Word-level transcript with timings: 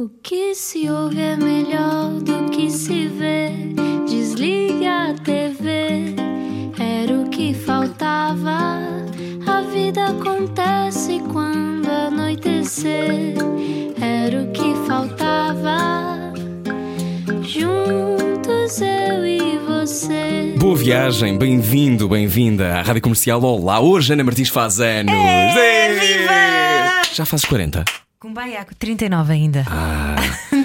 O 0.00 0.08
que 0.22 0.54
se 0.54 0.88
ouve 0.88 1.20
é 1.20 1.36
melhor 1.36 2.12
do 2.22 2.48
que 2.48 2.70
se 2.70 3.06
vê. 3.06 3.50
Desliga 4.08 5.10
a 5.10 5.12
TV, 5.12 6.14
era 6.78 7.20
o 7.20 7.28
que 7.28 7.52
faltava. 7.52 8.78
A 9.46 9.60
vida 9.70 10.06
acontece 10.06 11.20
quando 11.30 11.86
anoitecer, 11.86 13.34
era 14.00 14.42
o 14.42 14.50
que 14.52 14.74
faltava. 14.86 16.32
Juntos 17.42 18.80
eu 18.80 19.26
e 19.26 19.58
você. 19.58 20.54
Boa 20.56 20.76
viagem, 20.76 21.36
bem-vindo, 21.36 22.08
bem-vinda 22.08 22.78
à 22.78 22.80
Rádio 22.80 23.02
Comercial. 23.02 23.42
Olá, 23.42 23.80
hoje 23.80 24.14
Ana 24.14 24.24
Martins 24.24 24.48
faz 24.48 24.80
anos. 24.80 25.12
É, 25.12 25.92
viva! 25.92 27.02
Já 27.12 27.26
fazes 27.26 27.44
40? 27.44 27.84
Cumbaiaco, 28.20 28.74
39 28.74 29.32
ainda. 29.32 29.64
Ah, 29.66 30.14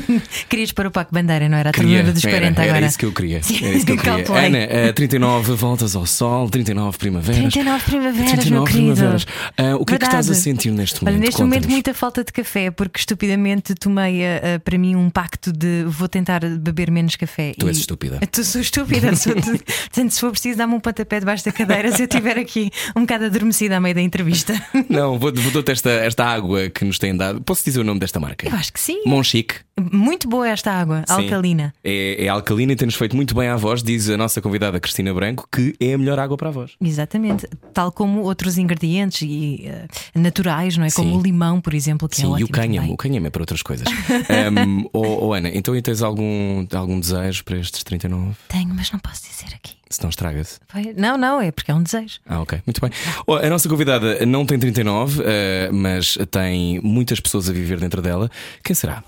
Querias 0.50 0.72
para 0.72 0.88
o 0.88 0.92
Paco 0.92 1.14
Bandeira, 1.14 1.48
não 1.50 1.58
era? 1.58 1.70
A 1.70 1.74
queria. 1.74 1.96
ternura 1.98 2.14
dos 2.14 2.22
40 2.24 2.46
era, 2.46 2.62
agora. 2.64 2.78
era 2.78 2.86
isso 2.88 2.98
que 2.98 3.06
eu 3.06 3.12
queria. 3.12 3.38
Era 3.38 3.76
isso 3.76 3.86
que 3.86 3.92
eu 3.92 3.98
queria. 3.98 4.46
Ana, 4.48 4.58
eh, 4.58 4.94
39 4.94 5.54
voltas 5.54 5.96
ao 5.96 6.06
sol, 6.06 6.50
39 6.50 6.98
primaveras. 6.98 7.38
39 7.54 7.84
primaveras, 7.86 8.32
39 8.32 8.50
meu 8.50 8.64
querido. 8.64 8.94
primaveras. 8.94 9.28
Ah, 9.58 9.76
o 9.78 9.86
que 9.86 9.94
é 9.96 9.98
que 9.98 10.04
estás 10.06 10.26
a 10.28 10.34
Verdade. 10.34 10.44
sentir 10.44 10.72
neste 10.72 11.04
momento? 11.04 11.16
Olha, 11.16 11.26
neste 11.26 11.42
momento 11.42 11.70
muita 11.70 11.94
falta 11.94 12.24
de 12.24 12.32
café, 12.32 12.72
porque 12.72 13.00
estupidamente 13.00 13.74
tomei 13.76 14.26
ah, 14.26 14.60
para 14.64 14.78
mim 14.78 14.96
um 14.96 15.10
pacto 15.10 15.52
de 15.52 15.84
vou 15.88 16.08
tentar 16.08 16.42
beber 16.60 16.92
menos 16.92 17.16
café. 17.16 17.54
Tu 17.58 17.68
és 17.68 17.78
E- 17.78 17.80
estúpida. 17.82 18.20
Tu 18.32 18.44
sou 18.44 18.62
estúpida. 18.62 19.16
Sou 19.16 19.34
de- 19.34 19.42
Portanto, 19.42 20.12
se 20.12 20.20
for 20.20 20.32
preciso, 20.32 20.58
dá-me 20.58 20.74
um 20.74 20.80
pontapé 20.80 21.20
debaixo 21.20 21.46
da 21.46 21.52
cadeira 21.52 21.92
se 21.92 22.02
eu 22.02 22.06
estiver 22.06 22.38
aqui 22.38 22.70
um 22.96 23.02
bocado 23.02 23.26
adormecida 23.26 23.78
à 23.78 23.80
meio 23.80 23.96
da 23.96 24.02
entrevista. 24.02 24.54
Não, 24.90 25.18
vou- 25.18 25.34
vou-te 25.34 25.72
esta, 25.72 25.90
esta 25.90 26.26
água 26.26 26.70
que 26.70 26.84
nos 26.84 27.00
têm 27.00 27.16
dado. 27.16 27.42
Posso 27.42 27.64
dizer 27.64 27.80
o 27.80 27.84
nome 27.84 28.00
desta 28.00 28.20
marca? 28.20 28.48
Eu 28.48 28.54
acho 28.56 28.74
que 28.74 28.80
sim. 28.80 29.02
Monchique. 29.06 29.56
Muito 29.96 30.28
boa 30.28 30.48
esta 30.48 30.72
água, 30.72 31.04
Sim. 31.08 31.14
alcalina. 31.14 31.74
É, 31.84 32.26
é 32.26 32.28
alcalina 32.28 32.74
e 32.74 32.76
tem-nos 32.76 32.96
feito 32.96 33.16
muito 33.16 33.34
bem 33.34 33.48
à 33.48 33.56
voz, 33.56 33.82
diz 33.82 34.10
a 34.10 34.18
nossa 34.18 34.42
convidada 34.42 34.80
Cristina 34.80 35.14
Branco, 35.14 35.48
que 35.52 35.76
é 35.80 35.94
a 35.94 35.98
melhor 35.98 36.20
água 36.20 36.38
para 36.38 36.50
a 36.50 36.52
voz. 36.52 36.72
Exatamente, 36.82 37.48
tal 37.74 37.92
como 37.92 38.22
outros 38.22 38.58
ingredientes 38.58 39.22
e 39.22 39.66
eh, 39.66 39.88
naturais, 40.14 40.78
não 40.78 40.86
é? 40.86 40.92
Como 40.92 41.12
Sim. 41.12 41.18
o 41.18 41.22
limão, 41.22 41.62
por 41.62 41.74
exemplo, 41.74 42.10
que 42.10 42.16
é 42.16 42.26
Sim, 42.26 42.32
ótimo 42.32 42.40
e 42.40 42.44
o 42.44 42.50
cânhamo. 42.50 42.94
O 42.94 42.98
cânhamo 42.98 43.28
é 43.28 43.30
para 43.30 43.42
outras 43.42 43.62
coisas. 43.62 43.88
um, 44.68 44.86
oh, 44.92 45.28
oh, 45.28 45.34
Ana, 45.34 45.50
então 45.54 45.80
tens 45.82 46.02
algum, 46.02 46.66
algum 46.74 47.00
desejo 47.00 47.44
para 47.44 47.58
estes 47.58 47.84
39? 47.84 48.36
Tenho, 48.48 48.74
mas 48.74 48.92
não 48.92 49.00
posso 49.00 49.24
dizer 49.24 49.56
aqui. 49.56 49.76
Se 49.90 50.02
não 50.02 50.10
estraga-se. 50.10 50.60
Não, 50.98 51.18
não, 51.18 51.40
é 51.40 51.52
porque 51.52 51.72
é 51.72 51.74
um 51.74 51.84
desejo. 51.84 52.20
Ah, 52.28 52.42
ok, 52.42 52.60
muito 52.66 52.82
bem. 52.82 52.90
Oh, 53.26 53.36
a 53.36 53.50
nossa 53.50 53.70
convidada 53.70 54.26
não 54.26 54.46
tem 54.46 54.58
39, 54.58 55.24
eh, 55.24 55.70
mas 55.72 56.18
tem 56.32 56.82
muitas 56.82 57.20
pessoas 57.20 57.50
a 57.50 57.54
viver 57.54 57.80
dentro 57.80 58.02
dela. 58.02 58.30
Quem 58.64 58.76
será? 58.76 59.04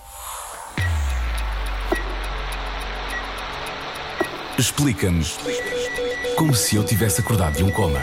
Explica-nos 4.57 5.37
como 6.35 6.53
se 6.53 6.75
eu 6.75 6.83
tivesse 6.83 7.21
acordado 7.21 7.57
de 7.57 7.63
um 7.63 7.69
coma. 7.69 7.99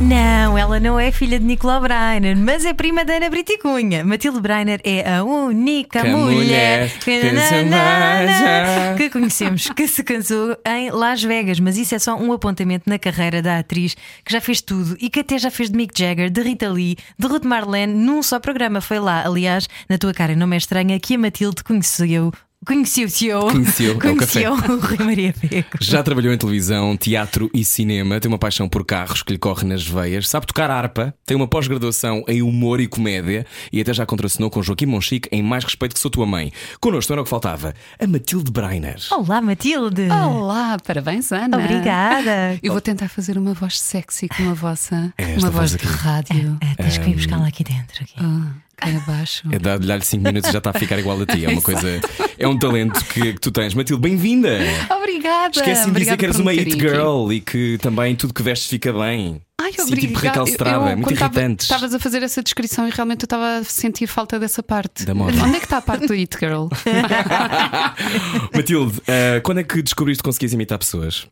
Não, 0.00 0.56
ela 0.56 0.78
não 0.78 0.98
é 0.98 1.10
filha 1.10 1.40
de 1.40 1.44
Nicolau 1.44 1.80
Breiner, 1.80 2.36
mas 2.36 2.64
é 2.64 2.72
prima 2.72 3.04
da 3.04 3.14
Ana 3.14 3.28
Briticunha. 3.28 4.04
Matilde 4.04 4.40
Breiner 4.40 4.80
é 4.84 5.16
a 5.16 5.24
única 5.24 6.02
Que 6.02 6.08
mulher 6.08 6.34
mulher 6.34 6.88
que, 7.00 7.20
que 7.20 7.40
se 7.40 7.54
beija. 7.64 8.94
que 8.96 9.10
conhecemos 9.10 9.68
que 9.70 9.88
se 9.88 10.04
casou 10.04 10.56
em 10.64 10.90
Las 10.92 11.22
Vegas. 11.22 11.58
Mas 11.58 11.76
isso 11.76 11.96
é 11.96 11.98
só 11.98 12.16
um 12.16 12.32
apontamento 12.32 12.88
na 12.88 12.98
carreira 12.98 13.42
da 13.42 13.58
atriz 13.58 13.96
que 14.24 14.32
já 14.32 14.40
fez 14.40 14.60
tudo 14.60 14.96
e 15.00 15.10
que 15.10 15.20
até 15.20 15.36
já 15.36 15.50
fez 15.50 15.68
de 15.68 15.76
Mick 15.76 15.92
Jagger, 15.98 16.30
de 16.30 16.42
Rita 16.42 16.68
Lee, 16.68 16.96
de 17.18 17.26
Ruth 17.26 17.44
Marlene 17.44 17.92
num 17.92 18.22
só 18.22 18.38
programa. 18.38 18.80
Foi 18.80 19.00
lá, 19.00 19.24
aliás, 19.26 19.68
na 19.88 19.98
tua 19.98 20.14
cara 20.14 20.36
não 20.36 20.46
me 20.46 20.54
é 20.54 20.58
estranha 20.58 20.98
que 21.00 21.16
a 21.16 21.18
Matilde 21.18 21.64
conheceu. 21.64 22.32
Conheceu-se 22.68 23.30
Conheceu, 23.30 23.92
é 23.92 23.94
o 23.94 23.98
conheceu 23.98 24.52
o 24.76 24.78
Rui 24.78 24.98
Maria 24.98 25.32
Pego. 25.32 25.68
Já 25.80 26.02
trabalhou 26.02 26.34
em 26.34 26.36
televisão, 26.36 26.98
teatro 26.98 27.50
e 27.54 27.64
cinema, 27.64 28.20
tem 28.20 28.30
uma 28.30 28.38
paixão 28.38 28.68
por 28.68 28.84
carros 28.84 29.22
que 29.22 29.32
lhe 29.32 29.38
corre 29.38 29.66
nas 29.66 29.86
veias, 29.86 30.28
sabe 30.28 30.46
tocar 30.46 30.70
harpa, 30.70 31.14
tem 31.24 31.34
uma 31.34 31.48
pós-graduação 31.48 32.22
em 32.28 32.42
humor 32.42 32.78
e 32.78 32.86
comédia 32.86 33.46
e 33.72 33.80
até 33.80 33.94
já 33.94 34.04
contracenou 34.04 34.50
com 34.50 34.62
Joaquim 34.62 34.84
Monchique 34.84 35.30
em 35.32 35.42
Mais 35.42 35.64
Respeito 35.64 35.94
que 35.94 35.98
Sou 35.98 36.10
Tua 36.10 36.26
Mãe. 36.26 36.52
Connosco 36.78 37.10
era 37.10 37.22
o 37.22 37.24
que 37.24 37.30
faltava, 37.30 37.72
a 37.98 38.06
Matilde 38.06 38.50
Breiner. 38.50 38.98
Olá, 39.12 39.40
Matilde. 39.40 40.08
Olá, 40.10 40.76
parabéns, 40.86 41.32
Ana. 41.32 41.56
Obrigada. 41.56 42.58
Eu 42.62 42.72
vou 42.72 42.82
tentar 42.82 43.08
fazer 43.08 43.38
uma 43.38 43.54
voz 43.54 43.80
sexy 43.80 44.28
como 44.28 44.50
a 44.50 44.54
vossa. 44.54 45.10
Esta 45.16 45.40
uma 45.40 45.50
voz 45.50 45.72
voz 45.72 45.76
de 45.76 45.86
rádio. 45.86 46.58
É, 46.60 46.82
tens 46.82 46.98
que 46.98 47.10
ir 47.10 47.14
buscá-la 47.14 47.48
aqui 47.48 47.64
dentro. 47.64 48.02
Aqui. 48.02 48.14
Ah, 48.18 48.52
cá 48.78 48.88
abaixo. 48.96 49.42
É 49.52 49.58
dar-lhe 49.58 50.04
5 50.04 50.22
minutos 50.24 50.48
e 50.48 50.52
já 50.52 50.58
está 50.58 50.70
a 50.70 50.72
ficar 50.78 50.98
igual 50.98 51.20
a 51.20 51.26
ti. 51.26 51.44
É 51.44 51.48
uma 51.48 51.60
coisa, 51.62 52.00
é 52.38 52.48
um 52.48 52.58
talento 52.58 53.04
que, 53.06 53.34
que 53.34 53.40
tu 53.40 53.50
tens. 53.50 53.74
Matilde, 53.74 54.00
bem-vinda! 54.00 54.58
Obrigada. 54.96 55.52
Esquece 55.58 55.90
de 55.90 55.98
dizer 55.98 56.16
que 56.16 56.26
me 56.28 56.34
uma 56.40 56.50
it 56.52 56.70
girl 56.72 57.30
e 57.32 57.40
que 57.40 57.78
também 57.78 58.14
tudo 58.16 58.32
que 58.32 58.42
vestes 58.42 58.68
fica 58.68 58.92
bem. 58.92 59.40
Ai, 59.60 59.72
Sim, 59.72 59.82
obrigada. 59.82 60.38
tipo 60.38 60.48
Estrada, 60.48 60.90
Eu- 60.92 60.96
muito 60.96 61.12
irritantes. 61.12 61.64
Estavas 61.66 61.92
a 61.92 61.98
fazer 61.98 62.22
essa 62.22 62.42
descrição 62.42 62.86
e 62.86 62.90
realmente 62.90 63.22
eu 63.22 63.26
estava 63.26 63.58
a 63.58 63.64
sentir 63.64 64.06
falta 64.06 64.38
dessa 64.38 64.62
parte. 64.62 65.04
Da 65.04 65.14
moda. 65.14 65.36
Onde 65.42 65.56
é 65.56 65.58
que 65.58 65.64
está 65.66 65.78
a 65.78 65.82
parte 65.82 66.06
do 66.06 66.12
It 66.12 66.36
Girl? 66.38 66.68
Matilde, 68.54 69.00
eh, 69.06 69.40
quando 69.42 69.58
é 69.58 69.64
que 69.64 69.82
descobriste 69.82 70.22
que 70.22 70.28
conseguias 70.28 70.52
imitar 70.52 70.78
pessoas? 70.78 71.26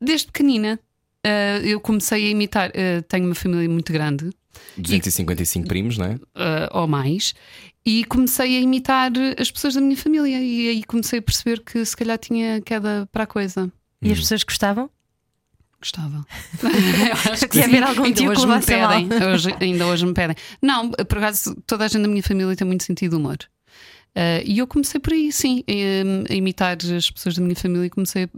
Desde 0.00 0.26
pequenina. 0.26 0.78
ah, 1.24 1.58
eu 1.62 1.80
comecei 1.80 2.26
a 2.26 2.30
imitar. 2.30 2.70
ah, 2.74 3.02
tenho 3.08 3.26
uma 3.26 3.34
família 3.34 3.68
muito 3.68 3.92
grande, 3.92 4.30
255 4.76 5.66
primos, 5.68 5.98
não 5.98 6.06
é? 6.06 6.18
ah, 6.34 6.68
ou 6.80 6.86
mais, 6.86 7.34
e 7.84 8.04
comecei 8.04 8.56
a 8.56 8.60
imitar 8.60 9.10
as 9.38 9.50
pessoas 9.50 9.74
da 9.74 9.80
minha 9.80 9.96
família. 9.96 10.40
E 10.40 10.68
aí 10.68 10.84
comecei 10.84 11.18
a 11.18 11.22
perceber 11.22 11.60
que 11.64 11.84
se 11.84 11.96
calhar 11.96 12.18
tinha 12.18 12.60
queda 12.60 13.08
para 13.12 13.24
a 13.24 13.26
coisa. 13.26 13.70
E 14.00 14.10
as 14.12 14.18
pessoas 14.20 14.42
gostavam? 14.44 14.90
Gostava. 15.80 16.24
Eu 16.62 17.32
acho 17.32 17.48
que 17.48 17.58
Quer 17.58 17.64
sim. 17.64 17.70
ver 17.72 17.82
algum 17.82 18.04
ainda 18.04 18.22
hoje 18.30 18.46
me 18.46 18.54
a 18.54 18.60
pedem. 18.60 19.08
Hoje- 19.34 19.56
ainda 19.60 19.86
hoje 19.88 20.06
me 20.06 20.14
pedem. 20.14 20.36
Não, 20.62 20.90
por 20.90 21.18
acaso, 21.18 21.56
toda 21.66 21.84
a 21.84 21.88
gente 21.88 22.02
da 22.02 22.08
minha 22.08 22.22
família 22.22 22.54
tem 22.54 22.66
muito 22.66 22.84
sentido 22.84 23.10
de 23.10 23.16
humor. 23.16 23.36
Ah, 24.14 24.40
e 24.44 24.58
eu 24.58 24.66
comecei 24.68 25.00
por 25.00 25.12
aí, 25.12 25.32
sim, 25.32 25.64
em- 25.66 26.24
a 26.30 26.34
imitar 26.34 26.76
as 26.96 27.10
pessoas 27.10 27.34
da 27.34 27.42
minha 27.42 27.56
família. 27.56 27.86
e 27.86 27.90
Comecei, 27.90 28.24
a- 28.24 28.28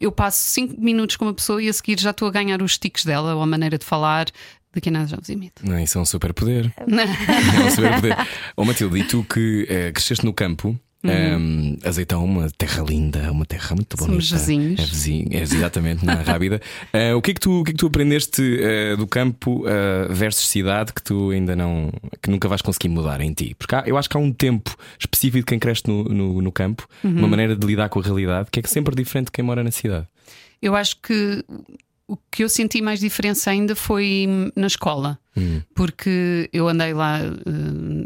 eu 0.00 0.12
passo 0.12 0.38
5 0.50 0.78
minutos 0.78 1.16
com 1.16 1.24
uma 1.24 1.32
pessoa 1.34 1.62
e 1.62 1.68
a 1.68 1.72
seguir 1.72 1.98
já 1.98 2.10
estou 2.10 2.28
a 2.28 2.30
ganhar 2.30 2.60
os 2.60 2.76
tiques 2.76 3.06
dela 3.06 3.34
ou 3.34 3.40
a 3.40 3.46
maneira 3.46 3.78
de 3.78 3.86
falar. 3.86 4.26
Daqui 4.74 4.88
a 4.88 4.92
nada 4.92 5.06
já 5.06 5.16
vos 5.16 5.28
imito. 5.28 5.68
Não, 5.68 5.78
isso 5.78 5.98
é 5.98 6.00
um 6.00 6.04
superpoder. 6.04 6.72
é 6.78 7.60
um 7.66 7.70
superpoder. 7.70 8.16
Oh, 8.56 8.64
Matilde, 8.64 8.98
e 9.00 9.04
tu 9.04 9.22
que 9.24 9.66
eh, 9.68 9.92
cresceste 9.92 10.24
no 10.24 10.32
campo, 10.32 10.78
ehm, 11.04 11.76
Azeitão, 11.84 12.24
uma 12.24 12.48
terra 12.56 12.82
linda, 12.82 13.30
uma 13.30 13.44
terra 13.44 13.74
muito 13.74 13.96
bonita. 13.96 14.12
Somos 14.24 14.30
vizinhos. 14.30 14.80
É 14.80 14.84
vizinho, 14.84 15.28
é 15.32 15.40
exatamente, 15.42 16.06
não 16.06 16.14
é 16.14 16.22
rápida. 16.22 16.60
Eh, 16.94 17.14
o, 17.14 17.20
que 17.22 17.32
é 17.32 17.34
que 17.34 17.40
tu, 17.40 17.60
o 17.60 17.64
que 17.64 17.70
é 17.70 17.72
que 17.74 17.78
tu 17.78 17.86
aprendeste 17.86 18.42
eh, 18.60 18.96
do 18.96 19.06
campo 19.06 19.64
eh, 19.66 20.08
versus 20.10 20.46
cidade 20.48 20.92
que 20.92 21.02
tu 21.02 21.30
ainda 21.30 21.54
não, 21.56 21.90
que 22.22 22.30
nunca 22.30 22.48
vais 22.48 22.62
conseguir 22.62 22.88
mudar 22.88 23.20
em 23.20 23.32
ti? 23.32 23.54
Porque 23.58 23.74
há- 23.74 23.84
eu 23.86 23.96
acho 23.98 24.08
que 24.08 24.16
há 24.16 24.20
um 24.20 24.32
tempo 24.32 24.74
específico 24.98 25.40
de 25.40 25.46
quem 25.46 25.58
cresce 25.58 25.82
no, 25.86 26.04
no, 26.04 26.40
no 26.42 26.52
campo, 26.52 26.86
uma 27.02 27.26
maneira 27.28 27.56
de 27.56 27.66
lidar 27.66 27.88
com 27.88 27.98
a 28.00 28.02
realidade 28.02 28.48
que 28.50 28.60
é 28.60 28.62
sempre 28.64 28.94
diferente 28.94 29.26
de 29.26 29.32
quem 29.32 29.44
mora 29.44 29.62
na 29.64 29.70
cidade. 29.70 30.06
Eu 30.60 30.76
acho 30.76 30.96
que 31.02 31.44
o 32.12 32.18
que 32.30 32.44
eu 32.44 32.48
senti 32.48 32.80
mais 32.82 33.00
diferença 33.00 33.50
ainda 33.50 33.74
foi 33.74 34.28
na 34.56 34.66
escola. 34.66 35.18
Porque 35.74 36.48
eu 36.52 36.68
andei 36.68 36.92
lá 36.92 37.18
eh, 37.20 37.30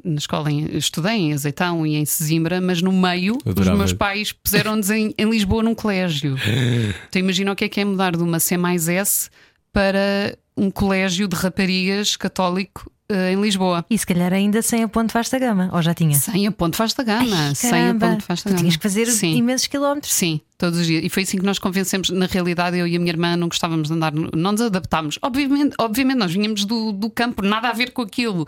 na 0.04 0.14
escola, 0.16 0.50
em- 0.50 0.76
estudei 0.76 1.14
em 1.14 1.32
Azeitão 1.32 1.86
e 1.86 1.96
em 1.96 2.04
Sesimbra, 2.04 2.60
mas 2.60 2.80
no 2.80 2.92
meio 2.92 3.36
os 3.44 3.68
meus 3.68 3.92
pais 3.92 4.32
puseram-nos 4.32 4.90
em, 4.90 5.12
em 5.18 5.28
Lisboa 5.28 5.62
num 5.62 5.74
colégio. 5.74 6.36
então 7.08 7.20
imagina 7.20 7.52
o 7.52 7.56
que 7.56 7.64
é 7.64 7.68
que 7.68 7.80
é 7.80 7.84
mudar 7.84 8.16
de 8.16 8.22
uma 8.22 8.38
C 8.38 8.56
mais 8.56 8.88
S 8.88 9.28
para 9.72 10.36
um 10.56 10.70
colégio 10.70 11.28
de 11.28 11.36
raparigas 11.36 12.16
católico 12.16 12.90
eh, 13.08 13.32
em 13.32 13.40
Lisboa. 13.40 13.84
E 13.90 13.98
se 13.98 14.06
calhar 14.06 14.32
ainda 14.32 14.62
sem 14.62 14.82
a 14.82 14.88
ponte 14.88 15.12
vasta 15.12 15.38
gama, 15.38 15.68
ou 15.72 15.82
já 15.82 15.92
tinha? 15.94 16.14
Sem 16.16 16.46
a 16.46 16.52
ponte 16.52 16.78
vasta 16.78 17.02
gama. 17.02 17.36
Ai, 17.48 17.54
sem 17.54 17.88
a 17.90 17.94
ponte 17.94 18.24
vasta 18.26 18.48
Tu 18.48 18.52
gama. 18.52 18.58
tinhas 18.60 18.76
que 18.76 18.82
fazer 18.82 19.06
Sim. 19.06 19.36
imensos 19.36 19.66
quilómetros. 19.66 20.12
Sim, 20.14 20.40
todos 20.58 20.78
os 20.80 20.86
dias. 20.86 21.04
E 21.04 21.08
foi 21.08 21.22
assim 21.24 21.38
que 21.38 21.44
nós 21.44 21.58
convencemos. 21.58 22.10
Na 22.10 22.26
realidade, 22.26 22.78
eu 22.78 22.86
e 22.86 22.96
a 22.96 22.98
minha 22.98 23.10
irmã 23.12 23.36
não 23.36 23.48
gostávamos 23.48 23.88
de 23.88 23.94
andar, 23.94 24.12
não 24.14 24.52
nos 24.52 24.60
adaptámos. 24.60 25.18
Obviamente, 25.22 25.74
obviamente 25.78 26.16
nós 26.18 26.32
vinhamos 26.32 26.64
do, 26.64 26.92
do 26.92 27.10
campo, 27.10 27.42
nada 27.42 27.68
a 27.68 27.72
ver 27.72 27.90
com 27.92 28.02
aquilo. 28.02 28.46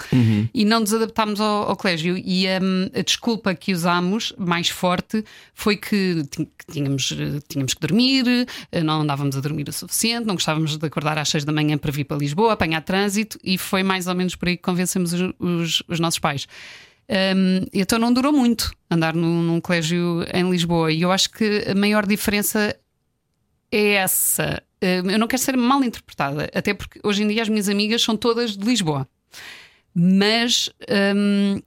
E 0.55 0.65
não 0.65 0.81
nos 0.81 0.93
adaptámos 0.95 1.41
ao, 1.41 1.69
ao 1.71 1.77
colégio. 1.77 2.17
E 2.17 2.47
hum, 2.63 2.89
a 2.95 3.03
desculpa 3.03 3.55
que 3.55 3.73
usámos, 3.73 4.33
mais 4.39 4.69
forte, 4.69 5.25
foi 5.55 5.77
que 5.77 6.23
tínhamos, 6.71 7.13
tínhamos 7.49 7.75
que 7.75 7.81
dormir, 7.81 8.47
eh, 8.73 8.83
não 8.83 9.01
andávamos 9.03 9.37
a 9.37 9.41
dormir 9.41 9.69
o 9.69 9.73
suficiente, 9.73 10.27
não 10.27 10.35
gostávamos 10.35 10.77
de 10.77 10.87
acordar 10.87 11.19
às 11.19 11.29
seis 11.29 11.45
da 11.45 11.53
manhã 11.53 11.77
para 11.79 11.91
vir 11.93 12.05
para 12.05 12.17
Lisboa, 12.17 12.53
apanhar 12.53 12.81
trânsito. 12.83 13.39
E 13.43 13.57
foi 13.59 13.83
mais 13.83 14.07
ou 14.07 14.15
menos 14.15 14.35
por 14.35 14.49
aí 14.49 14.57
que 14.57 14.63
convencemos 14.63 15.13
os, 15.13 15.33
os- 15.39 15.83
os 15.89 16.01
nossos 16.01 16.19
pais. 16.19 16.47
Um, 17.11 17.65
então 17.73 17.99
não 17.99 18.13
durou 18.13 18.33
muito 18.33 18.71
andar 18.91 19.15
num, 19.15 19.43
num 19.43 19.61
colégio 19.61 20.25
em 20.33 20.51
Lisboa. 20.51 20.93
E 20.93 21.03
eu 21.03 21.11
acho 21.11 21.31
que 21.31 21.65
a 21.69 21.75
maior 21.75 22.07
diferença 22.07 22.77
é 23.73 23.93
essa. 23.95 24.63
Um, 24.83 25.11
eu 25.11 25.19
não 25.19 25.27
quero 25.27 25.43
ser 25.43 25.57
mal 25.57 25.83
interpretada, 25.83 26.51
até 26.55 26.75
porque 26.75 27.01
hoje 27.03 27.23
em 27.23 27.29
dia 27.29 27.43
as 27.43 27.49
minhas 27.49 27.69
amigas 27.69 28.03
são 28.03 28.17
todas 28.17 28.57
de 28.57 28.65
Lisboa. 28.65 29.09
Mas 29.95 30.71
um, 31.17 31.61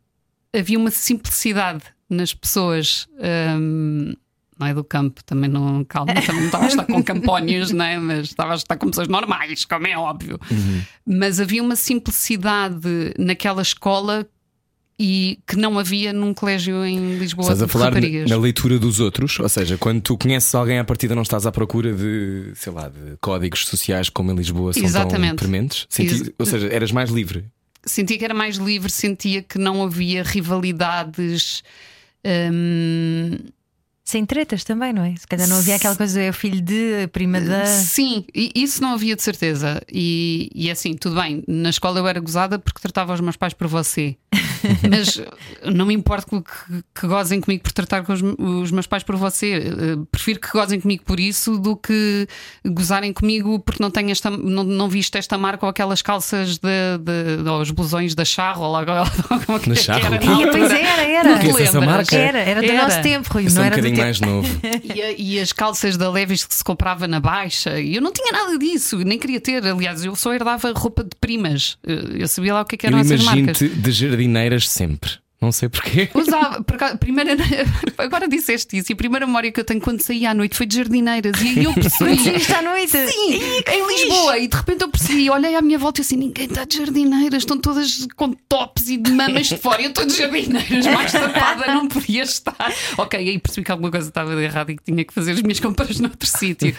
havia 0.53 0.77
uma 0.77 0.91
simplicidade 0.91 1.83
nas 2.07 2.33
pessoas. 2.33 3.07
não 4.59 4.67
é 4.67 4.73
do 4.75 4.83
campo, 4.83 5.23
também 5.23 5.49
não, 5.49 5.83
calma, 5.83 6.13
também 6.13 6.41
não 6.41 6.45
estava 6.45 6.65
a 6.65 6.67
estar 6.67 6.85
com 6.85 7.03
campónios, 7.03 7.71
não 7.73 7.83
é? 7.83 7.97
mas 7.97 8.27
estava 8.27 8.51
a 8.51 8.55
estar 8.55 8.77
com 8.77 8.89
pessoas 8.89 9.07
normais, 9.07 9.65
como 9.65 9.87
é 9.87 9.97
óbvio. 9.97 10.39
Mas 11.03 11.39
havia 11.39 11.63
uma 11.63 11.75
simplicidade 11.75 13.13
naquela 13.17 13.63
escola 13.63 14.29
e 15.03 15.39
que 15.47 15.55
não 15.55 15.79
havia 15.79 16.13
num 16.13 16.31
colégio 16.31 16.85
em 16.85 17.17
Lisboa 17.17 17.45
Estás 17.45 17.63
a 17.63 17.67
falar 17.67 17.91
na, 17.91 17.99
na 18.29 18.37
leitura 18.37 18.77
dos 18.77 18.99
outros, 18.99 19.39
ou 19.39 19.49
seja, 19.49 19.75
quando 19.75 19.99
tu 19.99 20.15
conheces 20.15 20.53
alguém 20.53 20.77
à 20.77 20.83
partida, 20.83 21.15
não 21.15 21.23
estás 21.23 21.47
à 21.47 21.51
procura 21.51 21.91
de, 21.91 22.51
sei 22.53 22.71
lá, 22.71 22.87
de 22.87 23.17
códigos 23.19 23.65
sociais 23.65 24.09
como 24.09 24.31
em 24.31 24.35
Lisboa 24.35 24.73
são 24.73 24.81
tão 24.83 24.89
Exatamente. 24.89 25.35
prementes. 25.37 25.87
Senti- 25.89 26.31
ou 26.37 26.45
seja, 26.45 26.67
eras 26.67 26.91
mais 26.91 27.09
livre. 27.09 27.45
sentia 27.83 28.15
que 28.15 28.23
era 28.25 28.33
mais 28.35 28.57
livre, 28.57 28.91
sentia 28.91 29.41
que 29.41 29.57
não 29.57 29.81
havia 29.81 30.21
rivalidades. 30.21 31.63
hum, 32.23 33.37
Sem 34.11 34.25
tretas 34.25 34.65
também, 34.65 34.91
não 34.91 35.05
é? 35.05 35.15
Se 35.15 35.25
calhar 35.25 35.47
não 35.47 35.55
havia 35.59 35.77
aquela 35.77 35.95
coisa, 35.95 36.19
é 36.19 36.29
o 36.29 36.33
filho 36.33 36.59
de, 36.59 37.07
prima 37.13 37.39
da. 37.39 37.65
Sim, 37.65 38.25
e 38.35 38.51
isso 38.53 38.81
não 38.81 38.93
havia 38.93 39.15
de 39.15 39.23
certeza. 39.23 39.81
E, 39.89 40.51
e 40.53 40.69
assim, 40.69 40.95
tudo 40.95 41.15
bem, 41.15 41.41
na 41.47 41.69
escola 41.69 41.97
eu 41.97 42.05
era 42.05 42.19
gozada 42.19 42.59
porque 42.59 42.81
tratava 42.81 43.13
os 43.13 43.21
meus 43.21 43.37
pais 43.37 43.53
por 43.53 43.67
você. 43.67 44.17
Mas 44.89 45.21
não 45.73 45.85
me 45.85 45.93
importa 45.93 46.27
que, 46.29 46.83
que 46.99 47.07
gozem 47.07 47.39
comigo 47.41 47.63
por 47.63 47.71
tratar 47.71 48.03
com 48.03 48.13
os, 48.13 48.21
os 48.21 48.71
meus 48.71 48.85
pais 48.85 49.01
por 49.01 49.15
você. 49.15 49.53
Eh, 49.53 50.05
Prefiro 50.11 50.39
que 50.39 50.49
gozem 50.51 50.79
comigo 50.79 51.03
por 51.03 51.19
isso 51.19 51.57
do 51.57 51.75
que 51.75 52.27
gozarem 52.65 53.11
comigo 53.13 53.59
porque 53.59 53.81
não 53.81 53.89
tenho 53.89 54.11
esta, 54.11 54.29
não, 54.29 54.63
não 54.63 54.89
viste 54.89 55.17
esta 55.17 55.37
marca 55.37 55.65
ou 55.65 55.69
aquelas 55.69 56.01
calças 56.01 56.57
de, 56.57 56.97
de, 56.99 57.49
ou 57.49 57.61
os 57.61 57.71
blusões 57.71 58.13
da 58.13 58.23
charro 58.25 58.63
ou 58.63 58.71
lá 58.71 58.85
como 59.45 59.57
é 59.57 59.61
era 59.61 60.15
Ah, 60.15 60.51
pois 60.51 60.71
era, 60.71 61.01
era. 61.01 61.29
Não 61.29 61.53
lembras? 61.53 61.73
marca? 61.85 62.15
Era, 62.15 62.39
era 62.39 62.61
do 62.61 62.71
Era. 62.71 62.83
nosso 62.83 63.01
tempo, 63.01 63.33
Rui. 63.33 63.45
Não 63.49 63.61
um 63.61 63.65
era 63.65 63.77
do 63.77 63.81
tempo. 63.83 64.00
Mais 64.01 64.19
novo. 64.21 64.47
E, 64.83 65.35
e 65.35 65.39
as 65.39 65.53
calças 65.53 65.95
da 65.97 66.09
Levis 66.09 66.45
que 66.45 66.53
se 66.53 66.63
comprava 66.63 67.07
na 67.07 67.19
baixa, 67.19 67.79
e 67.79 67.95
eu 67.95 68.01
não 68.01 68.11
tinha 68.11 68.31
nada 68.31 68.57
disso, 68.57 68.97
nem 68.99 69.17
queria 69.17 69.39
ter. 69.39 69.65
Aliás, 69.65 70.03
eu 70.03 70.15
só 70.15 70.33
herdava 70.33 70.71
roupa 70.73 71.03
de 71.03 71.15
primas. 71.19 71.77
Eu 71.83 72.21
eu 72.21 72.27
sabia 72.27 72.53
lá 72.53 72.61
o 72.61 72.65
que, 72.65 72.75
é 72.75 72.77
que 72.77 72.85
Eu 72.85 72.89
eram 72.89 72.99
essas 72.99 73.23
marcas. 73.23 73.57
de 73.59 73.91
jardineiras 73.91 74.67
sempre. 74.67 75.11
Não 75.41 75.51
sei 75.51 75.69
porquê. 75.69 76.07
Usava, 76.13 76.63
por 76.63 76.77
primeira, 76.99 77.35
agora 77.97 78.27
disseste 78.27 78.77
isso, 78.77 78.91
e 78.91 78.93
a 78.93 78.95
primeira 78.95 79.25
memória 79.25 79.51
que 79.51 79.59
eu 79.59 79.63
tenho 79.63 79.81
quando 79.81 79.99
saí 79.99 80.23
à 80.23 80.35
noite 80.35 80.55
foi 80.55 80.67
de 80.67 80.75
jardineiras, 80.77 81.41
e 81.41 81.47
aí 81.47 81.63
eu 81.63 81.73
percebi. 81.73 82.35
Isto 82.37 82.53
à 82.53 82.61
noite. 82.61 82.91
Sim, 82.91 83.33
em 83.67 83.87
Lisboa, 83.87 84.37
e 84.37 84.47
de 84.47 84.55
repente 84.55 84.83
eu 84.83 84.89
percebi, 84.89 85.29
olhei 85.31 85.55
à 85.55 85.61
minha 85.63 85.79
volta 85.79 85.99
e 85.99 86.03
assim: 86.03 86.15
ninguém 86.15 86.45
está 86.45 86.63
de 86.63 86.77
jardineiras, 86.77 87.41
estão 87.41 87.57
todas 87.57 88.07
com 88.15 88.33
tops 88.47 88.89
e 88.89 88.97
de 88.97 89.09
mamas 89.11 89.47
de 89.47 89.57
fora, 89.57 89.81
eu 89.81 89.89
estou 89.89 90.05
de 90.05 90.15
jardineiras, 90.15 90.85
mais 90.85 91.11
tapada, 91.11 91.73
não 91.73 91.87
podia 91.87 92.21
estar. 92.21 92.71
Ok, 92.99 93.19
aí 93.19 93.39
percebi 93.39 93.65
que 93.65 93.71
alguma 93.71 93.89
coisa 93.89 94.09
estava 94.09 94.35
de 94.35 94.43
errado 94.43 94.69
e 94.69 94.77
que 94.77 94.83
tinha 94.83 95.03
que 95.03 95.11
fazer 95.13 95.31
as 95.31 95.41
minhas 95.41 95.59
compras 95.59 95.99
noutro 95.99 96.29
sítio. 96.29 96.75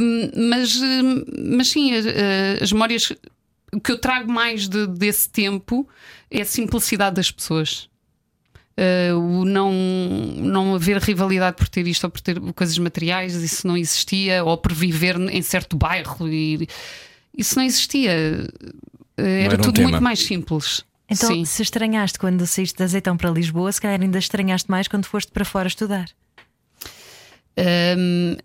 Hum, 0.00 0.30
mas, 0.50 0.74
hum, 0.82 1.24
mas 1.56 1.68
sim, 1.68 1.94
as, 1.94 2.04
as 2.62 2.72
memórias. 2.72 3.12
O 3.72 3.80
que 3.80 3.90
eu 3.92 3.98
trago 3.98 4.30
mais 4.32 4.68
de- 4.68 4.86
desse 4.86 5.28
tempo 5.28 5.86
é 6.38 6.42
a 6.42 6.46
simplicidade 6.46 7.16
das 7.16 7.30
pessoas. 7.30 7.88
Uh, 8.78 9.16
o 9.18 9.44
não, 9.46 9.72
não 9.72 10.74
haver 10.74 10.98
rivalidade 10.98 11.56
por 11.56 11.66
ter 11.68 11.86
isto 11.86 12.04
ou 12.04 12.10
por 12.10 12.20
ter 12.20 12.38
coisas 12.52 12.76
materiais, 12.76 13.34
isso 13.34 13.66
não 13.66 13.74
existia, 13.76 14.44
ou 14.44 14.56
por 14.58 14.72
viver 14.74 15.16
em 15.18 15.40
certo 15.40 15.76
bairro, 15.78 16.28
e 16.28 16.68
isso 17.36 17.56
não 17.56 17.64
existia. 17.64 18.12
Uh, 19.18 19.22
Era 19.22 19.54
era 19.54 19.54
um 19.56 19.60
tudo 19.62 19.76
tema. 19.76 19.88
muito 19.90 20.02
mais 20.02 20.18
simples. 20.20 20.84
Então, 21.08 21.28
Sim. 21.30 21.44
se 21.44 21.62
estranhaste 21.62 22.18
quando 22.18 22.46
saíste 22.46 22.76
de 22.76 22.82
azeitão 22.82 23.16
para 23.16 23.30
Lisboa, 23.30 23.70
se 23.72 23.80
calhar 23.80 24.00
ainda 24.02 24.18
estranhaste 24.18 24.70
mais 24.70 24.88
quando 24.88 25.06
foste 25.06 25.30
para 25.32 25.44
fora 25.44 25.68
estudar. 25.68 26.06
Um, 27.58 28.36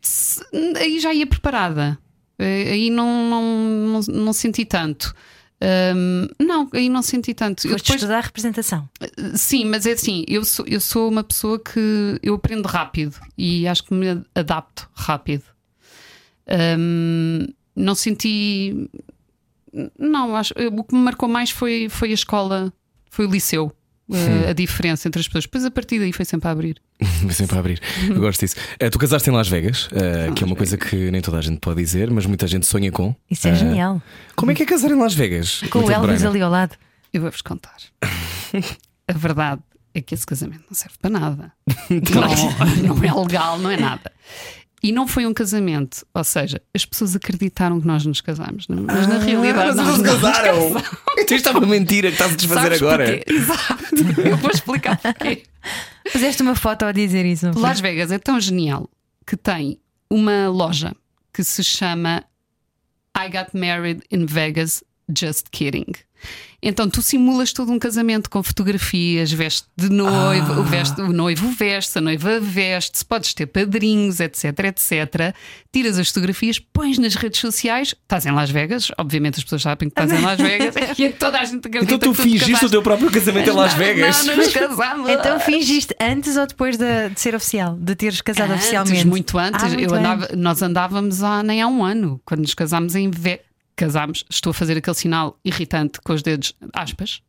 se- 0.00 0.42
aí 0.76 0.98
já 0.98 1.14
ia 1.14 1.26
preparada. 1.26 1.98
Eh, 2.38 2.70
Aí 2.72 2.90
não, 2.90 3.28
não, 3.28 3.42
não, 3.86 4.00
não 4.24 4.32
senti 4.32 4.64
tanto. 4.64 5.14
Um, 5.62 6.26
não, 6.42 6.68
aí 6.72 6.88
não 6.88 7.02
senti 7.02 7.34
tanto. 7.34 7.66
Eu 7.66 7.72
Foste 7.72 7.84
depois- 7.84 8.00
estudar 8.02 8.20
representação. 8.22 8.88
Sim, 9.34 9.66
mas 9.66 9.84
é 9.84 9.92
assim, 9.92 10.24
eu 10.26 10.42
sou, 10.44 10.66
eu 10.66 10.80
sou 10.80 11.08
uma 11.10 11.22
pessoa 11.22 11.58
que 11.58 12.18
eu 12.22 12.34
aprendo 12.34 12.66
rápido 12.66 13.14
e 13.36 13.66
acho 13.68 13.84
que 13.84 13.92
me 13.92 14.06
adapto 14.34 14.88
rápido. 14.94 15.44
Hum, 16.78 17.46
não 17.76 17.94
senti. 17.94 18.88
Não, 19.98 20.34
acho, 20.34 20.52
o 20.72 20.82
que 20.84 20.94
me 20.94 21.00
marcou 21.02 21.28
mais 21.28 21.50
foi, 21.50 21.88
foi 21.88 22.10
a 22.10 22.14
escola, 22.14 22.72
foi 23.10 23.26
o 23.26 23.30
liceu. 23.30 23.70
eh, 24.12 24.50
A 24.50 24.52
diferença 24.52 25.06
entre 25.06 25.20
as 25.20 25.28
pessoas. 25.28 25.44
Depois 25.44 25.64
a 25.64 25.70
partir 25.70 25.98
daí 25.98 26.12
foi 26.12 26.24
sempre 26.24 26.48
a 26.48 26.52
abrir. 26.52 26.80
Sempre 27.32 27.56
a 27.56 27.60
abrir. 27.60 27.80
Eu 28.08 28.20
gosto 28.20 28.40
disso. 28.40 28.56
Eh, 28.78 28.90
tu 28.90 28.98
casaste 28.98 29.28
em 29.30 29.32
Las 29.32 29.48
Vegas, 29.48 29.88
eh, 29.92 30.30
que 30.34 30.42
é 30.42 30.46
uma 30.46 30.56
coisa 30.56 30.76
que 30.76 31.10
nem 31.10 31.20
toda 31.20 31.38
a 31.38 31.42
gente 31.42 31.58
pode 31.58 31.80
dizer, 31.82 32.10
mas 32.10 32.26
muita 32.26 32.46
gente 32.46 32.66
sonha 32.66 32.90
com. 32.92 33.14
Isso 33.30 33.48
é 33.48 33.52
Eh, 33.52 33.54
genial. 33.54 34.02
Como 34.36 34.50
é 34.50 34.54
que 34.54 34.62
é 34.62 34.66
casar 34.66 34.90
em 34.90 34.98
Las 34.98 35.14
Vegas? 35.14 35.62
Com 35.70 35.80
o 35.80 35.90
Elvis 35.90 36.24
ali 36.24 36.40
ao 36.42 36.50
lado. 36.50 36.76
Eu 37.12 37.22
vou-vos 37.22 37.42
contar. 37.42 37.76
a 39.08 39.12
verdade 39.12 39.60
é 39.94 40.00
que 40.00 40.14
esse 40.14 40.24
casamento 40.26 40.64
não 40.70 40.74
serve 40.76 40.96
para 41.00 41.10
nada. 41.10 41.52
Não, 41.90 42.94
não 42.94 43.04
é 43.04 43.12
legal, 43.26 43.58
não 43.58 43.70
é 43.70 43.76
nada. 43.76 44.12
E 44.82 44.92
não 44.92 45.06
foi 45.06 45.26
um 45.26 45.34
casamento, 45.34 46.06
ou 46.14 46.24
seja, 46.24 46.60
as 46.74 46.84
pessoas 46.86 47.14
acreditaram 47.14 47.78
que 47.80 47.86
nós 47.86 48.06
nos 48.06 48.20
casámos, 48.22 48.66
não- 48.66 48.84
mas 48.84 49.06
na 49.06 49.18
realidade 49.18 49.58
Ah, 49.58 49.66
mas 49.66 49.76
nós 49.76 49.86
não 49.86 49.98
nos 49.98 50.06
casaram. 50.06 50.72
Então 51.18 51.36
isto 51.36 51.48
é 51.48 51.52
uma 51.52 51.66
mentira 51.66 52.08
que 52.08 52.14
estás 52.14 52.32
a 52.32 52.36
desfazer 52.36 52.62
Sabes 52.78 52.82
agora. 52.82 53.04
porquê? 53.04 53.24
Exato, 53.32 54.20
eu 54.26 54.36
vou 54.38 54.50
explicar 54.50 54.96
porquê. 54.96 55.42
Fizeste 56.08 56.42
uma 56.42 56.54
foto 56.54 56.84
a 56.86 56.92
dizer 56.92 57.26
isso? 57.26 57.50
Las 57.58 57.80
Vegas 57.80 58.10
é 58.10 58.18
tão 58.18 58.40
genial 58.40 58.88
que 59.26 59.36
tem 59.36 59.78
uma 60.10 60.48
loja 60.48 60.92
que 61.32 61.44
se 61.44 61.62
chama 61.62 62.24
I 63.16 63.28
Got 63.28 63.50
Married 63.58 64.02
in 64.10 64.24
Vegas, 64.24 64.82
Just 65.14 65.48
Kidding. 65.50 65.86
Então 66.62 66.88
tu 66.90 67.00
simulas 67.00 67.52
todo 67.52 67.72
um 67.72 67.78
casamento 67.78 68.28
com 68.28 68.42
fotografias, 68.42 69.32
veste 69.32 69.66
de 69.76 69.88
noivo, 69.88 70.52
Ah. 70.52 70.60
o, 70.60 70.62
veste, 70.62 71.00
o 71.00 71.12
noivo 71.12 71.50
veste, 71.52 71.96
a 71.98 72.00
noiva 72.00 72.38
veste, 72.38 73.02
podes 73.04 73.32
ter 73.32 73.46
padrinhos, 73.46 74.20
etc, 74.20 74.44
etc. 74.64 75.34
Tiras 75.72 75.98
as 75.98 76.08
fotografias, 76.08 76.58
pões 76.58 76.98
nas 76.98 77.14
redes 77.14 77.40
sociais, 77.40 77.94
estás 78.02 78.26
em 78.26 78.32
Las 78.32 78.50
Vegas, 78.50 78.88
obviamente 78.98 79.38
as 79.38 79.44
pessoas 79.44 79.62
sabem 79.62 79.88
que 79.88 79.98
estás 80.00 80.12
em 80.12 80.22
Las 80.24 80.38
Vegas 80.38 80.74
e 80.98 81.04
é 81.04 81.12
toda 81.12 81.40
a 81.40 81.44
gente 81.44 81.66
acredita 81.66 81.94
Então 81.94 82.12
tu 82.12 82.14
fingiste 82.14 82.64
o 82.66 82.70
teu 82.70 82.82
próprio 82.82 83.10
casamento 83.10 83.48
em 83.50 83.54
Las 83.54 83.72
Não, 83.72 83.78
Vegas. 83.78 84.26
Não, 84.26 84.36
nos 84.36 84.48
casámos. 84.52 85.08
Então 85.08 85.40
fingiste 85.40 85.94
antes 86.00 86.36
ou 86.36 86.46
depois 86.46 86.76
de, 86.76 87.08
de 87.10 87.20
ser 87.20 87.34
oficial? 87.34 87.76
De 87.76 87.94
teres 87.94 88.20
casado 88.20 88.50
Antes, 88.52 88.64
oficialmente? 88.64 89.06
Muito 89.06 89.38
antes. 89.38 89.62
Ah, 89.64 89.68
muito 89.68 89.94
eu 89.94 89.98
andava, 89.98 90.24
antes. 90.24 90.36
nós 90.36 90.60
andávamos 90.62 91.22
há 91.22 91.42
nem 91.42 91.62
há 91.62 91.66
um 91.66 91.82
ano, 91.84 92.20
quando 92.24 92.40
nos 92.40 92.52
casámos 92.54 92.94
em 92.94 93.10
Ve... 93.10 93.40
Casámos, 93.80 94.24
estou 94.28 94.50
a 94.50 94.54
fazer 94.54 94.76
aquele 94.76 94.94
sinal 94.94 95.38
irritante 95.42 96.00
com 96.04 96.12
os 96.12 96.22
dedos, 96.22 96.54
aspas. 96.74 97.22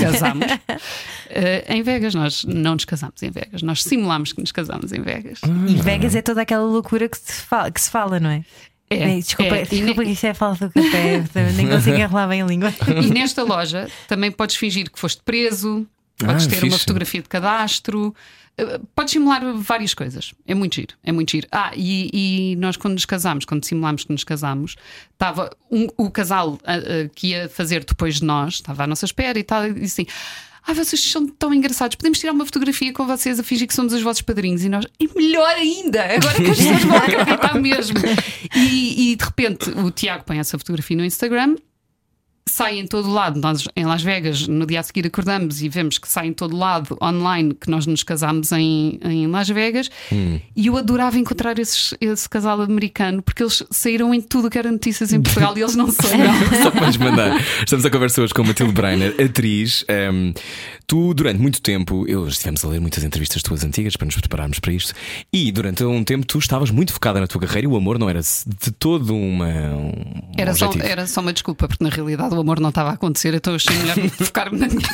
Casámos 0.00 0.46
Eh, 1.30 1.64
em 1.74 1.82
Vegas. 1.82 2.14
Nós 2.14 2.44
não 2.44 2.72
nos 2.74 2.84
casámos 2.84 3.22
em 3.22 3.30
Vegas, 3.30 3.62
nós 3.62 3.82
simulámos 3.82 4.32
que 4.32 4.40
nos 4.40 4.52
casámos 4.52 4.92
em 4.92 5.00
Vegas. 5.02 5.40
E 5.68 5.74
Vegas 5.74 6.14
é 6.14 6.22
toda 6.22 6.40
aquela 6.42 6.64
loucura 6.64 7.08
que 7.08 7.18
se 7.18 7.42
fala, 7.42 7.70
que 7.70 7.80
se 7.80 7.90
fala 7.90 8.18
não 8.20 8.30
é? 8.30 8.44
É, 8.90 9.04
Bem, 9.04 9.18
desculpa, 9.18 9.54
é. 9.56 9.62
Desculpa 9.64 10.04
que 10.04 10.10
isso 10.12 10.26
é 10.26 10.32
falta 10.34 10.68
de 10.68 10.72
café, 10.74 11.52
nem 11.54 11.68
consigo 11.68 11.96
enrolar 11.98 12.28
bem 12.28 12.40
a 12.42 12.46
língua. 12.46 12.72
E 13.04 13.08
nesta 13.12 13.42
loja 13.42 13.88
também 14.06 14.30
podes 14.30 14.56
fingir 14.56 14.90
que 14.90 14.98
foste 14.98 15.20
preso, 15.22 15.86
podes 16.16 16.46
Ah, 16.46 16.48
ter 16.48 16.56
fixe. 16.56 16.68
uma 16.72 16.78
fotografia 16.78 17.20
de 17.22 17.28
cadastro, 17.28 18.14
podes 18.94 19.12
simular 19.12 19.42
várias 19.54 19.94
coisas. 19.94 20.32
É 20.46 20.54
muito 20.54 20.74
giro, 20.76 20.94
é 21.04 21.12
muito 21.12 21.30
giro. 21.30 21.46
Ah, 21.50 21.72
e, 21.76 22.10
e 22.52 22.56
nós 22.56 22.76
quando 22.76 22.94
nos 22.94 23.04
casámos, 23.04 23.44
quando 23.44 23.64
simulámos 23.64 24.04
que 24.04 24.12
nos 24.12 24.24
casámos, 24.24 24.76
estava 25.12 25.50
um- 25.70 25.88
o 25.96 26.10
casal 26.10 26.58
ah, 26.64 26.74
ah, 26.76 27.08
que 27.14 27.28
ia 27.28 27.48
fazer 27.48 27.84
depois 27.84 28.16
de 28.16 28.24
nós, 28.24 28.54
estava 28.54 28.84
à 28.84 28.86
nossa 28.86 29.04
espera 29.04 29.38
e 29.38 29.42
tal, 29.44 29.66
e 29.66 29.72
disse 29.74 30.02
assim. 30.02 30.10
Ah, 30.70 30.74
vocês 30.74 31.02
são 31.02 31.26
tão 31.26 31.54
engraçados. 31.54 31.96
Podemos 31.96 32.18
tirar 32.18 32.32
uma 32.34 32.44
fotografia 32.44 32.92
com 32.92 33.06
vocês 33.06 33.40
a 33.40 33.42
fingir 33.42 33.66
que 33.66 33.74
somos 33.74 33.94
os 33.94 34.02
vossos 34.02 34.20
padrinhos. 34.20 34.62
E 34.62 34.68
nós, 34.68 34.84
e 35.00 35.08
melhor 35.16 35.48
ainda, 35.54 36.04
agora 36.04 36.34
que 36.34 36.50
as 36.50 36.58
pessoas 36.58 36.84
vão 36.84 36.96
acreditar 36.98 37.54
mesmo. 37.58 37.98
E, 38.54 39.12
e 39.12 39.16
de 39.16 39.24
repente 39.24 39.70
o 39.70 39.90
Tiago 39.90 40.24
põe 40.24 40.38
essa 40.38 40.58
fotografia 40.58 40.96
no 40.96 41.04
Instagram 41.04 41.56
sai 42.48 42.78
em 42.78 42.86
todo 42.86 43.10
lado. 43.10 43.40
Nós 43.40 43.64
em 43.76 43.84
Las 43.84 44.02
Vegas, 44.02 44.46
no 44.48 44.66
dia 44.66 44.80
a 44.80 44.82
seguir, 44.82 45.06
acordamos 45.06 45.62
e 45.62 45.68
vemos 45.68 45.98
que 45.98 46.08
sai 46.08 46.28
em 46.28 46.32
todo 46.32 46.56
lado 46.56 46.96
online 47.02 47.54
que 47.54 47.70
nós 47.70 47.86
nos 47.86 48.02
casámos 48.02 48.50
em, 48.52 48.98
em 49.04 49.26
Las 49.26 49.48
Vegas. 49.48 49.90
E 50.56 50.66
eu 50.66 50.76
adorava 50.76 51.18
encontrar 51.18 51.58
esses- 51.58 51.94
esse 52.00 52.28
casal 52.28 52.60
americano 52.60 53.22
porque 53.22 53.42
eles 53.42 53.62
saíram 53.70 54.12
em 54.14 54.20
tudo 54.20 54.50
que 54.50 54.58
era 54.58 54.70
notícias 54.70 55.12
em 55.12 55.20
Portugal 55.20 55.56
e 55.56 55.60
eles 55.60 55.74
não 55.76 55.90
sonham. 55.90 56.32
Só 56.62 56.70
podes 56.70 56.96
mandar. 56.96 57.40
Estamos 57.60 57.84
a 57.84 57.90
conversar 57.90 58.22
hoje 58.22 58.34
com 58.34 58.42
Matilde 58.44 58.72
Breiner, 58.72 59.14
atriz. 59.20 59.84
Ehm, 59.88 60.32
tu, 60.86 61.12
durante 61.14 61.38
muito 61.40 61.60
tempo, 61.60 62.04
eu 62.08 62.26
estivemos 62.28 62.64
a 62.64 62.68
ler 62.68 62.80
muitas 62.80 63.04
entrevistas 63.04 63.42
tuas 63.42 63.64
antigas 63.64 63.96
para 63.96 64.06
nos 64.06 64.16
prepararmos 64.16 64.58
para 64.58 64.72
isto. 64.72 64.94
E 65.32 65.50
durante 65.52 65.84
um 65.84 66.02
tempo 66.04 66.26
tu 66.26 66.38
estavas 66.38 66.70
muito 66.70 66.92
focada 66.92 67.20
na 67.20 67.26
tua 67.26 67.40
carreira 67.42 67.66
e 67.66 67.68
o 67.70 67.76
amor 67.76 67.98
não 67.98 68.08
era 68.08 68.20
de 68.20 68.70
todo 68.72 69.14
uma, 69.14 69.46
um 69.46 69.92
Era 70.36 70.54
só, 70.54 70.66
era 70.90 71.06
só 71.06 71.20
uma 71.20 71.32
desculpa, 71.32 71.68
porque 71.68 71.82
na 71.84 71.90
realidade 71.90 72.34
o 72.38 72.38
o 72.38 72.42
amor 72.42 72.60
não 72.60 72.68
estava 72.70 72.90
a 72.90 72.92
acontecer, 72.94 73.34
então 73.34 73.52
eu 73.52 73.56
achei 73.56 73.76
melhor 73.76 73.96
focar-me 74.10 74.58
na 74.58 74.68
minha. 74.68 74.78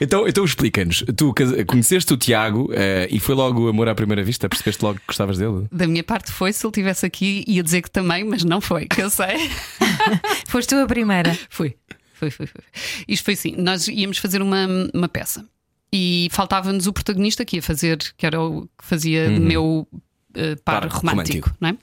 Então, 0.00 0.28
então 0.28 0.44
explica-nos. 0.44 1.04
Tu 1.16 1.34
conheceste 1.66 2.14
o 2.14 2.16
Tiago 2.16 2.70
eh, 2.72 3.08
e 3.10 3.18
foi 3.18 3.34
logo 3.34 3.68
amor 3.68 3.88
à 3.88 3.94
primeira 3.94 4.22
vista? 4.22 4.48
Percebeste 4.48 4.82
logo 4.84 5.00
que 5.00 5.06
gostavas 5.08 5.38
dele? 5.38 5.66
Da 5.72 5.88
minha 5.88 6.04
parte 6.04 6.30
foi, 6.30 6.52
se 6.52 6.64
ele 6.64 6.70
estivesse 6.70 7.04
aqui, 7.04 7.44
ia 7.48 7.62
dizer 7.62 7.82
que 7.82 7.90
também, 7.90 8.22
mas 8.22 8.44
não 8.44 8.60
foi, 8.60 8.86
que 8.86 9.02
eu 9.02 9.10
sei. 9.10 9.50
Foste 10.46 10.68
tu 10.68 10.76
a 10.76 10.86
primeira. 10.86 11.36
Foi, 11.48 11.74
foi, 12.14 12.30
foi, 12.30 12.46
foi. 12.46 12.62
Isto 13.08 13.24
foi 13.24 13.34
assim: 13.34 13.54
nós 13.58 13.88
íamos 13.88 14.18
fazer 14.18 14.40
uma, 14.40 14.68
uma 14.94 15.08
peça 15.08 15.44
e 15.92 16.28
faltava-nos 16.30 16.86
o 16.86 16.92
protagonista 16.92 17.44
que 17.44 17.56
ia 17.56 17.62
fazer, 17.62 17.98
que 18.16 18.24
era 18.24 18.40
o 18.40 18.62
que 18.62 18.84
fazia 18.84 19.28
meu 19.30 19.86
eh, 20.34 20.56
par, 20.64 20.82
Par 20.82 20.90
romântico, 20.90 21.48
romântico. 21.48 21.56
não 21.60 21.68
é? 21.70 21.72
É 21.72 21.76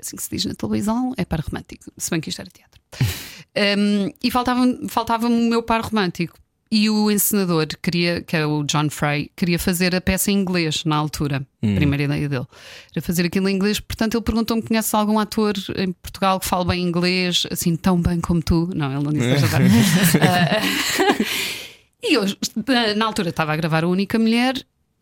assim 0.00 0.16
que 0.16 0.22
se 0.22 0.30
diz 0.30 0.44
na 0.44 0.54
televisão, 0.54 1.12
é 1.16 1.24
par 1.24 1.40
romântico, 1.40 1.84
se 1.96 2.10
bem 2.10 2.20
que 2.20 2.28
isto 2.30 2.40
era 2.40 2.50
teatro. 2.50 2.80
Um, 3.78 4.12
e 4.22 4.30
faltava-me 4.30 4.88
faltava 4.88 5.26
o 5.26 5.30
meu 5.30 5.62
par 5.62 5.82
romântico. 5.82 6.38
E 6.74 6.88
o 6.88 7.10
encenador 7.10 7.66
queria, 7.82 8.22
que 8.22 8.34
é 8.34 8.46
o 8.46 8.64
John 8.64 8.88
Frey, 8.88 9.30
queria 9.36 9.58
fazer 9.58 9.94
a 9.94 10.00
peça 10.00 10.30
em 10.30 10.38
inglês 10.40 10.86
na 10.86 10.96
altura. 10.96 11.46
Primeira 11.60 12.04
ideia 12.04 12.26
dele. 12.30 12.46
Era 12.96 13.02
fazer 13.04 13.26
aquilo 13.26 13.46
em 13.50 13.54
inglês, 13.54 13.78
portanto 13.78 14.14
ele 14.14 14.24
perguntou-me: 14.24 14.62
conhece 14.62 14.96
algum 14.96 15.18
ator 15.18 15.52
em 15.76 15.92
Portugal 15.92 16.40
que 16.40 16.46
fale 16.46 16.64
bem 16.64 16.82
inglês, 16.82 17.46
assim 17.50 17.76
tão 17.76 18.00
bem 18.00 18.22
como 18.22 18.40
tu? 18.42 18.70
Não, 18.74 18.90
ele 18.90 19.04
não 19.04 19.12
disse 19.12 19.28
esta 19.32 19.48
parte. 19.48 19.68
Ah, 20.22 20.62
e 22.02 22.14
eu, 22.14 22.22
na 22.96 23.04
altura, 23.04 23.28
estava 23.28 23.52
a 23.52 23.56
gravar 23.56 23.84
a 23.84 23.88
única 23.88 24.18
mulher. 24.18 24.54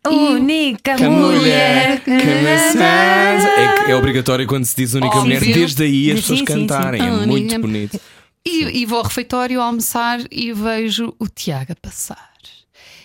Única 0.08 0.96
mulher. 0.98 2.00
que 2.02 2.10
maçãs. 2.10 3.44
É, 3.44 3.84
que 3.84 3.90
é 3.92 3.96
obrigatório 3.96 4.46
quando 4.46 4.64
se 4.64 4.74
diz 4.76 4.94
única 4.94 5.16
mulher, 5.20 5.40
desde 5.40 5.82
aí 5.84 6.10
as 6.12 6.20
pessoas 6.20 6.42
cantarem. 6.42 7.02
É 7.02 7.10
muito 7.26 7.58
bonito. 7.60 8.00
E, 8.46 8.80
e 8.80 8.86
vou 8.86 8.98
ao 8.98 9.04
refeitório 9.04 9.60
almoçar 9.60 10.20
e 10.30 10.52
vejo 10.52 11.14
o 11.18 11.28
Tiago 11.28 11.72
a 11.72 11.76
passar. 11.76 12.30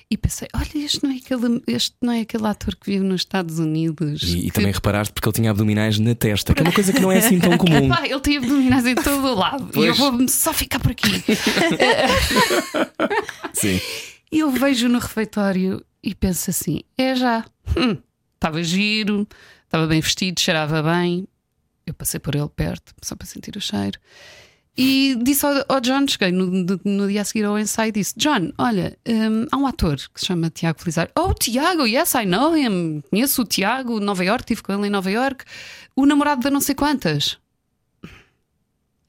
E 0.10 0.16
pensei: 0.18 0.48
olha, 0.56 0.70
este 0.86 1.04
não 1.04 1.12
é 1.12 1.16
aquele, 1.18 1.62
este 1.68 1.96
não 2.02 2.14
é 2.14 2.22
aquele 2.22 2.46
ator 2.48 2.75
que 2.75 2.92
vive 2.92 3.04
nos 3.04 3.22
Estados 3.22 3.60
Unidos. 3.60 4.22
E, 4.24 4.38
e 4.38 4.42
que- 4.44 4.52
também 4.52 4.72
reparaste 4.72 5.12
porque 5.12 5.28
ele 5.28 5.34
tinha 5.36 5.52
abdominais 5.52 6.00
na 6.00 6.16
testa, 6.16 6.54
que 6.54 6.62
é 6.62 6.64
uma 6.64 6.72
coisa 6.72 6.94
que 6.94 7.00
não 7.02 7.12
é 7.12 7.18
assim 7.18 7.40
tão 7.40 7.58
comum. 7.58 7.88
Epá, 7.92 8.08
ele 8.08 8.20
tem 8.22 8.38
abdominais 8.38 8.86
em 8.86 8.96
todo 8.96 9.25
o 9.28 9.36
lado. 9.36 9.68
E 9.75 9.86
eu 9.86 9.96
Pois. 9.96 9.98
vou 9.98 10.28
só 10.30 10.54
ficar 10.54 10.80
por 10.80 10.92
aqui. 10.92 11.10
Sim. 13.54 13.80
E 14.32 14.40
eu 14.40 14.52
vejo 14.52 14.88
no 14.90 15.00
refeitório 15.00 15.84
e 16.06 16.14
penso 16.16 16.50
assim: 16.52 16.82
é 16.98 17.16
já. 17.16 17.44
Hum, 17.76 17.98
Estava 18.36 18.62
giro, 18.64 19.28
estava 19.64 19.88
bem 19.88 20.00
vestido, 20.02 20.40
cheirava 20.40 20.84
bem. 20.84 21.28
Eu 21.86 21.94
passei 21.94 22.20
por 22.20 22.36
ele 22.36 22.50
perto, 22.50 22.94
só 23.02 23.16
para 23.16 23.26
sentir 23.28 23.56
o 23.58 23.62
cheiro. 23.62 24.00
E 24.78 25.16
disse 25.24 25.46
ao, 25.46 25.54
ao 25.70 25.80
John, 25.80 26.06
cheguei 26.08 26.32
no, 26.32 26.46
no- 26.48 26.80
no 26.84 27.08
dia 27.08 27.22
a 27.22 27.26
seguir 27.26 27.46
ao 27.46 27.58
ensaio 27.58 27.92
disse: 27.94 28.14
John, 28.18 28.52
olha, 28.58 28.98
hum, 29.08 29.46
há 29.52 29.58
um 29.58 29.66
ator 29.66 29.96
que 30.14 30.20
se 30.20 30.26
chama 30.28 30.50
Tiago 30.50 30.80
Felizardo. 30.80 31.12
Oh, 31.18 31.34
Tiago, 31.34 31.88
yes, 31.88 32.14
I 32.14 32.26
know 32.26 32.56
him. 32.56 33.02
Conheço 33.10 33.42
o 33.42 33.46
Tiago, 33.46 34.00
Nova 34.00 34.24
York, 34.24 34.44
estive 34.44 34.62
com 34.62 34.74
ele 34.74 34.88
em 34.88 34.90
Nova 34.92 35.10
York. 35.10 35.44
O 35.96 36.06
namorado 36.06 36.42
da 36.42 36.52
não 36.52 36.60
sei 36.62 36.76
quantas. 36.76 37.38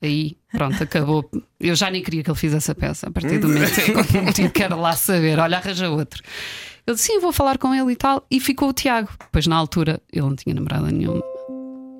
Aí, 0.01 0.37
pronto, 0.53 0.83
acabou. 0.83 1.29
Eu 1.59 1.75
já 1.75 1.91
nem 1.91 2.03
queria 2.03 2.23
que 2.23 2.31
ele 2.31 2.39
fizesse 2.39 2.71
a 2.71 2.75
peça. 2.75 3.09
A 3.09 3.11
partir 3.11 3.39
do 3.39 3.49
momento 3.49 3.79
em 3.81 4.33
que 4.33 4.43
eu 4.43 4.51
quero 4.51 4.79
lá 4.81 4.95
saber, 4.95 5.39
olha, 5.39 5.57
arranja 5.57 5.91
outro. 5.91 6.23
Eu 6.87 6.95
disse, 6.95 7.09
sim, 7.09 7.19
vou 7.19 7.33
falar 7.33 7.59
com 7.59 7.75
ele 7.75 7.93
e 7.93 7.97
tal. 7.97 8.25
E 8.31 8.39
ficou 8.39 8.69
o 8.69 8.73
Tiago. 8.73 9.09
Pois 9.33 9.47
na 9.47 9.57
altura 9.57 10.01
ele 10.13 10.23
não 10.25 10.37
tinha 10.37 10.55
namorada 10.55 10.89
nenhuma. 10.91 11.21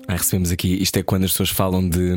Ah, 0.07 0.15
recebemos 0.15 0.51
aqui, 0.53 0.81
isto 0.81 0.95
é 0.95 1.03
quando 1.03 1.25
as 1.25 1.31
pessoas 1.31 1.49
falam 1.49 1.87
de, 1.89 2.15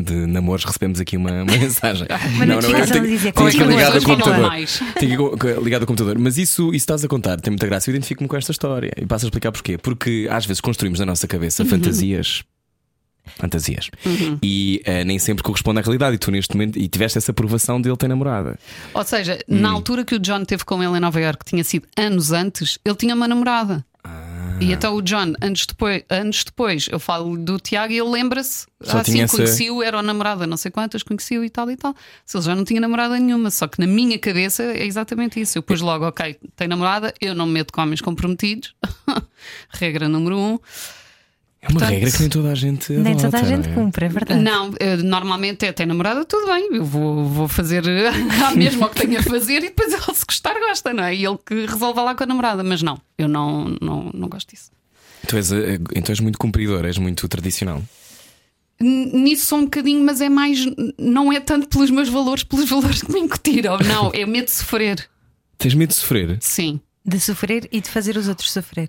de 0.00 0.14
namoros, 0.26 0.64
recebemos 0.64 1.00
aqui 1.00 1.16
uma, 1.16 1.42
uma 1.42 1.44
mensagem. 1.58 2.06
Uma 2.36 2.46
notificação 2.46 2.98
a 2.98 3.00
dizer, 3.00 3.18
tinha 3.18 3.32
que 3.32 3.42
continua, 3.42 3.66
ligado 3.66 3.96
ao 3.96 4.02
continua. 4.02 4.16
computador. 4.16 4.94
Tinha 5.00 5.18
que 5.18 5.64
ligado 5.64 5.80
ao 5.82 5.86
computador. 5.88 6.18
Mas 6.20 6.38
isso, 6.38 6.68
isso 6.68 6.76
estás 6.76 7.04
a 7.04 7.08
contar, 7.08 7.40
tem 7.40 7.50
muita 7.50 7.66
graça. 7.66 7.90
Eu 7.90 7.94
identifico-me 7.96 8.28
com 8.28 8.36
esta 8.36 8.52
história 8.52 8.92
e 8.96 9.04
passo 9.04 9.24
a 9.24 9.26
explicar 9.26 9.50
porquê. 9.50 9.76
Porque 9.76 10.28
às 10.30 10.46
vezes 10.46 10.60
construímos 10.60 11.00
na 11.00 11.06
nossa 11.06 11.26
cabeça 11.26 11.64
fantasias. 11.64 12.44
Fantasias. 13.36 13.90
E 14.42 14.80
eh, 14.84 15.04
nem 15.04 15.18
sempre 15.18 15.42
corresponde 15.42 15.80
à 15.80 15.82
realidade. 15.82 16.16
E 16.16 16.18
tu, 16.18 16.30
neste 16.30 16.54
momento, 16.54 16.78
e 16.78 16.86
tiveste 16.88 17.18
essa 17.18 17.30
aprovação 17.32 17.80
de 17.80 17.88
ele 17.88 17.96
ter 17.96 18.08
namorada. 18.08 18.58
Ou 18.92 19.04
seja, 19.04 19.38
Hum. 19.48 19.60
na 19.60 19.70
altura 19.70 20.04
que 20.04 20.14
o 20.14 20.18
John 20.18 20.44
teve 20.44 20.64
com 20.64 20.82
ele 20.82 20.96
em 20.96 21.00
Nova 21.00 21.20
York, 21.20 21.38
que 21.44 21.50
tinha 21.50 21.64
sido 21.64 21.86
anos 21.96 22.32
antes, 22.32 22.78
ele 22.84 22.94
tinha 22.96 23.14
uma 23.14 23.26
namorada. 23.26 23.84
Ah. 24.04 24.58
E 24.60 24.72
então 24.72 24.94
o 24.94 25.02
John, 25.02 25.32
anos 25.40 25.66
depois, 25.66 26.02
anos 26.08 26.44
depois 26.44 26.86
eu 26.92 27.00
falo 27.00 27.36
do 27.36 27.58
Tiago 27.58 27.92
e 27.92 27.98
ele 27.98 28.08
lembra-se. 28.10 28.66
Só 28.82 28.98
Ah, 28.98 29.02
tinha 29.02 29.16
sim, 29.16 29.22
essa- 29.22 29.36
conheci-o, 29.36 29.82
era 29.82 29.98
o 29.98 30.02
namorado, 30.02 30.46
não 30.46 30.56
sei 30.56 30.70
quantas, 30.70 31.02
conheci-o 31.02 31.42
e 31.42 31.50
tal 31.50 31.70
e 31.70 31.76
tal. 31.76 31.94
Se 32.24 32.36
ele 32.36 32.44
já 32.44 32.54
não 32.54 32.64
tinha 32.64 32.80
namorada 32.80 33.18
nenhuma, 33.18 33.50
só 33.50 33.66
que 33.66 33.80
na 33.80 33.86
minha 33.86 34.18
cabeça 34.18 34.62
é 34.62 34.84
exatamente 34.86 35.40
isso. 35.40 35.58
Eu 35.58 35.62
pus 35.62 35.80
logo, 35.80 36.06
ok, 36.06 36.36
tem 36.54 36.68
namorada, 36.68 37.12
eu 37.20 37.34
não 37.34 37.46
me 37.46 37.52
meto 37.54 37.72
com 37.72 37.80
homens 37.80 38.00
comprometidos. 38.00 38.74
Regra 39.70 40.08
número 40.08 40.38
um. 40.38 40.58
É 41.64 41.68
uma 41.68 41.80
Portanto, 41.80 41.90
regra 41.92 42.10
que 42.12 42.20
nem 42.20 42.28
toda 42.28 42.52
a 42.52 42.54
gente. 42.54 42.92
Nem 42.92 43.16
toda 43.16 43.38
a 43.38 43.40
adota, 43.40 43.46
gente 43.46 43.68
é? 43.70 43.72
cumpre, 43.72 44.04
é 44.04 44.08
verdade. 44.10 44.38
Não, 44.42 44.74
eh, 44.78 44.96
normalmente 44.98 45.64
é 45.64 45.72
tem 45.72 45.86
namorada, 45.86 46.22
tudo 46.26 46.46
bem, 46.46 46.76
eu 46.76 46.84
vou, 46.84 47.24
vou 47.24 47.48
fazer 47.48 47.82
a 48.46 48.50
mesma 48.54 48.86
o 48.86 48.90
que 48.90 49.00
tenho 49.00 49.18
a 49.18 49.22
fazer 49.22 49.56
e 49.56 49.60
depois 49.70 49.90
ele 49.90 50.02
se 50.14 50.26
gostar, 50.26 50.52
gosta, 50.60 50.92
não 50.92 51.02
é? 51.04 51.14
E 51.14 51.24
ele 51.24 51.38
que 51.38 51.64
resolva 51.64 52.02
lá 52.02 52.14
com 52.14 52.22
a 52.22 52.26
namorada, 52.26 52.62
mas 52.62 52.82
não, 52.82 53.00
eu 53.16 53.26
não, 53.28 53.74
não, 53.80 54.10
não 54.12 54.28
gosto 54.28 54.50
disso. 54.50 54.70
Tu 55.26 55.36
és, 55.36 55.50
eh, 55.52 55.78
então 55.94 56.12
és 56.12 56.20
muito 56.20 56.38
cumpridor, 56.38 56.84
és 56.84 56.98
muito 56.98 57.26
tradicional. 57.28 57.82
Nisso 58.78 59.46
sou 59.46 59.60
um 59.60 59.64
bocadinho, 59.64 60.04
mas 60.04 60.20
é 60.20 60.28
mais, 60.28 60.58
não 60.98 61.32
é 61.32 61.40
tanto 61.40 61.66
pelos 61.68 61.90
meus 61.90 62.10
valores, 62.10 62.44
pelos 62.44 62.68
valores 62.68 63.00
que 63.00 63.10
me 63.10 63.20
incutiram, 63.20 63.78
não, 63.78 64.10
é 64.12 64.26
medo 64.26 64.46
de 64.46 64.50
sofrer, 64.50 65.08
Tens 65.56 65.72
medo 65.72 65.88
de 65.90 65.94
sofrer? 65.94 66.36
sim. 66.40 66.78
De 67.06 67.20
sofrer 67.20 67.68
e 67.70 67.82
de 67.82 67.88
fazer 67.90 68.16
os 68.16 68.28
outros 68.28 68.50
sofrer. 68.50 68.88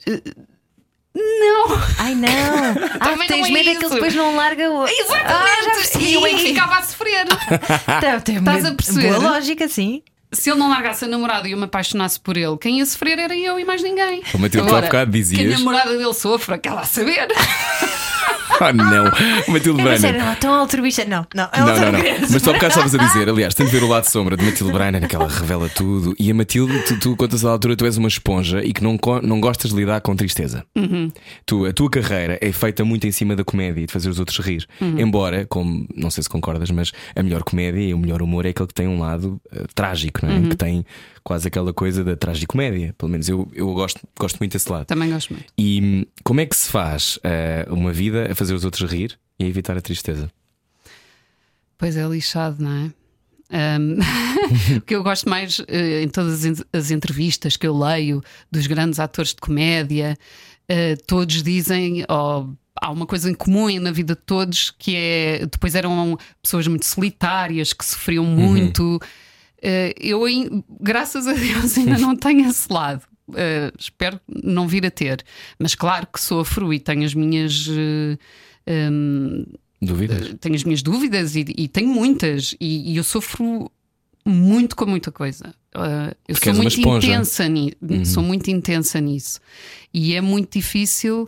Não, 1.15 1.65
Ai 1.99 2.13
não! 2.13 2.29
Ah, 2.99 3.15
tens 3.27 3.47
é 3.47 3.51
medo 3.51 3.69
é 3.69 3.75
que 3.75 3.85
ele 3.85 3.93
depois 3.95 4.13
não 4.15 4.35
larga 4.35 4.69
o. 4.69 4.83
Ah, 4.83 4.87
já 4.87 4.93
exatamente, 4.93 5.75
percebi. 5.75 6.05
e 6.05 6.13
eu 6.15 6.25
é 6.25 6.29
que 6.31 6.39
ficava 6.39 6.75
a 6.75 6.81
sofrer. 6.83 7.25
Tá, 8.01 8.19
tem 8.19 8.35
Estás 8.37 8.63
medo- 8.63 8.73
a 8.73 8.75
perceber? 8.75 9.07
Boa 9.13 9.31
lógica, 9.31 9.67
sim. 9.67 10.01
Se 10.33 10.49
ele 10.49 10.59
não 10.59 10.69
largasse 10.69 11.05
a 11.05 11.07
namorada 11.07 11.47
e 11.47 11.51
eu 11.51 11.57
me 11.57 11.63
apaixonasse 11.63 12.19
por 12.19 12.35
ele, 12.35 12.57
quem 12.57 12.79
ia 12.79 12.85
sofrer 12.85 13.17
era 13.17 13.33
eu 13.37 13.57
e 13.57 13.63
mais 13.63 13.81
ninguém. 13.81 14.21
Oh, 14.33 14.37
Matilde, 14.37 14.67
tu 14.67 14.75
há 14.75 14.81
bocado 14.81 15.11
dizias- 15.11 15.41
Que 15.41 15.53
a 15.53 15.57
namorada 15.57 15.97
dele 15.97 16.13
sofra, 16.13 16.55
aquela 16.55 16.81
a 16.81 16.85
saber. 16.85 17.27
Ah, 18.65 18.71
não! 18.71 19.05
Matilde 19.49 19.81
Breiner. 19.81 19.99
sério, 19.99 20.19
não, 20.23 20.35
tão 20.35 20.53
altruísta. 20.53 21.03
Não, 21.05 21.27
não, 21.35 21.49
é 21.51 21.59
Não, 21.59 21.67
não, 21.67 21.91
não. 21.91 21.99
Mas 22.31 22.41
tu 22.41 22.49
há 22.49 22.53
bocado 22.53 22.67
estavas 22.69 22.95
a 22.95 22.97
dizer, 23.05 23.29
aliás, 23.29 23.53
tem 23.53 23.65
de 23.65 23.71
ver 23.71 23.83
o 23.83 23.87
lado 23.87 24.05
sombra 24.05 24.37
de 24.37 24.45
Matilde 24.45 24.71
Breiner, 24.71 25.07
que 25.07 25.15
ela 25.15 25.27
revela 25.27 25.67
tudo. 25.69 26.15
E 26.17 26.31
a 26.31 26.33
Matilde, 26.33 26.79
tu, 26.85 26.99
tu 26.99 27.15
contas 27.17 27.43
à 27.43 27.51
altura, 27.51 27.75
tu 27.75 27.85
és 27.85 27.97
uma 27.97 28.07
esponja 28.07 28.63
e 28.63 28.71
que 28.71 28.81
não, 28.81 28.97
não 29.21 29.41
gostas 29.41 29.71
de 29.71 29.77
lidar 29.77 29.99
com 30.01 30.15
tristeza. 30.15 30.65
Tu, 31.45 31.65
a 31.65 31.73
tua 31.73 31.89
carreira 31.89 32.37
é 32.41 32.51
feita 32.51 32.85
muito 32.85 33.05
em 33.05 33.11
cima 33.11 33.35
da 33.35 33.43
comédia 33.43 33.81
e 33.81 33.85
de 33.87 33.91
fazer 33.91 34.09
os 34.09 34.19
outros 34.19 34.39
rir. 34.39 34.65
Embora, 34.81 35.45
como 35.45 35.85
não 35.95 36.09
sei 36.09 36.23
se 36.23 36.29
concordas, 36.29 36.71
mas 36.71 36.91
a 37.15 37.21
melhor 37.21 37.43
comédia 37.43 37.81
e 37.81 37.93
o 37.93 37.97
melhor 37.97 38.21
humor 38.21 38.45
é 38.45 38.49
aquele 38.49 38.67
que 38.67 38.73
tem 38.73 38.87
um 38.87 38.99
lado 38.99 39.39
eh, 39.51 39.63
trágico, 39.75 40.25
não 40.25 40.33
é? 40.33 40.41
Que 40.49 40.55
tem 40.55 40.85
quase 41.23 41.47
aquela 41.47 41.73
coisa 41.73 42.03
da 42.03 42.15
tragicomédia. 42.15 42.93
Pelo 42.97 43.11
menos 43.11 43.27
eu, 43.27 43.47
eu 43.53 43.73
gosto, 43.73 43.99
gosto 44.17 44.37
muito 44.37 44.53
desse 44.53 44.71
lado. 44.71 44.85
Também 44.85 45.09
gosto 45.09 45.33
muito. 45.33 45.45
E 45.57 46.07
como 46.23 46.39
é 46.39 46.45
que 46.45 46.55
se 46.55 46.69
faz 46.71 47.17
eh, 47.23 47.65
uma 47.69 47.91
vida 47.91 48.31
a 48.31 48.35
fazer 48.35 48.44
os 48.53 48.65
outros 48.65 48.89
rir 48.89 49.17
e 49.39 49.45
evitar 49.45 49.77
a 49.77 49.81
tristeza? 49.81 50.29
Pois 51.77 51.97
é, 51.97 52.05
lixado, 52.07 52.63
não 52.63 52.71
é? 52.71 52.91
Ahm, 53.51 53.99
o 54.77 54.81
que 54.81 54.95
eu 54.95 55.03
gosto 55.03 55.29
mais 55.29 55.61
eh, 55.67 56.01
em 56.03 56.07
todas 56.09 56.33
as 56.33 56.45
en- 56.45 56.65
as 56.73 56.91
entrevistas 56.91 57.57
que 57.57 57.67
eu 57.67 57.77
leio 57.77 58.23
dos 58.51 58.65
grandes 58.67 58.99
atores 58.99 59.31
de 59.31 59.41
comédia, 59.41 60.17
eh, 60.67 60.95
todos 61.07 61.43
dizem, 61.43 62.03
ou 62.09 62.55
há 62.81 62.91
uma 62.91 63.05
coisa 63.05 63.29
em 63.29 63.33
comum 63.33 63.69
na 63.79 63.91
vida 63.91 64.15
de 64.15 64.21
todos 64.21 64.71
que 64.71 64.95
é 64.95 65.45
depois 65.45 65.75
eram 65.75 66.17
pessoas 66.41 66.67
muito 66.67 66.85
solitárias 66.85 67.71
que 67.73 67.85
sofriam 67.85 68.25
muito. 68.25 68.99
Eh, 69.61 69.93
eu, 69.99 70.25
ain- 70.25 70.63
graças 70.81 71.27
a 71.27 71.33
Deus, 71.33 71.77
ainda 71.77 71.97
não 71.99 72.15
tenho 72.15 72.47
esse 72.49 72.71
lado. 72.71 73.03
Eh, 73.33 73.71
espero 73.79 74.19
não 74.27 74.67
vir 74.67 74.85
a 74.85 74.91
ter, 74.91 75.23
mas 75.57 75.73
claro 75.73 76.05
que 76.13 76.21
sofro 76.21 76.71
e 76.73 76.79
tenho 76.79 77.03
as 77.03 77.13
minhas. 77.15 77.67
eh, 77.69 78.17
ahm, 78.87 79.45
Dúvidas? 79.81 80.35
tenho 80.39 80.55
as 80.55 80.63
minhas 80.63 80.81
dúvidas 80.83 81.35
e, 81.35 81.45
e 81.57 81.67
tenho 81.67 81.87
muitas, 81.89 82.55
e, 82.59 82.91
e 82.93 82.97
eu 82.97 83.03
sofro 83.03 83.71
muito 84.25 84.75
com 84.75 84.85
muita 84.85 85.11
coisa. 85.11 85.53
Uh, 85.75 86.15
eu 86.27 86.35
Porque 86.35 86.51
sou 86.51 86.53
muito 86.61 86.79
intensa 86.79 87.49
ni- 87.49 87.73
sou 88.05 88.23
muito 88.23 88.49
intensa 88.49 88.99
nisso. 89.01 89.39
E 89.93 90.13
é 90.15 90.21
muito 90.21 90.53
difícil 90.57 91.23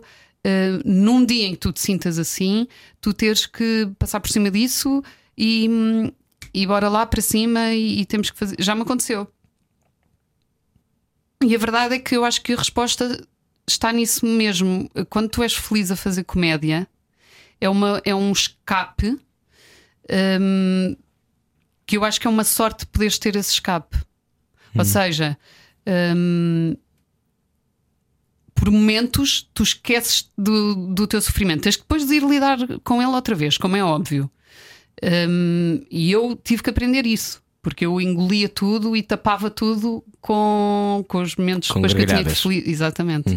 uh, 0.46 0.82
num 0.84 1.24
dia 1.24 1.46
em 1.46 1.52
que 1.52 1.58
tu 1.58 1.72
te 1.72 1.80
sintas 1.80 2.18
assim, 2.18 2.66
tu 3.00 3.12
teres 3.12 3.44
que 3.46 3.88
passar 3.98 4.18
por 4.20 4.30
cima 4.30 4.50
disso 4.50 5.02
e, 5.36 5.68
hum, 5.68 6.10
e 6.54 6.66
bora 6.66 6.88
lá 6.88 7.06
para 7.06 7.20
cima 7.20 7.72
e, 7.74 8.00
e 8.00 8.04
temos 8.06 8.30
que 8.30 8.38
fazer. 8.38 8.56
Já 8.58 8.74
me 8.74 8.82
aconteceu. 8.82 9.28
E 11.44 11.54
a 11.54 11.58
verdade 11.58 11.94
é 11.94 11.98
que 11.98 12.16
eu 12.16 12.24
acho 12.24 12.42
que 12.42 12.52
a 12.52 12.56
resposta 12.56 13.24
está 13.66 13.92
nisso 13.92 14.26
mesmo. 14.26 14.90
Quando 15.08 15.28
tu 15.28 15.42
és 15.42 15.54
feliz 15.54 15.90
a 15.90 15.96
fazer 15.96 16.24
comédia, 16.24 16.88
é, 17.60 17.68
uma, 17.68 18.00
é 18.04 18.14
um 18.14 18.32
escape 18.32 19.18
hum, 20.40 20.96
que 21.86 21.96
eu 21.96 22.04
acho 22.04 22.20
que 22.20 22.26
é 22.26 22.30
uma 22.30 22.44
sorte 22.44 22.86
poderes 22.86 23.18
ter 23.18 23.36
esse 23.36 23.52
escape. 23.52 23.96
Hum. 24.74 24.80
Ou 24.80 24.84
seja, 24.84 25.38
hum, 26.16 26.76
por 28.54 28.70
momentos 28.70 29.48
tu 29.54 29.62
esqueces 29.62 30.30
do, 30.36 30.92
do 30.92 31.06
teu 31.06 31.20
sofrimento. 31.20 31.62
Tens 31.62 31.76
que 31.76 31.82
depois 31.82 32.06
de 32.06 32.14
ir 32.16 32.24
lidar 32.24 32.58
com 32.82 33.00
ele 33.00 33.12
outra 33.12 33.34
vez, 33.34 33.56
como 33.56 33.76
é 33.76 33.84
óbvio. 33.84 34.28
Hum, 35.28 35.84
e 35.88 36.10
eu 36.10 36.34
tive 36.42 36.62
que 36.62 36.70
aprender 36.70 37.06
isso. 37.06 37.40
Porque 37.62 37.84
eu 37.86 38.00
engolia 38.00 38.48
tudo 38.48 38.96
e 38.96 39.02
tapava 39.02 39.50
tudo 39.50 40.04
com, 40.20 41.04
com 41.08 41.22
os 41.22 41.34
momentos 41.36 41.68
Com 41.68 41.80
depois 41.80 41.92
que 41.92 42.00
eu 42.02 42.06
tinha 42.06 42.18
que 42.18 42.24
gargalhadas. 42.24 42.44
Uhum. 42.44 42.62
Exatamente. 42.72 43.30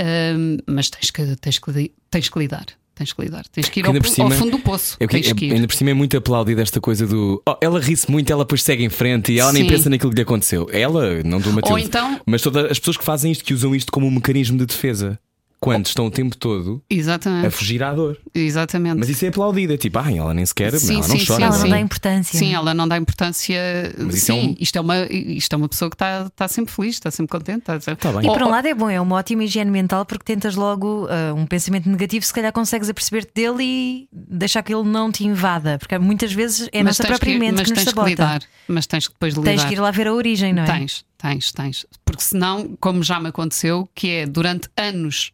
Hum, 0.00 0.58
mas 0.66 0.90
tens 0.90 1.10
que, 1.10 1.36
tens, 1.36 1.58
que, 1.58 1.92
tens 2.10 2.28
que 2.28 2.38
lidar. 2.38 2.66
Tens 2.94 3.12
que 3.12 3.22
lidar. 3.22 3.46
Tens 3.48 3.68
que 3.68 3.78
ir 3.80 3.86
ao, 3.86 3.94
cima- 4.04 4.24
ao 4.26 4.30
fundo 4.32 4.50
do 4.52 4.58
poço. 4.58 4.96
Tens 4.98 5.32
que 5.32 5.52
ainda 5.52 5.66
por 5.68 5.74
cima 5.76 5.90
é 5.90 5.94
muito 5.94 6.16
aplaudida 6.16 6.62
esta 6.62 6.80
coisa 6.80 7.06
do. 7.06 7.40
"Oh, 7.48 7.54
ela 7.60 7.78
ri-se 7.80 8.10
muito, 8.10 8.32
ela 8.32 8.42
depois 8.44 8.60
segue 8.62 8.84
em 8.84 8.88
frente 8.88 9.32
e 9.32 9.38
ela 9.38 9.52
nem 9.52 9.62
Sim. 9.62 9.68
pensa 9.68 9.88
naquilo 9.90 10.10
que 10.10 10.16
lhe 10.16 10.22
aconteceu. 10.22 10.68
Ela, 10.72 11.22
não 11.22 11.40
do 11.40 11.52
Matilde. 11.52 11.82
então- 11.84 12.20
Mas 12.26 12.42
todas 12.42 12.68
as 12.70 12.78
pessoas 12.78 12.96
que 12.96 13.04
fazem 13.04 13.30
isto, 13.30 13.44
que 13.44 13.54
usam 13.54 13.72
isto 13.74 13.92
como 13.92 14.06
um 14.06 14.10
mecanismo 14.10 14.58
de 14.58 14.66
defesa, 14.66 15.16
quando 15.60 15.86
estão 15.86 16.06
o 16.06 16.10
tempo 16.10 16.36
todo 16.36 16.82
a 16.90 16.94
Exatamente. 16.94 17.50
fugir 17.50 17.82
à 17.82 17.92
dor. 17.92 18.16
Exatamente. 18.34 18.96
Mas 18.98 19.08
isso 19.08 19.24
é 19.24 19.28
aplaudido. 19.28 19.72
É 19.72 19.76
tipo, 19.76 19.98
ah, 19.98 20.12
ela 20.12 20.32
nem 20.32 20.46
sequer. 20.46 20.72
Sim, 20.78 20.98
ela 20.98 21.08
não 21.08 21.18
sim, 21.18 21.26
chora. 21.26 21.38
sim, 21.40 21.42
Ela 21.44 21.56
não. 21.56 21.64
sim. 21.64 21.70
dá 21.70 21.80
importância. 21.80 22.38
Sim, 22.38 22.54
ela 22.54 22.74
não 22.74 22.88
dá 22.88 22.96
importância. 22.96 23.58
Mas 23.98 24.14
isso 24.16 24.32
é 24.32 24.34
Sim, 24.34 24.48
um- 24.50 24.54
isto, 24.58 24.76
é 24.76 24.80
uma, 24.80 25.06
isto 25.10 25.52
é 25.52 25.56
uma 25.56 25.68
pessoa 25.68 25.90
que 25.90 25.94
está 25.96 26.30
tá 26.30 26.46
sempre 26.48 26.72
feliz, 26.72 26.94
está 26.94 27.10
sempre 27.10 27.30
contente. 27.36 27.70
Está 27.70 27.96
Tá 27.96 28.12
bem. 28.12 28.30
E 28.30 28.32
por 28.32 28.42
um 28.42 28.48
lado 28.50 28.66
é 28.66 28.74
bom, 28.74 28.88
é 28.88 29.00
uma 29.00 29.16
ótima 29.16 29.44
higiene 29.44 29.70
mental 29.70 30.04
porque 30.06 30.24
tentas 30.24 30.54
logo 30.54 31.06
ah, 31.10 31.34
um 31.34 31.44
pensamento 31.46 31.88
negativo, 31.88 32.24
se 32.24 32.32
calhar 32.32 32.52
consegues 32.52 32.88
aperceber-te 32.88 33.32
dele 33.34 33.62
e 33.64 34.08
deixar 34.12 34.62
que 34.62 34.72
ele 34.72 34.88
não 34.88 35.10
te 35.10 35.24
invada, 35.26 35.78
porque 35.78 35.98
muitas 35.98 36.32
vezes 36.32 36.68
é 36.72 36.80
a 36.80 36.84
nossa 36.84 37.04
própria 37.04 37.32
que, 37.32 37.38
mente 37.38 37.54
mas 37.56 37.62
que 37.64 37.70
nos 37.70 37.78
tens 37.78 37.84
que 37.84 37.90
sabota. 37.90 38.08
lidar. 38.10 38.42
Mas 38.68 38.86
tens 38.86 39.08
que 39.08 39.14
depois 39.14 39.34
lidar. 39.34 39.44
Tens 39.50 39.64
que 39.64 39.72
ir 39.74 39.80
lá 39.80 39.90
ver 39.90 40.06
a 40.06 40.14
origem, 40.14 40.52
não 40.52 40.62
é? 40.62 40.66
Tens, 40.66 41.04
tens, 41.18 41.52
tens. 41.52 41.84
Porque 42.04 42.22
senão, 42.22 42.76
como 42.80 43.02
já 43.02 43.20
me 43.20 43.28
aconteceu, 43.28 43.88
que 43.94 44.08
é 44.10 44.26
durante 44.26 44.68
anos, 44.76 45.32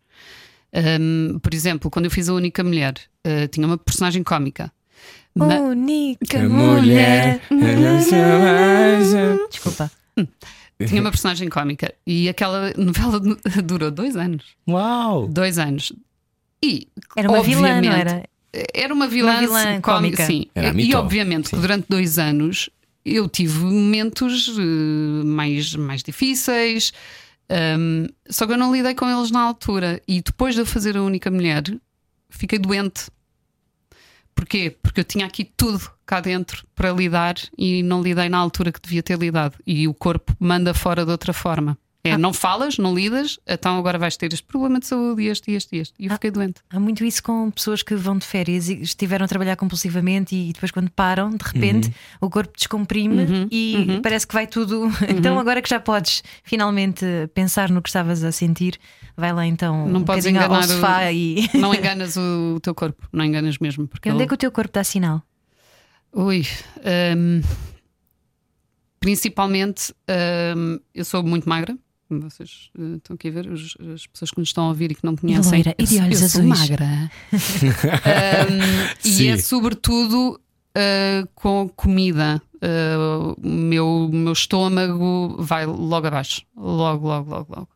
hum, 1.01 1.39
por 1.41 1.55
exemplo, 1.55 1.91
quando 1.91 2.07
eu 2.07 2.11
fiz 2.11 2.29
a 2.29 2.35
única 2.35 2.65
mulher, 2.65 2.95
uh, 3.27 3.47
tinha 3.49 3.67
uma 3.67 3.79
personagem 3.79 4.23
cómica. 4.23 4.73
Ma- 5.37 5.47
Única 5.59 6.49
mulher. 6.49 7.41
mulher. 7.51 9.39
Desculpa. 9.51 9.91
tinha 10.87 11.01
uma 11.01 11.11
personagem 11.11 11.49
cómica 11.49 11.93
e 12.07 12.29
aquela 12.29 12.73
novela 12.77 13.21
durou 13.65 13.91
dois 13.91 14.17
anos. 14.17 14.45
Uau! 14.69 15.27
Dois 15.27 15.59
anos. 15.59 15.93
E 16.63 16.87
Era 17.17 17.29
uma 17.29 17.43
vilã, 17.43 17.61
não 17.69 17.77
obviamente, 17.77 18.01
era? 18.01 18.25
Era 18.73 18.95
uma 18.95 19.09
vilã, 19.09 19.33
Uma 19.33 19.41
vilã 19.41 19.81
cómica, 19.81 19.83
cómica. 19.83 20.27
sim. 20.27 20.47
Era 20.55 20.81
e 20.81 20.95
obviamente 20.95 21.51
que 21.51 21.57
sim. 21.57 21.61
durante 21.61 21.87
dois 21.89 22.19
anos 22.19 22.71
eu 23.05 23.29
tive 23.29 23.59
momentos 23.59 24.57
eh, 24.59 25.25
mais, 25.25 25.75
mais 25.75 26.03
difíceis, 26.03 26.93
hum, 27.79 28.07
só 28.29 28.47
que 28.47 28.53
eu 28.53 28.59
não 28.59 28.75
lidei 28.75 28.95
com 28.95 29.09
eles 29.09 29.31
na 29.31 29.41
altura. 29.41 30.01
E 30.09 30.23
depois 30.23 30.55
de 30.55 30.63
eu 30.63 30.67
fazer 30.67 30.97
a 30.97 31.03
única 31.03 31.31
mulher, 31.31 31.63
fiquei 32.31 32.59
doente. 32.59 33.11
Porquê? 34.35 34.77
Porque 34.83 35.01
eu 35.01 35.05
tinha 35.05 35.27
aqui 35.27 35.45
tudo 35.45 35.81
cá 36.05 36.21
dentro 36.21 36.67
para 36.75 36.93
lidar 36.93 37.37
e 37.57 37.83
não 37.83 38.03
lidei 38.03 38.29
na 38.29 38.39
altura 38.39 38.73
que 38.73 38.81
devia 38.81 39.03
ter 39.03 39.19
lidado. 39.19 39.57
E 39.67 39.87
o 39.87 39.95
corpo 39.95 40.35
manda 40.41 40.75
fora 40.75 41.05
de 41.05 41.11
outra 41.11 41.33
forma. 41.33 41.79
É, 42.07 42.13
Ah. 42.13 42.19
não 42.19 42.35
falas, 42.35 42.77
não 42.77 42.95
lidas, 42.95 43.39
então 43.47 43.79
agora 43.79 43.99
vais 43.99 44.15
ter 44.15 44.31
este 44.31 44.45
problema 44.47 44.79
de 44.79 44.87
saúde 44.87 45.23
e 45.23 45.29
este 45.29 45.53
este 45.53 45.75
e 45.75 45.79
este. 45.79 45.95
E 45.99 46.05
eu 46.05 46.13
Ah. 46.13 46.15
fiquei 46.17 46.31
doente. 46.31 46.61
Há 46.69 46.79
muito 46.79 47.03
isso 47.03 47.23
com 47.23 47.51
pessoas 47.51 47.83
que 47.83 47.95
vão 47.95 48.19
de 48.19 48.27
férias 48.27 48.69
e 48.69 48.75
estiveram 48.83 49.25
a 49.25 49.29
trabalhar 49.29 49.57
compulsivamente 49.57 50.37
e 50.37 50.53
depois, 50.53 50.71
quando 50.71 50.91
param, 50.91 51.31
de 51.31 51.43
repente 51.43 51.91
o 52.21 52.29
corpo 52.29 52.53
descomprime 52.55 53.23
Uhum, 53.25 53.49
e 53.51 54.01
parece 54.03 54.27
que 54.27 54.35
vai 54.35 54.47
tudo. 54.47 54.85
Então, 55.09 55.39
agora 55.39 55.63
que 55.63 55.69
já 55.71 55.81
podes 55.81 56.23
finalmente 56.43 57.07
pensar 57.33 57.71
no 57.71 57.81
que 57.81 57.89
estavas 57.89 58.23
a 58.23 58.31
sentir, 58.31 58.79
vai 59.17 59.33
lá 59.33 59.47
então 59.47 59.89
Não 59.89 60.01
um 60.01 60.05
podes 60.05 60.25
bocadinho 60.27 60.41
ao 60.43 60.47
enganar 60.47 60.65
o- 60.67 60.69
sofá 60.69 61.11
e. 61.11 61.49
Não 61.57 61.73
enganas 61.75 62.17
o 62.19 62.61
teu 62.61 62.75
corpo, 62.75 63.09
não 63.13 63.25
enganas 63.25 63.57
mesmo. 63.59 63.89
Porque 63.89 64.11
onde 64.11 64.19
é 64.19 64.23
ele- 64.23 64.29
que 64.29 64.35
o 64.35 64.37
teu 64.37 64.53
corpo 64.53 64.73
dá 64.75 64.85
sinal? 64.85 65.23
Ui, 66.13 66.47
hum, 67.17 67.41
principalmente 69.01 69.95
hum, 70.57 70.79
eu 70.95 71.05
sou 71.05 71.23
muito 71.23 71.49
magra. 71.49 71.77
Como 72.21 72.31
Vocês 72.31 72.71
eh, 72.79 72.97
estão 72.97 73.15
aqui 73.15 73.29
a 73.29 73.31
ver, 73.31 73.49
os- 73.51 73.77
as 73.95 74.07
pessoas 74.07 74.31
que 74.31 74.39
nos 74.39 74.49
estão 74.49 74.65
a 74.65 74.69
ouvir 74.69 74.91
e 74.93 74.95
que 74.95 75.05
não 75.05 75.17
conhecem. 75.17 75.53
loira 75.53 75.75
e 75.79 75.85
de 75.85 75.97
eu, 75.97 76.05
olhos 76.05 76.23
eu 76.23 76.29
sou 76.29 76.41
azuis. 76.43 76.59
magra. 76.61 77.11
Hum, 77.33 77.39
Sim. 79.01 79.23
e 79.25 79.29
é 79.29 79.37
sobretudo 79.39 80.41
eh, 80.75 81.25
com 81.35 81.69
comida. 81.69 82.41
Eh, 82.61 82.97
o 82.97 83.47
meu, 83.47 84.09
meu 84.13 84.33
estômago 84.33 85.37
vai 85.39 85.67
logo 85.67 86.07
abaixo. 86.07 86.43
Logo, 86.57 87.07
logo, 87.09 87.31
logo, 87.31 87.55
logo. 87.55 87.69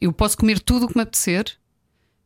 Eu 0.00 0.12
posso 0.12 0.36
comer 0.36 0.58
tudo 0.60 0.86
o 0.86 0.88
que 0.88 0.96
me 0.96 1.02
apetecer, 1.02 1.44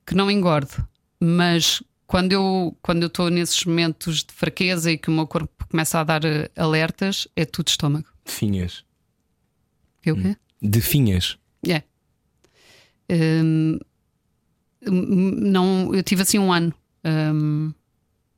que 0.07 0.15
não 0.15 0.31
engordo, 0.31 0.87
mas 1.21 1.83
quando 2.07 2.33
eu 2.33 2.77
quando 2.83 3.03
eu 3.03 3.09
estou 3.09 3.31
nesses 3.31 3.65
momentos 3.65 4.25
de 4.25 4.33
fraqueza 4.33 4.91
e 4.91 4.99
que 4.99 5.09
o 5.09 5.13
meu 5.13 5.27
corpo 5.27 5.67
começa 5.69 6.01
a 6.01 6.05
dar 6.05 6.23
alertas, 6.57 7.29
é 7.37 7.45
tudo 7.45 7.69
estômago. 7.69 8.07
Finhas. 8.25 8.85
Que 10.03 10.11
é 10.11 10.13
o 10.13 10.17
quê? 10.17 10.29
De 10.31 10.37
finhas. 10.81 11.39
É. 11.67 11.83
Hum, 13.11 13.79
não, 14.87 15.95
eu 15.95 16.03
tive 16.03 16.23
assim 16.23 16.39
um 16.39 16.53
ano. 16.53 16.73
Hum, 17.05 17.73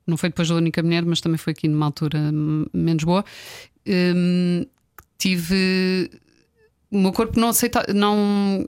não 0.07 0.17
foi 0.17 0.29
depois 0.29 0.49
da 0.49 0.55
única 0.55 0.83
mulher, 0.83 1.05
mas 1.05 1.21
também 1.21 1.39
foi 1.39 1.53
aqui 1.53 1.69
numa 1.69 1.87
altura 1.87 2.19
menos 2.73 3.05
boa. 3.05 3.25
Hum, 3.87 4.65
tive. 5.19 6.11
O 6.91 6.99
meu 6.99 7.13
corpo 7.13 7.39
não 7.39 7.49
aceitava. 7.49 7.93
Não, 7.93 8.67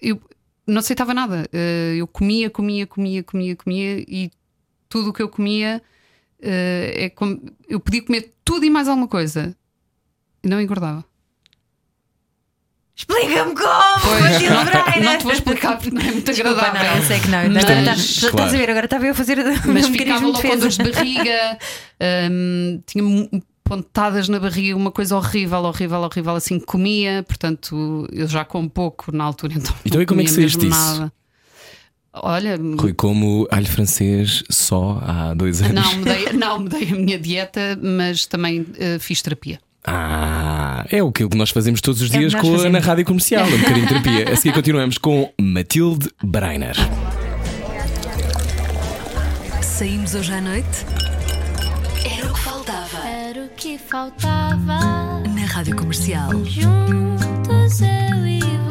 eu 0.00 0.20
não 0.66 0.78
aceitava 0.78 1.12
nada. 1.14 1.48
Eh, 1.52 1.96
eu 1.96 2.06
comia, 2.06 2.50
comia, 2.50 2.86
comia, 2.86 3.22
comia, 3.22 3.56
comia 3.56 3.98
e 4.00 4.30
tudo 4.88 5.10
o 5.10 5.12
que 5.12 5.22
eu 5.22 5.28
comia 5.28 5.82
eh, 6.40 7.04
é 7.04 7.10
como. 7.10 7.40
Eu 7.68 7.80
podia 7.80 8.02
comer 8.02 8.34
tudo 8.44 8.64
e 8.64 8.70
mais 8.70 8.88
alguma 8.88 9.08
coisa 9.08 9.56
e 10.42 10.48
não 10.48 10.60
engordava. 10.60 11.04
Explica-me 13.00 13.54
como! 13.54 13.70
Não, 14.50 14.64
Brainer! 14.64 15.02
não 15.04 15.18
te 15.18 15.24
vou 15.24 15.32
explicar 15.32 15.76
porque 15.78 15.90
não 15.90 16.00
é 16.02 16.12
muito 16.12 16.26
Desculpa, 16.32 16.60
agradável. 16.60 16.90
não, 16.90 16.96
eu 16.98 17.02
sei 17.06 17.20
que 17.20 17.28
não. 17.28 17.38
Mas- 17.50 17.64
Agora 17.64 17.84
tá- 17.84 17.92
Estás 17.94 18.30
Claro. 18.30 18.42
a 18.42 18.46
ver, 18.52 18.70
agora 18.70 18.84
estava 18.86 19.06
eu 19.06 19.10
a 19.12 19.14
fazer 19.14 19.36
Mas 19.66 19.86
ficava 19.88 19.90
mecanismo 19.90 20.18
de 20.18 20.24
logo 20.32 20.42
com 20.42 20.56
dores 20.58 20.76
defesa. 20.76 20.82
de 20.82 20.92
barriga, 20.92 21.58
hum, 22.30 22.82
tinha 22.86 23.28
pontadas 23.64 24.28
na 24.28 24.38
barriga, 24.40 24.76
uma 24.76 24.90
coisa 24.90 25.16
horrível, 25.16 25.60
horrível, 25.62 26.00
horrível, 26.00 26.34
assim 26.34 26.58
que 26.58 26.66
comia. 26.66 27.22
Portanto, 27.26 28.06
eu 28.12 28.26
já 28.28 28.44
como 28.44 28.68
pouco 28.68 29.10
na 29.16 29.24
altura, 29.24 29.54
então. 29.56 29.74
Então, 29.84 29.96
não 29.98 30.02
e 30.02 30.06
como 30.06 30.20
é 30.20 30.24
que 30.24 30.30
saíste 30.30 30.58
disso? 30.58 30.70
Nada. 30.98 31.12
Olha, 32.12 32.56
Rui, 32.76 32.92
como 32.92 33.46
alho 33.52 33.66
francês 33.68 34.42
só 34.50 35.00
há 35.06 35.32
dois 35.32 35.62
anos. 35.62 35.74
não 35.84 35.96
mudei, 35.98 36.32
não 36.32 36.58
mudei 36.58 36.88
a 36.90 36.94
minha 36.96 37.18
dieta, 37.18 37.78
mas 37.80 38.26
também 38.26 38.66
eh, 38.78 38.98
fiz 38.98 39.22
terapia. 39.22 39.60
Ah, 39.86 40.84
é 40.90 41.02
o 41.02 41.10
que 41.10 41.24
nós 41.34 41.50
fazemos 41.50 41.80
todos 41.80 42.02
os 42.02 42.10
É 42.12 42.18
dias 42.18 42.32
nós 42.34 42.42
com, 42.42 42.52
fazemos. 42.52 42.72
na 42.72 42.78
rádio 42.86 43.04
comercial, 43.04 43.46
um 43.46 43.58
bocadinho 43.58 43.86
de 43.86 43.88
terapia. 44.02 44.32
A 44.32 44.36
seguir 44.36 44.52
continuamos 44.54 44.98
com 44.98 45.32
Matilde 45.40 46.10
Breiner. 46.22 46.76
Saímos 49.62 50.14
hoje 50.14 50.32
à 50.32 50.40
noite? 50.40 50.68
Era 52.04 52.26
o 52.30 52.34
que 52.34 52.40
faltava. 52.40 53.08
Era 53.08 53.40
o 53.44 53.48
que 53.56 53.78
faltava. 53.78 55.20
Na 55.28 55.46
Rádio 55.46 55.76
Comercial. 55.76 56.30
Juntos 56.44 57.80
eu 57.80 58.26
e 58.26 58.40
você. 58.40 58.69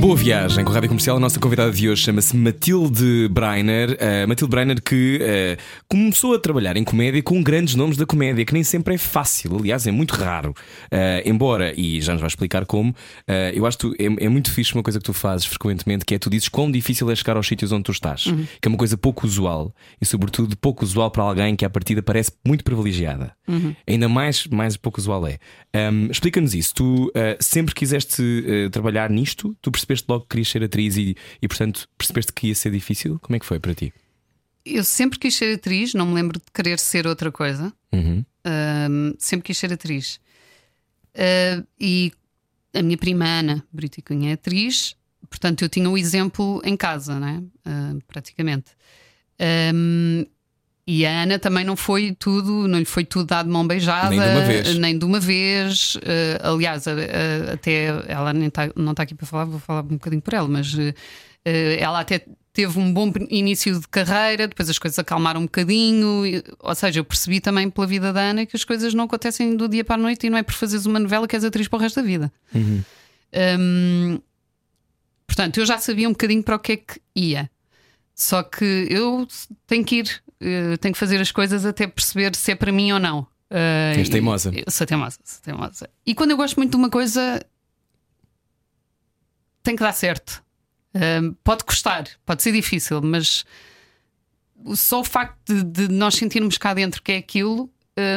Boa 0.00 0.16
viagem 0.16 0.64
com 0.64 0.72
a 0.72 0.74
Rádio 0.74 0.88
Comercial. 0.88 1.16
A 1.16 1.20
nossa 1.20 1.38
convidada 1.38 1.70
de 1.70 1.88
hoje 1.88 2.02
chama-se 2.02 2.36
Matilde 2.36 3.28
Breiner. 3.30 3.90
Uh, 3.92 4.26
Matilde 4.28 4.50
Breiner 4.50 4.82
que 4.82 5.20
uh, 5.22 5.62
começou 5.88 6.34
a 6.34 6.40
trabalhar 6.40 6.76
em 6.76 6.82
comédia 6.82 7.22
com 7.22 7.40
grandes 7.40 7.76
nomes 7.76 7.96
da 7.96 8.04
comédia, 8.04 8.44
que 8.44 8.52
nem 8.52 8.64
sempre 8.64 8.94
é 8.94 8.98
fácil, 8.98 9.56
aliás, 9.56 9.86
é 9.86 9.92
muito 9.92 10.12
raro. 10.16 10.50
Uh, 10.92 11.22
embora, 11.24 11.72
e 11.78 12.00
já 12.00 12.12
nos 12.14 12.20
vai 12.20 12.26
explicar 12.28 12.66
como, 12.66 12.92
eu 13.54 13.64
acho 13.64 13.78
que 13.78 13.88
tu- 13.88 13.94
é, 13.98 14.24
é 14.24 14.28
muito 14.28 14.50
fixe 14.50 14.74
uma 14.74 14.82
coisa 14.82 14.98
que 14.98 15.04
tu 15.04 15.12
fazes 15.12 15.46
frequentemente, 15.46 16.04
que 16.04 16.14
é 16.14 16.18
tu 16.18 16.28
dizes 16.28 16.48
quão 16.48 16.68
difícil 16.70 17.08
é 17.10 17.14
chegar 17.14 17.36
aos 17.36 17.46
sítios 17.46 17.70
onde 17.70 17.84
tu 17.84 17.92
estás, 17.92 18.24
que 18.60 18.66
é 18.66 18.68
uma 18.68 18.76
coisa 18.78 18.96
pouco 18.98 19.24
usual 19.24 19.72
e, 20.00 20.06
sobretudo, 20.06 20.56
pouco 20.56 20.84
usual 20.84 21.10
para 21.12 21.22
alguém 21.22 21.54
que 21.54 21.64
à 21.64 21.70
partida 21.70 22.02
parece 22.02 22.32
muito 22.44 22.64
privilegiada. 22.64 23.32
Ainda 23.86 24.08
mais, 24.08 24.46
mais 24.48 24.76
pouco 24.76 25.00
usual 25.00 25.26
é. 25.26 25.38
Um, 25.74 26.08
Explica-nos 26.10 26.54
isso. 26.54 26.74
Tu 26.74 27.12
sempre 27.40 27.72
quiseste 27.74 28.68
trabalhar 28.72 29.08
nisto? 29.10 29.27
Tu 29.34 29.70
percebeste 29.70 30.06
logo 30.08 30.22
que 30.22 30.30
querias 30.30 30.48
ser 30.48 30.62
atriz 30.62 30.96
e, 30.96 31.16
e, 31.40 31.48
portanto, 31.48 31.88
percebeste 31.96 32.32
que 32.32 32.48
ia 32.48 32.54
ser 32.54 32.70
difícil? 32.70 33.18
Como 33.20 33.36
é 33.36 33.38
que 33.38 33.46
foi 33.46 33.58
para 33.58 33.74
ti? 33.74 33.92
Eu 34.64 34.84
sempre 34.84 35.18
quis 35.18 35.34
ser 35.34 35.54
atriz, 35.54 35.94
não 35.94 36.06
me 36.06 36.14
lembro 36.14 36.38
de 36.38 36.44
querer 36.52 36.78
ser 36.78 37.06
outra 37.06 37.32
coisa. 37.32 37.72
Uhum. 37.92 38.24
Um, 38.46 39.14
sempre 39.18 39.46
quis 39.46 39.58
ser 39.58 39.72
atriz. 39.72 40.20
Uh, 41.14 41.66
e 41.80 42.12
a 42.74 42.82
minha 42.82 42.98
prima 42.98 43.24
Ana 43.26 43.64
Brito 43.72 43.98
e 43.98 44.02
Cunha 44.02 44.30
é 44.30 44.32
atriz, 44.34 44.94
portanto 45.28 45.62
eu 45.62 45.68
tinha 45.68 45.88
o 45.88 45.96
exemplo 45.96 46.60
em 46.64 46.76
casa, 46.76 47.18
né? 47.18 47.42
Uh, 47.66 48.02
praticamente. 48.06 48.72
Um, 49.74 50.26
E 50.90 51.04
a 51.04 51.22
Ana 51.24 51.38
também 51.38 51.64
não 51.66 51.76
foi 51.76 52.16
tudo, 52.18 52.66
não 52.66 52.78
lhe 52.78 52.84
foi 52.86 53.04
tudo 53.04 53.26
dado 53.26 53.44
de 53.44 53.52
mão 53.52 53.66
beijada, 53.66 54.08
Nem 54.08 54.20
de 54.20 54.26
uma 54.26 54.40
vez. 54.40 54.78
nem 54.78 54.98
de 54.98 55.04
uma 55.04 55.20
vez. 55.20 55.98
Eh, 56.02 56.40
aliás, 56.42 56.88
a- 56.88 56.94
até 57.52 57.88
ela 58.10 58.32
nem 58.32 58.48
tá- 58.48 58.70
não 58.74 58.92
está 58.92 59.02
aqui 59.02 59.14
para 59.14 59.26
falar, 59.26 59.44
vou 59.44 59.60
falar 59.60 59.80
um 59.82 59.88
bocadinho 59.98 60.22
por 60.22 60.32
ela, 60.32 60.48
mas 60.48 60.74
eh, 61.44 61.76
ela 61.78 62.00
até 62.00 62.24
teve 62.54 62.78
um 62.78 62.90
bom 62.90 63.12
início 63.28 63.78
de 63.78 63.86
carreira, 63.86 64.48
depois 64.48 64.70
as 64.70 64.78
coisas 64.78 64.98
acalmaram 64.98 65.40
um 65.40 65.44
bocadinho. 65.44 66.24
e- 66.24 66.42
ou 66.58 66.74
seja, 66.74 67.00
eu 67.00 67.04
percebi 67.04 67.38
também 67.38 67.68
pela 67.68 67.86
vida 67.86 68.10
da 68.10 68.20
Ana 68.22 68.46
que 68.46 68.56
as 68.56 68.64
coisas 68.64 68.94
não 68.94 69.04
acontecem 69.04 69.54
do 69.56 69.68
dia 69.68 69.84
para 69.84 69.96
a 69.96 69.98
noite 69.98 70.26
e 70.26 70.30
não 70.30 70.38
é 70.38 70.42
por 70.42 70.54
fazeres 70.54 70.86
uma 70.86 70.98
novela 70.98 71.28
que 71.28 71.36
és 71.36 71.44
atriz 71.44 71.68
para 71.68 71.76
o 71.76 71.80
resto 71.82 71.96
da 71.96 72.02
vida. 72.06 72.32
Hum, 72.54 74.18
portanto, 75.26 75.58
eu 75.60 75.66
já 75.66 75.76
sabia 75.78 76.08
um 76.08 76.12
bocadinho 76.12 76.42
para 76.42 76.56
o 76.56 76.58
que 76.58 76.72
é 76.72 76.76
que 76.78 77.00
ia. 77.14 77.50
Só 78.14 78.42
que 78.42 78.86
eu 78.90 79.28
tenho 79.66 79.84
que 79.84 79.96
ir, 79.96 80.22
eh, 80.40 80.76
tenho 80.78 80.92
que 80.92 80.98
fazer 80.98 81.20
as 81.20 81.30
coisas 81.32 81.64
até 81.66 81.86
perceber 81.86 82.34
se 82.36 82.52
é 82.52 82.54
para 82.54 82.72
mim 82.72 82.92
ou 82.92 82.98
não. 82.98 83.26
Eh, 83.50 83.94
És 83.96 84.08
teimosa. 84.08 84.50
e- 84.54 84.70
sou 84.70 84.86
teimosa, 84.86 85.18
sou 85.24 85.40
teimosa. 85.42 85.88
E 86.06 86.14
quando 86.14 86.32
eu 86.32 86.36
gosto 86.36 86.56
muito 86.56 86.70
de 86.72 86.76
uma 86.76 86.90
coisa, 86.90 87.44
tem 89.62 89.76
que 89.76 89.82
dar 89.82 89.92
certo. 89.92 90.42
Eh, 90.94 91.20
pode 91.44 91.64
custar, 91.64 92.06
pode 92.24 92.42
ser 92.42 92.52
difícil, 92.52 93.00
mas 93.02 93.44
só 94.74 95.00
o 95.00 95.04
facto 95.04 95.38
de, 95.54 95.62
de 95.86 95.88
nós 95.88 96.14
sentirmos 96.14 96.58
cá 96.58 96.74
dentro 96.74 97.02
que 97.02 97.12
é 97.12 97.16
aquilo. 97.16 97.70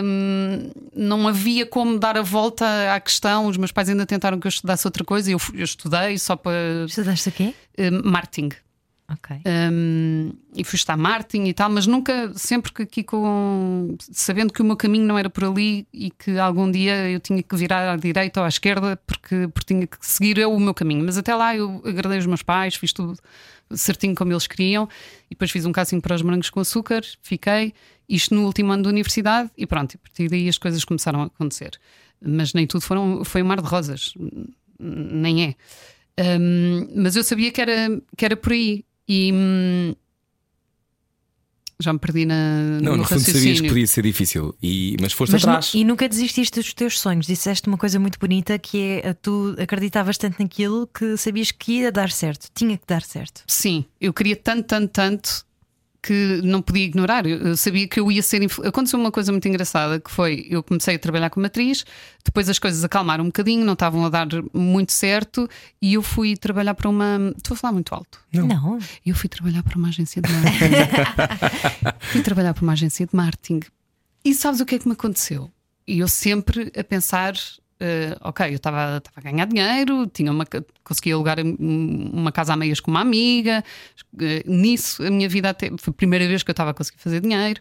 hum, 0.03 0.71
não 0.95 1.27
havia 1.27 1.65
como 1.65 1.97
dar 1.99 2.17
a 2.17 2.21
volta 2.21 2.93
à 2.93 2.99
questão. 2.99 3.47
Os 3.47 3.57
meus 3.57 3.71
pais 3.71 3.89
ainda 3.89 4.05
tentaram 4.05 4.39
que 4.39 4.47
eu 4.47 4.49
estudasse 4.49 4.85
outra 4.87 5.03
coisa 5.03 5.29
e 5.29 5.33
eu, 5.33 5.39
eu 5.53 5.63
estudei 5.63 6.17
só 6.19 6.35
para 6.35 6.85
Estudaste 6.87 7.29
o 7.29 7.31
quê? 7.31 7.53
hum, 7.79 8.01
marketing. 8.05 8.49
Um, 9.45 10.33
e 10.55 10.63
fui 10.63 10.77
estar 10.77 10.97
marketing 10.97 11.45
e 11.45 11.53
tal, 11.53 11.69
mas 11.69 11.87
nunca, 11.87 12.31
sempre 12.35 12.71
que 12.71 12.83
aqui 12.83 13.03
com. 13.03 13.95
sabendo 14.11 14.53
que 14.53 14.61
o 14.61 14.65
meu 14.65 14.75
caminho 14.75 15.05
não 15.05 15.17
era 15.17 15.29
por 15.29 15.45
ali 15.45 15.87
e 15.93 16.11
que 16.11 16.37
algum 16.37 16.69
dia 16.69 17.09
eu 17.09 17.19
tinha 17.19 17.41
que 17.41 17.55
virar 17.55 17.91
à 17.91 17.95
direita 17.95 18.39
ou 18.39 18.45
à 18.45 18.49
esquerda 18.49 18.97
porque, 19.05 19.47
porque 19.53 19.73
tinha 19.73 19.87
que 19.87 19.97
seguir 20.01 20.37
eu 20.37 20.53
o 20.53 20.59
meu 20.59 20.73
caminho. 20.73 21.03
Mas 21.05 21.17
até 21.17 21.35
lá 21.35 21.55
eu 21.55 21.81
agradei 21.85 22.19
os 22.19 22.25
meus 22.25 22.43
pais, 22.43 22.75
fiz 22.75 22.93
tudo 22.93 23.17
certinho 23.73 24.15
como 24.15 24.31
eles 24.33 24.47
queriam 24.47 24.87
e 25.27 25.35
depois 25.35 25.51
fiz 25.51 25.65
um 25.65 25.71
casting 25.71 25.99
para 25.99 26.15
os 26.15 26.21
morangos 26.21 26.49
com 26.49 26.59
açúcar, 26.59 27.01
fiquei, 27.21 27.73
isto 28.07 28.35
no 28.35 28.45
último 28.45 28.71
ano 28.71 28.83
da 28.83 28.89
universidade 28.89 29.49
e 29.57 29.65
pronto, 29.65 29.95
a 29.95 29.97
partir 29.99 30.27
daí 30.29 30.49
as 30.49 30.57
coisas 30.57 30.83
começaram 30.83 31.21
a 31.21 31.25
acontecer. 31.25 31.79
Mas 32.21 32.53
nem 32.53 32.67
tudo 32.67 32.81
foram, 32.81 33.23
foi 33.23 33.41
um 33.41 33.45
mar 33.45 33.61
de 33.61 33.67
rosas, 33.67 34.13
nem 34.79 35.45
é. 35.45 35.55
Um, 36.39 36.87
mas 36.95 37.15
eu 37.15 37.23
sabia 37.23 37.51
que 37.51 37.61
era, 37.61 38.01
que 38.17 38.25
era 38.25 38.35
por 38.35 38.51
aí. 38.51 38.85
E 39.13 39.29
hum, 39.33 39.93
já 41.81 41.91
me 41.91 41.99
perdi 41.99 42.25
na, 42.25 42.79
Não, 42.81 42.91
no 42.93 42.97
no 42.99 43.03
fundo 43.03 43.19
sabias 43.19 43.59
que 43.59 43.67
podia 43.67 43.87
ser 43.87 44.03
difícil, 44.03 44.55
e, 44.63 44.95
mas 45.01 45.11
foste 45.11 45.33
Mas 45.33 45.43
nu- 45.43 45.49
atrás. 45.49 45.73
e 45.73 45.83
nunca 45.83 46.07
desististe 46.07 46.59
dos 46.59 46.73
teus 46.73 46.97
sonhos. 46.99 47.25
Disseste 47.25 47.67
uma 47.67 47.77
coisa 47.77 47.99
muito 47.99 48.17
bonita 48.17 48.57
que 48.57 49.01
é 49.03 49.09
a 49.09 49.13
tu 49.13 49.53
acreditavas 49.59 50.17
tanto 50.17 50.41
naquilo 50.41 50.87
que 50.87 51.17
sabias 51.17 51.51
que 51.51 51.79
ia 51.79 51.91
dar 51.91 52.09
certo, 52.09 52.49
tinha 52.55 52.77
que 52.77 52.85
dar 52.87 53.01
certo. 53.01 53.43
Sim, 53.47 53.83
eu 53.99 54.13
queria 54.13 54.35
tanto, 54.37 54.63
tanto, 54.67 54.91
tanto 54.91 55.45
que 56.03 56.41
não 56.43 56.61
podia 56.61 56.85
ignorar. 56.85 57.25
Eu 57.27 57.55
sabia 57.55 57.87
que 57.87 57.99
eu 57.99 58.11
ia 58.11 58.23
ser. 58.23 58.41
influ- 58.41 58.65
Aconteceu 58.67 58.99
uma 58.99 59.11
coisa 59.11 59.31
muito 59.31 59.47
engraçada 59.47 59.99
que 59.99 60.09
foi: 60.09 60.47
eu 60.49 60.63
comecei 60.63 60.95
a 60.95 60.99
trabalhar 60.99 61.29
como 61.29 61.45
atriz, 61.45 61.85
depois 62.25 62.49
as 62.49 62.57
coisas 62.57 62.83
acalmaram 62.83 63.23
um 63.23 63.27
bocadinho, 63.27 63.63
não 63.63 63.73
estavam 63.73 64.03
a 64.05 64.09
dar 64.09 64.27
muito 64.53 64.91
certo, 64.91 65.47
e 65.81 65.93
eu 65.93 66.01
fui 66.01 66.35
trabalhar 66.35 66.73
para 66.73 66.89
uma. 66.89 67.33
Estou 67.37 67.53
a 67.53 67.57
falar 67.57 67.73
muito 67.73 67.93
alto. 67.93 68.19
Não. 68.33 68.79
Eu 69.05 69.15
fui 69.15 69.29
trabalhar 69.29 69.61
para 69.63 69.77
uma 69.77 69.89
agência 69.89 70.21
de 70.21 70.31
marketing. 70.31 70.75
fui 71.99 72.21
trabalhar 72.21 72.53
para 72.53 72.63
uma 72.63 72.73
agência 72.73 73.05
de 73.05 73.15
marketing. 73.15 73.59
E 74.25 74.33
sabes 74.33 74.59
o 74.59 74.65
que 74.65 74.75
é 74.75 74.79
que 74.79 74.87
me 74.87 74.93
aconteceu? 74.93 75.49
E 75.87 75.99
eu 75.99 76.07
sempre 76.07 76.71
a 76.77 76.83
pensar. 76.83 77.33
Eh, 77.81 78.15
ok, 78.21 78.45
eu 78.51 78.55
estava 78.55 79.01
a 79.15 79.21
ganhar 79.21 79.45
dinheiro, 79.47 80.07
tinha 80.07 80.31
uma, 80.31 80.45
conseguia 80.83 81.15
alugar 81.15 81.39
um- 81.39 82.09
uma 82.13 82.31
casa 82.31 82.53
a 82.53 82.55
meias 82.55 82.79
com 82.79 82.91
uma 82.91 83.01
amiga. 83.01 83.63
eh, 84.21 84.43
nisso, 84.45 85.03
a 85.03 85.09
minha 85.09 85.27
vida 85.27 85.49
até 85.49 85.69
foi 85.77 85.91
a 85.91 85.93
primeira 85.93 86.27
vez 86.27 86.43
que 86.43 86.49
eu 86.51 86.53
estava 86.53 86.71
a 86.71 86.73
conseguir 86.73 86.99
fazer 86.99 87.19
dinheiro. 87.21 87.59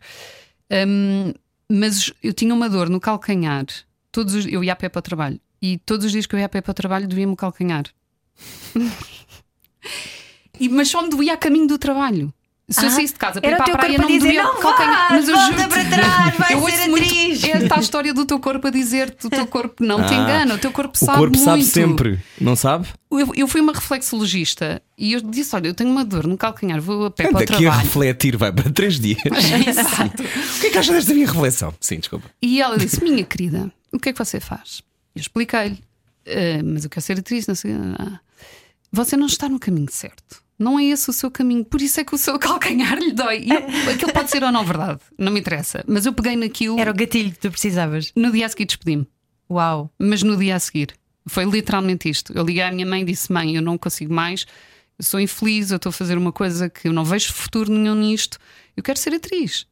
Hum, 0.71 1.33
mas 1.69 2.13
eu 2.23 2.33
tinha 2.33 2.55
uma 2.55 2.69
dor 2.69 2.89
no 2.91 3.01
calcanhar. 3.01 3.65
Todos 4.13 4.35
os- 4.35 4.47
eu 4.47 4.63
ia 4.63 4.73
a 4.73 4.77
pé 4.77 4.89
para 4.89 4.99
o 4.99 5.03
trabalho. 5.03 5.41
E 5.63 5.79
todos 5.79 6.07
os 6.07 6.13
dias 6.13 6.27
que 6.27 6.35
eu 6.35 6.39
ia 6.41 6.47
a 6.47 6.49
pé 6.49 6.61
para 6.61 6.71
o 6.73 6.75
trabalho 6.75 7.09
doía-me 7.09 7.33
o 7.33 7.37
calcanhar. 7.37 7.85
E, 10.59 10.69
mas 10.69 10.89
só 10.89 11.01
me 11.03 11.09
doía 11.09 11.33
a 11.35 11.37
caminho 11.39 11.67
do 11.67 11.79
trabalho. 11.79 12.33
Se 12.71 12.85
eu 12.85 12.89
Ah, 12.89 12.91
saísse 12.93 13.13
de 13.15 13.19
casa 13.19 13.41
para 13.41 13.51
ir 13.51 13.53
era 13.55 13.63
o 13.63 13.65
para 13.67 13.75
a 13.75 13.79
praia, 13.79 13.97
corpo 13.97 14.03
não 14.13 14.15
me 14.15 14.19
doía 14.21 14.43
"Não 14.45 14.53
o 14.55 14.57
calcanhar. 14.61 15.09
Mas 15.11 15.29
eu 15.29 15.35
volta 15.37 15.53
juro 15.57 15.69
para 15.69 15.85
trás, 15.85 16.37
vais 16.39 16.51
eu 16.63 16.71
ser 16.71 16.89
muito 16.89 17.05
atriz." 17.05 17.45
esta 17.45 17.75
a 17.75 17.81
história 17.81 18.15
do 18.15 18.25
teu 18.25 18.39
corpo 18.39 18.67
a 18.69 18.71
dizer-te: 18.71 19.27
o 19.27 19.31
teu 19.31 19.47
corpo 19.47 19.85
não 19.85 20.07
te 20.07 20.15
Ah, 20.15 20.17
engana, 20.17 20.55
o 20.55 20.59
teu 20.59 20.71
corpo 20.71 20.95
o 20.95 20.99
sabe 21.05 21.19
corpo 21.19 21.37
muito. 21.37 21.45
sabe 21.45 21.65
sempre, 21.65 22.21
não 22.41 22.55
sabe? 22.55 22.87
Eu, 23.11 23.33
eu 23.35 23.49
fui 23.49 23.61
uma 23.61 23.73
reflexologista 23.73 24.81
e 24.97 25.13
eu 25.15 25.21
disse: 25.21 25.55
Olha, 25.57 25.69
eu 25.69 25.75
tenho 25.75 25.91
uma 25.91 26.05
dor 26.05 26.27
no 26.27 26.37
calcanhar, 26.37 26.81
vou 26.81 27.07
a 27.07 27.11
pé 27.11 27.25
para 27.25 27.37
o 27.37 27.39
Daqui 27.41 27.53
a 27.55 27.57
trabalho. 27.59 27.83
refletir 27.83 28.37
vai 28.37 28.53
para 28.53 28.71
três 28.71 29.01
dias. 29.01 29.19
Exato. 29.67 30.23
o 30.23 30.61
que 30.61 30.67
é 30.67 30.71
que 30.71 30.79
acha 30.79 30.93
desta 30.93 31.13
minha 31.13 31.27
reflexão? 31.27 31.75
Sim, 31.81 31.99
desculpa. 31.99 32.31
E 32.41 32.61
ela 32.63 32.79
disse: 32.79 33.03
Minha 33.03 33.25
querida, 33.25 33.71
o 33.93 33.99
que 33.99 34.11
é 34.11 34.13
que 34.13 34.19
você 34.19 34.39
faz? 34.39 34.83
Eu 35.15 35.21
expliquei-lhe, 35.21 35.79
"Ah, 36.27 36.63
mas 36.65 36.85
eu 36.85 36.91
quero 36.91 37.05
ser 37.05 37.19
atriz, 37.19 37.47
não 37.49 37.55
sei. 37.57 37.73
Ah, 37.99 38.21
você 38.93 39.17
não 39.17 39.27
está 39.27 39.49
no 39.49 39.59
caminho 39.59 39.89
certo. 39.91 40.41
Não 40.61 40.79
é 40.79 40.85
esse 40.85 41.09
o 41.09 41.13
seu 41.13 41.31
caminho, 41.31 41.65
por 41.65 41.81
isso 41.81 41.99
é 42.01 42.05
que 42.05 42.15
o 42.15 42.19
seu 42.19 42.37
calcanhar 42.39 42.99
lhe 42.99 43.13
dói. 43.13 43.45
E 43.47 43.51
eu- 43.51 43.93
aquilo 43.95 44.13
pode 44.13 44.31
ser 44.31 44.45
ou 44.45 44.53
não 44.53 44.63
verdade, 44.65 45.01
não 45.19 45.33
me 45.33 45.41
interessa. 45.41 45.83
Mas 45.89 46.05
eu 46.05 46.13
peguei 46.13 46.37
naquilo, 46.37 46.79
Era 46.79 46.91
o 46.91 46.95
gatilho 46.95 47.33
que 47.33 47.39
tu 47.39 47.51
precisavas. 47.51 48.13
no 48.15 48.31
dia 48.31 48.45
a 48.45 48.49
seguir 48.51 48.67
despedi-me. 48.67 49.07
Uau. 49.51 49.91
Mas 49.99 50.23
no 50.23 50.37
dia 50.37 50.55
a 50.57 50.61
seguir, 50.61 50.95
foi 51.27 51.45
literalmente 51.45 52.09
isto. 52.11 52.33
Eu 52.37 52.45
liguei 52.45 52.63
à 52.63 52.71
minha 52.71 52.85
mãe 52.87 53.01
e 53.01 53.05
disse: 53.07 53.33
Mãe, 53.33 53.57
eu 53.57 53.63
não 53.63 53.79
consigo 53.79 54.13
mais, 54.13 54.47
eu 54.99 55.05
sou 55.05 55.19
infeliz, 55.19 55.71
eu 55.71 55.77
estou 55.77 55.89
a 55.91 55.93
fazer 55.93 56.19
uma 56.19 56.31
coisa 56.31 56.69
que 56.69 56.87
eu 56.89 56.93
não 56.93 57.05
vejo 57.05 57.33
futuro 57.33 57.73
nenhum 57.73 57.95
nisto, 57.95 58.39
eu 58.77 58.83
quero 58.83 58.99
ser 58.99 59.15
atriz. 59.15 59.67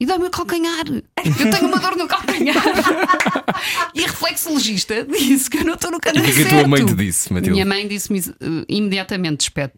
E 0.00 0.06
dá-me 0.06 0.24
o 0.26 0.30
calcanhar. 0.30 0.86
Eu 0.88 1.50
tenho 1.50 1.68
uma 1.68 1.78
dor 1.78 1.94
no 1.94 2.08
calcanhar. 2.08 2.56
e 3.94 4.02
a 4.02 4.06
reflexologista 4.06 5.04
disse 5.04 5.48
que 5.50 5.58
eu 5.58 5.64
não 5.64 5.74
estou 5.74 5.90
no 5.90 6.00
caminho 6.00 6.24
o 6.24 6.26
que 6.26 6.32
é 6.32 6.34
que 6.34 6.40
a 6.40 6.44
certo. 6.50 6.58
tua 6.60 6.68
mãe 6.68 6.86
te 6.86 6.94
disse, 6.94 7.30
Matilde? 7.32 7.52
Minha 7.52 7.66
mãe 7.66 7.86
disse-me 7.86 8.18
eh, 8.18 8.64
imediatamente: 8.68 9.38
despede 9.40 9.72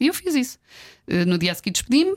E 0.00 0.06
eu 0.06 0.14
fiz 0.14 0.34
isso. 0.34 0.58
Eh, 1.06 1.24
no 1.24 1.36
dia 1.36 1.52
a 1.52 1.54
seguir 1.54 1.70
despedi-me. 1.70 2.16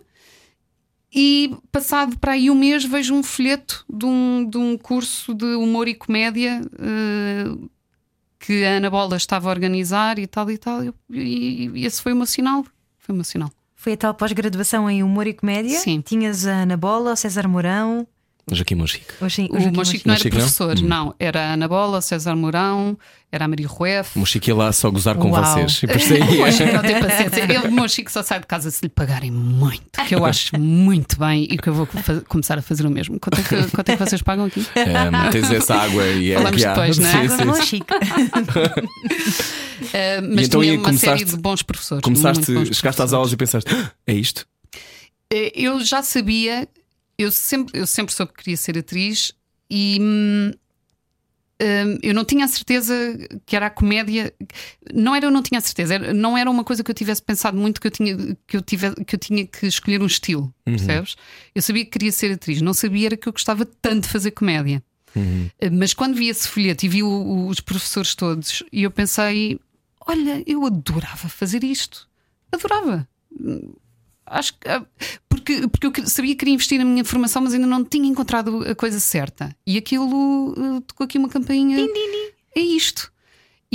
E 1.14 1.56
passado 1.72 2.18
para 2.18 2.32
aí 2.32 2.50
um 2.50 2.56
mês 2.56 2.84
vejo 2.84 3.14
um 3.14 3.22
folheto 3.22 3.86
de 3.88 4.06
um, 4.06 4.50
de 4.50 4.58
um 4.58 4.78
curso 4.78 5.34
de 5.34 5.46
humor 5.56 5.88
e 5.88 5.94
comédia 5.94 6.62
eh, 6.80 7.68
que 8.40 8.66
a 8.66 8.78
Ana 8.78 8.90
Bola 8.90 9.16
estava 9.16 9.50
a 9.50 9.52
organizar 9.52 10.18
e 10.18 10.26
tal 10.26 10.50
e 10.50 10.58
tal. 10.58 10.84
E, 11.12 11.70
e 11.76 11.86
esse 11.86 12.02
foi 12.02 12.14
o 12.14 12.16
meu 12.16 12.26
sinal. 12.26 12.66
Foi 12.98 13.14
o 13.14 13.16
meu 13.16 13.24
sinal. 13.24 13.52
Foi 13.76 13.94
a 13.94 13.98
tal 13.98 14.14
pós-graduação 14.14 14.90
em 14.90 15.04
humor 15.04 15.28
e 15.28 15.34
comédia? 15.34 15.78
Sim. 15.78 16.02
Tinhas 16.02 16.48
a 16.48 16.64
Ana 16.64 16.78
Bola, 16.78 17.14
o 17.14 17.16
César 17.16 17.48
Mourão. 17.48 18.08
Joaquim 18.52 18.76
Monchique. 18.76 19.06
O, 19.22 19.26
O, 19.26 19.30
Joaquim 19.30 19.72
Mochico 19.78 20.08
não 20.08 20.16
era 20.16 20.24
não? 20.26 20.32
professor, 20.32 20.80
não. 20.82 21.16
Era 21.18 21.40
a 21.50 21.54
Ana 21.54 21.68
Bola, 21.68 22.02
César 22.02 22.36
Mourão, 22.36 22.98
era 23.32 23.46
a 23.46 23.48
Maria 23.48 23.68
Rueff. 23.68 24.20
Monchique 24.20 24.50
ia 24.50 24.56
lá 24.56 24.72
só 24.74 24.92
gozar 24.92 25.16
com 25.16 25.32
Uau. 25.32 25.42
vocês. 25.44 25.82
E 25.84 25.88
depois 25.88 26.60
não 26.60 26.82
tem 26.82 27.00
paciência. 27.00 27.54
Eu, 27.54 27.64
o 27.70 27.72
Mochico 27.72 28.12
só 28.12 28.22
sai 28.22 28.42
de 28.42 28.46
casa 28.48 28.70
se 28.70 28.80
lhe 28.84 28.90
pagarem 28.90 29.32
muito, 29.32 29.82
que 30.08 30.14
eu 30.14 30.26
acho 30.26 30.60
muito 30.60 31.18
bem 31.18 31.44
e 31.50 31.58
que 31.58 31.70
eu 31.70 31.74
vou 31.74 31.88
começar 32.28 32.58
a 32.58 32.62
fazer 32.62 32.86
o 32.86 32.90
mesmo. 32.92 33.18
Quanto 33.20 33.40
é 33.40 33.44
que, 33.44 33.72
quanto 33.72 33.90
é 33.90 33.96
que 33.98 34.06
vocês 34.06 34.22
pagam 34.22 34.46
aqui? 34.46 34.60
Ahm, 34.76 35.30
tens 35.32 35.50
essa 35.50 35.76
água 35.76 36.06
e 36.08 36.32
é 36.32 36.36
Falamos 36.36 36.62
que 36.62 36.68
há. 36.68 36.74
depois, 36.74 36.98
não 36.98 37.10
é? 37.10 37.28
Sim, 37.30 37.42
Água 37.42 37.54
sim. 37.56 37.62
Chico. 37.64 37.94
Uh, 37.96 38.00
mas 40.36 40.48
então 40.48 40.62
tinha 40.62 40.78
uma 40.80 40.94
série 40.94 41.24
de 41.24 41.38
bons 41.38 41.64
professores. 41.64 42.04
Começaste, 42.04 42.52
bons 42.52 42.68
chegaste 42.76 42.88
às 43.02 43.12
professores. 43.12 43.14
aulas 43.14 43.32
e 43.34 43.38
pensaste: 43.38 43.74
"Ah, 43.74 43.92
é 44.06 44.14
isto? 44.14 44.46
Eh, 45.32 45.52
Eu 45.56 45.80
já 45.84 46.04
sabia, 46.04 46.68
eu 47.18 47.32
sempre, 47.32 47.80
eu 47.80 47.86
sempre 47.88 48.14
soube 48.14 48.32
que 48.34 48.40
queria 48.44 48.58
ser 48.58 48.78
atriz 48.78 49.34
e 49.70 49.98
hum, 50.02 50.52
hum, 51.62 51.98
eu 52.02 52.14
não 52.14 52.26
tinha 52.26 52.46
a 52.46 52.48
certeza 52.48 52.94
que 53.46 53.56
era 53.56 53.68
a 53.68 53.70
comédia. 53.70 54.34
Não 54.94 55.16
era, 55.16 55.26
eu 55.26 55.32
não 55.32 55.42
tinha 55.42 55.58
a 55.60 55.62
certeza, 55.62 55.96
era- 55.96 56.14
não 56.14 56.38
era 56.38 56.50
uma 56.50 56.64
coisa 56.64 56.84
que 56.84 56.92
eu 56.92 56.96
tivesse 56.96 57.22
pensado 57.22 57.58
muito 57.58 57.80
que 57.80 57.88
eu 57.88 57.92
tinha 57.92 58.18
que 58.48 58.58
eu, 58.58 58.62
tive, 58.62 58.94
que, 59.06 59.16
eu 59.16 59.20
tinha 59.20 59.46
que 59.48 59.66
escolher 59.68 60.02
um 60.02 60.06
estilo, 60.06 60.54
percebes? 60.66 61.16
Eu 61.56 61.62
sabia 61.62 61.86
que 61.86 61.92
queria 61.92 62.12
ser 62.12 62.32
atriz, 62.34 62.62
não 62.62 62.74
sabia 62.74 63.08
era 63.08 63.18
que 63.18 63.28
eu 63.28 63.34
gostava 63.34 63.66
tanto 63.66 64.04
de 64.04 64.10
fazer 64.10 64.32
comédia. 64.32 64.84
Eh, 65.60 65.70
Mas 65.70 65.94
quando 65.94 66.16
vi 66.16 66.28
esse 66.30 66.48
folheto 66.48 66.86
e 66.86 66.90
vi 66.90 67.04
o- 67.04 67.48
os 67.48 67.60
professores 67.60 68.16
todos, 68.16 68.64
e 68.72 68.82
eu 68.84 68.90
pensei: 68.92 69.60
olha, 70.08 70.44
eu 70.48 70.66
adorava 70.66 71.30
fazer 71.30 71.64
isto. 71.64 72.10
Adorava. 72.52 73.08
Acho 74.26 74.54
que. 74.54 74.68
ah, 74.68 74.86
Porque, 75.30 75.68
porque 75.68 76.02
eu 76.02 76.08
sabia 76.08 76.32
que 76.34 76.40
queria 76.40 76.54
investir 76.54 76.80
na 76.80 76.86
minha 76.86 77.04
formação, 77.04 77.42
mas 77.42 77.54
ainda 77.54 77.68
não 77.68 77.84
tinha 77.84 78.08
encontrado 78.08 78.64
a 78.70 78.76
coisa 78.76 79.00
certa. 79.00 79.56
E 79.66 79.78
aquilo 79.78 80.54
ah, 80.58 80.82
tocou 80.88 81.06
aqui 81.06 81.18
uma 81.18 81.30
campainha. 81.30 81.78
É 82.56 82.60
isto. 82.60 83.12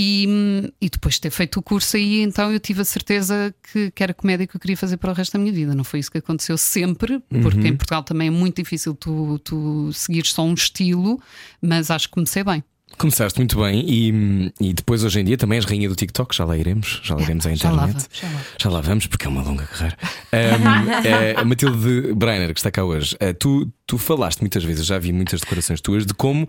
E, 0.01 0.27
hum, 0.29 0.69
e 0.81 0.89
depois 0.89 1.17
de 1.17 1.23
ter 1.23 1.31
feito 1.31 1.59
o 1.59 1.63
curso 1.63 1.97
aí, 1.97 2.21
então 2.23 2.53
eu 2.53 2.61
tive 2.61 2.83
a 2.83 2.85
certeza 2.85 3.53
que, 3.73 3.91
que 3.91 4.01
era 4.01 4.15
comédia 4.15 4.47
que 4.47 4.55
eu 4.55 4.61
queria 4.61 4.77
fazer 4.77 4.97
para 4.97 5.11
o 5.11 5.13
resto 5.13 5.33
da 5.33 5.41
minha 5.41 5.53
vida. 5.53 5.75
Não 5.75 5.83
foi 5.83 5.99
isso 5.99 6.09
que 6.09 6.19
aconteceu 6.19 6.57
sempre, 6.57 7.19
porque 7.43 7.67
em 7.67 7.77
Portugal 7.77 8.05
também 8.05 8.29
é 8.29 8.31
muito 8.31 8.63
difícil 8.63 8.95
tu, 8.95 9.41
tu 9.41 9.93
seguires 9.93 10.33
só 10.33 10.45
um 10.45 10.55
estilo, 10.55 11.21
mas 11.61 11.91
acho 11.91 12.07
que 12.07 12.15
comecei 12.15 12.45
bem. 12.45 12.63
Começaste 12.97 13.39
muito 13.39 13.57
bem 13.61 13.85
e, 13.87 14.53
e 14.61 14.73
depois 14.73 15.05
hoje 15.05 15.21
em 15.21 15.25
dia 15.25 15.37
também 15.37 15.57
és 15.57 15.65
rainha 15.65 15.89
do 15.89 15.95
TikTok, 15.95 16.35
já 16.35 16.45
lá 16.45 16.57
iremos, 16.57 17.01
já 17.05 17.15
lá 17.15 17.23
iremos 17.23 17.47
à 17.47 17.55
Já 17.55 17.71
lá 17.71 17.85
internet. 17.89 18.09
vamos, 18.09 18.21
já 18.21 18.29
lá. 18.29 18.45
Já 18.61 18.71
lá 18.71 18.81
vamos, 18.81 19.07
porque 19.07 19.27
é 19.27 19.29
uma 19.29 19.43
longa 19.43 19.65
carreira. 19.67 19.97
Ahm, 20.33 20.89
eh, 21.07 21.35
a 21.37 21.45
Matilde 21.45 22.13
Breiner, 22.15 22.53
que 22.53 22.59
está 22.59 22.71
cá 22.73 22.83
hoje, 22.85 23.15
eh, 23.21 23.33
tu, 23.33 23.71
tu 23.87 23.99
falaste 23.99 24.41
muitas 24.41 24.65
vezes, 24.65 24.85
já 24.85 24.99
vi 24.99 25.13
muitas 25.13 25.41
declarações 25.41 25.81
tuas 25.81 26.05
de 26.07 26.15
como. 26.15 26.49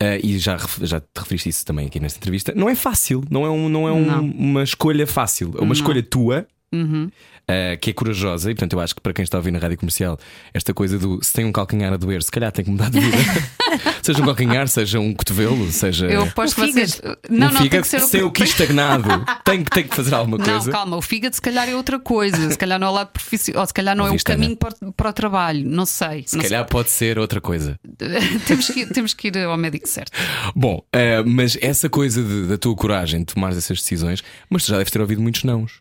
eh, 0.00 0.18
e 0.24 0.38
já, 0.38 0.56
já 0.80 0.98
te 1.00 1.06
referiste 1.18 1.50
isso 1.50 1.66
também 1.66 1.86
aqui 1.86 2.00
nesta 2.00 2.18
entrevista. 2.18 2.54
Não 2.56 2.70
é 2.70 2.74
fácil, 2.74 3.22
não 3.30 3.44
é, 3.44 3.50
um, 3.50 3.68
não 3.68 3.86
é 3.86 3.92
um- 3.92 4.06
Não. 4.06 4.24
uma 4.24 4.62
escolha 4.62 5.06
fácil, 5.06 5.48
é 5.56 5.58
uma 5.58 5.66
Não. 5.66 5.72
escolha 5.72 6.02
tua 6.02 6.46
Uhum. 6.74 7.10
Eh, 7.48 7.76
que 7.76 7.90
é 7.90 7.92
corajosa. 7.92 8.50
E 8.50 8.54
portanto, 8.54 8.72
eu 8.74 8.80
acho 8.80 8.94
que 8.94 9.00
para 9.00 9.12
quem 9.12 9.22
está 9.22 9.36
a 9.36 9.40
ouvir 9.40 9.50
na 9.50 9.58
rádio 9.58 9.76
comercial, 9.78 10.18
esta 10.54 10.72
coisa 10.74 10.98
do 10.98 11.22
se 11.22 11.32
tem 11.32 11.44
um 11.44 11.52
calcanhar 11.52 11.92
a 11.92 11.96
doer, 11.96 12.22
se 12.22 12.30
calhar 12.30 12.50
tem 12.52 12.64
que 12.64 12.70
mudar 12.70 12.90
de 12.90 13.00
vida. 13.00 13.16
seja 14.02 14.22
um 14.22 14.26
calcanhar, 14.26 14.68
seja 14.68 15.00
um 15.00 15.12
cotovelo, 15.14 15.70
seja. 15.72 16.06
Eu 16.06 16.22
aposto 16.24 16.54
que 16.56 16.72
vocês. 16.72 16.94
fígado. 16.96 17.18
Não, 17.30 17.36
um 17.36 17.40
não, 17.40 17.50
tem 17.50 17.62
fígado, 17.62 17.82
que 17.82 17.88
ser 17.88 18.00
se 18.00 18.10
tem 18.10 18.22
o 18.22 18.30
quis 18.30 18.50
estagnado, 18.50 19.08
tem, 19.44 19.64
que- 19.64 19.70
tem 19.70 19.84
que 19.88 19.94
fazer 19.94 20.14
alguma 20.14 20.38
Não, 20.38 20.44
coisa. 20.44 20.70
calma, 20.70 20.96
o 20.96 21.02
fígado 21.02 21.34
se 21.34 21.42
calhar 21.42 21.68
é 21.68 21.74
outra 21.74 21.98
coisa, 21.98 22.50
se 22.50 22.58
calhar 22.58 22.78
não 22.78 22.86
é 22.86 22.90
o 22.90 22.94
lado 22.94 23.08
profissional, 23.12 23.60
ou 23.62 23.66
se 23.66 23.74
calhar 23.74 23.96
não 23.96 24.04
Ouviste, 24.06 24.30
é 24.30 24.34
o 24.34 24.36
caminho 24.38 24.56
para, 24.56 24.74
o- 24.82 24.92
para 24.92 25.10
o 25.10 25.12
trabalho, 25.12 25.68
não 25.68 25.86
sei. 25.86 26.24
Se 26.26 26.36
Não 26.36 26.42
calhar 26.42 26.64
pode 26.66 26.90
ser 26.90 27.18
outra 27.18 27.40
coisa. 27.40 27.78
sei. 27.98 28.38
temos, 28.46 28.66
que 28.68 28.80
ir, 28.80 28.86
temos 28.88 29.14
que 29.14 29.28
ir 29.28 29.38
ao 29.38 29.56
médico 29.56 29.88
certo. 29.88 30.12
Bom, 30.54 30.82
eh, 30.92 31.22
mas 31.24 31.56
essa 31.60 31.88
coisa 31.88 32.22
de- 32.22 32.46
da 32.46 32.56
tua 32.58 32.74
coragem 32.76 33.20
de 33.20 33.26
tomar 33.34 33.50
essas 33.52 33.78
decisões, 33.78 34.22
mas 34.50 34.64
tu 34.64 34.68
já 34.70 34.76
deves 34.78 34.90
ter 34.92 35.00
ouvido 35.00 35.20
muitos 35.22 35.44
nãos. 35.44 35.80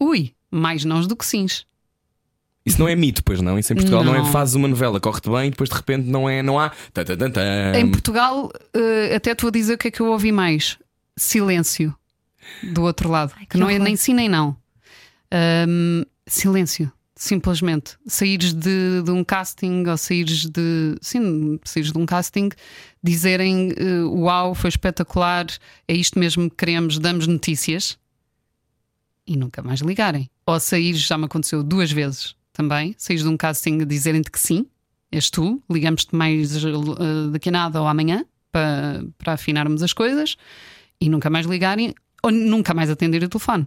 Ui, 0.00 0.32
mais 0.50 0.84
nãos 0.84 1.06
do 1.06 1.16
que 1.16 1.24
sims. 1.26 1.66
Isso 2.64 2.80
não 2.80 2.88
é 2.88 2.96
mito, 2.96 3.22
pois 3.22 3.40
não? 3.40 3.56
Isso 3.56 3.72
em 3.72 3.76
Portugal 3.76 4.02
não, 4.02 4.12
é 4.14 4.18
Não. 4.18 4.26
fazes 4.32 4.56
uma 4.56 4.66
novela, 4.66 4.98
corre-te 4.98 5.30
bem 5.30 5.46
e 5.46 5.50
depois 5.50 5.70
de 5.70 5.76
repente 5.76 6.08
não, 6.08 6.28
é, 6.28 6.42
não 6.42 6.58
há. 6.58 6.70
Tá, 6.92 7.04
tá, 7.04 7.16
tá, 7.16 7.30
tá. 7.30 7.78
Em 7.78 7.88
Portugal, 7.88 8.50
eh, 8.74 9.14
até 9.14 9.30
estou 9.30 9.48
a 9.48 9.50
dizer 9.52 9.74
o 9.74 9.78
que 9.78 9.86
é 9.86 9.90
que 9.92 10.00
eu 10.00 10.06
ouvi 10.06 10.32
mais: 10.32 10.76
silêncio 11.16 11.94
do 12.74 12.82
outro 12.82 13.08
lado, 13.08 13.32
Ai, 13.36 13.42
que 13.42 13.50
que 13.50 13.58
não 13.58 13.68
é 13.70 13.74
horror. 13.74 13.84
nem 13.84 13.94
sim 13.94 14.14
nem 14.14 14.28
não. 14.28 14.56
Ahm, 15.30 16.02
silêncio, 16.26 16.90
simplesmente. 17.14 17.96
Saíres 18.04 18.52
de, 18.52 19.00
de 19.02 19.10
um 19.12 19.22
casting 19.22 19.84
ou 19.86 19.96
saíres 19.96 20.44
de. 20.46 20.96
Sim, 21.00 21.60
saíres 21.64 21.92
de 21.92 21.98
um 21.98 22.04
casting, 22.04 22.48
dizerem 23.00 23.72
eh, 23.76 24.02
uau, 24.02 24.56
foi 24.56 24.70
espetacular, 24.70 25.46
é 25.86 25.94
isto 25.94 26.18
mesmo 26.18 26.50
que 26.50 26.56
queremos, 26.56 26.98
damos 26.98 27.28
notícias 27.28 27.96
e 29.26 29.36
nunca 29.36 29.62
mais 29.62 29.80
ligarem. 29.80 30.30
Ou 30.46 30.58
saíres, 30.60 31.00
já 31.00 31.18
me 31.18 31.24
aconteceu 31.24 31.62
duas 31.62 31.90
vezes 31.90 32.34
também, 32.52 32.94
saíres 32.96 33.24
de 33.24 33.28
um 33.28 33.36
casting 33.36 33.82
a 33.82 33.84
dizerem-te 33.84 34.30
que 34.30 34.38
sim, 34.38 34.66
és 35.10 35.30
tu, 35.30 35.62
ligamos-te 35.70 36.14
mais 36.14 36.64
eh, 36.64 36.70
daqui 37.32 37.48
a 37.48 37.52
nada 37.52 37.80
ou 37.80 37.86
amanhã 37.86 38.24
para, 38.50 39.04
para 39.18 39.32
afinarmos 39.34 39.82
as 39.82 39.92
coisas 39.92 40.36
e 41.00 41.08
nunca 41.08 41.28
mais 41.30 41.46
ligarem 41.46 41.94
ou 42.22 42.30
nunca 42.30 42.72
mais 42.74 42.90
atender 42.90 43.22
o 43.22 43.28
telefone. 43.28 43.66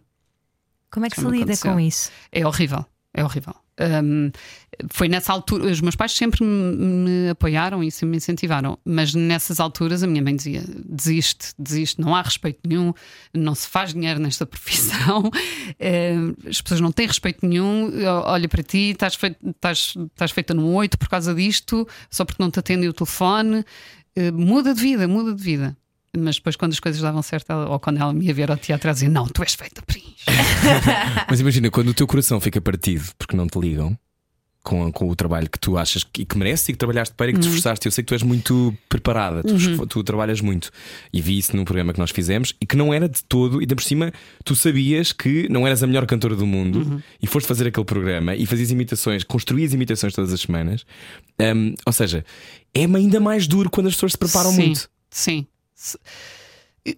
Como 0.91 1.05
é 1.05 1.09
que 1.09 1.15
Já 1.17 1.21
se 1.21 1.27
lida 1.31 1.43
aconteceu. 1.43 1.71
com 1.73 1.79
isso? 1.79 2.11
É 2.31 2.45
horrível, 2.45 2.85
é 3.19 3.23
horrível. 3.23 3.53
Hum, 3.79 4.31
foi 4.89 5.09
nessa 5.09 5.33
altura, 5.33 5.65
os 5.65 5.81
meus 5.81 5.95
pais 5.95 6.13
sempre 6.13 6.43
me, 6.43 7.29
apoiaram 7.29 7.83
e 7.83 7.91
sempre 7.91 8.11
me 8.11 8.17
incentivaram, 8.17 8.77
mas 8.83 9.13
nessas 9.13 9.59
alturas 9.59 10.03
a 10.03 10.07
minha 10.07 10.21
mãe 10.21 10.35
dizia: 10.35 10.63
desiste, 10.85 11.53
desiste, 11.57 11.99
não 11.99 12.15
há 12.15 12.21
respeito 12.21 12.59
nenhum, 12.65 12.93
não 13.33 13.53
se 13.53 13.67
faz 13.67 13.93
dinheiro 13.93 14.19
nesta 14.19 14.45
profissão, 14.47 15.29
Hum, 15.81 16.35
as 16.47 16.61
pessoas 16.61 16.81
não 16.81 16.91
têm 16.91 17.07
respeito 17.07 17.45
nenhum. 17.45 17.91
Olha 18.25 18.49
para 18.49 18.63
ti, 18.63 18.91
estás, 18.91 19.15
feito, 19.15 19.37
estás, 19.49 19.93
estás 19.95 20.31
feita 20.31 20.53
num 20.53 20.73
8 20.73 20.97
por 20.97 21.07
causa 21.07 21.33
disto, 21.33 21.87
só 22.09 22.25
porque 22.25 22.41
não 22.41 22.49
te 22.49 22.59
atendem 22.59 22.89
o 22.89 22.93
telefone. 22.93 23.63
Hum, 24.17 24.31
muda 24.33 24.73
de 24.73 24.81
vida, 24.81 25.07
muda 25.07 25.33
de 25.33 25.43
vida. 25.43 25.77
Mas 26.17 26.35
depois, 26.37 26.55
quando 26.55 26.71
as 26.71 26.79
coisas 26.79 27.01
davam 27.01 27.21
certo, 27.21 27.51
ela- 27.51 27.69
ou 27.69 27.79
quando 27.79 27.97
ela 27.97 28.11
me 28.13 28.25
ia 28.25 28.33
ver 28.33 28.49
ao 28.49 28.57
teatro, 28.57 28.87
ela 28.87 28.93
dizia: 28.93 29.09
Não, 29.09 29.27
tu 29.27 29.41
és 29.43 29.53
feita 29.53 29.81
para 29.81 29.97
isto. 29.97 30.25
Mas 31.29 31.39
imagina, 31.39 31.69
quando 31.69 31.89
o 31.89 31.93
teu 31.93 32.07
coração 32.07 32.39
fica 32.39 32.59
partido 32.61 33.05
porque 33.17 33.35
não 33.35 33.47
te 33.47 33.59
ligam 33.59 33.97
com, 34.61 34.91
com 34.91 35.07
o 35.09 35.15
trabalho 35.15 35.49
que 35.49 35.57
tu 35.57 35.77
achas 35.77 36.03
que, 36.03 36.25
que 36.25 36.37
mereces 36.37 36.67
e 36.69 36.73
que 36.73 36.77
trabalhaste 36.77 37.15
para 37.15 37.29
e 37.29 37.33
que 37.33 37.39
te 37.39 37.47
esforçaste, 37.47 37.85
eu 37.85 37.91
sei 37.91 38.03
que 38.03 38.07
tu 38.09 38.13
és 38.13 38.21
muito 38.23 38.75
preparada, 38.89 39.41
tu, 39.41 39.55
esfo- 39.55 39.87
tu 39.87 40.03
trabalhas 40.03 40.41
muito. 40.41 40.69
E 41.13 41.21
vi 41.21 41.37
isso 41.37 41.55
num 41.55 41.63
programa 41.63 41.93
que 41.93 41.99
nós 41.99 42.11
fizemos 42.11 42.53
e 42.59 42.65
que 42.65 42.75
não 42.75 42.93
era 42.93 43.07
de 43.07 43.23
todo, 43.23 43.59
e 43.59 43.63
ainda 43.63 43.75
por 43.75 43.83
cima 43.83 44.11
tu 44.43 44.55
sabias 44.55 45.13
que 45.13 45.47
não 45.49 45.65
eras 45.65 45.81
a 45.81 45.87
melhor 45.87 46.05
cantora 46.05 46.35
do 46.35 46.45
mundo 46.45 47.01
e 47.21 47.25
foste 47.27 47.47
fazer 47.47 47.67
aquele 47.67 47.85
programa 47.85 48.35
e 48.35 48.45
fazias 48.45 48.69
imitações, 48.69 49.23
construías 49.23 49.73
imitações 49.73 50.13
todas 50.13 50.33
as 50.33 50.41
semanas. 50.41 50.85
Hum, 51.39 51.73
ou 51.85 51.93
seja, 51.93 52.25
é 52.73 52.83
ainda 52.83 53.19
mais 53.19 53.47
duro 53.47 53.69
quando 53.69 53.87
as 53.87 53.93
pessoas 53.93 54.11
se 54.11 54.17
preparam 54.17 54.51
sim, 54.51 54.65
muito. 54.65 54.89
Sim. 55.09 55.47
Se- 55.79 55.97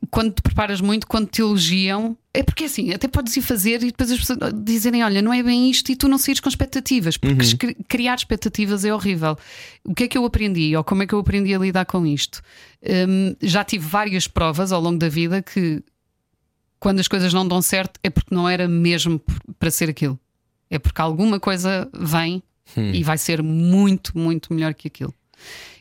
Quando 0.10 0.34
te 0.34 0.42
preparas 0.42 0.80
muito, 0.80 1.06
quando 1.08 1.28
te 1.28 1.42
elogiam, 1.42 2.16
é 2.34 2.44
porque 2.44 2.66
assim, 2.66 2.94
até 2.94 3.08
podes 3.08 3.36
ir 3.36 3.42
fazer 3.42 3.82
e 3.84 3.88
depois 3.88 4.12
as 4.12 4.20
pessoas 4.20 4.40
dizerem: 4.64 5.04
Olha, 5.04 5.22
não 5.22 5.34
é 5.34 5.42
bem 5.44 5.70
isto, 5.70 5.92
e 5.92 5.96
tu 5.96 6.08
não 6.08 6.18
saíres 6.18 6.40
com 6.40 6.48
expectativas, 6.48 7.18
porque 7.18 7.34
escri- 7.42 7.76
criar 7.90 8.16
expectativas 8.16 8.86
é 8.86 8.94
horrível. 8.94 9.36
O 9.84 9.94
que 9.94 10.04
é 10.04 10.08
que 10.08 10.18
eu 10.18 10.24
aprendi, 10.24 10.76
ou 10.78 10.84
como 10.84 11.04
é 11.04 11.08
que 11.08 11.14
eu 11.14 11.20
aprendi 11.20 11.54
a 11.54 11.58
lidar 11.60 11.86
com 11.86 12.06
isto? 12.06 12.42
Hum, 12.84 13.36
já 13.42 13.64
tive 13.64 13.86
várias 13.86 14.28
provas 14.28 14.72
ao 14.72 14.80
longo 14.82 14.98
da 15.00 15.10
vida 15.10 15.42
que 15.42 15.84
quando 16.80 17.00
as 17.00 17.08
coisas 17.08 17.34
não 17.34 17.48
dão 17.48 17.62
certo 17.62 18.00
é 18.04 18.10
porque 18.10 18.34
não 18.34 18.48
era 18.48 18.68
mesmo 18.68 19.20
para 19.60 19.70
ser 19.72 19.90
aquilo. 19.90 20.18
É 20.70 20.80
porque 20.80 21.02
alguma 21.02 21.40
coisa 21.40 21.90
vem 21.94 22.42
e 22.94 23.04
vai 23.04 23.18
ser 23.18 23.44
muito, 23.44 24.18
muito 24.18 24.54
melhor 24.54 24.74
que 24.74 24.88
aquilo. 24.88 25.14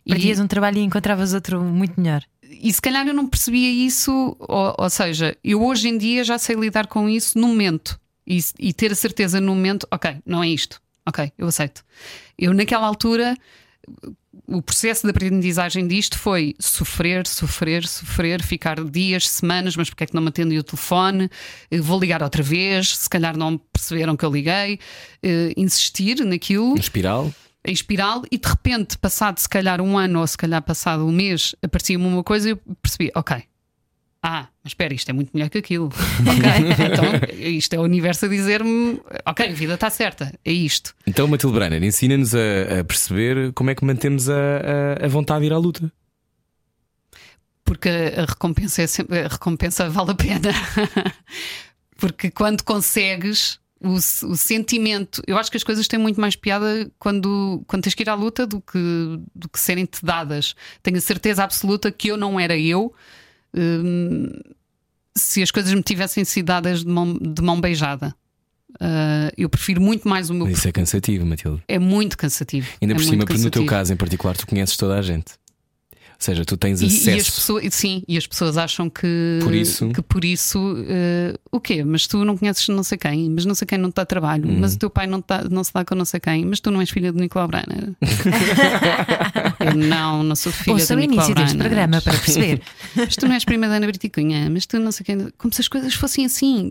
E- 0.05 0.11
Perdias 0.11 0.41
um 0.41 0.47
trabalho 0.49 0.79
e 0.79 0.83
encontravas 0.83 1.33
outro 1.35 1.63
muito 1.63 2.01
melhor. 2.01 2.23
E 2.51 2.73
se 2.73 2.83
calhar 2.83 3.07
eu 3.07 3.15
não 3.15 3.27
percebia 3.27 3.71
isso, 3.71 4.37
ou, 4.39 4.75
ou 4.79 4.91
seja, 4.91 5.37
eu 5.45 5.63
hoje 5.63 5.89
em 5.89 5.97
dia 5.99 6.25
já 6.25 6.39
sei 6.39 6.57
lidar 6.57 6.87
com 6.87 7.09
isso 7.09 7.39
no 7.39 7.49
momento 7.49 7.99
e, 8.27 8.39
e 8.59 8.73
ter 8.73 8.93
a 8.93 8.95
certeza 8.95 9.41
no 9.41 9.55
momento, 9.55 9.87
ok, 9.91 10.17
não 10.27 10.43
é 10.43 10.49
isto, 10.49 10.81
ok, 11.07 11.33
eu 11.39 11.47
aceito. 11.47 11.85
Eu 12.39 12.53
naquela 12.55 12.87
altura, 12.87 13.37
o 14.47 14.61
processo 14.63 15.03
de 15.07 15.11
aprendizagem 15.11 15.87
disto 15.87 16.19
foi 16.19 16.55
sofrer, 16.59 17.27
sofrer, 17.27 17.87
sofrer, 17.87 18.43
ficar 18.43 18.83
dias, 18.85 19.29
semanas, 19.29 19.77
mas 19.77 19.89
porque 19.91 20.05
é 20.05 20.07
que 20.07 20.15
não 20.15 20.23
me 20.23 20.29
atendem 20.29 20.59
o 20.59 20.63
telefone? 20.63 21.29
Eh, 21.71 21.81
Vou 21.81 21.99
ligar 22.01 22.23
outra 22.23 22.43
vez, 22.43 22.97
se 22.97 23.09
calhar 23.09 23.37
não 23.37 23.59
perceberam 23.59 24.17
que 24.17 24.25
eu 24.25 24.31
liguei, 24.31 24.79
Eh, 25.23 25.53
insistir 25.57 26.25
naquilo 26.25 26.77
espiral. 26.79 27.33
Em 27.65 27.73
espiral 27.73 28.23
e 28.31 28.39
de 28.39 28.49
repente, 28.49 28.97
passado 28.99 29.39
se 29.39 29.49
calhar 29.49 29.81
um 29.81 29.99
ano 29.99 30.21
ou 30.21 30.27
se 30.27 30.37
calhar 30.37 30.63
passado 30.63 31.07
um 31.07 31.13
mês, 31.13 31.55
aparecia-me 31.63 32.05
uma 32.07 32.25
coisa 32.25 32.49
e 32.49 32.53
eu 32.53 32.57
percebi, 32.81 33.11
ok. 33.15 33.43
Ah, 34.23 34.49
mas 34.63 34.73
espera, 34.73 34.93
isto 34.93 35.09
é 35.09 35.13
muito 35.15 35.31
melhor 35.33 35.49
que 35.49 35.57
aquilo. 35.59 35.89
Ok, 36.21 36.85
então 36.87 37.39
isto 37.39 37.73
é 37.75 37.79
o 37.79 37.83
universo 37.83 38.27
a 38.27 38.29
dizer-me, 38.29 39.01
ok, 39.25 39.49
a 39.49 39.53
vida 39.53 39.75
está 39.75 39.89
certa, 39.89 40.33
é 40.45 40.53
isto. 40.53 40.95
Então, 41.07 41.27
Matilde 41.27 41.55
Brenner, 41.57 41.83
ensina-nos 41.83 42.35
a, 42.35 42.81
a 42.81 42.85
perceber 42.85 43.53
como 43.55 43.71
é 43.71 43.75
que 43.75 43.83
mantemos 43.85 44.29
a, 44.29 44.35
a- 44.35 45.07
a 45.07 45.09
vontade 45.09 45.41
de 45.41 45.47
ir 45.47 45.53
à 45.55 45.59
luta. 45.59 45.91
Porque 47.65 47.89
a 47.89 48.25
recompensa, 48.27 48.83
é 48.83 48.87
sempre, 48.87 49.21
a 49.21 49.29
recompensa 49.29 49.89
vale 49.89 50.11
a 50.11 50.15
pena. 50.15 50.51
Porque 51.97 52.31
quando 52.31 52.63
consegues 52.63 53.59
o, 53.81 53.95
o 53.95 54.37
sentimento, 54.37 55.23
eu 55.27 55.39
acho 55.39 55.51
que 55.51 55.57
as 55.57 55.65
coisas 55.65 55.89
têm 55.89 55.99
muito 55.99 56.21
mais 56.21 56.37
piada 56.37 56.91
quando, 56.99 57.63
quando 57.67 57.83
tens 57.83 57.95
que 57.95 58.03
ir 58.03 58.09
à 58.11 58.15
luta 58.15 58.47
do 58.47 58.61
que, 58.61 58.79
do 59.35 59.49
que 59.49 59.59
serem-te 59.59 60.05
dadas. 60.05 60.55
Tenho 60.83 60.99
a 60.99 61.01
certeza 61.01 61.43
absoluta 61.43 61.91
que 61.91 62.09
eu 62.09 62.17
não 62.17 62.39
era 62.39 62.57
eu 62.59 62.93
hum, 63.57 64.31
se 65.17 65.43
as 65.43 65.51
coisas 65.51 65.73
me 65.73 65.83
tivessem 65.83 66.25
sido 66.25 66.47
dadas 66.47 66.81
de 66.81 66.91
mão, 66.91 67.15
de 67.15 67.43
mão 67.43 67.61
beijada. 67.61 68.15
Ah, 68.79 69.33
eu 69.37 69.49
prefiro 69.49 69.81
muito 69.81 70.09
mais 70.09 70.31
o 70.31 70.35
meu. 70.35 70.49
Isso 70.49 70.69
é 70.69 70.73
cansativo, 70.73 71.25
Matilde. 71.27 71.63
É 71.67 71.79
muito 71.79 72.17
cansativo. 72.17 72.69
Ainda 72.81 72.95
é 72.95 72.97
por 72.97 73.03
muito 73.03 73.11
cima, 73.11 73.25
porque 73.25 73.43
no 73.43 73.51
teu 73.51 73.67
caso 73.67 73.93
em 73.93 73.97
particular, 73.97 74.37
tu 74.37 74.47
conheces 74.47 74.77
toda 74.77 74.99
a 74.99 75.03
gente. 75.03 75.33
Ou 76.21 76.25
seja, 76.25 76.45
tu 76.45 76.55
tens 76.55 76.83
E, 76.83 76.85
e 76.85 76.87
as 76.89 76.95
acesso. 77.01 77.33
pessoas, 77.33 77.75
sim, 77.75 78.03
e 78.07 78.19
as 78.19 78.27
pessoas 78.27 78.59
acham 78.59 78.91
que 78.91 79.39
Por 79.43 79.55
isso- 79.55 79.89
que 79.89 80.03
por 80.03 80.23
isso 80.23 80.77
eh, 80.87 81.35
o 81.51 81.59
quê? 81.59 81.83
Mas 81.83 82.07
tu 82.07 82.27
não 82.27 82.37
conheces 82.37 82.69
não 82.69 82.83
sei 82.83 82.99
quem, 82.99 83.31
mas 83.31 83.47
não 83.47 83.55
sei 83.55 83.67
quem 83.67 83.79
não 83.79 83.91
te 83.91 83.95
dá 83.95 84.05
trabalho, 84.05 84.47
Uhum. 84.47 84.59
mas 84.61 84.75
o 84.75 84.79
teu 84.79 84.91
pai 84.91 85.07
não, 85.07 85.23
tá- 85.23 85.45
não 85.51 85.65
se 85.65 85.73
dá 85.73 85.83
com 85.83 85.95
não 85.95 86.05
sei 86.05 86.21
quem, 86.21 86.45
mas 86.45 86.61
tu 86.61 86.71
não 86.71 86.79
és 86.81 86.91
filha 86.91 87.11
do 87.11 87.19
Nicolau 87.19 87.49
Brenner. 87.49 87.95
Eu 89.61 89.75
não, 89.77 90.23
não 90.23 90.37
sou 90.37 90.53
filha 90.53 90.75
Ouça 90.75 90.95
do 90.95 90.99
o 90.99 91.01
Nicolau 91.01 91.25
início 91.27 91.35
deste 91.35 91.57
Brenner. 91.57 91.71
programa 91.89 92.03
para 92.03 92.19
perceber. 92.19 92.63
Mas 92.97 93.17
tu 93.17 93.27
não 93.27 93.35
és 93.35 93.45
prima 93.45 93.69
da 93.69 93.75
Ana 93.77 93.87
Briticunha, 93.87 94.49
mas 94.51 94.67
tu 94.67 94.79
não 94.79 94.93
sei 94.93 95.05
quem. 95.07 95.29
Como 95.39 95.53
se 95.55 95.61
as 95.61 95.69
coisas 95.69 95.95
fossem 95.95 96.25
assim. 96.27 96.71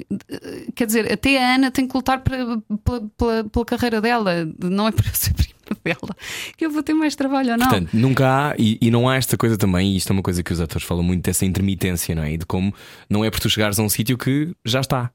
Quer 0.76 0.86
dizer, 0.88 1.12
até 1.12 1.44
a 1.44 1.56
Ana 1.56 1.72
tem 1.72 1.88
que 1.88 1.96
lutar 1.96 2.20
para- 2.22 2.38
pela, 2.84 3.02
pela, 3.18 3.44
pela 3.46 3.66
carreira 3.66 4.02
dela, 4.02 4.48
não 4.64 4.88
é 4.88 4.92
para 4.92 5.08
eu 5.08 5.14
ser 5.16 5.34
prima. 5.34 5.59
Dela 5.84 6.16
que 6.58 6.66
eu 6.66 6.72
vou 6.72 6.84
ter 6.84 6.94
mais 6.94 7.16
trabalho 7.16 7.52
ou 7.52 7.58
não. 7.58 7.68
Portanto, 7.68 7.90
nunca 7.94 8.52
há, 8.52 8.56
e, 8.58 8.78
e 8.82 8.92
não 8.92 9.08
há 9.08 9.16
esta 9.16 9.38
coisa 9.38 9.58
também, 9.58 9.94
e 9.94 9.98
isto 9.98 10.10
é 10.10 10.14
uma 10.14 10.24
coisa 10.24 10.44
que 10.44 10.54
os 10.54 10.60
atores 10.60 10.88
falam 10.88 11.04
muito, 11.04 11.24
dessa 11.24 11.46
intermitência, 11.46 12.14
não 12.16 12.24
é? 12.24 12.34
E 12.34 12.38
de 12.38 12.46
como 12.46 12.74
não 13.10 13.24
é 13.24 13.30
por 13.30 13.40
tu 13.40 13.50
chegares 13.50 13.80
a 13.80 13.84
um 13.84 13.90
sítio 13.90 14.18
que 14.18 14.54
já 14.66 14.80
está. 14.82 15.12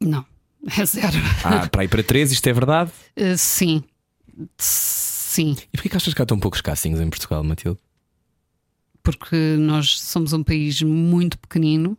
Não, 0.00 0.24
é 0.76 0.84
zero. 0.84 1.16
Há 1.44 1.68
para 1.68 1.84
ir 1.84 1.88
para 1.88 2.02
três, 2.02 2.30
isto 2.32 2.46
é 2.46 2.52
verdade. 2.52 2.90
Uh, 3.16 3.36
sim, 3.38 3.82
sim, 4.56 5.56
E 5.72 5.76
porquê 5.76 5.88
que 5.88 5.96
achas 5.96 6.14
que 6.14 6.22
há 6.22 6.26
tão 6.26 6.38
poucos 6.38 6.60
castings 6.60 7.00
em 7.00 7.08
Portugal, 7.08 7.42
Matilde? 7.42 7.78
porque 9.08 9.56
nós 9.58 9.98
somos 10.00 10.34
um 10.34 10.44
país 10.44 10.82
muito 10.82 11.38
pequenino, 11.38 11.96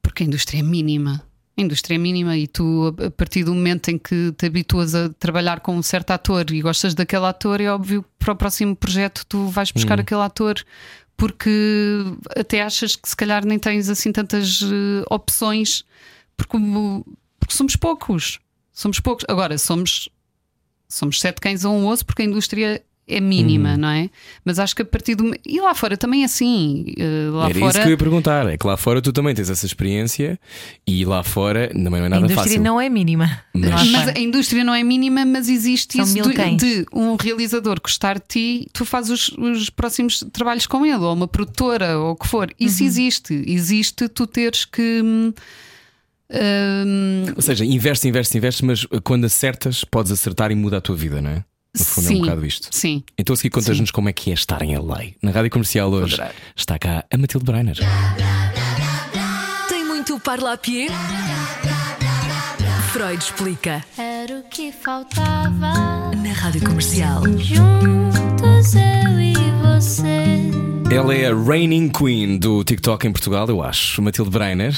porque 0.00 0.22
a 0.22 0.26
indústria 0.26 0.60
é 0.60 0.62
mínima. 0.62 1.22
A 1.58 1.62
indústria 1.62 1.94
é 1.94 1.98
mínima 1.98 2.36
e 2.36 2.46
tu, 2.46 2.94
a 3.04 3.10
partir 3.10 3.44
do 3.44 3.54
momento 3.54 3.88
em 3.88 3.96
que 3.96 4.32
te 4.32 4.46
habituas 4.46 4.94
a 4.94 5.08
trabalhar 5.08 5.60
com 5.60 5.74
um 5.74 5.82
certo 5.82 6.10
ator 6.10 6.50
e 6.50 6.60
gostas 6.60 6.94
daquele 6.94 7.24
ator, 7.24 7.60
é 7.60 7.70
óbvio 7.70 8.02
que 8.02 8.08
para 8.18 8.32
o 8.34 8.36
próximo 8.36 8.76
projeto 8.76 9.24
tu 9.26 9.48
vais 9.48 9.70
buscar 9.70 9.98
aquele 9.98 10.20
ator 10.20 10.62
porque 11.16 12.04
até 12.36 12.60
achas 12.62 12.94
que 12.94 13.08
se 13.08 13.16
calhar 13.16 13.44
nem 13.46 13.58
tens 13.58 13.88
assim 13.88 14.12
tantas 14.12 14.60
eh, 14.62 15.04
opções 15.10 15.82
porque, 16.36 16.58
porque 17.40 17.54
somos 17.54 17.74
poucos. 17.74 18.38
Somos 18.72 19.00
poucos. 19.00 19.24
Agora, 19.26 19.56
somos 19.56 20.10
somos 20.88 21.18
sete 21.20 21.40
cães 21.40 21.64
a 21.64 21.70
um 21.70 21.86
osso 21.86 22.04
porque 22.04 22.22
a 22.22 22.24
indústria 22.24 22.82
é 23.08 23.20
mínima, 23.20 23.70
Uhum. 23.72 23.76
não 23.76 23.88
é? 23.88 24.10
Mas 24.44 24.58
acho 24.58 24.74
que 24.74 24.82
a 24.82 24.84
partir 24.84 25.14
do. 25.14 25.32
E 25.46 25.60
lá 25.60 25.74
fora 25.74 25.96
também 25.96 26.22
é 26.22 26.24
assim. 26.24 26.86
eh, 26.98 27.28
Lá 27.30 27.44
Era 27.50 27.54
fora. 27.54 27.70
isso 27.70 27.78
que 27.80 27.86
eu 27.86 27.90
ia 27.90 27.96
perguntar. 27.96 28.46
É 28.48 28.56
que 28.56 28.66
lá 28.66 28.76
fora 28.76 29.00
tu 29.00 29.12
também 29.12 29.32
tens 29.34 29.48
essa 29.48 29.64
experiência 29.64 30.38
e 30.86 31.04
lá 31.04 31.22
fora 31.22 31.68
também 31.68 31.90
não 31.90 31.98
é 31.98 32.06
A 32.06 32.08
nada 32.08 32.24
indústria 32.24 32.44
fácil. 32.44 32.62
não 32.62 32.80
é 32.80 32.88
mínima. 32.88 33.40
Mas- 33.54 33.90
Mas 33.90 34.08
a 34.08 34.18
indústria 34.18 34.64
não 34.64 34.74
é 34.74 34.82
mínima, 34.82 35.24
mas 35.24 35.48
existe 35.48 35.96
São 35.96 36.04
isso 36.04 36.30
de, 36.30 36.56
de 36.56 36.86
um 36.92 37.14
realizador 37.16 37.80
gostar 37.80 38.18
de 38.18 38.24
ti, 38.28 38.68
tu 38.72 38.84
fazes 38.84 39.10
os, 39.10 39.28
os 39.38 39.70
próximos 39.70 40.24
trabalhos 40.32 40.66
com 40.66 40.84
ele, 40.84 40.96
ou 40.96 41.14
uma 41.14 41.28
produtora, 41.28 41.98
ou 41.98 42.10
o 42.12 42.16
que 42.16 42.26
for. 42.26 42.52
Isso 42.58 42.82
Uhum. 42.82 42.88
existe. 42.88 43.44
Existe 43.46 44.08
tu 44.08 44.26
teres 44.26 44.64
que. 44.64 45.00
hum, 45.04 45.32
hum, 46.32 47.24
Ou 47.36 47.42
seja, 47.42 47.64
investe, 47.64 48.08
investe, 48.08 48.36
investe, 48.36 48.64
mas 48.64 48.86
quando 49.04 49.24
acertas, 49.26 49.84
podes 49.84 50.10
acertar 50.12 50.50
e 50.50 50.54
muda 50.54 50.78
a 50.78 50.80
tua 50.80 50.96
vida, 50.96 51.20
não 51.22 51.30
é? 51.30 51.44
No 51.78 51.84
fundo 51.84 52.06
é 52.06 52.10
um 52.10 52.14
sim, 52.14 52.20
bocado 52.20 52.46
isto. 52.46 52.68
Sim. 52.70 53.02
Então 53.18 53.34
a 53.34 53.36
seguir 53.36 53.50
contas-nos 53.50 53.90
como 53.90 54.08
é 54.08 54.12
que 54.12 54.30
é 54.30 54.34
estar 54.34 54.62
em 54.62 54.76
LA. 54.76 55.12
Na 55.22 55.30
rádio 55.30 55.50
comercial 55.50 55.90
hoje 55.90 56.18
está 56.54 56.78
cá 56.78 57.04
a 57.12 57.16
Matilde 57.16 57.44
Breiner. 57.44 57.76
Tem 59.68 59.84
muito 59.84 60.18
parlapier? 60.20 60.90
Freud 62.92 63.22
explica. 63.22 63.84
Era 63.98 64.38
o 64.38 64.42
que 64.44 64.72
faltava. 64.72 66.10
Na 66.16 66.32
Rádio 66.32 66.64
Comercial. 66.64 67.22
Juntos 67.38 68.74
eu 68.74 69.20
e 69.20 69.34
você. 69.62 70.75
Ela 70.90 71.14
é 71.14 71.26
a 71.26 71.34
reigning 71.34 71.88
queen 71.88 72.38
do 72.38 72.62
TikTok 72.62 73.06
em 73.06 73.12
Portugal, 73.12 73.46
eu 73.48 73.62
acho. 73.62 74.00
Matilde 74.00 74.30
Breiner, 74.30 74.72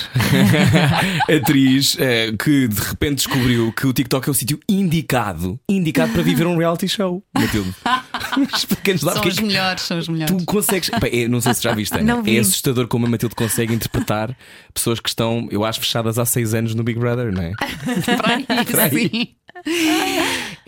atriz 1.29 1.97
eh, 2.01 2.33
que 2.33 2.66
de 2.66 2.81
repente 2.81 3.16
descobriu 3.16 3.73
que 3.73 3.87
o 3.87 3.92
TikTok 3.92 4.29
é 4.29 4.31
o 4.31 4.35
sítio 4.35 4.59
indicado, 4.68 5.61
indicado 5.68 6.12
para 6.12 6.23
viver 6.23 6.47
um 6.47 6.57
reality 6.57 6.88
show. 6.88 7.23
Matilde, 7.37 7.73
explica-nos 8.57 9.03
lá 9.03 9.12
São 9.12 9.23
porque 9.23 9.29
é 9.29 9.42
os 9.42 9.49
melhores, 9.49 9.83
são 9.83 9.99
os 9.99 10.09
melhores. 10.09 10.37
tu 10.37 10.44
consegues. 10.47 10.90
Bem, 11.01 11.14
eu 11.14 11.29
não 11.29 11.40
sei 11.40 11.55
se 11.55 11.62
já 11.62 11.75
viste. 11.75 12.01
Não 12.03 12.23
vi. 12.23 12.37
É 12.37 12.40
assustador 12.40 12.88
como 12.88 13.07
a 13.07 13.09
Matilde 13.09 13.35
consegue 13.35 13.75
interpretar 13.75 14.37
pessoas 14.73 14.99
que 15.01 15.09
estão, 15.09 15.47
eu 15.51 15.64
acho, 15.64 15.81
fechadas 15.81 16.18
há 16.18 16.25
seis 16.25 16.55
anos 16.55 16.75
no 16.75 16.83
Big 16.83 16.99
Brother, 16.99 17.33
não 17.33 17.42
é? 17.42 17.53
Para 18.16 18.85
aí, 18.85 19.11
sim. 19.11 19.29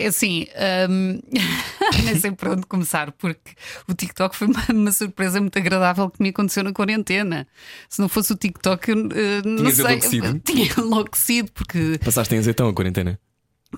É 0.02 0.06
assim, 0.06 0.46
hum, 0.88 1.20
nem 2.04 2.18
sei 2.18 2.32
por 2.32 2.48
onde 2.48 2.66
começar, 2.66 3.12
porque 3.12 3.52
o 3.88 3.94
TikTok 3.94 4.34
foi 4.36 4.48
uma, 4.48 4.64
uma 4.70 4.92
surpresa 4.92 5.40
muito 5.40 5.58
agradável 5.58 6.08
que 6.10 6.22
me 6.22 6.30
aconteceu 6.30 6.62
na 6.64 6.72
quarentena. 6.72 7.46
Se 7.88 8.00
não 8.00 8.08
fosse 8.08 8.32
o 8.32 8.36
TikTok, 8.36 8.90
eu 8.90 8.96
eh, 9.12 9.42
não 9.44 9.70
sei. 9.70 9.84
enlouquecido? 9.84 10.38
Tinha 10.44 10.68
enlouquecido, 10.78 11.52
porque 11.52 11.98
Passaste 12.04 12.34
em 12.34 12.38
azeitão 12.38 12.68
a 12.68 12.74
quarentena. 12.74 13.18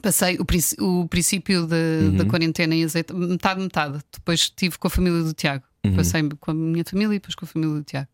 passei 0.01 0.39
o, 0.39 1.01
o 1.03 1.09
princípio 1.09 1.67
da, 1.67 1.77
Uhum. 1.77 2.17
da 2.17 2.25
quarentena 2.25 2.75
em 2.75 2.85
azeite, 2.85 3.13
metade, 3.13 3.61
metade. 3.61 3.99
Depois 4.13 4.41
estive 4.41 4.79
com 4.79 4.87
a 4.87 4.91
família 4.91 5.23
do 5.23 5.33
Tiago. 5.33 5.65
Uhum. 5.85 5.97
Passei 5.97 6.23
com 6.41 6.51
a 6.51 6.55
minha 6.55 6.85
família 6.85 7.15
e 7.15 7.19
depois 7.19 7.35
com 7.35 7.45
a 7.45 7.49
família 7.49 7.75
do 7.75 7.83
Tiago. 7.83 8.09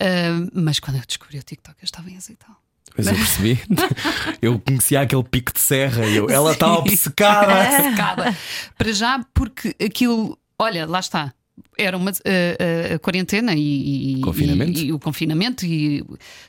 Ah, 0.00 0.48
mas 0.52 0.78
quando 0.80 0.96
eu 0.96 1.02
descobri 1.06 1.38
o 1.38 1.42
TikTok, 1.42 1.76
eu 1.80 1.84
estava 1.84 2.10
em 2.10 2.16
azeitão. 2.16 2.54
Mas 2.96 3.06
eu 3.06 3.14
percebi. 3.14 3.60
eu 4.42 4.58
conhecia 4.58 5.00
aquele 5.00 5.24
pico 5.24 5.52
de 5.52 5.60
serra 5.60 6.04
e 6.06 6.16
eu, 6.16 6.28
ela 6.30 6.52
está 6.52 6.72
obcecada. 6.78 7.70
secada. 7.82 8.36
Para 8.78 8.92
já, 8.92 9.24
porque 9.34 9.74
aquilo, 9.84 10.38
olha, 10.58 10.86
lá 10.86 11.00
está. 11.00 11.32
Era 11.78 11.96
uma 11.96 12.10
a, 12.10 12.92
a- 12.92 12.94
a 12.96 12.98
quarentena 12.98 13.54
e, 13.54 14.18
e- 14.18 14.20
Confinamento. 14.20 14.78
e- 14.78 14.86
e 14.86 14.92
o 14.92 14.98
confinamento 14.98 15.64
e 15.64 16.04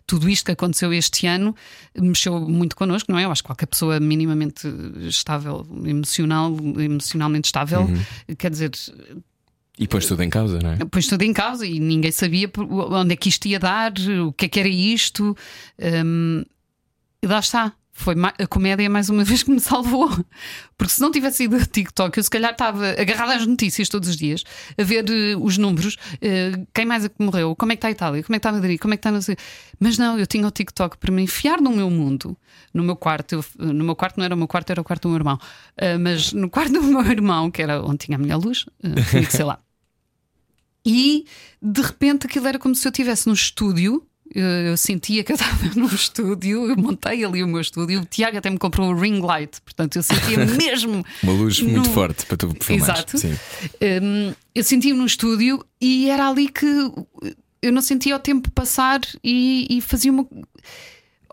tudo 0.06 0.30
isto 0.30 0.46
que 0.46 0.52
aconteceu 0.52 0.94
este 0.94 1.26
ano 1.28 1.56
mexeu 1.98 2.40
muito 2.42 2.76
connosco, 2.76 3.10
não 3.12 3.18
é? 3.20 3.24
Eu 3.24 3.32
acho 3.32 3.42
que 3.42 3.48
qualquer 3.48 3.68
pessoa 3.68 4.00
minimamente 4.02 4.68
estável, 5.08 5.66
emocional, 5.86 6.54
emocionalmente 6.80 7.46
estável, 7.48 7.82
Uhum. 7.82 8.36
quer 8.38 8.52
dizer, 8.52 8.72
E 9.80 9.88
pões 9.88 10.06
tudo 10.08 10.24
em 10.24 10.30
causa, 10.30 10.60
não 10.60 10.72
é? 10.72 10.78
pôs 10.90 11.06
tudo 11.08 11.22
em 11.22 11.32
causa 11.34 11.66
e 11.66 11.80
ninguém 11.80 12.12
sabia 12.12 12.50
onde 12.58 13.14
é 13.14 13.16
que 13.16 13.30
isto 13.30 13.48
ia 13.48 13.60
dar, 13.60 13.94
o 14.28 14.34
que 14.34 14.46
é 14.46 14.50
que 14.50 14.60
era 14.60 14.68
isto. 14.70 15.36
Hum, 16.04 16.44
e 17.22 17.28
lá 17.28 17.40
está. 17.40 17.74
Foi 18.00 18.14
a 18.40 18.46
comédia 18.46 18.88
mais 18.92 19.10
uma 19.10 19.24
vez 19.26 19.42
que 19.42 19.50
me 19.52 19.60
salvou. 19.60 20.08
Porque 20.78 20.94
se 20.94 21.02
não 21.02 21.12
tivesse 21.12 21.44
ido 21.46 21.56
a 21.56 21.66
TikTok, 21.66 22.16
eu 22.18 22.24
se 22.24 22.30
calhar 22.30 22.52
estava 22.52 22.90
agarrada 22.92 23.36
às 23.36 23.46
notícias 23.48 23.90
todos 23.90 24.08
os 24.10 24.16
dias, 24.16 24.44
a 24.78 24.84
ver 24.84 25.04
eh, 25.10 25.36
os 25.36 25.58
números, 25.58 25.96
eh, 26.22 26.52
quem 26.74 26.86
mais 26.86 27.06
é 27.06 27.10
que 27.10 27.16
morreu, 27.24 27.56
como 27.56 27.72
é 27.72 27.76
que 27.76 27.80
está 27.80 27.88
a 27.88 27.92
Itália, 27.92 28.22
como 28.24 28.36
é 28.36 28.38
que 28.38 28.40
está 28.40 28.50
a 28.50 28.54
Madrid, 28.54 28.80
como 28.80 28.94
é 28.94 28.98
que 28.98 29.02
está 29.02 29.12
não 29.12 29.22
sei. 29.22 29.36
Mas 29.80 29.98
não, 29.98 30.18
eu 30.20 30.28
tinha 30.28 30.46
o 30.48 30.52
TikTok 30.52 30.98
para 31.00 31.12
me 31.12 31.24
enfiar 31.24 31.60
no 31.60 31.72
meu 31.72 31.90
mundo, 31.90 32.38
no 32.72 32.84
meu 32.84 32.96
quarto. 32.96 33.34
Eu- 33.34 33.46
no 33.74 33.84
meu 33.84 33.96
quarto 33.96 34.18
não 34.18 34.26
era 34.26 34.36
o 34.36 34.38
meu 34.38 34.48
quarto, 34.48 34.70
era 34.70 34.80
o 34.82 34.84
quarto 34.84 35.04
do 35.04 35.10
meu 35.10 35.18
irmão. 35.18 35.40
Eh, 35.76 35.98
mas 35.98 36.34
no 36.34 36.50
quarto 36.52 36.74
do 36.74 36.84
meu 36.84 37.02
irmão, 37.12 37.50
que 37.50 37.64
era 37.64 37.82
onde 37.84 37.98
tinha 38.06 38.16
a 38.16 38.20
minha 38.22 38.38
luz, 38.38 38.66
eh, 38.84 39.24
ser 39.30 39.44
lá. 39.44 39.60
E 40.88 41.26
de 41.62 41.82
repente 41.82 42.26
aquilo 42.26 42.48
era 42.48 42.58
como 42.58 42.74
se 42.74 42.88
eu 42.88 42.90
estivesse 42.92 43.28
num 43.28 43.34
estúdio. 43.34 44.04
Eu, 44.36 44.76
sentia 44.76 45.24
que 45.24 45.32
eu 45.32 45.36
estava 45.36 45.56
num 45.76 45.86
estúdio, 45.88 46.70
eu 46.70 46.76
montei 46.76 47.24
ali 47.24 47.42
o 47.42 47.48
meu 47.48 47.62
estúdio. 47.62 48.02
O 48.02 48.06
Tiago 48.06 48.38
até 48.38 48.50
me 48.50 48.58
comprou 48.58 48.90
um 48.92 48.94
ring 49.00 49.22
light, 49.22 49.62
portanto 49.62 49.96
eu 49.96 50.04
sentia 50.04 50.38
mesmo. 50.46 51.04
Uma 51.24 51.32
luz 51.34 51.60
no- 51.60 51.70
muito 51.70 51.90
forte 51.92 52.26
para 52.26 52.36
tu 52.36 52.54
filmar. 52.62 52.90
Exato. 52.90 53.18
Hum, 53.18 54.34
eu 54.54 54.64
sentia-me 54.64 55.00
no 55.00 55.06
estúdio 55.06 55.66
e 55.80 56.10
era 56.10 56.28
ali 56.30 56.50
que 56.50 56.66
eu 57.62 57.72
não 57.72 57.82
sentia 57.82 58.16
o 58.16 58.20
tempo 58.20 58.52
passar 58.52 59.00
e, 59.24 59.66
e 59.70 59.82
fazia 59.82 60.12
uma. 60.12 60.28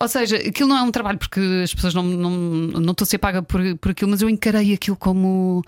Ou 0.01 0.09
seja, 0.09 0.37
aquilo 0.37 0.69
não 0.69 0.79
é 0.79 0.83
um 0.83 0.91
trabalho 0.93 1.19
porque 1.19 1.41
as 1.63 1.75
pessoas 1.75 1.95
não, 1.95 2.03
não, 2.05 2.31
não 2.31 2.93
estou 2.93 3.05
a 3.05 3.07
ser 3.07 3.19
paga 3.19 3.43
por, 3.43 3.61
por 3.79 3.91
aquilo, 3.91 4.11
mas 4.11 4.23
eu 4.23 4.31
encarei 4.31 4.73
aquilo 4.73 4.97
como 4.97 5.63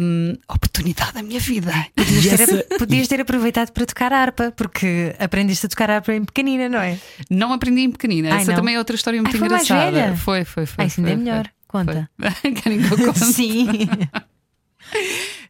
hum, 0.00 0.34
oportunidade 0.48 1.12
da 1.14 1.22
minha 1.22 1.40
vida. 1.40 1.72
Podias 1.94 2.36
ter, 2.38 2.78
podias 2.78 3.08
ter 3.08 3.20
aproveitado 3.20 3.70
para 3.72 3.86
tocar 3.86 4.12
harpa, 4.12 4.52
porque 4.56 5.14
aprendeste 5.18 5.66
a 5.66 5.68
tocar 5.68 5.90
harpa 5.90 6.12
em 6.14 6.24
pequenina, 6.24 6.68
não 6.68 6.78
é? 6.80 6.98
Não 7.30 7.52
aprendi 7.52 7.82
em 7.82 7.90
pequenina. 7.90 8.32
Ai, 8.34 8.42
Essa 8.42 8.50
não. 8.52 8.56
também 8.58 8.74
é 8.74 8.78
outra 8.78 8.96
história 8.96 9.20
muito 9.20 9.34
Ai, 9.34 9.38
foi 9.40 9.48
mais 9.48 9.62
engraçada. 9.64 9.90
velha? 9.90 10.16
Foi, 10.16 10.44
foi, 10.44 10.66
foi. 10.66 10.84
Isso 10.86 11.00
ainda 11.00 11.12
é 11.12 11.16
melhor. 11.16 11.44
foi. 11.44 11.52
Conta. 11.84 12.10
Querem 12.62 12.80
que 12.82 12.92
eu 12.92 12.98
conte? 12.98 13.18
Sim. 13.24 13.66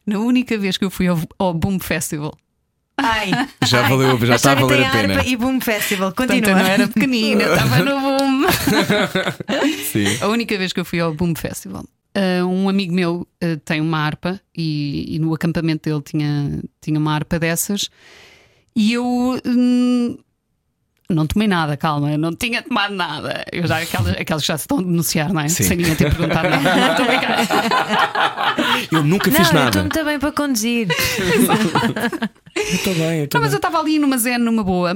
Na 0.05 0.19
única 0.19 0.57
vez 0.57 0.77
que 0.77 0.85
eu 0.85 0.89
fui 0.91 1.07
ao, 1.07 1.19
ao 1.37 1.53
Boom 1.53 1.79
Festival, 1.79 2.37
Ai, 2.95 3.31
Já 3.65 3.81
ai. 3.83 3.89
valeu, 3.89 4.17
já 4.23 4.35
está 4.35 4.51
a 4.51 4.55
valer 4.55 4.85
a 4.85 4.89
pena. 4.91 5.25
e 5.25 5.35
Boom 5.35 5.59
Festival. 5.59 6.11
portanto 6.11 6.37
Continua. 6.37 6.59
eu 6.59 6.63
não 6.63 6.71
era 6.71 6.87
pequenina, 6.87 7.43
estava 7.51 7.79
no 7.79 7.99
Boom. 7.99 8.45
Sim. 9.91 10.05
A 10.21 10.27
única 10.27 10.55
vez 10.57 10.71
que 10.71 10.79
eu 10.79 10.85
fui 10.85 10.99
ao 10.99 11.13
Boom 11.13 11.33
Festival. 11.35 11.83
Uh, 12.17 12.45
um 12.47 12.69
amigo 12.69 12.93
meu 12.93 13.27
uh, 13.43 13.57
tem 13.65 13.79
uma 13.81 13.97
harpa 13.99 14.39
e, 14.55 15.15
e 15.15 15.19
no 15.19 15.33
acampamento 15.33 15.89
dele 15.89 16.01
tinha, 16.01 16.61
tinha 16.81 16.99
uma 16.99 17.13
harpa 17.13 17.39
dessas 17.39 17.89
e 18.75 18.93
eu 18.93 19.05
hum, 19.45 20.17
não 21.09 21.27
tomei 21.27 21.47
nada, 21.47 21.77
calma, 21.77 22.11
eu 22.11 22.17
não 22.17 22.33
tinha 22.35 22.63
tomado 22.63 22.95
nada. 22.95 23.45
Eu 23.51 23.67
já, 23.67 23.77
aquelas, 23.77 24.15
aquelas 24.17 24.41
que 24.41 24.47
já 24.47 24.57
se 24.57 24.63
estão 24.63 24.79
a 24.79 24.81
denunciar, 24.81 25.31
não 25.31 25.41
é? 25.41 25.47
Sim. 25.47 25.63
Sem 25.63 25.77
ninguém 25.77 25.95
ter 25.95 26.09
perguntado 26.15 26.49
nada. 26.49 27.03
Não. 28.91 28.99
Eu 28.99 29.03
nunca 29.05 29.29
Não, 29.29 29.37
fiz 29.37 29.47
eu 29.49 29.53
nada. 29.53 29.67
estou 29.69 29.81
muito 29.83 30.05
bem 30.05 30.19
para 30.19 30.31
conduzir. 30.31 30.87
Eu 32.55 32.75
estou 32.75 32.93
bem, 32.93 33.21
eu 33.21 33.27
Não, 33.33 33.41
mas 33.41 33.51
eu 33.51 33.57
estava 33.57 33.79
ali 33.79 33.97
numa 33.97 34.15
zen, 34.17 34.37
numa 34.37 34.63
boa. 34.63 34.95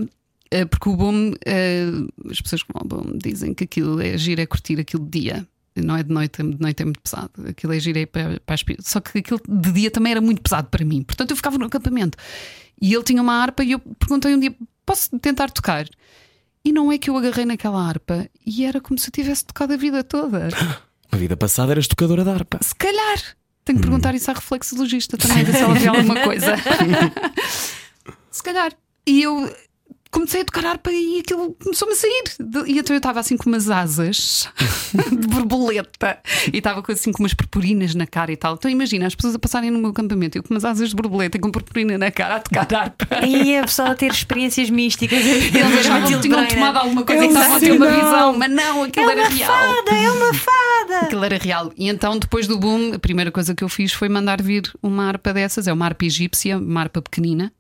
eh, 0.51 0.63
Porque 0.65 0.89
o 0.89 0.95
boom, 0.95 1.33
eh, 1.45 1.85
as 2.29 2.39
pessoas 2.39 2.61
que 2.61 2.69
vão 2.71 2.81
ao 2.83 2.87
boom 2.87 3.17
dizem 3.17 3.53
que 3.53 3.63
aquilo 3.63 3.99
é 3.99 4.15
giro, 4.17 4.39
é 4.41 4.45
curtir 4.45 4.79
aquilo 4.79 5.03
de 5.05 5.19
dia. 5.21 5.47
Não 5.81 5.95
é 5.95 6.03
de 6.03 6.11
noite, 6.11 6.41
de 6.41 6.59
noite 6.59 6.81
é 6.81 6.85
muito 6.85 7.01
pesado. 7.01 7.31
Aquilo 7.47 7.73
é 7.73 7.79
giro 7.79 7.99
é 7.99 8.05
para, 8.05 8.39
para 8.45 8.55
as 8.55 8.63
Só 8.79 8.99
que 8.99 9.19
aquilo 9.19 9.39
de 9.47 9.71
dia 9.71 9.91
também 9.91 10.11
era 10.11 10.21
muito 10.21 10.41
pesado 10.41 10.67
para 10.69 10.83
mim. 10.85 11.03
Portanto, 11.03 11.31
eu 11.31 11.35
ficava 11.35 11.57
no 11.57 11.65
acampamento. 11.65 12.17
E 12.81 12.93
ele 12.93 13.03
tinha 13.03 13.21
uma 13.21 13.33
harpa 13.33 13.63
e 13.63 13.71
eu 13.71 13.79
perguntei 13.79 14.35
um 14.35 14.39
dia: 14.39 14.53
posso 14.85 15.17
tentar 15.19 15.49
tocar? 15.51 15.85
E 16.63 16.71
não 16.71 16.91
é 16.91 16.97
que 16.97 17.09
eu 17.09 17.17
agarrei 17.17 17.45
naquela 17.45 17.81
harpa 17.81 18.29
e 18.45 18.65
era 18.65 18.81
como 18.81 18.99
se 18.99 19.07
eu 19.07 19.11
tivesse 19.11 19.45
tocado 19.45 19.73
a 19.73 19.77
vida 19.77 20.03
toda. 20.03 20.49
A 21.09 21.15
vida 21.15 21.37
passada 21.37 21.71
eras 21.71 21.87
tocadora 21.87 22.21
de 22.21 22.29
harpa. 22.29 22.59
Se 22.61 22.75
calhar. 22.75 23.37
Tenho 23.63 23.79
que 23.79 23.85
perguntar 23.85 24.15
isso 24.15 24.31
à 24.31 24.33
reflexologista 24.33 25.17
também, 25.17 25.43
ver 25.43 25.53
se 25.53 25.61
ela 25.61 25.73
vê 25.73 25.87
alguma 25.89 26.21
coisa. 26.21 26.55
se 28.31 28.43
calhar. 28.43 28.73
E 29.05 29.21
eu 29.21 29.53
comecei 30.11 30.41
a 30.41 30.45
tocar 30.45 30.65
harpa 30.65 30.91
e 30.91 31.19
aquilo 31.19 31.53
começou-me 31.61 31.93
a 31.93 31.97
sair. 31.97 32.23
E 32.67 32.77
então 32.79 32.95
eu 32.95 32.97
estava 32.97 33.19
assim 33.19 33.37
com 33.37 33.49
umas 33.49 33.69
asas 33.69 34.49
de 35.11 35.27
borboleta 35.27 36.19
e 36.51 36.57
estava 36.57 36.81
com 36.81 36.91
assim 36.91 37.11
com 37.11 37.23
umas 37.23 37.33
purpurinas 37.33 37.93
na 37.95 38.07
cara 38.07 38.31
e 38.31 38.37
tal. 38.37 38.55
Então 38.55 38.69
imagina 38.69 39.07
as 39.07 39.15
pessoas 39.15 39.35
a 39.35 39.39
passarem 39.39 39.71
no 39.71 39.79
meu 39.79 39.91
acampamento, 39.91 40.37
eu 40.37 40.43
com 40.43 40.53
umas 40.53 40.65
asas 40.65 40.89
de 40.89 40.95
borboleta 40.95 41.37
e 41.37 41.39
com 41.39 41.51
purpurina 41.51 41.97
na 41.97 42.11
cara 42.11 42.35
a 42.35 42.39
tocar 42.39 42.73
harpa. 42.73 43.25
E 43.25 43.57
a 43.57 43.63
pessoa 43.63 43.89
a 43.91 43.95
ter 43.95 44.11
experiências 44.11 44.69
místicas. 44.69 45.19
Eles 45.25 45.55
achavam 45.79 46.07
que 46.11 46.19
tinham 46.19 46.47
tomado 46.47 46.77
alguma 46.77 47.03
coisa 47.03 47.25
e 47.25 47.27
estavam 47.27 47.55
a 47.55 47.59
ter 47.59 47.71
uma 47.71 47.87
visão, 47.87 48.37
mas 48.37 48.51
não, 48.51 48.83
aquilo 48.83 49.09
É 49.09 49.11
era 49.11 49.21
uma 49.21 49.29
real. 49.29 49.51
fada, 49.51 49.91
é 49.97 50.11
uma 50.11 50.33
fada. 50.33 50.99
Aquilo 51.01 51.23
era 51.25 51.37
real. 51.37 51.71
E 51.77 51.89
então, 51.89 52.17
depois 52.17 52.47
do 52.47 52.57
boom, 52.57 52.93
a 52.93 52.99
primeira 52.99 53.31
coisa 53.31 53.53
que 53.55 53.63
eu 53.63 53.69
fiz 53.69 53.93
foi 53.93 54.09
mandar 54.09 54.41
vir 54.41 54.71
uma 54.81 55.07
harpa 55.07 55.33
dessas. 55.33 55.67
É 55.67 55.73
uma 55.73 55.85
harpa 55.85 56.05
egípsia, 56.05 56.57
uma 56.57 56.81
harpa 56.81 57.01
pequenina. 57.01 57.51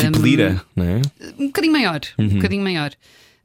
Tipo 0.00 0.18
lira, 0.20 0.62
não 0.76 0.84
é? 0.84 1.02
Um 1.38 1.46
bocadinho 1.46 1.72
maior. 1.72 2.00
Um 2.18 2.28
bocadinho 2.28 2.62
maior. 2.62 2.92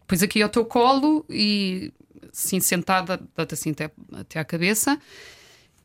Depois 0.01 0.21
aqui 0.21 0.41
ao 0.41 0.49
teu 0.49 0.63
colo 0.63 1.25
e 1.29 1.91
assim 2.31 2.59
sentada, 2.59 3.19
dá-te 3.35 3.55
assim 3.55 3.71
até, 3.71 3.89
até 4.13 4.39
à 4.39 4.45
cabeça. 4.45 4.97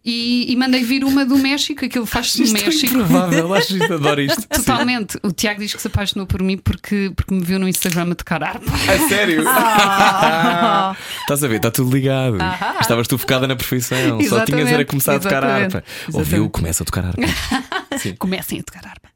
E, 0.04 0.52
e 0.52 0.56
mandei 0.56 0.82
vir 0.82 1.04
uma 1.04 1.24
do 1.24 1.38
México, 1.38 1.84
aquilo 1.84 2.04
faz-se 2.04 2.42
no 2.42 2.52
México. 2.52 2.92
Improvável, 2.92 3.54
acho 3.54 3.76
isto, 3.76 3.94
adoro 3.94 4.20
isto. 4.20 4.48
Totalmente. 4.48 5.16
O 5.22 5.30
Tiago 5.30 5.60
diz 5.60 5.72
que 5.72 5.80
se 5.80 5.86
apaixonou 5.86 6.26
por 6.26 6.42
mim 6.42 6.58
porque, 6.58 7.12
porque 7.14 7.32
me 7.32 7.40
viu 7.40 7.56
no 7.58 7.68
Instagram 7.68 8.10
a 8.10 8.14
tocar 8.16 8.42
harpa. 8.42 8.66
A 8.72 9.08
sério? 9.08 9.42
Estás 11.22 11.44
a 11.44 11.48
ver, 11.48 11.56
está 11.56 11.70
tudo 11.70 11.94
ligado. 11.94 12.36
Estavas 12.80 13.06
tu 13.06 13.16
focada 13.16 13.46
na 13.46 13.54
profissão, 13.54 14.20
só 14.22 14.44
tinhas 14.44 14.68
era 14.72 14.82
Exatamente, 14.82 14.84
começar 14.86 15.14
a 15.14 15.20
tocar 15.20 15.44
exatamente. 15.44 15.76
harpa. 15.76 15.88
Ouviu, 16.12 16.50
começa 16.50 16.82
a 16.82 16.86
tocar 16.86 17.04
harpa. 17.06 17.22
comecem 18.18 18.58
a 18.58 18.62
tocar 18.64 18.84
harpa. 18.84 19.08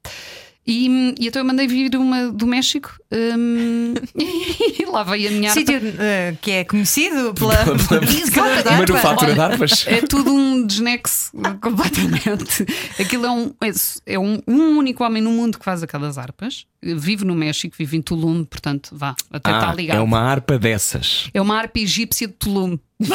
E, 0.67 1.15
e 1.21 1.29
então 1.29 1.41
eu 1.41 1.47
mandei 1.47 1.69
vir 1.69 1.95
uma 1.97 2.29
do 2.33 2.47
México 2.47 2.93
hum, 3.13 3.95
e 4.19 4.85
lá 4.87 5.05
veio 5.05 5.29
a 5.29 5.31
minha 5.31 5.51
harpa. 5.51 5.61
Sítio 5.61 5.81
eh, 5.99 6.35
que 6.41 6.51
é 6.51 6.65
conhecido 6.65 7.33
pela. 7.35 7.55
Exato, 7.55 8.41
harpa. 8.41 8.73
Manufatura 8.73 9.33
de 9.33 9.41
Olha, 9.41 9.53
harpas. 9.53 9.87
É 9.87 10.01
tudo 10.03 10.33
um 10.33 10.67
desnexo 10.67 11.31
completamente. 11.61 12.67
Aquilo 12.99 13.27
é, 13.27 13.31
um, 13.31 13.55
é, 13.63 14.15
é 14.15 14.19
um, 14.19 14.41
um 14.47 14.77
único 14.79 15.05
homem 15.05 15.23
no 15.23 15.31
mundo 15.31 15.57
que 15.59 15.65
faz 15.65 15.83
aquelas 15.85 16.19
harpas. 16.19 16.67
Vive 16.83 17.25
no 17.25 17.35
México, 17.35 17.75
vive 17.79 17.97
em 17.97 18.03
Tulum, 18.03 18.45
portanto, 18.45 18.91
vá, 18.93 19.15
até 19.31 19.51
está 19.51 19.71
Ah, 19.71 19.75
ligado. 19.75 19.99
é 19.99 20.01
uma 20.01 20.21
harpa 20.21 20.59
dessas. 20.59 21.31
É 21.33 21.41
uma 21.41 21.57
harpa 21.57 21.79
egípcia 21.79 22.27
de 22.27 22.35
Tulum. 22.35 22.77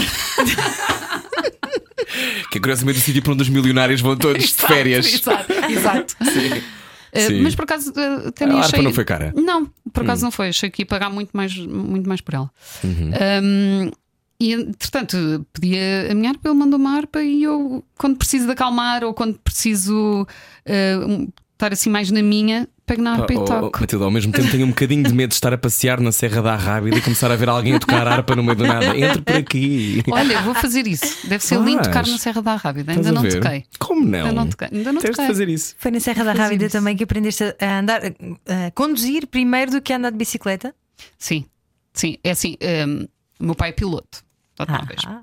Que 2.51 2.57
é 2.57 2.61
curiosamente 2.61 2.99
o 2.99 3.01
sítio 3.01 3.21
para 3.21 3.31
onde 3.31 3.43
os 3.43 3.49
milionários 3.49 4.01
vão 4.01 4.17
todos 4.17 4.43
de 4.43 4.53
férias. 4.53 5.05
Exato, 5.13 5.53
exato. 5.69 6.15
Uh, 6.25 6.80
Sim. 7.13 7.41
mas 7.41 7.55
por 7.55 7.63
acaso 7.63 7.91
uh, 7.91 8.27
até 8.29 8.45
nem 8.45 8.55
A 8.57 8.59
harpa 8.61 8.75
achei. 8.75 8.83
não 8.83 8.93
foi 8.93 9.05
cara? 9.05 9.33
Não, 9.35 9.69
por 9.91 10.03
acaso 10.03 10.23
não 10.23 10.31
foi. 10.31 10.49
Achei 10.49 10.69
que 10.69 10.83
ia 10.83 10.85
pagar 10.85 11.09
muito 11.09 11.31
mais, 11.33 11.55
muito 11.57 12.07
mais 12.07 12.21
por 12.21 12.33
ela. 12.33 12.51
Uhum. 12.83 13.11
Um, 13.43 13.91
e 14.39 14.53
entretanto, 14.53 15.45
pedi 15.53 15.75
a 16.09 16.15
minha 16.15 16.31
harpa, 16.31 16.49
ele 16.49 16.57
mandou 16.57 16.79
uma 16.79 16.95
harpa 16.95 17.21
e 17.21 17.43
eu, 17.43 17.83
quando 17.97 18.17
preciso 18.17 18.45
de 18.47 18.53
acalmar 18.53 19.03
ou 19.03 19.13
quando 19.13 19.37
preciso 19.37 20.23
uh, 20.23 21.33
estar 21.53 21.73
assim 21.73 21.91
mais 21.91 22.09
na 22.09 22.23
minha, 22.23 22.67
pego 22.91 23.01
na 23.01 23.13
harpa 23.13 23.27
Oh, 23.29 23.33
e 23.33 23.37
oh, 23.37 23.45
toco. 23.45 23.79
Matilde, 23.79 24.03
ao 24.03 24.11
mesmo 24.11 24.31
tempo 24.31 24.51
tenho 24.51 24.65
um 24.65 24.69
bocadinho 24.69 25.03
de 25.03 25.13
medo 25.13 25.29
de 25.29 25.35
estar 25.35 25.53
a 25.53 25.57
passear 25.57 25.99
na 25.99 26.11
Serra 26.11 26.41
da 26.41 26.53
Arrábida 26.53 26.97
e 26.97 27.01
começar 27.01 27.31
a 27.31 27.35
ver 27.35 27.47
alguém 27.49 27.75
a 27.75 27.79
tocar 27.79 28.07
harpa 28.07 28.35
no 28.35 28.43
meio 28.43 28.55
do 28.55 28.67
nada. 28.67 28.97
Entre 28.97 29.21
por 29.21 29.35
aqui. 29.35 30.03
Olha, 30.11 30.41
vou 30.41 30.53
fazer 30.53 30.85
isso. 30.87 31.27
Deve 31.27 31.43
ser 31.43 31.59
lindo 31.59 31.83
Faz. 31.83 31.87
tocar 31.87 32.07
na 32.07 32.17
Serra 32.17 32.41
da 32.41 32.55
Rábida. 32.55 32.91
Ainda 32.91 33.11
não 33.11 33.27
toquei. 33.27 33.65
Como 33.79 34.05
não? 34.05 34.19
Ainda 34.19 34.31
não 34.33 34.47
toquei. 34.47 34.67
Ainda 34.71 34.91
não 34.91 35.01
Tens 35.01 35.11
de 35.11 35.15
toquei. 35.15 35.27
fazer 35.27 35.49
isso. 35.49 35.75
Foi 35.77 35.91
na 35.91 35.99
Serra 35.99 36.23
da 36.25 36.33
Rábida 36.33 36.65
isso. 36.65 36.77
também 36.77 36.97
que 36.97 37.03
aprendeste 37.03 37.55
a 37.59 37.79
andar, 37.79 38.01
a 38.05 38.71
conduzir 38.71 39.27
primeiro 39.27 39.71
do 39.71 39.81
que 39.81 39.93
a 39.93 39.97
andar 39.97 40.11
de 40.11 40.17
bicicleta. 40.17 40.73
Sim, 41.17 41.45
sim. 41.93 42.17
É 42.23 42.31
assim, 42.31 42.57
um, 42.87 43.07
o 43.39 43.45
meu 43.45 43.55
pai 43.55 43.69
é 43.69 43.73
piloto. 43.73 44.23
Automóveis. 44.59 45.01
Ah. 45.05 45.21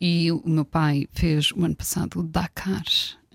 E 0.00 0.30
o 0.32 0.42
meu 0.44 0.64
pai 0.64 1.06
fez 1.12 1.52
o 1.52 1.64
ano 1.64 1.74
passado 1.74 2.20
o 2.20 2.22
Dakar, 2.22 2.82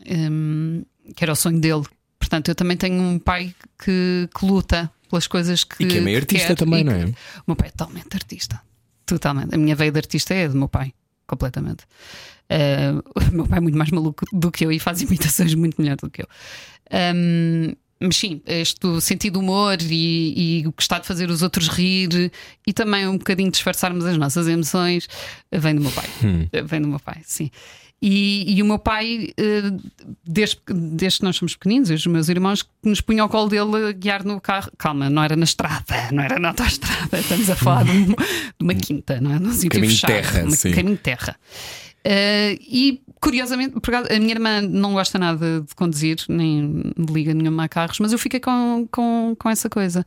um, 0.08 0.84
que 1.16 1.24
era 1.24 1.32
o 1.34 1.36
sonho 1.36 1.60
dele. 1.60 1.84
Portanto, 2.24 2.48
eu 2.48 2.56
também 2.56 2.78
tenho 2.78 3.02
um 3.02 3.20
pai 3.20 3.54
que, 3.84 4.30
que 4.34 4.46
luta 4.46 4.90
pelas 5.10 5.28
coisas 5.28 5.66
que. 5.66 5.84
E 5.84 5.88
que 5.88 5.98
é 5.98 6.02
meio 6.02 6.18
artista 6.18 6.48
quer 6.48 6.56
também, 6.56 6.82
não 6.82 6.94
que- 6.94 7.00
é? 7.02 7.06
O 7.40 7.44
meu 7.48 7.56
pai 7.58 7.68
é 7.68 7.72
totalmente 7.72 8.16
artista. 8.16 8.62
Totalmente. 9.06 9.54
A 9.54 9.58
minha 9.58 9.76
veia 9.76 9.92
de 9.92 10.00
artista 10.00 10.34
é 10.34 10.48
do 10.48 10.56
meu 10.56 10.70
pai, 10.70 10.94
completamente. 11.28 11.84
Uh, 12.50 13.04
o 13.30 13.36
meu 13.36 13.46
pai 13.46 13.58
é 13.58 13.62
muito 13.62 13.78
mais 13.78 13.92
maluco 13.92 14.26
do 14.32 14.50
que 14.50 14.66
eu 14.66 14.72
e 14.72 14.80
faz 14.80 15.02
imitações 15.02 15.54
muito 15.54 15.82
melhor 15.82 15.98
do 15.98 16.10
que 16.10 16.22
eu. 16.22 16.28
Um, 17.14 17.74
mas 18.00 18.16
sim, 18.16 18.42
este 18.46 19.02
sentido 19.02 19.34
de 19.34 19.40
humor 19.46 19.78
e, 19.82 20.62
e 20.62 20.68
o 20.68 20.72
gostar 20.72 21.00
de 21.00 21.08
fazer 21.08 21.30
os 21.30 21.42
outros 21.42 21.68
rir 21.68 22.32
e 22.66 22.72
também 22.74 23.06
um 23.08 23.18
bocadinho 23.18 23.52
disfarçarmos 23.52 24.06
as 24.06 24.18
nossas 24.18 24.48
emoções 24.48 25.08
vem 25.52 25.76
do 25.76 25.82
meu 25.82 25.92
pai. 25.92 26.06
Vem 26.66 26.82
do 26.82 26.88
meu 26.88 27.00
pai, 27.00 27.22
sim. 27.26 27.52
E, 28.06 28.56
e 28.58 28.62
o 28.62 28.66
meu 28.66 28.78
pai, 28.78 29.30
eh, 29.38 29.72
desde, 30.26 30.58
desde 30.68 31.20
que 31.20 31.24
nós 31.26 31.38
somos 31.38 31.56
pequeninos, 31.56 31.90
os 31.90 32.06
meus 32.06 32.28
irmãos, 32.28 32.68
nos 32.84 33.00
punha 33.00 33.22
ao 33.24 33.30
colo 33.30 33.48
dele 33.48 33.88
a 33.88 33.92
guiar 33.94 34.26
no 34.26 34.42
carro. 34.42 34.70
Calma, 34.78 35.10
não 35.10 35.24
era 35.24 35.38
na 35.38 35.46
estrada, 35.46 35.86
não 36.12 36.22
era 36.22 36.38
na 36.38 36.50
autoestrada, 36.50 37.18
estamos 37.18 37.50
a 37.50 37.56
falar 37.56 37.86
de, 37.86 37.92
um- 37.92 38.06
de 38.08 38.14
uma 38.62 38.74
quinta, 38.76 39.22
não 39.22 39.32
é? 39.34 39.40
Num 39.40 39.54
sítio 39.54 39.70
Caminho 39.70 39.90
de 39.94 39.96
fechado, 40.02 40.12
terra, 40.12 40.44
uma- 40.44 40.52
sim. 40.52 40.72
caminho 40.72 40.96
de 40.98 41.02
terra. 41.02 41.36
Eh, 42.04 42.58
e 42.62 43.02
curiosamente, 43.22 43.76
a 44.14 44.20
minha 44.20 44.34
irmã 44.34 44.60
não 44.62 44.92
gosta 44.92 45.18
nada 45.18 45.62
de 45.62 45.74
conduzir, 45.74 46.18
nem 46.28 46.84
liga 47.10 47.34
nenhuma 47.34 47.64
a 47.64 47.70
carros, 47.70 48.00
mas 48.00 48.12
eu 48.12 48.20
fiquei 48.20 48.42
com, 48.42 48.86
com, 48.92 49.34
com 49.40 49.50
essa 49.50 49.70
coisa. 49.70 50.06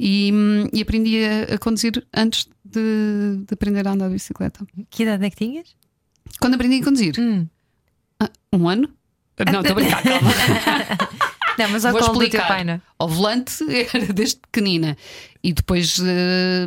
E, 0.00 0.32
e 0.72 0.80
aprendi 0.80 1.18
a, 1.22 1.54
a 1.54 1.58
conduzir 1.58 2.02
antes 2.16 2.48
de, 2.64 3.44
de 3.46 3.52
aprender 3.52 3.86
a 3.86 3.92
andar 3.92 4.06
de 4.08 4.14
bicicleta. 4.14 4.66
Que 4.88 5.02
idade 5.02 5.26
é 5.26 5.28
que 5.30 5.36
tinhas? 5.36 5.76
Quando 6.40 6.54
aprendi 6.54 6.80
a 6.80 6.84
conduzir? 6.84 7.14
Hum. 7.18 7.46
Ah, 8.20 8.30
um 8.52 8.68
ano? 8.68 8.88
Não, 9.52 9.60
estou 9.60 9.72
a 9.72 9.74
brincar, 9.74 10.02
calma. 10.02 10.30
Não, 11.58 11.68
mas 11.70 11.84
ao 11.86 11.92
Vou 11.92 12.00
colo 12.02 12.18
do 12.18 12.28
teu 12.28 12.40
pai, 12.42 12.64
não? 12.64 12.74
é? 12.74 12.80
Ao 12.98 13.08
volante 13.08 13.64
era 13.94 14.12
desde 14.12 14.36
pequenina. 14.40 14.94
E 15.42 15.52
depois, 15.54 15.98
eh, 16.04 16.66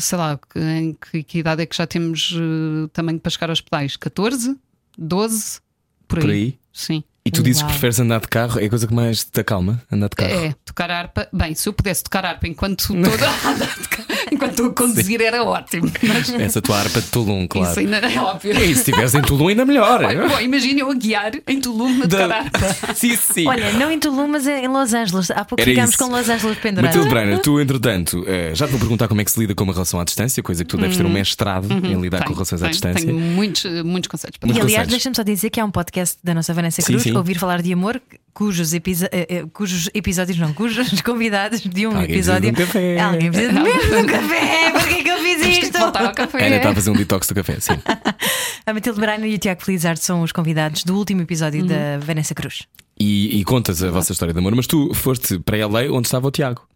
sei 0.00 0.16
lá, 0.18 0.38
que- 0.38 0.60
em 0.60 0.92
que, 0.94 1.22
que 1.24 1.38
idade 1.40 1.62
é 1.62 1.66
que 1.66 1.76
já 1.76 1.84
temos 1.86 2.34
eh, 2.36 2.88
também 2.92 3.18
para 3.18 3.30
chegar 3.30 3.50
aos 3.50 3.60
pedais? 3.60 3.96
14? 3.96 4.56
12? 4.96 5.60
Por 6.06 6.18
aí. 6.18 6.24
Por 6.24 6.30
aí? 6.30 6.58
Sim. 6.72 7.02
E 7.28 7.30
tu 7.30 7.42
dizes 7.42 7.60
que 7.62 7.68
preferes 7.68 8.00
andar 8.00 8.20
de 8.20 8.28
carro? 8.28 8.58
É 8.58 8.64
a 8.64 8.68
coisa 8.70 8.86
que 8.86 8.94
mais 8.94 9.22
te 9.22 9.38
acalma? 9.40 9.82
Andar 9.92 10.08
de 10.08 10.16
carro? 10.16 10.32
É, 10.32 10.54
tocar 10.64 10.90
harpa. 10.90 11.28
Bem, 11.30 11.54
se 11.54 11.68
eu 11.68 11.74
pudesse 11.74 12.02
tocar 12.02 12.24
harpa 12.24 12.48
enquanto 12.48 12.88
toda 12.88 13.28
enquanto 14.32 14.50
estou 14.52 14.66
a 14.68 14.72
conduzir 14.72 15.20
era 15.20 15.44
ótimo. 15.44 15.90
Mas 16.02 16.30
Essa 16.30 16.62
tua 16.62 16.78
harpa 16.78 17.02
de 17.02 17.08
Tulum, 17.08 17.46
claro. 17.46 17.70
isso 17.70 17.80
ainda 17.80 17.98
é 17.98 18.18
óbvio. 18.18 18.52
E 18.52 18.72
se 18.74 18.80
estiveres 18.80 19.14
em 19.14 19.20
Tulum, 19.20 19.48
ainda 19.48 19.66
melhor. 19.66 20.00
Bom, 20.28 20.40
imagina 20.40 20.80
eu 20.80 20.90
a 20.90 20.94
guiar 20.94 21.32
em 21.46 21.60
Tulum 21.60 22.02
a 22.02 22.08
tocar 22.08 22.28
Da- 22.28 22.36
harpa. 22.38 22.94
sim, 22.96 23.14
sim. 23.16 23.46
Olha, 23.46 23.72
não 23.74 23.90
em 23.90 23.98
Tulum, 23.98 24.26
mas 24.26 24.46
em 24.46 24.66
Los 24.68 24.94
Angeles. 24.94 25.30
Há 25.30 25.44
pouco 25.44 25.60
Era 25.60 25.70
ficámos 25.70 25.90
isso. 25.90 25.98
com 25.98 26.10
Los 26.10 26.28
Angeles 26.30 26.56
pendurados. 26.58 26.96
Matilde 26.96 27.14
Breiner, 27.14 27.38
tu, 27.42 27.60
entretanto, 27.60 28.24
eh, 28.26 28.52
já 28.54 28.66
te 28.66 28.70
vou 28.70 28.80
perguntar 28.80 29.06
como 29.08 29.20
é 29.20 29.24
que 29.24 29.30
se 29.30 29.38
lida 29.38 29.54
com 29.54 29.64
uma 29.64 29.72
relação 29.74 30.00
à 30.00 30.04
distância, 30.04 30.42
coisa 30.42 30.64
que 30.64 30.70
tu 30.70 30.76
deves 30.78 30.96
ter 30.96 31.04
um 31.04 31.10
mestrado 31.10 31.70
em 31.70 32.00
lidar 32.00 32.18
com 32.20 32.24
Tenho, 32.24 32.34
relações 32.36 32.62
à 32.62 32.66
tenho, 32.66 32.72
distância. 32.72 33.06
Tenho 33.06 33.18
muitos, 33.18 33.64
muitos 33.84 34.08
conceitos 34.08 34.38
para 34.38 34.46
Muitos 34.46 34.62
E 34.62 34.66
aliás, 34.66 34.88
deixa-me 34.88 35.14
só 35.14 35.22
dizer 35.22 35.50
que 35.50 35.60
há 35.60 35.64
um 35.64 35.70
podcast 35.70 36.16
da 36.24 36.32
nossa 36.32 36.54
Vanessa 36.54 36.80
Sim, 36.80 36.92
Cruz, 36.92 37.02
sim. 37.02 37.12
Ouvir 37.18 37.38
Falar 37.38 37.62
de 37.62 37.72
Amor, 37.72 38.00
cujos, 38.32 38.72
eh, 38.72 38.80
eh, 39.12 39.44
cujos 39.52 39.90
episódios, 39.94 40.38
não, 40.38 40.52
cujos 40.54 41.00
convidados 41.02 41.60
de 41.60 41.86
um 41.86 41.90
Alguém 41.90 42.06
precisa 42.08 42.40
de 42.40 42.48
episódio. 42.48 42.50
um 42.50 42.54
café. 42.66 43.00
Alguém 43.00 43.30
precisa 43.30 43.52
de 43.52 43.60
mesmo 43.60 43.80
de 43.90 43.96
um 43.96 44.06
café. 44.06 44.70
Porquê 44.72 45.02
que 45.02 45.08
eu 45.08 45.18
fiz 45.18 45.38
Temos 45.40 45.56
isto? 45.58 45.72
que 45.72 45.78
voltar 45.78 46.04
ao 46.06 46.14
café. 46.14 46.46
Ana 46.46 46.56
está 46.56 46.70
a 46.70 46.74
fazer 46.74 46.90
um 46.90 46.94
detox 46.94 47.26
do 47.28 47.34
café, 47.34 47.60
sim. 47.60 47.72
A 48.66 48.72
Matilde 48.74 49.00
Breiner 49.00 49.30
e 49.30 49.34
o 49.34 49.38
Tiago 49.38 49.62
Felizardo 49.64 50.00
são 50.00 50.22
os 50.22 50.30
convidados 50.32 50.84
do 50.84 50.94
último 50.96 51.22
episódio 51.22 51.62
Uhum. 51.62 51.66
da 51.68 51.98
Vanessa 51.98 52.34
Cruz. 52.34 52.64
E, 53.00 53.38
e 53.40 53.44
contas 53.44 53.82
a 53.82 53.90
vossa 53.90 54.12
história 54.12 54.32
de 54.34 54.38
amor, 54.40 54.54
mas 54.54 54.66
tu 54.66 54.92
foste 54.92 55.38
para 55.38 55.56
LA 55.66 55.84
onde 55.90 56.06
estava 56.08 56.26
o 56.26 56.30
Tiago. 56.30 56.66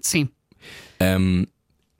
Sim. 0.00 0.28
Um, 1.00 1.44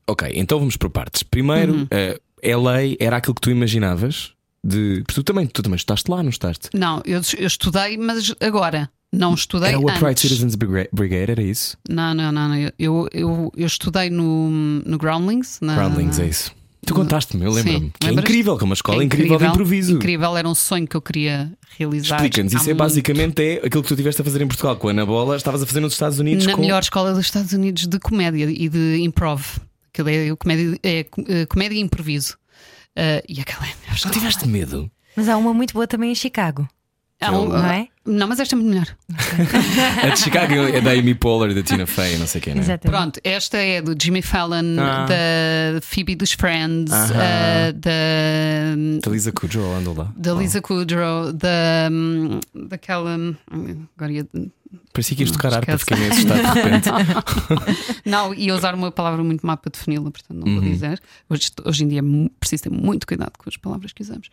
ok, 0.07 0.31
então 0.35 0.59
vamos 0.59 0.77
por 0.77 0.91
partes. 0.91 1.23
Primeiro, 1.23 1.73
Uhum. 1.73 1.87
eh, 1.91 2.21
LA 2.55 2.97
era 3.01 3.17
aquilo 3.17 3.35
que 3.35 3.41
tu 3.41 3.51
imaginavas? 3.51 4.33
De... 4.67 5.03
porque 5.07 5.15
Tu 5.15 5.23
também, 5.23 5.47
tu 5.47 5.63
também 5.63 5.77
estaste 5.77 6.11
lá, 6.11 6.23
não 6.23 6.31
estaste? 6.31 6.69
Não, 6.75 7.01
eu, 7.05 7.21
eu 7.39 7.47
estudei, 7.47 7.97
mas 7.97 8.35
agora. 8.41 8.91
Não 9.13 9.35
estudei 9.35 9.69
Era 9.69 9.79
o 9.79 9.83
Upright 9.83 10.05
antes. 10.07 10.23
Citizens 10.23 10.55
Briga- 10.57 10.89
Brigade, 10.93 11.31
era 11.31 11.43
isso? 11.43 11.79
Não, 11.89 12.13
não, 12.13 12.33
não. 12.33 12.49
não. 12.49 12.73
Eu, 12.79 13.09
eu, 13.13 13.53
eu 13.57 13.67
estudei 13.67 14.11
no, 14.11 14.51
no 14.85 14.99
Groundlings. 14.99 15.59
Na, 15.63 15.77
Groundlings, 15.77 16.19
é 16.19 16.27
isso. 16.27 16.51
Tu 16.85 16.95
contaste-me, 16.95 17.45
eu 17.45 17.51
lembro-me. 17.51 17.93
Que 17.99 18.09
é 18.09 18.13
incrível, 18.13 18.57
que 18.57 18.63
é 18.63 18.67
uma 18.67 18.75
escola 18.75 19.03
É 19.03 19.05
incrível, 19.05 19.39
de 19.39 19.45
improviso. 19.47 19.93
Incrível, 19.95 20.37
era 20.37 20.49
um 20.49 20.55
sonho 20.55 20.87
que 20.87 20.97
eu 20.97 21.01
queria 21.03 21.53
realizar. 21.79 22.17
Explica-nos, 22.17 22.53
isso 22.53 22.63
é 22.63 22.67
muito- 22.67 22.79
basicamente 22.79 23.43
é 23.43 23.55
aquilo 23.67 23.83
que 23.83 23.89
tu 23.89 23.95
estiveste 23.95 24.21
a 24.21 24.25
fazer 24.25 24.41
em 24.43 24.47
Portugal 24.47 24.77
com 24.77 24.89
a 24.89 24.91
Ana 24.93 25.05
Bola, 25.07 25.37
estavas 25.37 25.63
a 25.63 25.67
fazer 25.67 25.81
nos 25.81 25.95
Estados 25.95 26.19
Unidos 26.21 26.47
na 26.47 26.53
com... 26.55 26.61
melhor 26.61 26.81
escola 26.81 27.13
dos 27.13 27.25
Estados 27.25 27.53
Unidos 27.53 27.87
de 27.87 27.99
comédia 27.99 28.45
e 28.49 28.69
de 28.69 28.99
improv. 29.03 29.43
Aquilo 29.93 30.09
é, 30.11 30.37
comédia, 30.37 30.79
é, 30.83 31.07
eh, 31.29 31.47
comédia 31.47 31.77
e 31.77 31.81
improviso. 31.81 32.37
Uh, 32.97 33.23
e 33.29 33.41
aquela 33.41 33.67
é 33.67 33.71
a 33.73 33.75
melhor 33.77 33.89
Não 33.89 33.95
escola. 33.95 34.15
tiveste 34.15 34.49
medo? 34.49 34.91
Mas 35.15 35.29
há 35.29 35.37
uma 35.37 35.53
muito 35.53 35.75
boa 35.75 35.87
também 35.87 36.11
em 36.13 36.15
Chicago. 36.15 36.67
Há 37.21 37.31
um- 37.33 37.49
Não 37.49 37.67
é? 37.67 37.89
Não, 38.05 38.29
mas 38.29 38.39
esta 38.41 38.55
é 38.55 38.57
muito 38.57 38.69
melhor. 38.69 38.87
A 40.03 40.09
de 40.11 40.21
Chicago 40.21 40.53
é 40.55 40.81
da 40.83 40.91
Amy 40.93 41.15
Poehler, 41.15 41.55
da 41.55 41.63
Tina 41.63 41.87
Fey, 41.87 42.17
não 42.19 42.27
sei 42.27 42.41
quem, 42.41 42.55
né? 42.55 42.61
Exatamente. 42.61 42.97
Pronto, 42.97 43.21
esta 43.25 43.57
é 43.59 43.81
do 43.83 43.97
Jimmy 44.01 44.21
Fallon, 44.23 44.77
Ah. 44.79 45.07
da 45.07 45.81
Phoebe 45.81 46.15
dos 46.15 46.33
Friends, 46.33 46.93
uh, 46.93 47.73
da. 47.75 49.01
Da 49.03 49.11
Lisa 49.11 49.33
Kudrow 49.33 49.75
andou 49.77 49.95
lá. 49.95 50.13
Da 50.17 50.35
Lisa 50.35 50.61
Kudrow, 50.61 51.33
da, 51.33 51.89
hum, 51.91 52.39
daquela. 52.69 53.17
hum, 53.17 53.87
Agora 53.97 54.13
ia. 54.13 54.27
Parecia 54.93 55.17
que 55.17 55.23
ias 55.23 55.31
tocar 55.31 55.53
harpa, 55.55 55.79
fiquei 55.79 55.97
meio 55.97 56.13
assustado 56.13 56.41
de 56.41 56.61
repente. 56.61 56.89
Não, 58.05 58.33
ia 58.35 58.55
usar 58.55 58.75
uma 58.75 58.91
palavra 58.91 59.23
muito 59.23 59.47
má 59.47 59.57
para 59.57 59.71
defini-la, 59.71 60.11
portanto 60.11 60.37
não 60.39 60.55
vou 60.55 60.63
Uhum. 60.63 60.73
dizer. 60.73 61.01
Hoje, 61.29 61.51
hoje 61.65 61.85
em 61.85 61.89
dia 61.89 62.01
é 62.01 62.29
preciso 62.41 62.65
ter 62.65 62.71
muito 62.71 63.07
cuidado 63.07 63.33
com 63.39 63.49
as 63.49 63.57
palavras 63.57 63.93
que 63.93 64.03
usamos. 64.03 64.29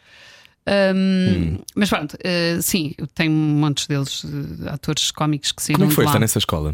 Hum, 0.95 1.57
Mas 1.75 1.89
pronto, 1.89 2.13
uh, 2.15 2.61
sim, 2.61 2.93
eu 2.97 3.05
tenho 3.07 3.31
montes 3.31 3.85
deles, 3.87 4.23
uh, 4.23 4.69
atores 4.69 5.11
cómicos 5.11 5.51
que 5.51 5.61
saíram 5.61 5.79
Como 5.81 5.91
é 5.91 5.95
foi 5.95 6.05
estar 6.05 6.19
nessa 6.19 6.39
escola? 6.39 6.73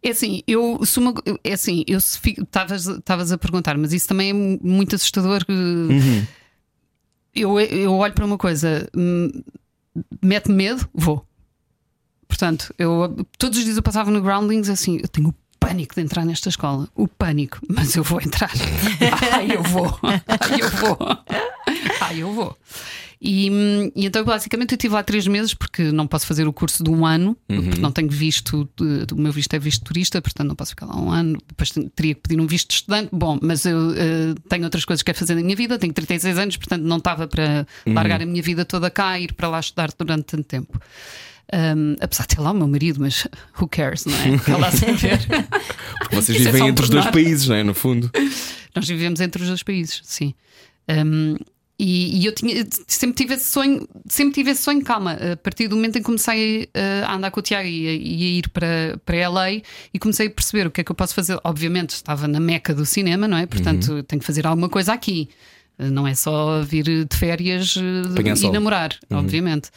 É 0.00 0.10
assim, 0.10 0.42
eu 0.46 0.80
uma- 0.98 1.14
é 1.44 1.52
assim, 1.52 1.84
eu 1.88 1.98
estavas 1.98 3.32
a 3.32 3.38
perguntar, 3.38 3.76
mas 3.76 3.92
isso 3.92 4.06
também 4.08 4.30
é 4.30 4.32
mu- 4.32 4.60
muito 4.62 4.94
assustador. 4.94 5.44
Uhum. 5.48 6.24
Eu, 7.34 7.58
eu 7.60 7.92
olho 7.94 8.12
para 8.14 8.24
uma 8.26 8.36
coisa, 8.38 8.88
hum, 8.96 9.28
mete-me 10.22 10.54
medo, 10.54 10.88
vou. 10.94 11.26
Portanto, 12.32 12.74
eu 12.78 13.26
todos 13.36 13.58
os 13.58 13.64
dias 13.64 13.76
eu 13.76 13.82
passava 13.82 14.10
no 14.10 14.22
Groundlings 14.22 14.70
assim, 14.70 14.98
eu 15.02 15.06
tenho 15.06 15.28
o 15.28 15.34
pânico 15.60 15.94
de 15.94 16.00
entrar 16.00 16.24
nesta 16.24 16.48
escola, 16.48 16.88
o 16.94 17.06
pânico, 17.06 17.60
mas 17.68 17.94
eu 17.94 18.02
vou 18.02 18.22
entrar. 18.22 18.50
Ai, 19.34 19.54
eu 19.54 19.62
vou. 19.62 20.00
Ai, 20.02 20.60
eu 20.62 20.70
vou. 20.70 20.98
Ai, 22.00 22.22
eu 22.22 22.32
vou. 22.32 22.56
E, 23.20 23.48
e 23.94 24.06
então, 24.06 24.24
basicamente, 24.24 24.72
eu 24.72 24.76
estive 24.76 24.94
lá 24.94 25.02
três 25.02 25.26
meses 25.26 25.52
porque 25.52 25.92
não 25.92 26.06
posso 26.06 26.26
fazer 26.26 26.48
o 26.48 26.54
curso 26.54 26.82
de 26.82 26.88
um 26.90 27.04
ano, 27.04 27.36
porque 27.46 27.78
não 27.78 27.92
tenho 27.92 28.08
visto, 28.08 28.66
o 29.12 29.14
meu 29.14 29.30
visto 29.30 29.52
é 29.52 29.58
visto 29.58 29.84
turista, 29.84 30.22
portanto 30.22 30.48
não 30.48 30.56
posso 30.56 30.70
ficar 30.70 30.86
lá 30.86 30.98
um 30.98 31.10
ano. 31.10 31.38
Depois 31.46 31.70
teria 31.94 32.14
que 32.14 32.22
pedir 32.22 32.40
um 32.40 32.46
visto 32.46 32.68
de 32.68 32.76
estudante. 32.76 33.10
Bom, 33.12 33.38
mas 33.42 33.66
eu 33.66 33.92
eh, 33.92 34.34
tenho 34.48 34.64
outras 34.64 34.86
coisas 34.86 35.02
que 35.02 35.06
quero 35.06 35.18
fazer 35.18 35.34
na 35.34 35.42
minha 35.42 35.54
vida, 35.54 35.78
tenho 35.78 35.92
36 35.92 36.38
anos, 36.38 36.56
portanto 36.56 36.82
não 36.82 36.96
estava 36.96 37.28
para 37.28 37.66
largar 37.86 38.22
a 38.22 38.26
minha 38.26 38.42
vida 38.42 38.64
toda 38.64 38.90
cá 38.90 39.18
e 39.18 39.24
ir 39.24 39.34
para 39.34 39.48
lá 39.48 39.60
estudar 39.60 39.90
durante 39.96 40.24
tanto 40.24 40.44
tempo. 40.44 40.80
Um, 41.54 41.96
apesar 42.00 42.22
de 42.22 42.36
ter 42.36 42.40
lá 42.40 42.50
o 42.50 42.54
meu 42.54 42.66
marido, 42.66 43.00
mas 43.00 43.26
who 43.60 43.68
cares, 43.68 44.06
não 44.06 44.14
é? 44.14 44.38
Fica 44.38 44.56
lá 44.56 44.70
saber. 44.72 45.18
Porque 46.00 46.16
vocês 46.16 46.38
Isso 46.40 46.48
é 46.48 46.52
vivem 46.52 46.62
um 46.62 46.68
entre 46.68 46.84
os 46.84 46.90
dois 46.90 47.06
países, 47.06 47.46
não 47.46 47.56
é? 47.56 47.62
No 47.62 47.74
fundo. 47.74 48.10
Nós 48.74 48.88
vivemos 48.88 49.20
entre 49.20 49.42
os 49.42 49.48
dois 49.48 49.62
países, 49.62 50.00
sim. 50.02 50.34
Um, 50.88 51.36
e, 51.78 52.20
e 52.20 52.26
eu 52.26 52.32
tinha, 52.34 52.66
sempre 52.86 53.16
tive 53.16 53.34
esse 53.34 53.50
sonho, 53.50 53.86
sempre 54.06 54.34
tive 54.34 54.52
esse 54.52 54.62
sonho, 54.62 54.82
calma, 54.84 55.18
a 55.32 55.36
partir 55.36 55.68
do 55.68 55.74
momento 55.76 55.96
em 55.96 55.98
que 55.98 56.06
comecei 56.06 56.64
uh, 56.64 57.06
a 57.06 57.16
andar 57.16 57.30
com 57.30 57.40
o 57.40 57.42
Tiago 57.42 57.66
e 57.68 57.88
a, 57.88 57.92
e 57.92 58.22
a 58.22 58.38
ir 58.38 58.48
para, 58.50 59.00
para 59.04 59.28
LA 59.28 59.50
e 59.92 59.98
comecei 59.98 60.28
a 60.28 60.30
perceber 60.30 60.66
o 60.66 60.70
que 60.70 60.80
é 60.80 60.84
que 60.84 60.92
eu 60.92 60.94
posso 60.94 61.14
fazer. 61.14 61.38
Obviamente, 61.44 61.90
estava 61.90 62.28
na 62.28 62.38
meca 62.38 62.72
do 62.72 62.86
cinema, 62.86 63.26
não 63.26 63.36
é? 63.36 63.46
Portanto, 63.46 64.02
tenho 64.04 64.20
que 64.20 64.26
fazer 64.26 64.46
alguma 64.46 64.68
coisa 64.68 64.92
aqui. 64.92 65.28
Não 65.76 66.06
é 66.06 66.14
só 66.14 66.62
vir 66.62 66.84
de 66.84 67.16
férias 67.16 67.74
Apanhar 68.12 68.34
e 68.34 68.36
sol. 68.36 68.52
namorar, 68.52 68.96
obviamente. 69.10 69.70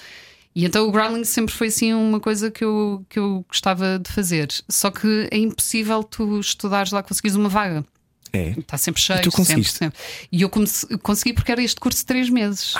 E 0.56 0.64
então 0.66 0.88
o 0.88 0.91
Groundling 0.91 1.26
sempre 1.26 1.53
foi 1.53 1.68
assim 1.68 1.93
uma 1.93 2.20
coisa 2.20 2.49
que 2.49 2.64
eu, 2.64 3.06
que 3.10 3.20
eu 3.20 3.45
gostava 3.49 3.99
de 3.99 4.10
fazer. 4.12 4.47
Só 4.70 4.89
que 4.89 5.28
é 5.30 5.38
impossível 5.38 6.01
tu 6.03 6.39
estudares 6.39 6.91
lá, 6.91 7.03
conseguires 7.03 7.36
uma 7.36 7.49
vaga. 7.49 7.84
É. 8.32 8.49
Está 8.51 8.78
sempre 8.78 9.01
cheio. 9.01 9.20
E 9.20 9.22
tu 9.24 9.32
conseguiste? 9.32 9.78
Sempre, 9.78 9.97
sempre. 9.97 10.28
E 10.32 10.41
eu 10.41 10.49
comece- 10.49 10.97
consegui 10.99 11.34
porque 11.34 11.51
era 11.51 11.62
este 11.62 11.80
curso 11.80 11.99
de 11.99 12.06
três 12.06 12.30
meses. 12.30 12.74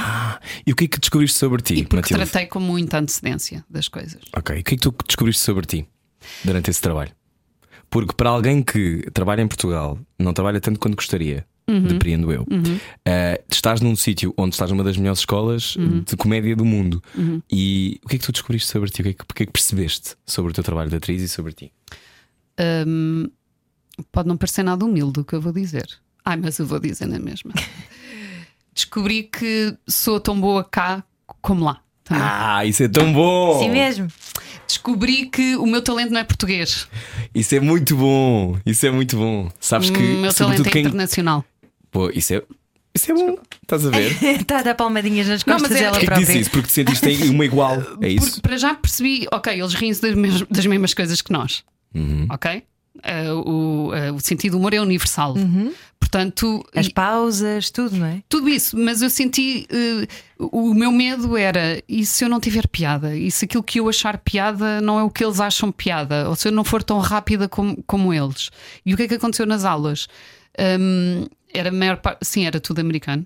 E 0.66 0.72
o 0.72 0.76
que 0.76 0.86
é 0.86 0.88
que 0.88 1.00
descobriste 1.00 1.38
sobre 1.38 1.62
ti, 1.62 1.76
e 1.76 1.84
porque 1.86 2.14
Matilde? 2.14 2.30
tratei 2.32 2.48
com 2.48 2.60
muita 2.60 2.98
antecedência 3.00 3.64
das 3.70 3.88
coisas. 3.88 4.22
Ok. 4.36 4.58
E 4.58 4.60
o 4.62 4.64
que 4.64 4.74
é 4.74 4.78
que 4.78 4.82
tu 4.82 4.94
descobriste 5.08 5.42
sobre 5.42 5.66
ti 5.66 5.88
durante 6.44 6.70
esse 6.70 6.82
trabalho? 6.82 7.12
Porque 7.90 8.14
para 8.14 8.30
alguém 8.30 8.62
que 8.64 9.06
trabalha 9.14 9.42
em 9.42 9.48
Portugal, 9.48 9.98
não 10.20 10.34
trabalha 10.34 10.60
tanto 10.60 10.80
quanto 10.80 10.96
gostaria, 10.96 11.46
Uhum. 11.68 11.82
depreendo 11.88 12.32
eu, 12.32 12.46
eh, 13.06 13.42
estás 13.50 13.82
num 13.82 13.96
sítio 13.96 14.32
onde 14.38 14.54
estás 14.54 14.70
numa 14.70 14.84
das 14.84 14.98
melhores 14.98 15.20
escolas 15.20 15.76
Uhum. 15.76 16.02
de 16.02 16.16
comédia 16.16 16.56
do 16.56 16.64
mundo. 16.64 17.02
E 17.52 18.00
o 18.04 18.08
que 18.08 18.16
é 18.18 18.20
que 18.20 18.26
tu 18.26 18.32
descobriste 18.32 18.70
sobre 18.72 18.90
ti? 18.90 19.02
O 19.02 19.04
que 19.04 19.10
é 19.10 19.14
que, 19.14 19.22
o 19.24 19.34
que 19.34 19.44
é 19.44 19.46
que 19.48 19.52
percebeste 19.52 20.16
sobre 20.26 20.52
o 20.52 20.54
teu 20.54 20.64
trabalho 20.64 20.90
de 20.92 20.96
atriz 20.98 21.22
e 21.24 21.28
sobre 21.28 21.54
ti? 21.54 21.72
Hum, 22.88 23.30
pode 24.12 24.28
não 24.28 24.38
parecer 24.38 24.64
nada 24.64 24.86
humilde 24.86 25.20
o 25.20 25.24
que 25.26 25.34
eu 25.34 25.42
vou 25.42 25.52
dizer. 25.52 25.88
Ai, 26.24 26.38
mas 26.38 26.60
eu 26.60 26.66
vou 26.66 26.80
dizer 26.80 27.08
na 27.08 27.20
mesma. 27.20 27.52
Descobri 28.74 29.24
que 29.24 29.76
sou 29.88 30.20
tão 30.20 30.40
boa 30.40 30.64
cá 30.64 31.04
como 31.42 31.64
lá. 31.64 31.82
também. 32.04 32.24
Ah, 32.24 32.64
isso 32.66 32.84
é 32.84 32.88
tão 32.88 33.12
bom! 33.12 33.60
Sim 33.60 33.70
mesmo. 33.72 34.08
Descobri 34.68 35.28
que 35.28 35.56
o 35.56 35.66
meu 35.66 35.82
talento 35.82 36.12
não 36.12 36.20
é 36.20 36.24
português. 36.24 36.88
Isso 37.34 37.56
é 37.56 37.60
muito 37.60 37.96
bom! 37.96 38.58
Isso 38.66 38.86
é 38.86 38.92
muito 38.92 39.16
bom! 39.18 39.50
Sabes 39.60 39.90
que, 39.90 39.98
o 39.98 40.18
meu 40.22 40.34
talento 40.34 40.68
é 40.68 40.72
quem. 40.72 40.82
internacional. 40.86 41.44
Pô, 41.96 42.10
isso 42.10 42.34
é, 42.34 42.44
isso 42.94 43.10
é 43.10 43.16
bom! 43.16 43.38
Estás 43.64 43.86
a 43.86 43.90
ver? 43.90 44.12
Está 44.42 44.60
a 44.60 44.64
dar 44.64 44.76
palmadinhas 44.76 45.30
nas 45.30 45.46
Não, 45.46 45.54
costas 45.54 45.72
mas 45.72 45.80
é- 45.80 45.84
dela 45.86 45.98
que 46.00 46.06
própria. 46.06 46.26
disse 46.26 46.40
isso? 46.40 46.52
Porque 46.52 46.68
te 46.68 46.74
sentiste 46.74 47.30
uma 47.30 47.46
igual. 47.46 47.82
É 48.04 48.10
isso? 48.10 48.26
Porque 48.32 48.42
para 48.42 48.58
já 48.58 48.76
percebi, 48.76 49.26
ok, 49.32 49.54
eles 49.58 49.74
riem-se 49.74 50.02
das, 50.02 50.14
mes- 50.14 50.42
das 50.50 50.66
mesmas 50.66 50.94
coisas 50.94 51.22
que 51.22 51.32
nós. 51.32 51.64
Uhum. 51.94 52.28
Ok? 52.30 52.64
Eh, 53.02 53.32
o, 53.32 53.92
eh, 53.94 54.12
o 54.12 54.20
sentido 54.20 54.54
do 54.54 54.58
humor 54.58 54.74
é 54.74 54.82
universal. 54.82 55.36
Portanto, 56.00 56.66
As 56.76 56.88
e- 56.88 56.94
pausas, 56.94 57.70
tudo, 57.70 57.96
não 57.96 58.06
é? 58.08 58.22
tudo 58.28 58.50
isso, 58.50 58.78
mas 58.78 59.02
eu 59.02 59.10
senti. 59.10 59.66
eh, 59.70 60.06
o 60.38 60.74
meu 60.74 60.92
medo 60.92 61.38
era: 61.38 61.82
e 61.88 62.06
se 62.06 62.26
eu 62.26 62.30
não 62.30 62.40
tiver 62.42 62.68
piada? 62.68 63.16
E 63.16 63.32
se 63.32 63.46
aquilo 63.46 63.64
que 63.64 63.80
eu 63.80 63.88
achar 63.88 64.18
piada 64.18 64.82
não 64.82 65.00
é 65.00 65.04
o 65.04 65.10
que 65.10 65.24
eles 65.24 65.40
acham 65.40 65.72
piada? 65.72 66.28
Ou 66.30 66.36
se 66.36 66.48
eu 66.48 66.52
não 66.52 66.64
for 66.66 66.84
tão 66.84 67.00
rápida 67.00 67.48
como, 67.48 67.82
como 67.88 68.14
eles? 68.14 68.50
E 68.86 68.94
o 68.94 68.98
que 68.98 69.04
é 69.04 69.08
que 69.08 69.14
aconteceu 69.16 69.46
nas 69.46 69.64
aulas? 69.66 70.08
Hum, 70.58 71.26
era 71.58 71.72
maior 71.72 71.98
parte. 71.98 72.26
Sim, 72.26 72.46
era 72.46 72.60
tudo 72.60 72.80
americano. 72.80 73.26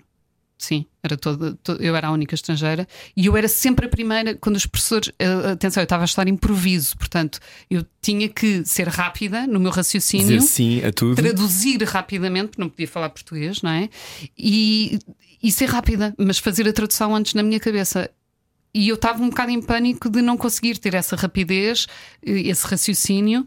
Sim, 0.58 0.84
era 1.02 1.16
toda, 1.16 1.54
to- 1.62 1.78
eu 1.80 1.96
era 1.96 2.08
a 2.08 2.10
única 2.12 2.34
estrangeira 2.34 2.86
e 3.16 3.24
eu 3.24 3.34
era 3.34 3.48
sempre 3.48 3.86
a 3.86 3.88
primeira 3.88 4.34
quando 4.34 4.56
os 4.56 4.66
professores. 4.66 5.10
eh, 5.18 5.52
atenção, 5.52 5.80
eu 5.80 5.84
estava 5.84 6.02
a 6.02 6.04
estudar 6.04 6.28
improviso, 6.28 6.98
portanto, 6.98 7.40
eu 7.70 7.82
tinha 8.02 8.28
que 8.28 8.62
ser 8.66 8.86
rápida 8.86 9.46
no 9.46 9.58
meu 9.58 9.70
raciocínio 9.70 10.26
Dizer 10.26 10.40
sim 10.42 10.84
a 10.84 10.92
tudo. 10.92 11.14
traduzir 11.16 11.82
rapidamente, 11.84 12.48
porque 12.48 12.60
não 12.60 12.68
podia 12.68 12.86
falar 12.86 13.08
português, 13.08 13.62
não 13.62 13.70
é? 13.70 13.88
E, 14.36 14.98
e 15.42 15.50
ser 15.50 15.64
rápida, 15.70 16.14
mas 16.18 16.36
fazer 16.38 16.68
a 16.68 16.72
tradução 16.74 17.16
antes 17.16 17.32
na 17.32 17.42
minha 17.42 17.58
cabeça. 17.58 18.10
E 18.74 18.86
eu 18.90 18.96
estava 18.96 19.22
um 19.22 19.30
bocado 19.30 19.50
em 19.50 19.62
pânico 19.62 20.10
de 20.10 20.20
não 20.20 20.36
conseguir 20.36 20.76
ter 20.76 20.92
essa 20.92 21.16
rapidez, 21.16 21.86
eh, 22.22 22.32
esse 22.50 22.66
raciocínio. 22.66 23.46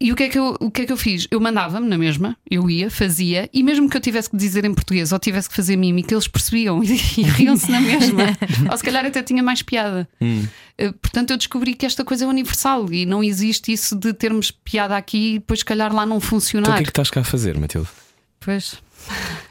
E 0.00 0.12
o 0.12 0.16
que, 0.16 0.24
é 0.24 0.28
que 0.28 0.38
eu, 0.38 0.56
o 0.60 0.70
que 0.70 0.82
é 0.82 0.86
que 0.86 0.92
eu 0.92 0.96
fiz? 0.96 1.26
Eu 1.30 1.40
mandava-me 1.40 1.88
na 1.88 1.96
mesma, 1.96 2.36
eu 2.50 2.68
ia, 2.68 2.90
fazia, 2.90 3.48
e 3.54 3.62
mesmo 3.62 3.88
que 3.88 3.96
eu 3.96 4.00
tivesse 4.00 4.28
que 4.28 4.36
dizer 4.36 4.64
em 4.64 4.74
português 4.74 5.12
ou 5.12 5.18
tivesse 5.18 5.48
que 5.48 5.54
fazer 5.54 5.76
mímica, 5.76 6.12
eles 6.12 6.28
percebiam 6.28 6.82
e, 6.82 6.88
e 7.16 7.22
riam-se 7.22 7.70
na 7.70 7.80
mesma. 7.80 8.24
ou 8.70 8.76
se 8.76 8.82
calhar 8.84 9.06
até 9.06 9.22
tinha 9.22 9.42
mais 9.42 9.62
piada. 9.62 10.06
Eh, 10.76 10.92
Portanto, 11.00 11.30
eu 11.30 11.36
descobri 11.36 11.74
que 11.74 11.86
esta 11.86 12.04
coisa 12.04 12.24
é 12.24 12.28
universal 12.28 12.92
e 12.92 13.06
não 13.06 13.22
existe 13.24 13.72
isso 13.72 13.96
de 13.96 14.12
termos 14.12 14.50
piada 14.50 14.96
aqui 14.96 15.34
e 15.34 15.38
depois, 15.38 15.60
se 15.60 15.64
calhar, 15.64 15.94
lá 15.94 16.04
não 16.04 16.16
Então 16.16 16.28
funcionar. 16.28 16.72
o 16.72 16.74
que 16.74 16.80
é 16.80 16.84
que 16.84 16.90
estás 16.90 17.10
cá 17.10 17.20
a 17.20 17.24
fazer, 17.24 17.56
Matilde? 17.56 17.88
Pois. 18.40 18.82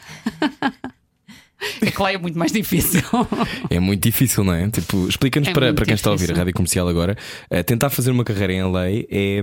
é 1.81 1.91
que 1.91 2.01
lá 2.01 2.11
é 2.11 2.17
muito 2.17 2.37
mais 2.37 2.51
difícil. 2.51 3.01
É 3.69 3.79
muito 3.79 4.03
difícil, 4.03 4.43
não 4.43 4.53
é? 4.53 4.69
Tipo, 4.69 5.07
explica-nos 5.07 5.49
É 5.49 5.53
para, 5.53 5.73
para 5.73 5.85
quem 5.85 5.95
está 5.95 6.09
a 6.09 6.11
ouvir 6.11 6.25
a 6.25 6.27
difícil. 6.27 6.39
rádio 6.41 6.53
comercial 6.53 6.87
agora, 6.87 7.17
eh, 7.49 7.63
tentar 7.63 7.89
fazer 7.89 8.11
uma 8.11 8.23
carreira 8.23 8.53
em 8.53 8.63
LA 8.63 8.87
é. 9.09 9.41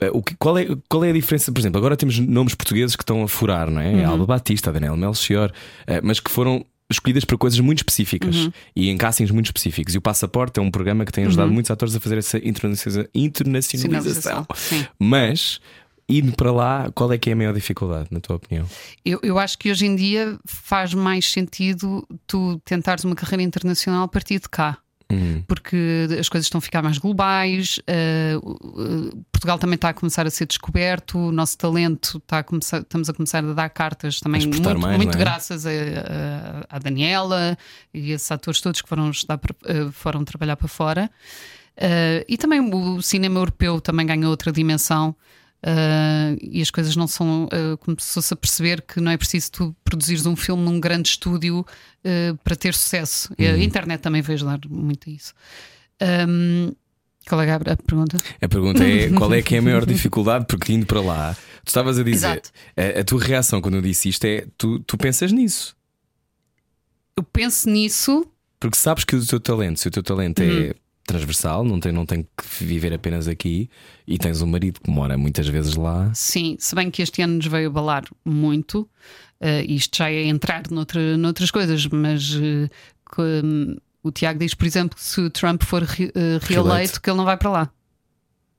Eh, 0.00 0.10
O 0.12 0.22
que, 0.22 0.34
qual, 0.36 0.56
é, 0.58 0.66
qual 0.88 1.04
é 1.04 1.10
a 1.10 1.12
diferença? 1.12 1.50
Por 1.52 1.58
exemplo, 1.60 1.78
agora 1.78 1.96
temos 1.96 2.18
nomes 2.18 2.54
portugueses 2.54 2.96
que 2.96 3.02
estão 3.02 3.22
a 3.22 3.28
furar, 3.28 3.70
não 3.70 3.80
é? 3.80 3.92
Uhum. 3.92 4.08
Alba 4.10 4.26
Batista, 4.26 4.72
Daniel 4.72 4.96
Melchior, 4.96 5.50
eh, 5.86 6.00
mas 6.02 6.20
que 6.20 6.30
foram 6.30 6.64
escolhidas 6.88 7.24
para 7.24 7.36
coisas 7.36 7.58
muito 7.58 7.78
específicas 7.78 8.36
Uhum. 8.36 8.52
e 8.76 8.88
em 8.90 8.96
castings 8.96 9.32
muito 9.32 9.46
específicos. 9.46 9.94
E 9.94 9.98
o 9.98 10.00
Passaporte 10.00 10.60
é 10.60 10.62
um 10.62 10.70
programa 10.70 11.04
que 11.04 11.10
tem 11.10 11.24
ajudado 11.26 11.50
muitos 11.50 11.70
atores 11.70 11.96
a 11.96 12.00
fazer 12.00 12.18
essa 12.18 12.38
internacionaliza- 12.38 13.08
internacionalização. 13.12 14.46
Mas, 14.98 15.60
indo 16.08 16.32
para 16.36 16.52
lá, 16.52 16.90
qual 16.94 17.12
é 17.12 17.18
que 17.18 17.30
é 17.30 17.32
a 17.32 17.36
maior 17.36 17.52
dificuldade, 17.52 18.08
na 18.12 18.20
tua 18.20 18.36
opinião? 18.36 18.66
Eu, 19.04 19.18
eu 19.22 19.38
acho 19.38 19.58
que 19.58 19.70
hoje 19.70 19.86
em 19.86 19.96
dia 19.96 20.38
faz 20.46 20.94
mais 20.94 21.24
sentido 21.30 22.06
tu 22.26 22.60
tentares 22.64 23.02
uma 23.04 23.16
carreira 23.16 23.42
internacional 23.42 24.04
a 24.04 24.08
partir 24.08 24.38
de 24.40 24.48
cá. 24.48 24.78
Hum. 25.12 25.40
Porque 25.46 26.08
as 26.18 26.28
coisas 26.28 26.46
estão 26.46 26.58
a 26.58 26.60
ficar 26.60 26.82
mais 26.82 26.98
globais, 26.98 27.78
o- 28.42 28.50
o- 28.50 29.24
Portugal 29.30 29.56
também 29.58 29.76
está 29.76 29.90
a 29.90 29.94
começar 29.94 30.26
a 30.26 30.30
ser 30.30 30.46
descoberto, 30.46 31.16
o 31.16 31.30
nosso 31.30 31.56
talento 31.56 32.18
está 32.18 32.40
a 32.40 32.42
começar, 32.42 32.78
estamos 32.80 33.08
a 33.08 33.12
começar 33.14 33.44
a 33.44 33.52
dar 33.52 33.68
cartas 33.68 34.18
também 34.18 34.42
A 34.42 34.46
muito, 34.48 34.78
mais, 34.80 34.96
muito 34.96 35.14
é? 35.16 35.18
graças 35.20 35.64
a, 35.64 35.70
a- 35.70 36.76
à 36.76 36.78
Daniela 36.80 37.56
e 37.94 38.10
esses 38.10 38.30
atores 38.32 38.60
todos 38.60 38.82
que 38.82 38.88
foram, 38.88 39.10
estudar, 39.10 39.38
eh, 39.66 39.88
foram 39.92 40.24
trabalhar 40.24 40.56
para 40.56 40.66
fora. 40.68 41.08
Eh, 41.76 42.24
e 42.28 42.36
também 42.36 42.58
o 42.74 43.00
cinema 43.02 43.38
europeu 43.38 43.80
também 43.80 44.06
ganhou 44.06 44.30
outra 44.30 44.50
dimensão. 44.50 45.14
Uh, 45.66 46.38
e 46.40 46.62
as 46.62 46.70
coisas 46.70 46.94
não 46.94 47.08
são. 47.08 47.46
Uh, 47.46 47.76
começou-se 47.78 48.32
a 48.32 48.36
perceber 48.36 48.82
que 48.82 49.00
não 49.00 49.10
é 49.10 49.16
preciso 49.16 49.50
tu 49.50 49.76
produzires 49.82 50.24
um 50.24 50.36
filme 50.36 50.62
num 50.62 50.78
grande 50.78 51.08
estúdio 51.08 51.60
uh, 51.60 52.36
para 52.44 52.54
ter 52.54 52.72
sucesso. 52.72 53.34
E 53.36 53.44
A 53.44 53.58
internet 53.58 54.00
também 54.00 54.22
veio 54.22 54.36
ajudar 54.36 54.60
muito 54.68 55.10
a 55.10 55.12
isso. 55.12 55.34
Um, 56.28 56.72
qual 57.28 57.42
é 57.42 57.50
a 57.50 57.56
a 57.56 57.76
pergunta? 57.76 58.16
A 58.40 58.48
pergunta 58.48 58.84
é 58.84 59.10
qual 59.18 59.34
é 59.34 59.42
que 59.42 59.56
é 59.56 59.58
a 59.58 59.62
maior 59.62 59.84
dificuldade? 59.84 60.46
Porque 60.46 60.72
indo 60.72 60.86
para 60.86 61.00
lá, 61.00 61.36
tu 61.64 61.68
estavas 61.68 61.98
a 61.98 62.04
dizer, 62.04 62.42
a, 62.76 63.00
a 63.00 63.04
tua 63.04 63.20
reação 63.20 63.60
quando 63.60 63.74
eu 63.74 63.82
disse 63.82 64.08
isto 64.08 64.24
é 64.24 64.46
tu, 64.56 64.78
tu 64.80 64.96
pensas 64.96 65.32
nisso. 65.32 65.76
Eu 67.16 67.24
penso 67.24 67.68
nisso. 67.68 68.24
Porque 68.60 68.76
sabes 68.76 69.02
que 69.02 69.16
o 69.16 69.26
teu 69.26 69.40
talento, 69.40 69.80
se 69.80 69.88
o 69.88 69.90
teu 69.90 70.02
talento 70.02 70.40
é 70.40 70.74
transversal, 71.06 71.64
não 71.64 71.78
tem, 71.80 71.92
não 71.92 72.04
tem 72.04 72.22
que 72.22 72.64
viver 72.64 72.92
apenas 72.92 73.28
aqui 73.28 73.70
e 74.06 74.18
tens 74.18 74.42
um 74.42 74.46
marido 74.46 74.80
que 74.80 74.90
mora 74.90 75.16
muitas 75.16 75.46
vezes 75.46 75.74
lá. 75.76 76.12
Sim, 76.14 76.56
se 76.58 76.74
bem 76.74 76.90
que 76.90 77.00
este 77.02 77.22
ano 77.22 77.34
nos 77.36 77.46
veio 77.46 77.68
abalar 77.68 78.04
muito, 78.24 78.88
eh, 79.40 79.64
isto 79.64 79.96
já 79.98 80.10
é 80.10 80.24
entrar 80.24 80.62
noutra, 80.70 81.16
noutras 81.16 81.50
coisas, 81.50 81.86
mas 81.86 82.34
eh, 82.34 82.68
que, 83.14 83.76
o 84.02 84.10
Tiago 84.10 84.38
diz, 84.38 84.54
por 84.54 84.66
exemplo, 84.66 84.96
que 84.96 85.02
se 85.04 85.20
o 85.20 85.30
Trump 85.30 85.62
for 85.62 85.82
re- 85.82 86.12
eh, 86.14 86.38
reeleito, 86.42 87.00
que 87.00 87.08
ele 87.08 87.16
não 87.16 87.24
vai 87.24 87.36
para 87.36 87.50
lá. 87.50 87.70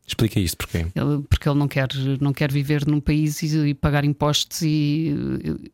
Explica 0.06 0.40
isto 0.40 0.56
porquê. 0.58 0.88
Ele- 0.96 1.24
porque 1.30 1.50
ele 1.50 1.60
não 1.60 1.68
quer, 1.68 1.90
não 2.22 2.32
quer 2.32 2.50
viver 2.50 2.88
num 2.88 3.02
país 3.02 3.42
e, 3.44 3.58
e 3.68 3.74
pagar 3.74 4.06
impostos, 4.06 4.62
e 4.62 5.14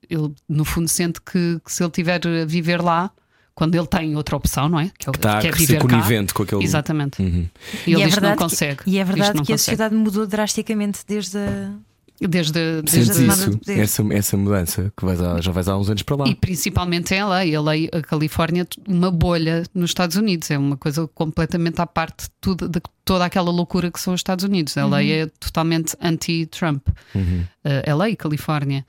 ele, 0.09 0.33
no 0.49 0.65
fundo, 0.65 0.87
sente 0.87 1.21
que, 1.21 1.59
que 1.63 1.71
se 1.71 1.83
ele 1.83 1.91
tiver 1.91 2.19
a 2.27 2.45
viver 2.45 2.81
lá, 2.81 3.11
quando 3.55 3.75
ele 3.75 3.87
tem 3.87 4.15
outra 4.15 4.35
opção, 4.35 4.67
não 4.69 4.79
é? 4.79 4.91
Que, 4.97 5.07
ele 5.09 5.11
Que 5.13 5.17
está 5.19 5.39
quer 5.39 5.53
a 5.53 5.57
ser 5.57 5.79
conivente 5.79 6.33
com 6.33 6.43
aquele. 6.43 6.63
Exatamente. 6.63 7.21
Uhum. 7.21 7.47
E 7.85 7.93
ele 7.93 8.01
é 8.03 8.05
diz 8.05 8.15
que 8.15 8.21
não 8.21 8.35
consegue. 8.35 8.79
E 8.87 8.97
é 8.97 9.03
verdade 9.03 9.31
que 9.33 9.37
a 9.37 9.39
consegue. 9.41 9.57
sociedade 9.59 9.95
mudou 9.95 10.25
drasticamente 10.27 10.99
desde 11.07 11.37
a. 11.37 11.71
Desde, 12.21 12.53
desde 12.83 12.89
Sentes 12.91 13.09
a 13.09 13.13
de 13.13 13.27
isso, 13.27 13.57
poder. 13.57 13.79
essa, 13.79 14.03
essa 14.13 14.37
mudança, 14.37 14.93
que 14.95 15.03
vais 15.03 15.19
há- 15.19 15.41
já 15.41 15.51
vais 15.51 15.67
há 15.67 15.75
uns 15.75 15.89
anos 15.89 16.03
para 16.03 16.15
lá. 16.15 16.27
E 16.27 16.33
principalmente 16.35 17.13
em 17.13 17.21
LA. 17.21 17.39
A, 17.39 17.61
LA, 17.61 17.73
a 17.91 18.01
Califórnia, 18.01 18.65
uma 18.87 19.11
bolha 19.11 19.63
nos 19.73 19.89
Estados 19.89 20.15
Unidos. 20.15 20.49
É 20.49 20.57
uma 20.57 20.77
coisa 20.77 21.05
completamente 21.07 21.81
à 21.81 21.87
parte 21.87 22.25
de, 22.25 22.29
tudo, 22.39 22.69
de 22.69 22.79
toda 23.03 23.25
aquela 23.25 23.51
loucura 23.51 23.91
que 23.91 23.99
são 23.99 24.13
os 24.13 24.19
Estados 24.19 24.45
Unidos. 24.45 24.77
A 24.77 24.85
LA 24.85 25.03
é 25.03 25.25
totalmente 25.37 25.97
anti-Trump. 25.99 26.87
Uhum. 27.13 27.43
Uh, 27.65 27.95
LA 27.95 28.09
e 28.11 28.15
Califórnia. 28.15 28.85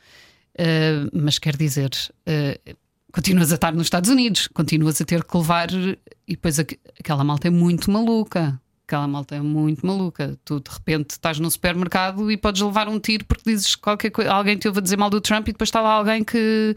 Uh, 0.56 1.10
mas 1.12 1.38
quer 1.38 1.56
dizer, 1.56 1.90
uh, 2.28 2.74
continuas 3.14 3.52
a 3.52 3.54
estar 3.54 3.72
nos 3.72 3.86
Estados 3.86 4.10
Unidos, 4.10 4.48
continuas 4.48 5.00
a 5.00 5.04
ter 5.04 5.22
que 5.22 5.36
levar. 5.36 5.68
E 5.72 5.96
depois 6.26 6.58
aqu- 6.58 6.76
aquela 6.98 7.22
malta 7.22 7.46
é 7.46 7.50
muito 7.50 7.90
maluca. 7.90 8.60
Aquela 8.86 9.06
malta 9.06 9.36
é 9.36 9.40
muito 9.40 9.86
maluca. 9.86 10.36
Tu 10.44 10.58
de 10.60 10.70
repente 10.70 11.10
estás 11.12 11.38
no 11.38 11.48
supermercado 11.50 12.30
e 12.30 12.36
podes 12.36 12.60
levar 12.60 12.88
um 12.88 12.98
tiro 12.98 13.24
porque 13.24 13.48
dizes 13.50 13.76
qualquer 13.76 14.10
coisa. 14.10 14.32
Alguém 14.32 14.56
te 14.58 14.66
ouve 14.68 14.80
dizer 14.80 14.98
mal 14.98 15.08
do 15.08 15.20
Trump 15.20 15.46
e 15.48 15.52
depois 15.52 15.68
está 15.68 15.80
lá 15.80 15.92
alguém 15.92 16.24
que, 16.24 16.74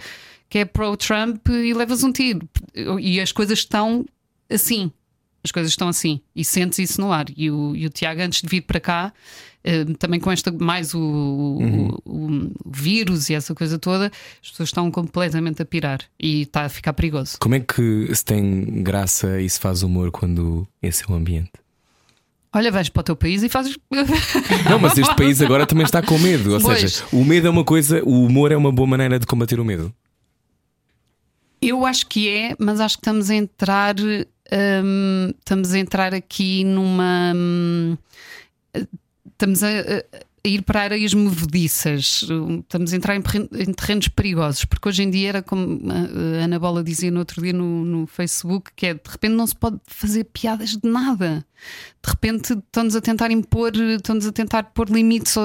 que 0.48 0.60
é 0.60 0.66
pro-Trump 0.66 1.48
e 1.50 1.74
levas 1.74 2.04
um 2.04 2.12
tiro. 2.12 2.48
E 3.00 3.20
as 3.20 3.32
coisas 3.32 3.58
estão 3.60 4.06
assim. 4.50 4.92
As 5.44 5.52
coisas 5.52 5.72
estão 5.72 5.88
assim. 5.90 6.22
E 6.36 6.46
sentes 6.46 6.78
isso 6.80 7.02
no 7.02 7.12
ar. 7.12 7.26
E 7.36 7.50
o, 7.50 7.76
e 7.76 7.86
o 7.86 7.90
Tiago, 7.90 8.22
antes 8.22 8.42
de 8.42 8.48
vir 8.48 8.62
para 8.62 8.80
cá, 8.80 9.14
também 10.00 10.20
com 10.20 10.32
esta 10.32 10.52
mais 10.52 10.94
o, 10.94 11.00
o- 11.00 12.02
o- 12.06 12.52
o 12.66 12.72
vírus 12.72 13.30
e 13.30 13.34
essa 13.36 13.54
coisa 13.56 13.78
toda, 13.78 14.12
as 14.42 14.50
pessoas 14.52 14.70
estão 14.70 14.90
completamente 14.92 15.62
a 15.62 15.66
pirar 15.66 16.00
e 16.20 16.42
está 16.44 16.64
a 16.66 16.70
ficar 16.70 16.94
perigoso. 16.94 17.38
Como 17.40 17.56
é 17.56 17.60
que 17.60 18.10
se 18.16 18.24
tem 18.24 18.82
graça 18.84 19.42
e 19.42 19.50
se 19.50 19.60
faz 19.60 19.84
humor 19.84 20.12
quando 20.12 20.68
esse 20.82 21.04
é 21.04 21.08
o 21.12 21.16
ambiente? 21.16 21.52
Olha, 22.54 22.72
vais 22.72 22.90
para 22.90 23.02
o 23.02 23.04
teu 23.04 23.16
país 23.16 23.44
e 23.44 23.50
fazes. 23.50 23.78
Não, 24.70 24.80
mas 24.80 24.98
este 24.98 25.16
país 25.16 25.42
agora 25.42 25.66
também 25.68 25.84
está 25.86 26.02
com 26.02 26.18
medo. 26.18 26.54
Ou 26.54 26.62
Pois. 26.62 26.80
seja, 26.80 27.04
o 27.12 27.24
medo 27.24 27.46
é 27.46 27.50
uma 27.50 27.64
coisa, 27.64 28.02
o 28.04 28.24
humor 28.26 28.52
é 28.52 28.58
uma 28.58 28.72
boa 28.72 28.88
maneira 28.88 29.20
de 29.20 29.28
combater 29.28 29.60
o 29.60 29.66
medo. 29.66 29.94
Eu 31.62 31.86
acho 31.86 32.08
que 32.08 32.30
é, 32.30 32.56
mas 32.58 32.80
acho 32.80 32.96
que 32.98 33.02
estamos 33.02 33.30
a 33.30 33.36
entrar. 33.36 33.96
hum, 34.00 35.34
estamos 35.38 35.74
a 35.74 35.78
entrar 35.80 36.14
aqui 36.14 36.64
numa. 36.64 37.34
hum, 37.36 37.98
estamos 39.38 39.64
a, 39.64 39.68
a- 39.70 40.04
ir 40.44 40.62
para 40.62 40.84
areias 40.84 41.14
movediças, 41.14 42.24
estamos 42.62 42.94
a 42.94 42.96
entrar 42.96 43.16
em, 43.18 43.24
em 43.60 43.74
terrenos 43.74 44.08
perigosos, 44.08 44.64
porque 44.64 44.88
hoje 44.88 45.04
em 45.04 45.10
dia 45.10 45.28
era 45.30 45.42
como 45.42 45.82
a 45.92 46.44
Ana 46.44 46.58
Bola 46.58 46.82
dizia 46.82 47.12
no 47.12 47.20
outro 47.20 47.42
dia 47.42 47.52
no, 47.52 47.84
no 47.84 48.08
Facebook, 48.08 48.72
que 48.74 48.86
é 48.86 48.94
de 48.94 49.02
repente 49.10 49.34
não 49.34 49.46
se 49.46 49.56
pode 49.56 49.78
fazer 49.88 50.24
piadas 50.26 50.70
de 50.78 50.90
nada. 50.90 51.46
De 52.02 52.10
repente 52.10 52.54
estão-nos 52.54 52.96
a 52.96 53.02
tentar 53.02 53.30
impor, 53.30 53.76
estão-nos 53.76 54.26
a 54.26 54.32
tentar 54.32 54.64
pôr 54.64 54.90
limites 54.90 55.36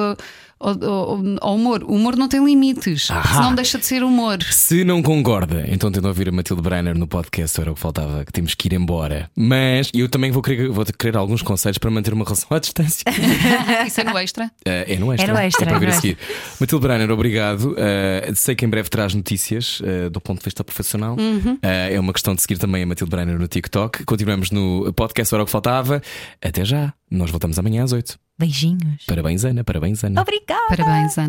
ao- 0.62 1.54
humor. 1.54 1.82
O 1.84 1.94
humor 1.94 2.16
não 2.16 2.28
tem 2.28 2.44
limites, 2.44 3.10
Ahá. 3.10 3.36
senão 3.36 3.54
deixa 3.54 3.78
de 3.78 3.86
ser 3.86 4.02
humor. 4.02 4.42
Se 4.50 4.84
não 4.84 5.02
concorda, 5.02 5.64
então 5.68 5.90
tenta 5.90 6.08
ouvir 6.08 6.28
a 6.28 6.32
Matilde 6.32 6.62
Breiner 6.62 6.96
no 6.96 7.06
podcast, 7.06 7.60
era 7.60 7.70
o 7.70 7.74
que 7.74 7.80
faltava, 7.80 8.24
que 8.24 8.32
temos 8.32 8.54
que 8.54 8.68
ir 8.68 8.72
embora. 8.74 9.30
Mas 9.36 9.90
eu 9.94 10.08
também 10.08 10.30
vou 10.30 10.42
querer, 10.42 10.68
vou 10.68 10.84
querer 10.84 11.16
alguns 11.16 11.42
conselhos 11.42 11.78
para 11.78 11.90
manter 11.90 12.12
uma 12.14 12.24
relação 12.24 12.48
à 12.50 12.58
distância. 12.58 13.04
Isso 13.86 14.00
é 14.00 14.04
no 14.04 14.18
extra. 14.18 14.50
Eh, 14.64 14.94
é 14.94 14.98
no 14.98 15.12
extra. 15.12 15.30
É 15.30 15.34
no 15.34 15.40
extra, 15.40 15.64
É 15.64 15.68
para 15.68 15.76
é 15.76 15.80
ver 15.80 15.86
no 15.86 15.92
a 15.92 15.96
seguir. 15.96 16.18
Matilde 16.60 16.86
Breiner, 16.86 17.10
obrigado. 17.10 17.74
Eh, 17.76 18.32
sei 18.34 18.54
que 18.54 18.64
em 18.64 18.68
breve 18.68 18.88
traz 18.88 19.14
notícias 19.14 19.80
eh, 19.84 20.08
do 20.10 20.20
ponto 20.20 20.38
de 20.38 20.44
vista 20.44 20.62
profissional. 20.64 21.16
Uhum. 21.18 21.58
Eh, 21.62 21.94
é 21.94 22.00
uma 22.00 22.12
questão 22.12 22.34
de 22.34 22.42
seguir 22.42 22.58
também 22.58 22.82
a 22.82 22.86
Matilde 22.86 23.10
Breiner 23.10 23.38
no 23.38 23.48
TikTok. 23.48 24.04
Continuamos 24.04 24.50
no 24.50 24.92
podcast 24.94 25.34
Era 25.34 25.42
o 25.42 25.46
que 25.46 25.52
Faltava. 25.52 26.00
Até 26.42 26.64
já. 26.64 26.92
Nós 27.12 27.30
voltamos 27.30 27.58
amanhã 27.58 27.84
às 27.84 27.92
8. 27.92 28.18
Beijinhos. 28.38 29.04
Parabéns, 29.06 29.44
Ana. 29.44 29.62
Parabéns, 29.62 30.02
Ana. 30.02 30.22
Obrigada. 30.22 30.62
Parabéns, 30.70 31.18
Ana. 31.18 31.28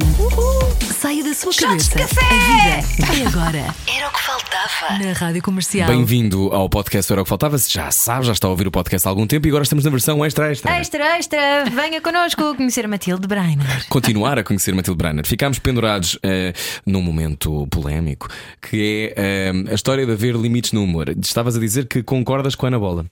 Saia 0.97 1.21
da 1.21 1.33
sua 1.33 1.51
Shots 1.51 1.89
de 1.89 1.95
cabeça. 1.95 2.15
café. 2.15 2.79
A 2.79 3.11
vida 3.11 3.23
é 3.23 3.27
agora. 3.27 3.75
Era 3.93 4.07
o 4.07 4.13
que 4.13 4.21
faltava. 4.21 4.97
Na 4.97 5.11
Rádio 5.11 5.41
Comercial. 5.41 5.89
Bem-vindo 5.89 6.53
ao 6.53 6.69
podcast 6.69 7.11
Era 7.11 7.21
o 7.21 7.25
que 7.25 7.29
Faltava. 7.29 7.57
Se 7.57 7.69
Já 7.69 7.91
sabe, 7.91 8.25
já 8.25 8.31
está 8.31 8.47
a 8.47 8.51
ouvir 8.51 8.65
o 8.65 8.71
podcast 8.71 9.05
há 9.05 9.11
algum 9.11 9.27
tempo 9.27 9.45
e 9.45 9.49
agora 9.49 9.63
estamos 9.63 9.83
na 9.83 9.91
versão 9.91 10.23
extra 10.23 10.49
extra. 10.53 10.71
Extra, 10.79 11.17
extra. 11.17 11.65
Venha 11.65 11.99
connosco 11.99 12.55
conhecer 12.55 12.85
a 12.85 12.87
Matilde 12.87 13.27
Breiner. 13.27 13.85
continuar 13.89 14.39
a 14.39 14.43
conhecer 14.43 14.73
Matilde 14.73 14.97
Breiner. 14.97 15.27
Ficámos 15.27 15.59
pendurados 15.59 16.17
eh, 16.23 16.53
num 16.85 17.01
momento 17.01 17.67
polémico 17.67 18.29
que 18.61 19.13
é 19.17 19.49
eh, 19.49 19.71
a 19.71 19.73
história 19.73 20.05
de 20.05 20.13
haver 20.13 20.33
limites 20.37 20.71
no 20.71 20.81
humor. 20.81 21.09
Estavas 21.09 21.57
a 21.57 21.59
dizer 21.59 21.89
que 21.89 22.01
concordas 22.03 22.55
com 22.55 22.67
a 22.67 22.69
Ana 22.69 22.79
Bola, 22.79 23.05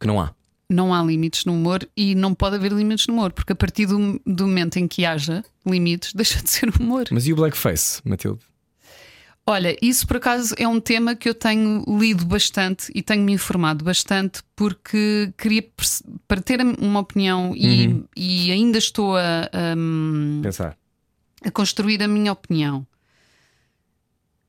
que 0.00 0.06
não 0.08 0.20
há. 0.20 0.32
Não 0.70 0.92
há 0.92 1.02
limites 1.02 1.44
no 1.44 1.54
humor 1.54 1.88
e 1.96 2.14
não 2.14 2.34
pode 2.34 2.56
haver 2.56 2.72
limites 2.72 3.06
no 3.06 3.14
humor, 3.14 3.32
porque 3.32 3.52
a 3.52 3.56
partir 3.56 3.86
do, 3.86 4.20
do 4.26 4.46
momento 4.46 4.76
em 4.76 4.86
que 4.86 5.04
haja 5.04 5.44
limites, 5.64 6.12
deixa 6.14 6.42
de 6.42 6.50
ser 6.50 6.68
humor. 6.68 7.06
Mas 7.10 7.26
e 7.26 7.32
o 7.32 7.36
blackface, 7.36 8.00
Matilde? 8.04 8.40
Olha, 9.50 9.74
isso 9.80 10.06
por 10.06 10.18
acaso 10.18 10.54
é 10.58 10.68
um 10.68 10.78
tema 10.78 11.16
que 11.16 11.26
eu 11.26 11.34
tenho 11.34 11.82
lido 11.98 12.26
bastante 12.26 12.92
e 12.94 13.00
tenho 13.00 13.24
me 13.24 13.32
informado 13.32 13.82
bastante 13.82 14.42
porque 14.54 15.32
queria 15.38 15.66
para 16.26 16.42
ter 16.42 16.60
uma 16.78 17.00
opinião 17.00 17.54
e, 17.56 18.04
e 18.14 18.52
ainda 18.52 18.76
estou 18.76 19.16
a, 19.16 19.44
a, 19.44 20.42
Pensar. 20.42 20.76
a 21.42 21.50
construir 21.50 22.02
a 22.02 22.06
minha 22.06 22.30
opinião. 22.30 22.86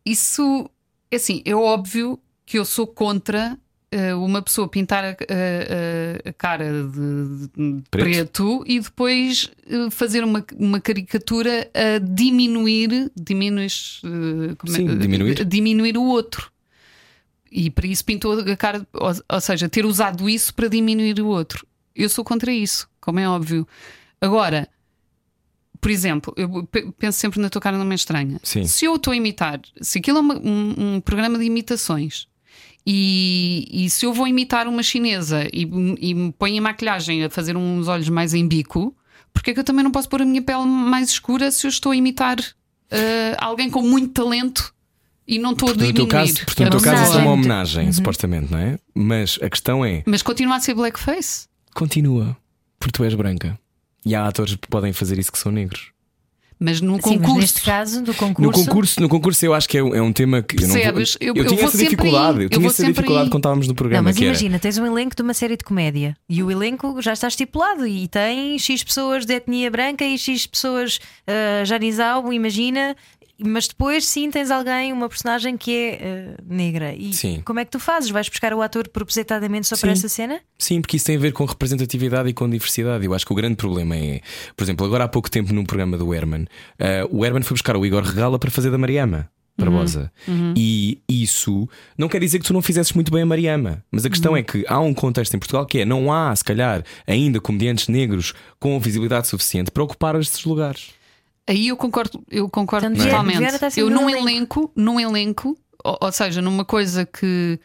Isso 0.05 0.70
é 1.09 1.15
assim, 1.15 1.41
é 1.45 1.55
óbvio 1.55 2.20
que 2.45 2.59
eu 2.59 2.65
sou 2.65 2.86
contra 2.86 3.57
uma 4.15 4.41
pessoa 4.41 4.67
pintar 4.67 5.03
a, 5.03 5.09
a- 5.09 6.29
a- 6.29 6.33
cara 6.33 6.65
de, 6.83 7.47
de 7.47 7.83
Preto? 7.89 7.89
preto. 7.89 8.63
e 8.67 8.79
depois 8.79 9.49
eh, 9.67 9.89
fazer 9.89 10.23
uma, 10.23 10.45
uma 10.57 10.79
caricatura 10.79 11.69
a 11.73 11.97
diminuir, 11.99 13.11
diminuir, 13.15 13.71
eh, 14.03 14.55
é- 14.67 14.71
Sim, 14.71 14.97
diminuir. 14.97 15.41
a 15.41 15.43
diminuir 15.43 15.97
o 15.97 16.03
outro. 16.03 16.51
E 17.51 17.71
para 17.71 17.87
isso 17.87 18.05
pintou 18.05 18.39
a 18.39 18.55
cara, 18.55 18.85
ou, 18.93 19.11
ou 19.27 19.41
seja, 19.41 19.67
ter 19.67 19.85
usado 19.85 20.29
isso 20.29 20.53
para 20.53 20.67
diminuir 20.67 21.19
o 21.19 21.27
outro. 21.27 21.65
Eu 21.95 22.07
sou 22.07 22.23
contra 22.23 22.51
isso, 22.53 22.87
como 23.01 23.19
é 23.19 23.27
óbvio. 23.27 23.67
Agora, 24.21 24.69
por 25.81 25.89
exemplo, 25.89 26.31
eu 26.37 26.63
pe- 26.67 26.91
penso 26.99 27.17
sempre 27.17 27.39
na 27.41 27.49
tua 27.49 27.59
cara 27.61 27.77
não 27.77 27.91
é 27.91 27.95
estranha. 27.95 28.39
Sim. 28.43 28.67
Se 28.67 28.85
eu 28.85 28.95
estou 28.97 29.11
a 29.13 29.15
imitar, 29.15 29.59
se 29.81 29.97
aquilo 29.97 30.19
é 30.19 30.21
uma- 30.21 30.37
um, 30.39 30.95
um 30.95 31.01
programa 31.01 31.39
de 31.39 31.45
imitações 31.45 32.27
e, 32.86 33.67
e 33.71 33.89
se 33.89 34.05
eu 34.05 34.13
vou 34.13 34.27
imitar 34.27 34.67
uma 34.67 34.82
chinesa 34.84 35.47
e, 35.53 35.61
e 35.99 36.13
me 36.13 36.32
ponho 36.32 36.55
em 36.55 36.61
maquilhagem 36.61 37.23
a 37.23 37.30
fazer 37.30 37.55
uns 37.55 37.88
olhos 37.88 38.09
mais 38.09 38.34
em 38.34 38.47
bico, 38.47 38.95
porque 39.34 39.51
é 39.51 39.53
que 39.53 39.59
eu 39.59 39.63
também 39.63 39.84
não 39.84 39.91
posso 39.91 40.09
pôr 40.09 40.21
a 40.21 40.25
minha 40.25 40.41
pele 40.41 40.65
mais 40.65 41.09
escura 41.09 41.51
se 41.51 41.67
eu 41.67 41.69
estou 41.69 41.91
a 41.91 41.95
imitar 41.95 42.38
eh, 42.89 43.36
alguém 43.39 43.69
com 43.69 43.82
muito 43.82 44.13
talento 44.13 44.73
e 45.27 45.38
não 45.38 45.51
estou 45.51 45.69
a 45.69 45.73
Portanto, 45.73 45.88
no 45.88 45.93
diminuir? 45.93 46.09
teu 46.09 46.19
caso, 46.19 46.45
portanto, 46.45 46.59
no 46.73 46.77
a 46.77 46.82
teu 46.82 46.91
caso 46.91 47.03
isso 47.03 47.13
é 47.13 47.21
uma 47.21 47.32
homenagem? 47.32 47.77
homenagem, 47.82 47.93
supostamente, 47.93 48.51
não 48.51 48.57
é? 48.57 48.80
Mas 48.95 49.38
a 49.41 49.49
questão 49.49 49.86
é: 49.86 50.01
Mas 50.07 50.23
continua 50.23 50.55
a 50.55 50.59
ser 50.59 50.73
blackface. 50.73 51.47
continua, 51.75 52.36
porque 52.80 52.93
tu 52.97 53.03
és 53.03 53.13
branca. 53.13 53.59
E 54.05 54.15
há 54.15 54.25
atores 54.25 54.55
que 54.55 54.67
podem 54.67 54.91
fazer 54.93 55.19
isso 55.19 55.32
que 55.32 55.38
são 55.38 55.51
negros. 55.51 55.91
Mas 56.62 56.82
no 56.82 56.95
Sim, 56.95 56.99
mas 57.03 57.03
concurso. 57.22 57.39
neste 57.39 57.62
caso, 57.62 58.01
do 58.03 58.07
No 58.12 58.14
concurso. 58.18 58.66
concurso, 58.66 59.01
no 59.01 59.07
concurso 59.07 59.45
eu 59.45 59.53
acho 59.53 59.70
que 59.70 59.78
é, 59.78 59.84
um- 59.84 59.95
é 59.95 60.01
um 60.01 60.12
tema 60.12 60.41
que 60.41 60.57
Percebes? 60.57 61.18
eu 61.22 61.28
Eu- 61.30 61.34
não 61.34 61.36
vou, 61.36 61.43
eu 61.43 61.47
tinha 61.47 61.57
vou 61.62 61.68
essa 61.70 61.78
sempre 61.78 61.95
dificuldade, 61.95 62.38
aí. 62.39 62.43
eu 62.43 62.43
Eu 62.43 62.49
tinha 62.49 62.68
essa 62.68 62.86
dificuldade 62.86 63.24
aí. 63.24 63.30
quando 63.30 63.39
estávamos 63.39 63.68
no 63.68 63.72
Não, 63.72 63.76
programa. 63.76 64.03
mas 64.03 64.18
que 64.18 64.24
era- 64.26 64.32
imagina, 64.34 64.60
tens 64.60 64.78
um 64.78 64.86
elenco 64.86 65.16
de 65.16 65.22
uma 65.22 65.34
série 65.34 65.55
de 65.55 65.64
comédia 65.64 66.18
e 66.28 66.43
o 66.43 66.51
elenco 66.51 67.01
já 67.01 67.14
está 67.14 67.30
estipulado 67.30 67.88
e 67.88 68.10
tem 68.10 68.60
X 68.60 68.84
pessoas 68.84 69.26
de 69.26 69.34
etnia 69.36 69.72
branca 69.72 70.03
e 70.03 70.18
X 70.18 70.45
pessoas 70.45 70.97
uh, 71.28 71.66
Janizal, 71.66 72.32
imagina. 72.34 72.93
Mas 73.41 73.67
depois 73.67 74.05
sim 74.05 74.29
tens 74.29 74.51
alguém, 74.51 74.91
uma 74.91 75.07
personagem 75.07 75.57
que 75.57 75.71
é 75.71 76.35
uh, 76.39 76.53
negra. 76.53 76.93
E 76.93 77.13
Sim. 77.13 77.41
como 77.45 77.59
é 77.59 77.65
que 77.65 77.71
tu 77.71 77.79
fazes? 77.79 78.09
Vais 78.09 78.27
buscar 78.27 78.53
o 78.53 78.61
ator 78.61 78.87
propositadamente 78.89 79.67
só 79.67 79.77
para 79.77 79.89
Sim. 79.89 79.99
essa 79.99 80.09
cena? 80.09 80.41
Sim, 80.57 80.81
porque 80.81 80.97
isso 80.97 81.05
tem 81.05 81.15
a 81.15 81.19
ver 81.19 81.31
com 81.31 81.45
representatividade 81.45 82.27
e 82.29 82.33
com 82.33 82.49
diversidade. 82.49 83.05
Eu 83.05 83.13
acho 83.13 83.25
que 83.25 83.31
o 83.31 83.35
grande 83.35 83.55
problema 83.55 83.95
é, 83.95 84.21
por 84.55 84.63
exemplo, 84.63 84.85
agora 84.85 85.05
há 85.05 85.07
pouco 85.07 85.31
tempo 85.31 85.53
num 85.53 85.63
programa 85.63 85.97
do 85.97 86.13
Herman, 86.13 86.45
eh, 86.77 87.07
o 87.09 87.25
Herman 87.25 87.43
foi 87.43 87.55
buscar 87.55 87.77
o 87.77 87.85
Igor 87.85 88.03
Regala 88.03 88.37
para 88.37 88.51
fazer 88.51 88.69
da 88.69 88.77
Mariama. 88.77 89.29
Barbosa. 89.59 90.11
E 90.55 90.99
isso 91.07 91.67
não 91.97 92.07
quer 92.07 92.19
dizer 92.21 92.39
que 92.39 92.45
tu 92.45 92.53
não 92.53 92.61
fizesses 92.61 92.93
muito 92.93 93.11
bem 93.11 93.23
a 93.23 93.25
Mariama, 93.25 93.83
mas 93.91 94.05
a 94.05 94.09
questão 94.09 94.35
é 94.35 94.41
que 94.41 94.63
há 94.67 94.79
um 94.79 94.93
contexto 94.93 95.35
em 95.35 95.39
Portugal 95.39 95.65
que 95.65 95.79
é 95.79 95.85
não 95.85 96.11
há, 96.11 96.35
se 96.35 96.43
calhar, 96.43 96.83
ainda 97.05 97.39
comediantes 97.39 97.87
negros 97.87 98.33
com 98.59 98.79
visibilidade 98.79 99.27
suficiente 99.27 99.69
para 99.69 99.83
ocupar 99.83 100.15
estes 100.15 100.45
lugares. 100.45 100.91
Aí 101.50 101.68
eu 101.70 101.76
concordo, 101.78 102.24
eu 102.30 102.47
concordo 102.50 102.88
Vieira- 102.89 103.10
totalmente. 103.10 103.50
Sempre 103.60 103.82
eu 103.82 103.89
num 103.89 104.08
elenco. 104.10 104.28
elenco, 104.30 104.72
num 104.76 105.00
elenco, 105.00 105.58
ou, 105.84 105.97
ou 106.02 106.12
seja, 106.12 106.41
numa 106.41 106.64
coisa 106.64 107.06
que 107.06 107.60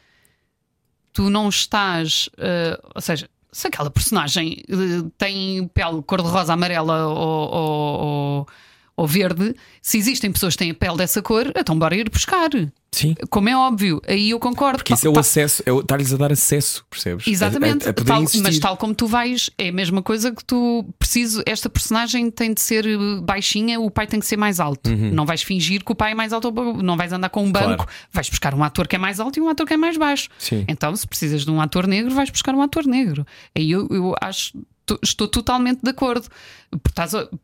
tu 1.12 1.28
não 1.28 1.48
estás, 1.48 2.28
eh, 2.38 2.80
ou 2.94 3.00
seja, 3.00 3.28
se 3.52 3.66
aquela 3.68 3.90
personagem 3.90 4.62
eh, 4.68 5.08
tem 5.18 5.68
pele 5.68 6.02
cor-de-rosa, 6.02 6.54
amarela 6.54 7.06
ou, 7.06 7.16
ou, 7.18 8.00
ou- 8.04 8.48
ou 8.96 9.06
verde, 9.06 9.54
se 9.82 9.98
existem 9.98 10.32
pessoas 10.32 10.54
que 10.54 10.60
têm 10.60 10.70
a 10.70 10.74
pele 10.74 10.96
dessa 10.96 11.20
cor, 11.20 11.52
então 11.54 11.78
bora 11.78 11.94
ir 11.96 12.08
buscar. 12.08 12.48
Sim. 12.94 13.14
Como 13.30 13.48
é 13.48 13.56
óbvio, 13.56 14.00
aí 14.06 14.30
eu 14.30 14.38
concordo. 14.38 14.78
Porque 14.78 14.94
isso 14.94 15.06
é 15.06 15.10
o 15.10 15.18
acesso, 15.18 15.62
é 15.66 15.70
estar-lhes 15.72 16.12
a 16.12 16.16
dar 16.16 16.32
acesso, 16.32 16.84
percebes? 16.88 17.26
Exatamente, 17.26 17.86
A, 17.86 17.90
a 17.90 17.92
Tal- 17.92 18.22
mas 18.42 18.58
tal 18.58 18.76
como 18.76 18.94
tu 18.94 19.06
vais, 19.06 19.50
é 19.58 19.68
a 19.68 19.72
mesma 19.72 20.02
coisa 20.02 20.30
que 20.32 20.44
tu 20.44 20.84
preciso. 20.98 21.42
Esta 21.46 21.68
personagem 21.68 22.30
tem 22.30 22.52
de 22.54 22.60
ser 22.60 22.86
eh, 22.86 22.96
baixinha, 23.22 23.80
o 23.80 23.90
pai 23.90 24.06
tem 24.06 24.20
que 24.20 24.26
ser 24.26 24.36
mais 24.36 24.60
alto. 24.60 24.90
Não 24.90 25.26
vais 25.26 25.42
fingir 25.42 25.84
que 25.84 25.92
o 25.92 25.94
pai 25.94 26.12
é 26.12 26.14
mais 26.14 26.32
alto, 26.32 26.52
ou- 26.54 26.82
não 26.82 26.96
vais 26.96 27.12
andar 27.12 27.28
com 27.30 27.42
um 27.42 27.46
Uhum. 27.46 27.52
Claro. 27.52 27.68
banco, 27.70 27.86
vais 28.12 28.28
buscar 28.30 28.54
um 28.54 28.62
ator 28.64 28.86
que 28.88 28.96
é 28.96 28.98
mais 28.98 29.18
alto 29.20 29.38
e 29.38 29.42
um 29.42 29.48
ator 29.48 29.66
que 29.66 29.74
é 29.74 29.76
mais 29.76 29.96
baixo. 29.96 30.28
Sim. 30.38 30.64
Então, 30.68 30.94
se 30.94 31.06
precisas 31.06 31.44
de 31.44 31.50
um 31.50 31.60
ator 31.60 31.86
negro, 31.86 32.14
vais 32.14 32.30
buscar 32.30 32.54
um 32.54 32.62
ator 32.62 32.86
negro. 32.86 33.26
Aí 33.56 33.70
eu, 33.70 33.86
eu 33.90 34.14
acho. 34.20 34.52
To- 34.86 34.98
Estou 35.02 35.28
totalmente 35.28 35.80
de 35.82 35.90
acordo. 35.90 36.26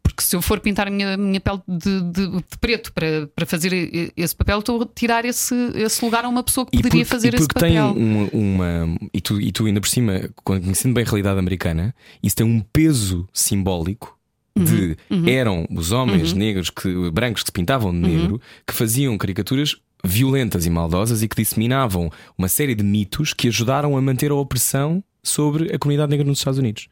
Porque, 0.03 0.23
se 0.23 0.35
eu 0.37 0.43
for 0.43 0.59
pintar 0.61 0.89
a 0.89 0.91
minha, 0.91 1.17
minha 1.17 1.41
pele 1.41 1.61
de, 1.69 2.01
de- 2.03 2.31
de 2.39 2.45
preto 2.61 2.93
para, 2.93 3.29
para 3.35 3.47
fazer 3.47 3.73
esse 4.17 4.35
papel, 4.35 4.59
estou 4.59 4.83
a 4.83 4.87
tirar 4.95 5.25
esse, 5.25 5.55
esse 5.75 6.05
lugar 6.05 6.25
a 6.25 6.29
uma 6.29 6.43
pessoa 6.43 6.67
que 6.67 6.77
poderia 6.77 6.91
porque- 6.91 7.05
fazer 7.05 7.35
esse 7.35 7.47
porque 7.47 7.61
tem 7.61 7.77
papel. 7.77 7.93
uma, 7.95 8.29
uma- 8.33 8.99
e, 9.15 9.21
tu, 9.21 9.41
e 9.41 9.53
tu 9.53 9.67
ainda 9.67 9.81
por 9.81 9.89
cima, 9.89 10.29
conhecendo 10.43 10.95
bem 10.95 11.05
a 11.05 11.07
realidade 11.07 11.39
americana, 11.39 11.95
isso 12.23 12.37
tem 12.37 12.47
um 12.47 12.61
peso 12.61 13.29
simbólico 13.33 14.19
de 14.59 14.97
eram 15.31 15.67
os 15.71 15.93
homens 15.93 16.33
negros 16.33 16.69
que 16.71 17.11
brancos 17.13 17.43
que 17.45 17.49
se 17.49 17.53
pintavam 17.53 17.93
de 17.93 17.99
negro 17.99 18.41
que 18.67 18.75
faziam 18.75 19.17
caricaturas 19.17 19.77
violentas 20.05 20.67
e 20.67 20.71
maldosas 20.71 21.23
e 21.23 21.29
que 21.29 21.37
disseminavam 21.37 22.11
uma 22.37 22.49
série 22.49 22.75
de 22.75 22.83
mitos 22.83 23.33
que 23.33 23.49
ajudaram 23.49 23.97
a 23.97 24.03
manter 24.03 24.31
a 24.31 24.35
opressão 24.35 25.03
sobre 25.23 25.75
a 25.75 25.79
comunidade 25.79 26.11
negra 26.11 26.27
nos 26.27 26.39
Estados 26.39 26.59
Unidos. 26.59 26.89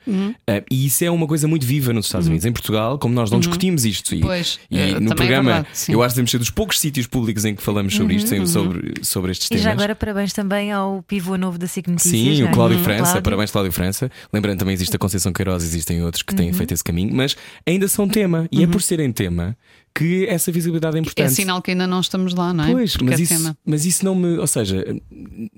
Ah, 0.46 0.62
e 0.70 0.86
isso 0.86 1.04
é 1.04 1.10
uma 1.10 1.26
coisa 1.26 1.48
muito 1.48 1.64
viva 1.66 1.92
nos 1.92 2.06
Estados 2.06 2.26
Unidos. 2.28 2.44
Em 2.44 2.52
Portugal, 2.52 2.98
como 2.98 3.14
nós 3.14 3.30
não 3.30 3.38
discutimos 3.40 3.84
isto, 3.84 4.14
e, 4.14 4.20
Pois, 4.20 4.58
e 4.70 4.78
eh, 4.78 5.00
no 5.00 5.12
é 5.12 5.14
programa, 5.14 5.52
verdade, 5.54 5.68
sim. 5.78 5.92
eu 5.92 6.02
acho 6.02 6.10
que 6.12 6.14
devemos 6.16 6.30
ser 6.30 6.38
dos 6.38 6.50
poucos 6.50 6.78
sítios 6.78 7.06
públicos 7.06 7.44
em 7.44 7.54
que 7.54 7.62
falamos 7.62 7.94
sobre 7.94 8.14
isto, 8.16 8.28
sem- 8.28 8.44
sobre, 8.46 8.94
sobre 9.02 9.32
estes 9.32 9.46
E 9.46 9.50
temas. 9.50 9.64
já 9.64 9.72
agora 9.72 9.94
parabéns 9.94 10.32
também 10.32 10.72
ao 10.72 11.02
pivô 11.02 11.36
novo 11.36 11.58
da 11.58 11.66
SIC 11.66 11.88
Notícias. 11.88 12.12
Sim, 12.12 12.40
não 12.42 12.46
o 12.46 12.50
é? 12.50 12.52
Cláudio 12.54 12.78
Uhum. 12.78 12.84
França, 12.84 13.02
Cláudio. 13.04 13.22
parabéns 13.22 13.50
Cláudio 13.50 13.72
França. 13.72 14.10
Lembrando 14.32 14.58
também 14.58 14.74
existe 14.74 14.94
a 14.94 14.98
Conceição 14.98 15.32
Queiroz, 15.32 15.62
existem 15.64 16.02
outros 16.02 16.22
que 16.22 16.32
Uhum. 16.32 16.38
têm 16.38 16.52
feito 16.52 16.74
esse 16.74 16.84
caminho, 16.84 17.14
mas 17.14 17.36
ainda 17.66 17.88
são 17.88 18.08
tema. 18.08 18.46
E 18.52 18.62
é 18.62 18.66
por 18.66 18.82
serem 18.82 19.10
tema 19.12 19.56
que 19.94 20.26
essa 20.26 20.50
visibilidade 20.52 20.96
é 20.96 20.98
É 20.98 21.02
importante. 21.02 21.34
sinal 21.34 21.60
que 21.62 21.70
ainda 21.72 21.86
não 21.86 22.00
estamos 22.00 22.34
lá, 22.34 22.52
não 22.52 22.64
é? 22.64 22.70
Pois, 22.72 22.92
Porque 22.96 23.10
mas 23.10 23.20
é 23.20 23.22
isso, 23.22 23.36
tema. 23.36 23.56
mas 23.64 23.84
isso 23.84 24.04
não 24.04 24.14
me. 24.14 24.38
Ou 24.38 24.46
seja, 24.46 24.84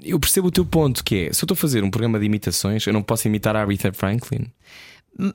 eu 0.02 0.18
percebo 0.18 0.48
o 0.48 0.50
teu 0.50 0.64
ponto, 0.64 1.04
que 1.04 1.14
é 1.28 1.32
se 1.32 1.42
eu 1.42 1.46
estou 1.46 1.54
a 1.54 1.56
fazer 1.56 1.84
um 1.84 1.90
programa 1.90 2.18
de 2.18 2.26
imitações, 2.26 2.86
eu 2.86 2.92
não 2.92 3.02
posso 3.02 3.26
imitar 3.28 3.54
a 3.56 3.60
Aretha 3.60 3.92
Franklin, 3.92 4.46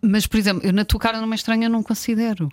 Mas, 0.02 0.26
por 0.26 0.38
exemplo, 0.38 0.66
eu 0.66 0.74
na 0.74 0.84
tua 0.86 1.00
cara 1.00 1.20
numa 1.22 1.36
estranha 1.36 1.68
não 1.70 1.84
considero. 1.84 2.50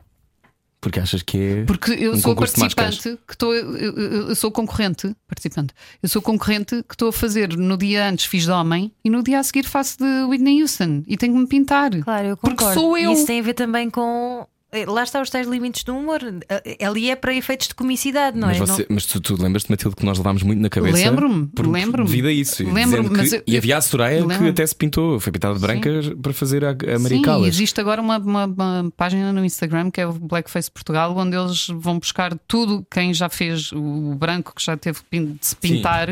porque 0.81 0.99
achas 0.99 1.23
que 1.23 1.39
é. 1.39 1.65
Porque 1.65 1.93
eu 1.93 2.13
Um 2.15 2.19
sou 2.19 2.35
participante 2.35 3.17
que 3.27 3.33
estou. 3.35 3.55
Eu, 3.55 3.77
eu- 3.77 4.29
eu 4.31 4.35
sou 4.35 4.51
concorrente. 4.51 5.15
Participante. 5.29 5.73
Eu 6.03 6.09
sou 6.09 6.21
concorrente 6.21 6.83
que 6.83 6.95
estou 6.95 7.09
a 7.09 7.13
fazer 7.13 7.57
no 7.57 7.79
dia 7.79 8.09
antes 8.09 8.25
fiz 8.27 8.43
de 8.45 8.51
homem 8.51 8.93
e 9.05 9.09
no 9.09 9.23
dia 9.23 9.39
a 9.39 9.43
seguir 9.45 9.63
faço 9.65 9.97
de 9.99 10.25
Whitney 10.25 10.61
Houston 10.61 11.05
e 11.07 11.17
tenho 11.17 11.35
que 11.35 11.39
me 11.39 11.47
pintar. 11.47 11.93
Claro, 12.03 12.27
eu 12.27 12.37
Porque 12.37 12.57
concordo. 12.57 12.81
sou 12.81 12.99
eu. 12.99 13.13
E 13.13 13.15
isso 13.15 13.27
tem 13.27 13.39
a 13.39 13.43
ver 13.45 13.55
também 13.55 13.89
com. 13.89 14.45
Eh, 14.73 14.85
Lá 14.87 15.03
está 15.05 15.21
os 15.21 15.29
tais 15.31 15.47
limites 15.47 15.85
do 15.85 15.95
humor. 15.97 16.21
Eh, 16.49 16.85
Ali 16.85 17.11
é 17.11 17.15
para 17.17 17.35
efeitos 17.35 17.69
de 17.69 17.75
comicidade, 17.75 18.37
não 18.39 18.49
mas, 18.49 18.57
é? 18.57 18.61
você- 18.67 18.87
mas 18.89 19.07
tu, 19.07 19.21
tu 19.21 19.41
lembras-te, 19.41 19.71
Matilde, 19.71 19.95
que 19.95 20.05
nós 20.05 20.17
levámos 20.19 20.43
muito 20.43 20.61
na 20.61 20.69
cabeça. 20.71 20.97
Lembro-me, 20.97 21.47
por- 21.49 21.67
lembro-me. 21.69 22.09
Devido 22.09 22.27
a 22.27 22.33
isso. 22.33 22.65
Lembro-me, 22.69 23.09
que- 23.11 23.37
eu- 23.37 23.43
e 23.47 23.57
havia 23.57 23.77
a 23.77 23.81
Soraya 23.81 24.27
que 24.27 24.49
até 24.49 24.67
se 24.67 24.75
pintou, 24.75 25.21
foi 25.21 25.31
pintada 25.33 25.55
de 25.55 25.61
branca 25.61 25.91
para 26.21 26.33
fazer 26.33 26.65
a, 26.65 26.71
a 26.71 26.99
Maria 26.99 27.19
Sim, 27.19 27.23
Callas. 27.23 27.49
existe 27.49 27.81
agora 27.81 28.01
uma, 28.01 28.19
uma- 28.19 28.47
uma 28.47 28.93
página 28.97 29.33
no 29.33 29.45
Instagram 29.45 29.91
que 29.91 30.01
é 30.01 30.07
o 30.07 30.13
Blackface 30.13 30.71
Portugal, 30.71 31.15
onde 31.17 31.37
eles 31.37 31.67
vão 31.69 31.99
buscar 31.99 32.37
tudo 32.49 32.87
quem 32.91 33.13
já 33.13 33.29
fez 33.29 33.71
o 33.73 34.15
branco 34.15 34.55
que 34.55 34.65
já 34.65 34.77
teve 34.77 35.01
de 35.13 35.37
se 35.47 35.55
pintar, 35.57 36.09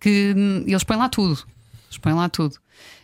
que 0.00 0.34
hum, 0.36 0.64
eles 0.66 0.82
põem 0.84 0.98
lá 0.98 1.08
tudo. 1.08 1.38
Eles 1.88 1.98
põem 1.98 2.14
lá 2.14 2.28
tudo. 2.28 2.56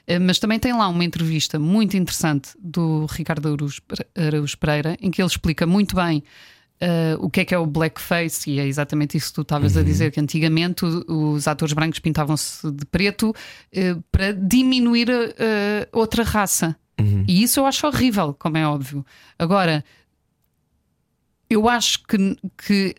Eh, 0.09 0.19
Mas 0.19 0.39
também 0.39 0.59
tem 0.59 0.73
lá 0.73 0.89
uma 0.89 1.05
entrevista 1.05 1.59
muito 1.59 1.97
interessante 1.97 2.51
do 2.59 3.05
Ricardo 3.07 3.47
Araújo 3.53 3.83
Pere- 3.83 4.07
Araújo 4.17 4.57
Pereira, 4.59 4.97
em 5.01 5.11
que 5.11 5.21
ele 5.21 5.29
explica 5.29 5.67
muito 5.67 5.95
bem 5.95 6.25
eh, 6.81 7.15
o 7.21 7.29
que 7.29 7.41
é 7.41 7.45
que 7.45 7.55
é 7.55 7.59
o 7.59 7.67
blackface, 7.67 8.49
e 8.51 8.59
é 8.59 8.67
exatamente 8.67 9.17
isso 9.19 9.29
que 9.29 9.35
tu 9.35 9.43
estavas 9.43 9.77
a 9.77 9.83
dizer: 9.83 10.11
que 10.11 10.19
antigamente 10.21 10.85
os 10.85 11.47
atores 11.47 11.75
brancos 11.75 11.99
pintavam-se 11.99 12.71
de 12.73 12.87
preto 12.87 13.35
eh, 13.73 13.97
para 14.11 14.33
diminuir 14.33 15.11
a 15.11 15.89
outra 15.93 16.23
raça. 16.25 16.75
E 17.29 17.43
isso 17.45 17.61
eu 17.61 17.67
acho 17.67 17.87
horrível, 17.87 18.35
como 18.35 18.57
é 18.57 18.67
óbvio. 18.67 19.05
Agora, 19.39 19.85
eu 21.51 21.69
acho 21.69 22.03
que, 22.05 22.37
que, 22.67 22.95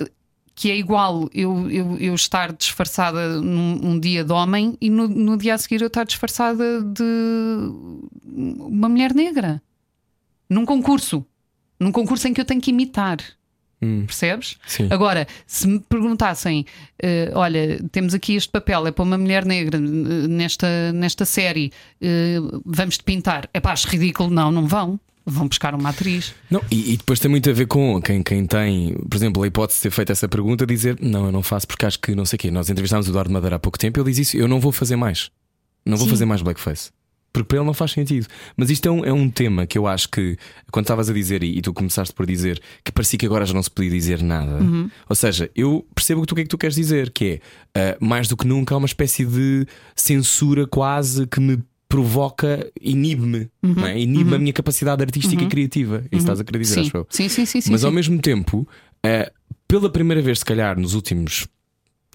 que 0.59 0.69
é 0.69 0.75
igual 0.75 1.29
eu, 1.33 1.71
eu, 1.71 1.97
eu 1.99 2.13
estar 2.13 2.51
disfarçada 2.51 3.39
num 3.39 3.79
um 3.81 3.97
dia 3.97 4.25
de 4.25 4.33
homem 4.33 4.77
e 4.81 4.89
no, 4.89 5.07
no 5.07 5.37
dia 5.37 5.53
a 5.53 5.57
seguir 5.57 5.79
eu 5.79 5.87
estar 5.87 6.03
disfarçada 6.03 6.83
de 6.83 7.71
uma 8.25 8.89
mulher 8.89 9.13
negra. 9.13 9.61
Num 10.49 10.65
concurso. 10.65 11.25
Num 11.79 11.93
concurso 11.93 12.27
em 12.27 12.33
que 12.33 12.41
eu 12.41 12.45
tenho 12.45 12.59
que 12.59 12.71
imitar. 12.71 13.19
Hum. 13.81 14.03
Percebes? 14.05 14.57
Sim. 14.67 14.89
Agora, 14.91 15.25
se 15.47 15.65
me 15.65 15.79
perguntassem, 15.79 16.65
eh, 17.01 17.31
olha, 17.33 17.81
temos 17.89 18.13
aqui 18.13 18.35
este 18.35 18.51
papel, 18.51 18.85
é 18.85 18.91
para 18.91 19.03
uma 19.03 19.17
mulher 19.17 19.45
negra 19.45 19.79
nesta, 19.79 20.91
nesta 20.91 21.23
série, 21.23 21.71
eh, 22.01 22.35
vamos 22.65 22.97
te 22.97 23.05
pintar. 23.05 23.49
É 23.53 23.61
pá, 23.61 23.71
acho 23.71 23.87
ridículo. 23.87 24.29
Não, 24.29 24.51
não 24.51 24.67
vão. 24.67 24.99
Vão 25.25 25.47
buscar 25.47 25.75
uma 25.75 25.89
atriz. 25.89 26.33
Não, 26.49 26.61
e, 26.71 26.93
e 26.93 26.97
depois 26.97 27.19
tem 27.19 27.29
muito 27.29 27.49
a 27.49 27.53
ver 27.53 27.67
com 27.67 28.01
quem, 28.01 28.23
quem 28.23 28.45
tem, 28.45 28.95
por 29.09 29.15
exemplo, 29.15 29.43
a 29.43 29.47
hipótese 29.47 29.79
de 29.79 29.83
ter 29.83 29.91
feito 29.91 30.11
essa 30.11 30.27
pergunta, 30.27 30.65
dizer 30.65 30.97
não, 31.01 31.25
eu 31.25 31.31
não 31.31 31.43
faço 31.43 31.67
porque 31.67 31.85
acho 31.85 31.99
que 31.99 32.15
não 32.15 32.25
sei 32.25 32.37
o 32.37 32.39
quê. 32.39 32.51
Nós 32.51 32.69
entrevistámos 32.69 33.07
o 33.07 33.11
Eduardo 33.11 33.31
Madeira 33.31 33.57
há 33.57 33.59
pouco 33.59 33.77
tempo 33.77 33.99
e 33.99 34.01
ele 34.01 34.09
diz 34.11 34.19
isso: 34.19 34.37
eu 34.37 34.47
não 34.47 34.59
vou 34.59 34.71
fazer 34.71 34.95
mais. 34.95 35.29
Não 35.85 35.97
vou 35.97 36.05
Sim. 36.07 36.11
fazer 36.11 36.25
mais 36.25 36.41
blackface. 36.41 36.91
Porque 37.31 37.47
para 37.47 37.57
ele 37.59 37.65
não 37.65 37.73
faz 37.73 37.91
sentido. 37.91 38.27
Mas 38.57 38.69
isto 38.69 38.87
é 38.87 38.91
um, 38.91 39.05
é 39.05 39.13
um 39.13 39.29
tema 39.29 39.67
que 39.67 39.77
eu 39.77 39.85
acho 39.85 40.09
que, 40.09 40.37
quando 40.71 40.85
estavas 40.85 41.09
a 41.09 41.13
dizer, 41.13 41.43
e, 41.43 41.59
e 41.59 41.61
tu 41.61 41.73
começaste 41.73 42.13
por 42.13 42.25
dizer 42.25 42.59
que 42.83 42.91
parecia 42.91 43.19
que 43.19 43.25
agora 43.25 43.45
já 43.45 43.53
não 43.53 43.61
se 43.61 43.69
podia 43.69 43.91
dizer 43.91 44.23
nada. 44.23 44.57
Ou 45.07 45.15
seja, 45.15 45.49
eu 45.55 45.85
percebo 45.93 46.21
que 46.21 46.27
tu, 46.27 46.31
o 46.31 46.35
que 46.35 46.41
é 46.41 46.43
que 46.43 46.49
tu 46.49 46.57
queres 46.57 46.75
dizer, 46.75 47.11
que 47.11 47.39
é 47.75 47.91
ah, 47.91 47.97
mais 47.99 48.27
do 48.27 48.35
que 48.35 48.47
nunca 48.47 48.73
há 48.73 48.77
uma 48.77 48.87
espécie 48.87 49.25
de 49.25 49.65
censura 49.95 50.65
quase 50.65 51.27
que 51.27 51.39
me 51.39 51.59
provoca, 51.89 52.71
inibe-me, 52.79 53.49
não 53.63 53.85
é? 53.87 53.99
inibe 53.99 54.35
a 54.35 54.39
minha 54.39 54.53
capacidade 54.53 55.01
artística 55.03 55.43
e 55.43 55.47
criativa. 55.47 55.97
Isso 56.03 56.09
que 56.11 56.15
estás 56.17 56.39
a 56.39 56.43
querer 56.43 56.59
dizer, 56.59 56.75
Sim. 56.75 56.81
acho 56.81 56.97
eu. 56.97 57.07
sim, 57.09 57.27
sim, 57.27 57.45
sim, 57.45 57.59
sim. 57.61 57.71
Mas 57.71 57.81
sim. 57.81 57.87
ao 57.87 57.91
mesmo 57.91 58.21
tempo, 58.21 58.67
eh, 59.03 59.31
pela 59.67 59.89
primeira 59.89 60.21
vez, 60.21 60.39
se 60.39 60.45
calhar, 60.45 60.79
nos 60.79 60.93
últimos, 60.93 61.47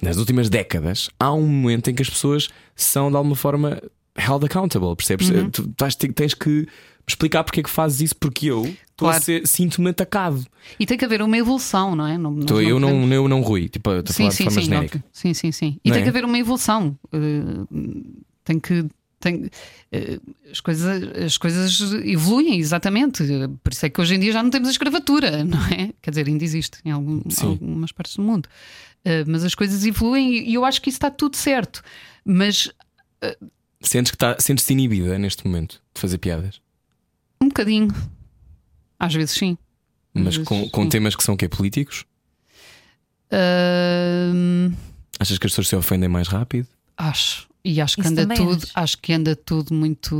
nas 0.00 0.16
últimas 0.16 0.48
décadas, 0.48 1.10
há 1.18 1.32
um 1.34 1.46
momento 1.46 1.90
em 1.90 1.94
que 1.94 2.02
as 2.02 2.08
pessoas 2.08 2.48
são 2.76 3.10
de 3.10 3.16
alguma 3.16 3.34
forma 3.34 3.82
held 4.16 4.46
accountable, 4.46 4.94
percebes? 4.94 5.28
Uhum. 5.28 5.46
Eh, 5.46 5.50
Tu 5.50 5.66
tens, 5.76 5.96
tens 5.96 6.34
que 6.34 6.68
explicar 7.06 7.42
porque 7.42 7.58
é 7.58 7.62
que 7.64 7.68
fazes 7.70 8.00
isso, 8.00 8.16
porque 8.16 8.46
eu 8.46 8.72
Claro. 8.96 9.22
sinto-me 9.44 9.90
atacado. 9.90 10.46
E 10.78 10.86
tem 10.86 10.96
que 10.96 11.04
haver 11.04 11.20
uma 11.20 11.36
evolução, 11.36 11.96
não 11.96 12.06
é? 12.06 12.16
Não, 12.16 12.32
Então, 12.38 12.62
eu, 12.62 12.78
não, 12.78 12.88
podemos- 12.90 13.10
eu 13.12 13.28
não 13.28 13.40
Rui, 13.42 13.68
tipo, 13.68 13.90
estou 13.90 14.12
a 14.12 14.12
Sim, 14.12 14.22
falar 14.22 14.30
de 14.30 14.36
sim, 14.36 14.44
forma 14.44 14.60
sim, 14.60 14.64
genérica. 14.66 14.96
óbvio. 14.98 15.10
sim, 15.12 15.34
sim, 15.34 15.50
sim. 15.50 15.80
E 15.84 15.88
Não 15.88 15.94
tem 15.94 16.00
é? 16.00 16.04
que 16.04 16.08
haver 16.10 16.24
uma 16.24 16.38
evolução. 16.38 16.96
Eh, 17.12 18.06
tem 18.44 18.60
que. 18.60 18.86
Tem, 19.24 19.50
eh, 19.90 20.20
as, 20.50 20.60
coisas, 20.60 21.02
as 21.24 21.36
coisas 21.36 21.80
evoluem, 22.04 22.58
exatamente. 22.58 23.24
Por 23.62 23.72
isso 23.72 23.84
é 23.86 23.90
que 23.90 24.00
hoje 24.00 24.14
em 24.14 24.20
dia 24.20 24.32
já 24.32 24.42
não 24.42 24.50
temos 24.50 24.68
a 24.68 24.72
escravatura, 24.72 25.42
não 25.44 25.58
é? 25.66 25.92
Quer 26.00 26.10
dizer, 26.10 26.28
ainda 26.28 26.44
existe 26.44 26.78
em 26.84 26.90
algum- 26.92 27.20
algumas 27.42 27.90
partes 27.90 28.14
do 28.16 28.22
mundo. 28.22 28.48
Eh, 29.04 29.24
mas 29.26 29.42
as 29.44 29.54
coisas 29.54 29.84
evoluem 29.84 30.48
e 30.48 30.54
eu 30.54 30.64
acho 30.64 30.80
que 30.80 30.88
isso 30.88 30.96
está 30.96 31.10
tudo 31.10 31.36
certo. 31.36 31.82
Mas 32.24 32.70
Sentes 33.80 34.12
que 34.12 34.16
tá, 34.18 34.36
sentes-te 34.38 34.72
inibida 34.72 35.18
neste 35.18 35.46
momento 35.46 35.82
de 35.94 36.00
fazer 36.00 36.18
piadas? 36.18 36.60
um 37.40 37.48
bocadinho. 37.48 37.88
Às 38.98 39.12
vezes 39.14 39.32
sim. 39.34 39.58
Mas 40.14 40.38
Às 40.38 40.44
com, 40.46 40.54
vezes, 40.56 40.70
com 40.70 40.82
sim. 40.84 40.88
temas 40.88 41.14
que 41.16 41.22
são 41.24 41.34
o 41.34 41.36
quê? 41.36 41.48
Políticos? 41.48 42.06
Ahm, 43.30 44.72
Achas 45.18 45.38
que 45.38 45.46
as 45.46 45.52
pessoas 45.52 45.68
se 45.68 45.76
ofendem 45.76 46.08
mais 46.08 46.28
rápido? 46.28 46.66
acho. 46.96 47.46
E 47.64 47.80
acho 47.80 47.96
que 47.96 48.02
Isso 48.02 48.10
anda 48.10 48.22
também 48.22 48.36
tudo, 48.36 48.62
acho. 48.62 48.72
acho 48.74 48.98
que 48.98 49.12
anda 49.12 49.34
tudo 49.34 49.72
muito. 49.74 50.14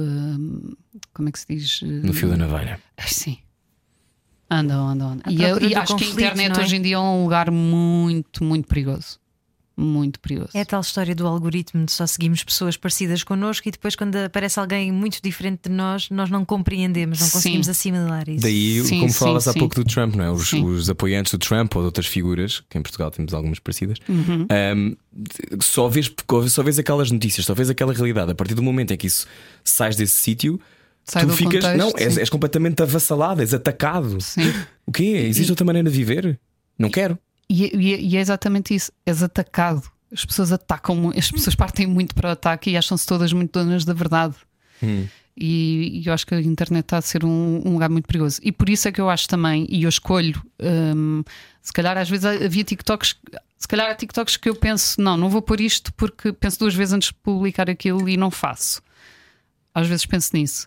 ahm, 0.00 0.72
como 1.12 1.28
é 1.28 1.32
que 1.32 1.38
se 1.38 1.46
diz? 1.48 1.82
No 1.82 2.12
fio 2.14 2.28
da 2.30 2.36
navalha. 2.36 2.80
Ai, 2.96 3.08
Sim. 3.08 3.38
Andam, 4.50 4.88
andam, 4.88 5.10
andam. 5.12 5.30
E, 5.32 5.42
eu- 5.42 5.50
procura 5.56 5.66
e 5.70 5.74
acho 5.74 5.96
que 5.96 6.04
a 6.04 6.08
internet 6.08 6.58
é? 6.58 6.62
hoje 6.62 6.76
em 6.76 6.80
dia 6.82 6.96
é 6.96 6.98
um 6.98 7.22
lugar 7.24 7.50
muito, 7.50 8.42
muito 8.42 8.66
perigoso. 8.66 9.20
Muito 9.80 10.18
perigoso. 10.18 10.50
É 10.54 10.62
a 10.62 10.64
tal 10.66 10.80
história 10.80 11.14
do 11.14 11.24
algoritmo 11.24 11.84
de 11.86 11.92
só 11.92 12.04
seguimos 12.04 12.42
pessoas 12.42 12.76
parecidas 12.76 13.22
connosco 13.22 13.68
e 13.68 13.70
depois, 13.70 13.94
quando 13.94 14.16
aparece 14.16 14.58
alguém 14.58 14.90
muito 14.90 15.20
diferente 15.22 15.68
de 15.68 15.70
nós, 15.70 16.10
nós 16.10 16.28
não 16.30 16.44
compreendemos, 16.44 17.20
não 17.20 17.26
Sim. 17.28 17.32
conseguimos 17.32 17.68
assimilar 17.68 18.28
isso. 18.28 18.42
Daí, 18.42 18.82
Sim, 18.84 18.98
como 18.98 19.12
sim, 19.12 19.18
falavas 19.18 19.46
há 19.46 19.52
sim. 19.52 19.58
pouco 19.60 19.76
do 19.76 19.84
Trump, 19.84 20.16
não 20.16 20.24
é? 20.24 20.30
Os, 20.32 20.48
Sim. 20.48 20.64
os 20.64 20.90
apoiantes 20.90 21.30
do 21.30 21.38
Trump 21.38 21.76
ou 21.76 21.82
de 21.82 21.86
outras 21.86 22.06
figuras, 22.06 22.60
que 22.68 22.76
em 22.76 22.82
Portugal 22.82 23.08
temos 23.12 23.32
algumas 23.32 23.60
parecidas, 23.60 23.98
Uhum. 24.08 24.48
um, 24.50 24.96
só, 25.62 25.88
vês, 25.88 26.10
só 26.48 26.62
vês 26.64 26.78
aquelas 26.80 27.10
notícias, 27.12 27.46
só 27.46 27.54
vês 27.54 27.70
aquela 27.70 27.92
realidade. 27.92 28.32
A 28.32 28.34
partir 28.34 28.54
do 28.54 28.62
momento 28.64 28.92
em 28.92 28.96
que 28.96 29.06
isso 29.06 29.28
sais 29.62 29.94
desse 29.94 30.14
sítio, 30.14 30.60
Sai 31.04 31.24
tu 31.24 31.32
ficas. 31.32 31.64
contexto, 31.64 31.76
não, 31.78 31.92
és, 31.96 32.14
sim. 32.14 32.20
és 32.20 32.28
completamente 32.28 32.82
avassalado, 32.82 33.40
és 33.42 33.54
atacado. 33.54 34.20
Sim. 34.20 34.52
O 34.84 34.90
quê? 34.90 35.04
Existe 35.28 35.52
outra 35.52 35.64
maneira 35.64 35.88
de 35.88 35.96
viver? 35.96 36.38
Não 36.76 36.90
quero. 36.90 37.16
E, 37.48 37.64
e- 37.76 38.08
e 38.10 38.16
é 38.16 38.20
exatamente 38.20 38.74
isso. 38.74 38.92
És 39.06 39.22
atacado. 39.22 39.82
As 40.12 40.24
pessoas 40.24 40.52
atacam, 40.52 41.12
as 41.16 41.30
pessoas 41.30 41.54
partem 41.54 41.86
muito 41.86 42.14
para 42.14 42.28
o 42.30 42.32
ataque 42.32 42.70
e 42.70 42.76
acham-se 42.76 43.06
todas 43.06 43.32
muito 43.32 43.52
donas 43.52 43.84
da 43.84 43.92
verdade. 43.92 44.34
Hum. 44.82 45.06
E, 45.36 46.00
e 46.02 46.06
eu 46.08 46.12
acho 46.12 46.26
que 46.26 46.34
a 46.34 46.40
internet 46.40 46.84
está 46.84 46.96
a 46.98 47.02
ser 47.02 47.24
um, 47.24 47.62
um 47.64 47.72
lugar 47.74 47.88
muito 47.90 48.06
perigoso. 48.06 48.40
E 48.42 48.50
por 48.50 48.68
isso 48.68 48.88
é 48.88 48.92
que 48.92 49.00
eu 49.00 49.08
acho 49.08 49.28
também, 49.28 49.66
e 49.68 49.84
eu 49.84 49.88
escolho, 49.88 50.42
hum, 50.60 51.22
se 51.62 51.72
calhar 51.72 51.96
às 51.96 52.08
vezes 52.10 52.24
havia 52.24 52.64
TikToks, 52.64 53.14
se 53.56 53.68
calhar 53.68 53.88
há 53.90 53.94
TikToks 53.94 54.36
que 54.36 54.48
eu 54.48 54.56
penso, 54.56 55.00
não, 55.00 55.16
não 55.16 55.28
vou 55.28 55.40
pôr 55.42 55.60
isto 55.60 55.92
porque 55.94 56.32
penso 56.32 56.58
duas 56.58 56.74
vezes 56.74 56.92
antes 56.94 57.08
de 57.10 57.14
publicar 57.14 57.70
aquilo 57.70 58.08
e 58.08 58.16
não 58.16 58.30
faço. 58.32 58.82
Às 59.74 59.86
vezes 59.86 60.06
penso 60.06 60.30
nisso. 60.34 60.66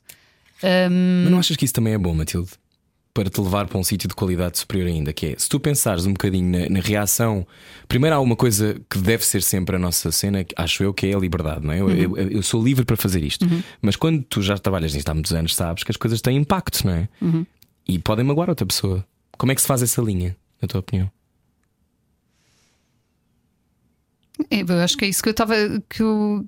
Hum, 0.64 1.24
Mas 1.24 1.32
não 1.32 1.40
achas 1.40 1.58
que 1.58 1.66
isso 1.66 1.74
também 1.74 1.94
é 1.94 1.98
bom, 1.98 2.14
Matilde? 2.14 2.52
Para 3.14 3.30
te 3.30 3.42
levar 3.42 3.68
para 3.68 3.78
um 3.78 3.84
sítio 3.84 4.08
de 4.08 4.16
qualidade 4.16 4.58
superior 4.58 4.88
ainda, 4.88 5.12
que 5.12 5.26
é 5.26 5.36
se 5.38 5.50
tu 5.50 5.60
pensares 5.60 6.06
um 6.06 6.14
bocadinho 6.14 6.50
na, 6.50 6.70
na 6.70 6.80
reação. 6.80 7.46
Primeiro 7.88 8.16
há 8.16 8.20
uma 8.22 8.38
coisa 8.38 8.80
que 8.90 8.98
deve 9.00 9.26
ser 9.26 9.44
sempre 9.44 9.76
a 9.76 9.80
nossa 9.80 10.12
cena, 10.14 10.46
que 10.46 10.56
acho 10.58 10.82
eu, 10.82 10.94
que 10.94 11.08
é 11.08 11.14
a 11.14 11.20
liberdade, 11.20 11.66
não 11.66 11.74
é? 11.74 11.82
Eu, 11.82 11.90
eu- 11.90 12.18
eu 12.18 12.42
sou 12.42 12.64
livre 12.64 12.86
para 12.86 12.96
fazer 12.96 13.22
isto. 13.22 13.46
Mas 13.82 13.98
quando 13.98 14.24
tu 14.24 14.42
já 14.42 14.58
trabalhas 14.58 14.94
nisto 14.94 15.10
há 15.10 15.14
muitos 15.14 15.34
anos, 15.34 15.54
sabes 15.56 15.84
que 15.84 15.92
as 15.92 15.98
coisas 15.98 16.22
têm 16.22 16.38
impacto, 16.38 16.86
não 16.88 16.94
é? 16.94 17.10
E 17.88 18.00
podem 18.00 18.24
magoar 18.24 18.48
outra 18.50 18.66
pessoa. 18.66 19.06
Como 19.38 19.52
é 19.52 19.56
que 19.56 19.62
se 19.62 19.68
faz 19.68 19.82
essa 19.82 20.02
linha, 20.02 20.38
na 20.62 20.68
tua 20.70 20.80
opinião? 20.80 21.12
É, 24.50 24.62
eu 24.62 24.80
acho 24.80 24.98
que 24.98 25.06
é 25.06 25.08
isso 25.10 25.22
que 25.22 25.30
eu 25.30 25.32
estava 25.32 25.56
que 25.90 26.02
eu 26.02 26.46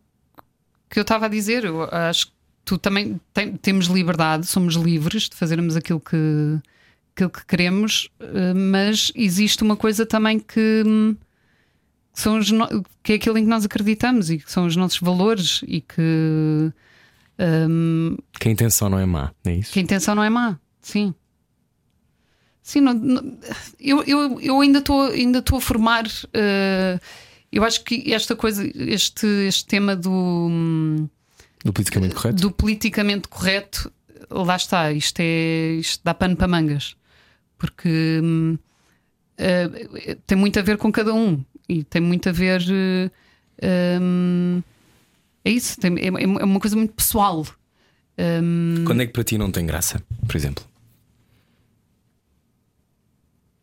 que 0.90 1.00
eu 1.00 1.02
estava 1.02 1.26
a 1.26 1.30
dizer. 1.30 1.66
Eu 1.66 1.84
acho 1.84 2.28
que 2.28 2.34
tu 2.66 2.78
também 2.78 3.20
tem- 3.34 3.56
temos 3.58 3.88
liberdade, 3.88 4.46
somos 4.48 4.76
livres 4.76 5.30
de 5.30 5.36
fazermos 5.36 5.76
aquilo 5.76 6.00
que 6.00 6.60
aquilo 7.16 7.30
que 7.30 7.46
queremos, 7.46 8.10
eh, 8.20 8.54
mas 8.56 9.12
existe 9.16 9.62
uma 9.62 9.76
coisa 9.76 10.04
também 10.06 10.40
que, 10.40 10.84
que 12.14 12.20
são 12.22 12.40
os 12.40 12.50
no- 12.50 12.84
que 13.04 13.14
é 13.14 13.16
aquilo 13.18 13.38
em 13.38 13.44
que 13.44 13.50
nós 13.50 13.64
acreditamos 13.66 14.32
e 14.32 14.40
que 14.40 14.52
são 14.52 14.66
os 14.66 14.76
nossos 14.76 15.00
valores 15.00 15.62
e 15.68 15.80
que, 15.80 16.72
hum, 17.70 18.18
Que 18.40 18.50
a 18.50 18.52
intenção 18.52 18.90
não 18.90 18.98
é 18.98 19.06
má, 19.06 19.32
não 19.46 19.52
é 19.52 19.58
isso? 19.58 19.72
que 19.72 19.80
a 19.80 19.82
intenção 19.84 20.16
não 20.16 20.24
é 20.24 20.30
má, 20.30 20.58
sim. 20.82 21.14
Sim, 22.64 22.82
não- 22.82 22.94
não- 22.94 23.38
eu, 23.80 24.02
eu, 24.04 24.40
eu 24.42 24.62
ainda 24.62 24.80
estou 24.80 25.02
ainda 25.12 25.44
a 25.46 25.60
formar. 25.62 26.06
eh, 26.34 27.00
eu 27.52 27.64
acho 27.64 27.84
que 27.84 28.12
esta 28.14 28.36
coisa, 28.36 28.64
este, 28.76 29.28
este 29.48 29.66
tema 29.66 29.96
do, 29.96 30.10
hum, 30.50 31.08
Do 31.64 31.72
politicamente 31.74 32.14
correto? 32.16 32.42
do 32.42 32.52
politicamente 32.52 33.28
correto, 33.28 33.92
lá 34.30 34.56
está, 34.56 34.92
isto, 34.92 35.20
é, 35.20 35.76
isto 35.80 36.02
dá 36.04 36.14
pano 36.14 36.36
para 36.36 36.48
mangas. 36.48 36.96
Porque 37.58 38.20
hum, 38.22 38.58
eh, 39.38 40.18
tem 40.28 40.38
muito 40.38 40.60
a 40.60 40.62
ver 40.62 40.78
com 40.78 40.92
cada 40.92 41.14
um 41.14 41.44
e 41.70 41.84
tem 41.84 42.02
muito 42.02 42.28
a 42.28 42.32
ver. 42.32 42.62
eh, 43.62 43.98
hum, 44.02 44.62
é 45.46 45.50
isso, 45.52 45.80
tem- 45.80 45.98
é, 45.98 46.08
é 46.08 46.44
uma 46.46 46.60
coisa 46.60 46.76
muito 46.76 46.94
pessoal. 46.94 47.46
Hum, 48.18 48.84
Quando 48.86 49.02
é 49.02 49.06
que 49.08 49.14
para 49.14 49.24
ti 49.24 49.38
não 49.38 49.52
tem 49.52 49.66
graça, 49.66 50.02
por 50.28 50.36
exemplo? 50.36 50.66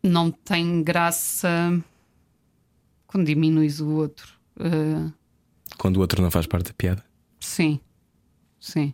não 0.03 0.31
tem 0.31 0.81
graça 0.83 1.79
quando 3.07 3.27
diminuis 3.27 3.79
o 3.79 3.89
outro. 3.89 4.33
Uh, 4.57 5.11
Quando 5.77 5.97
o 5.97 5.99
outro 5.99 6.21
não 6.21 6.31
faz 6.31 6.45
parte 6.47 6.67
da 6.67 6.73
piada? 6.73 7.03
sim, 7.39 7.79
sim. 8.61 8.93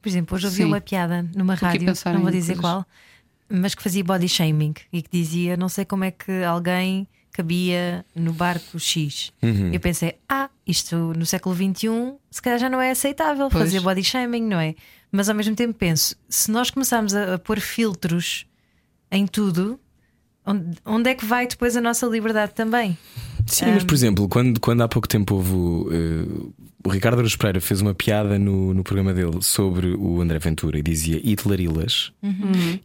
Por 0.00 0.08
exemplo, 0.08 0.36
hoje 0.36 0.46
ouvi 0.46 0.58
Sim. 0.58 0.64
uma 0.64 0.80
piada 0.80 1.28
numa 1.34 1.54
rádio, 1.54 1.92
não 2.12 2.22
vou 2.22 2.30
dizer 2.30 2.54
coisas. 2.54 2.60
qual, 2.60 2.86
mas 3.48 3.74
que 3.74 3.82
fazia 3.82 4.04
body 4.04 4.28
shaming 4.28 4.74
e 4.92 5.02
que 5.02 5.08
dizia: 5.10 5.56
Não 5.56 5.68
sei 5.68 5.84
como 5.84 6.04
é 6.04 6.10
que 6.10 6.44
alguém 6.44 7.06
cabia 7.32 8.04
no 8.14 8.32
barco 8.32 8.78
X. 8.78 9.32
Uhum. 9.42 9.72
Eu 9.72 9.80
pensei: 9.80 10.14
Ah, 10.28 10.48
isto 10.66 10.94
no 11.16 11.26
século 11.26 11.54
XXI 11.54 12.14
se 12.30 12.40
calhar 12.40 12.58
já 12.58 12.70
não 12.70 12.80
é 12.80 12.90
aceitável 12.90 13.48
Pois. 13.50 13.64
fazer 13.64 13.80
body 13.80 14.04
shaming, 14.04 14.42
não 14.42 14.60
é? 14.60 14.74
Mas 15.10 15.28
ao 15.28 15.34
mesmo 15.34 15.54
tempo 15.56 15.74
penso: 15.74 16.14
se 16.28 16.50
nós 16.50 16.70
começarmos 16.70 17.14
a, 17.14 17.34
a 17.34 17.38
pôr 17.38 17.58
filtros 17.60 18.46
em 19.10 19.26
tudo, 19.26 19.80
onde, 20.46 20.78
onde 20.86 21.10
é 21.10 21.14
que 21.14 21.24
vai 21.24 21.46
depois 21.46 21.76
a 21.76 21.80
nossa 21.80 22.06
liberdade 22.06 22.54
também? 22.54 22.96
Sim, 23.46 23.72
mas 23.72 23.84
por 23.84 23.94
exemplo, 23.94 24.28
quando, 24.28 24.60
quando 24.60 24.82
há 24.82 24.88
pouco 24.88 25.08
tempo 25.08 25.36
houve 25.36 25.94
eh, 25.94 26.50
o 26.84 26.90
Ricardo 26.90 27.14
Araújo 27.14 27.36
Pereira 27.36 27.60
fez 27.60 27.80
uma 27.80 27.94
piada 27.94 28.38
no, 28.38 28.72
no 28.72 28.84
programa 28.84 29.12
dele 29.12 29.38
sobre 29.40 29.88
o 29.88 30.20
André 30.20 30.38
Ventura 30.38 30.78
e 30.78 30.82
dizia 30.82 31.20
Hitlerilas. 31.22 32.12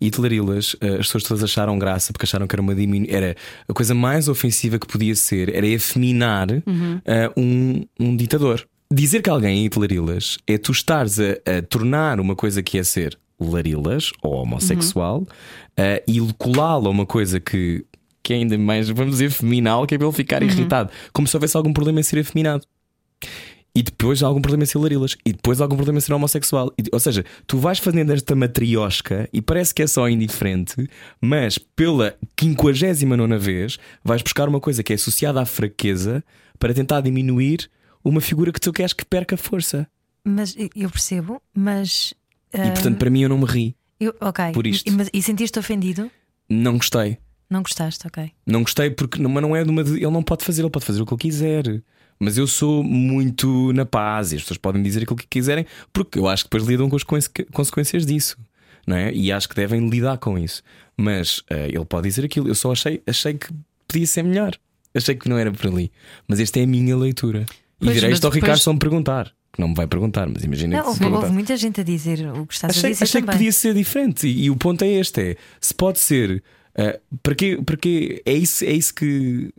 Hitlerilas, 0.01 0.75
eh, 0.81 0.95
as 0.95 1.07
pessoas 1.07 1.23
todas 1.23 1.43
acharam 1.43 1.77
graça 1.77 2.11
porque 2.11 2.25
acharam 2.25 2.47
que 2.47 2.55
era 2.55 2.61
uma 2.61 2.73
diminu... 2.73 3.05
era 3.09 3.35
a 3.67 3.73
coisa 3.73 3.93
mais 3.93 4.27
ofensiva 4.27 4.79
que 4.79 4.87
podia 4.87 5.15
ser, 5.15 5.53
era 5.53 5.67
efeminar 5.67 6.47
eh, 7.05 7.31
um, 7.37 7.85
um 7.99 8.15
ditador. 8.15 8.65
Dizer 8.91 9.21
que 9.21 9.29
alguém 9.29 9.61
é 9.61 9.65
Hitlerilas 9.65 10.37
é 10.47 10.57
tu 10.57 10.71
estares 10.71 11.19
a, 11.19 11.57
a 11.57 11.61
tornar 11.61 12.19
uma 12.19 12.35
coisa 12.35 12.63
que 12.63 12.77
é 12.77 12.83
ser 12.83 13.17
larilas 13.39 14.11
ou 14.21 14.33
homossexual 14.33 15.25
eh, 15.77 16.03
e 16.07 16.19
colá-lo 16.37 16.87
a 16.87 16.89
uma 16.89 17.05
coisa 17.05 17.39
que, 17.39 17.85
que 18.23 18.33
é 18.33 18.37
ainda 18.37 18.57
mais, 18.57 18.89
vamos 18.89 19.13
dizer, 19.13 19.29
feminal, 19.29 19.85
que 19.85 19.93
é 19.93 19.97
para 19.97 20.07
ele 20.07 20.15
ficar 20.15 20.41
irritado. 20.41 20.89
Como 21.11 21.27
se 21.27 21.35
houvesse 21.35 21.55
algum 21.55 21.73
problema 21.73 21.99
em 21.99 22.03
ser 22.03 22.19
afeminado. 22.19 22.65
E 23.75 23.81
depois 23.81 24.21
há 24.21 24.27
algum 24.27 24.39
problema 24.41 24.63
em 24.63 24.67
ser 24.67 24.77
larilas. 24.77 25.17
E 25.25 25.31
depois 25.33 25.59
há 25.59 25.63
algum 25.63 25.75
problema 25.75 25.97
em 25.97 26.01
ser 26.01 26.13
homossexual. 26.13 26.71
E- 26.77 26.83
ou 26.91 26.99
seja, 26.99 27.25
tu 27.47 27.57
vais 27.57 27.79
fazendo 27.79 28.11
esta 28.13 28.35
matriosca 28.35 29.27
e 29.33 29.41
parece 29.41 29.73
que 29.73 29.81
é 29.81 29.87
só 29.87 30.07
indiferente, 30.07 30.75
mas 31.19 31.57
pela 31.57 32.15
59 32.39 33.37
vez 33.39 33.79
vais 34.03 34.21
buscar 34.21 34.47
uma 34.47 34.59
coisa 34.59 34.83
que 34.83 34.93
é 34.93 34.95
associada 34.95 35.41
à 35.41 35.45
fraqueza 35.45 36.23
para 36.59 36.73
tentar 36.73 37.01
diminuir 37.01 37.69
uma 38.03 38.21
figura 38.21 38.51
que 38.51 38.59
tu 38.61 38.71
queres 38.71 38.93
que 38.93 39.03
perca 39.05 39.35
força. 39.35 39.87
Mas 40.23 40.55
eu 40.75 40.89
percebo, 40.89 41.41
mas. 41.53 42.13
E 42.53 42.57
portanto, 42.71 42.97
para 42.99 43.09
mim, 43.09 43.23
eu 43.23 43.29
não 43.29 43.39
me 43.39 43.45
ri. 43.45 43.75
eu, 43.99 44.13
ok. 44.21 44.51
por 44.53 44.67
isto. 44.67 44.87
E, 44.87 45.17
e 45.17 45.21
sentiste 45.23 45.57
ofendido? 45.57 46.11
Não 46.47 46.73
gostei. 46.77 47.17
Não 47.49 47.61
gostaste, 47.61 48.05
ok. 48.07 48.31
Não 48.45 48.61
gostei 48.61 48.89
porque 48.89 49.21
não, 49.21 49.29
mas 49.29 49.41
não 49.41 49.55
é 49.55 49.63
de 49.63 49.69
uma. 49.69 49.83
de- 49.83 49.95
Ele 49.97 50.09
não 50.11 50.23
pode 50.23 50.43
fazer, 50.45 50.61
ele 50.61 50.69
pode 50.69 50.85
fazer 50.85 51.01
o 51.01 51.05
que 51.05 51.13
ele 51.13 51.21
quiser. 51.21 51.83
Mas 52.19 52.37
eu 52.37 52.47
sou 52.47 52.83
muito 52.83 53.73
na 53.73 53.85
paz 53.85 54.31
e 54.31 54.35
as 54.35 54.41
pessoas 54.41 54.57
podem 54.57 54.81
dizer 54.81 55.03
aquilo 55.03 55.17
que 55.17 55.27
quiserem, 55.27 55.65
porque 55.91 56.17
eu 56.19 56.27
acho 56.27 56.43
que 56.43 56.49
depois 56.49 56.67
lidam 56.69 56.89
com 56.89 56.95
as 56.95 57.03
conse- 57.03 57.29
consequências 57.51 58.05
disso, 58.05 58.37
não 58.87 58.95
é? 58.95 59.13
E 59.13 59.31
acho 59.31 59.49
que 59.49 59.55
devem 59.55 59.89
lidar 59.89 60.17
com 60.17 60.37
isso. 60.37 60.61
Mas 60.95 61.41
eh, 61.49 61.67
ele 61.69 61.85
pode 61.85 62.07
dizer 62.07 62.23
aquilo. 62.25 62.47
Eu 62.47 62.55
só 62.55 62.71
achei, 62.71 63.01
achei 63.07 63.33
que 63.33 63.47
podia 63.87 64.07
ser 64.07 64.23
melhor. 64.23 64.55
Achei 64.95 65.15
que 65.15 65.27
não 65.27 65.37
era 65.37 65.51
por 65.51 65.67
ali. 65.67 65.91
Mas 66.27 66.39
esta 66.39 66.59
é 66.59 66.63
a 66.63 66.67
minha 66.67 66.95
leitura. 66.95 67.45
E 67.81 67.85
Pois, 67.85 67.95
direi 67.95 68.09
mas 68.11 68.17
isto 68.17 68.25
ao 68.25 68.31
depois- 68.31 68.43
Ricardo 68.43 68.59
só 68.59 68.71
me 68.73 68.79
perguntar. 68.79 69.31
Que 69.51 69.61
não 69.61 69.67
me 69.69 69.75
vai 69.75 69.85
perguntar, 69.85 70.27
mas 70.27 70.43
imagina 70.43 70.77
Não, 70.77 70.91
que 70.91 70.97
se 70.97 71.03
houve, 71.03 71.15
houve 71.15 71.31
muita 71.31 71.55
gente 71.57 71.79
a 71.79 71.83
dizer 71.83 72.27
o 72.35 72.45
que 72.47 72.53
estás 72.55 72.71
a 72.83 72.87
dizer 72.89 73.03
achei 73.03 73.21
que 73.21 73.25
também. 73.27 73.37
podia 73.37 73.51
ser 73.51 73.73
diferente. 73.75 74.27
E, 74.27 74.45
e 74.45 74.49
o 74.49 74.55
ponto 74.55 74.83
é 74.83 74.87
este: 74.87 75.21
é 75.21 75.35
se 75.61 75.73
pode 75.75 75.99
ser 75.99 76.43
Uh, 76.75 77.17
para 77.21 77.35
quê? 77.35 77.59
Para 77.63 77.77
quê? 77.77 78.21
É, 78.25 78.33
isso, 78.33 78.65
é 78.65 78.71
isso 78.71 78.95
que. 78.95 79.53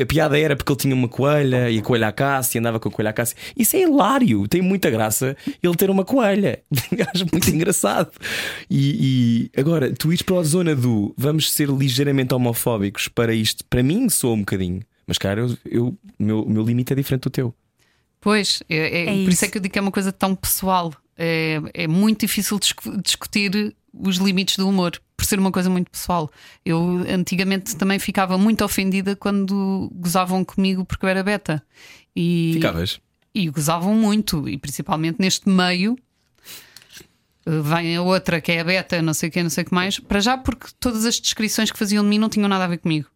A 0.00 0.06
piada 0.06 0.38
era 0.38 0.54
porque 0.54 0.70
ele 0.70 0.78
tinha 0.78 0.94
uma 0.94 1.08
coelha 1.08 1.68
e 1.68 1.80
a 1.80 1.82
coelha 1.82 2.06
à 2.08 2.12
caça 2.12 2.56
e 2.56 2.60
andava 2.60 2.78
com 2.78 2.88
a 2.88 2.92
coelha 2.92 3.10
à 3.10 3.12
caça. 3.12 3.34
Isso 3.56 3.74
é 3.74 3.80
hilário, 3.82 4.46
tem 4.46 4.62
muita 4.62 4.88
graça 4.88 5.36
ele 5.60 5.74
ter 5.74 5.90
uma 5.90 6.04
coelha. 6.04 6.62
Acho 7.12 7.26
muito 7.32 7.50
engraçado. 7.50 8.12
E, 8.70 9.50
e, 9.54 9.60
agora, 9.60 9.92
tu 9.92 10.12
ires 10.12 10.22
para 10.22 10.38
a 10.38 10.42
zona 10.44 10.74
do 10.76 11.12
vamos 11.18 11.50
ser 11.52 11.68
ligeiramente 11.68 12.32
homofóbicos 12.32 13.08
para 13.08 13.34
isto, 13.34 13.64
para 13.64 13.82
mim, 13.82 14.08
sou 14.08 14.34
um 14.34 14.38
bocadinho. 14.40 14.82
Mas, 15.04 15.18
cara, 15.18 15.40
eu, 15.40 15.58
eu, 15.68 15.86
o 15.88 16.22
meu, 16.22 16.46
meu 16.46 16.62
limite 16.62 16.92
é 16.92 16.96
diferente 16.96 17.22
do 17.22 17.30
teu. 17.30 17.52
Pois, 18.20 18.62
é, 18.68 18.76
é, 18.76 19.02
É 19.02 19.04
por 19.06 19.12
isso. 19.22 19.30
isso. 19.30 19.44
é 19.44 19.48
que 19.48 19.58
eu 19.58 19.62
digo 19.62 19.72
que 19.72 19.78
é 19.80 19.82
uma 19.82 19.90
coisa 19.90 20.12
tão 20.12 20.32
pessoal. 20.36 20.94
É, 21.18 21.60
é 21.74 21.88
muito 21.88 22.20
difícil 22.20 22.56
discu- 22.60 22.96
discutir 23.02 23.74
os 23.92 24.16
limites 24.18 24.56
do 24.56 24.68
humor, 24.68 24.92
por 25.22 25.26
ser 25.26 25.38
uma 25.38 25.52
coisa 25.52 25.70
muito 25.70 25.88
pessoal. 25.88 26.28
Eu 26.64 27.04
antigamente 27.08 27.76
também 27.76 28.00
ficava 28.00 28.36
muito 28.36 28.64
ofendida 28.64 29.14
quando 29.14 29.88
gozavam 29.94 30.44
comigo 30.44 30.84
porque 30.84 31.04
eu 31.06 31.08
era 31.08 31.22
beta. 31.22 31.62
E, 32.14 32.54
Ficavas? 32.54 33.00
e 33.32 33.48
gozavam 33.48 33.94
muito, 33.94 34.48
e 34.48 34.58
principalmente 34.58 35.20
neste 35.20 35.48
meio. 35.48 35.96
eh, 37.46 37.60
Vem 37.62 37.96
a 37.96 38.02
outra 38.02 38.40
que 38.40 38.50
é 38.50 38.60
a 38.60 38.64
beta, 38.64 39.00
não 39.00 39.14
sei 39.14 39.28
o 39.28 39.32
que, 39.32 39.40
não 39.44 39.48
sei 39.50 39.62
o 39.62 39.66
que 39.68 39.72
mais. 39.74 40.00
Para 40.00 40.18
já, 40.18 40.36
porque 40.36 40.66
todas 40.80 41.06
as 41.06 41.20
descrições 41.20 41.70
que 41.70 41.78
faziam 41.78 42.02
de 42.02 42.10
mim 42.10 42.18
não 42.18 42.28
tinham 42.28 42.48
nada 42.48 42.64
a 42.64 42.68
ver 42.68 42.78
comigo. 42.78 43.08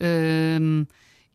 Hum, 0.00 0.86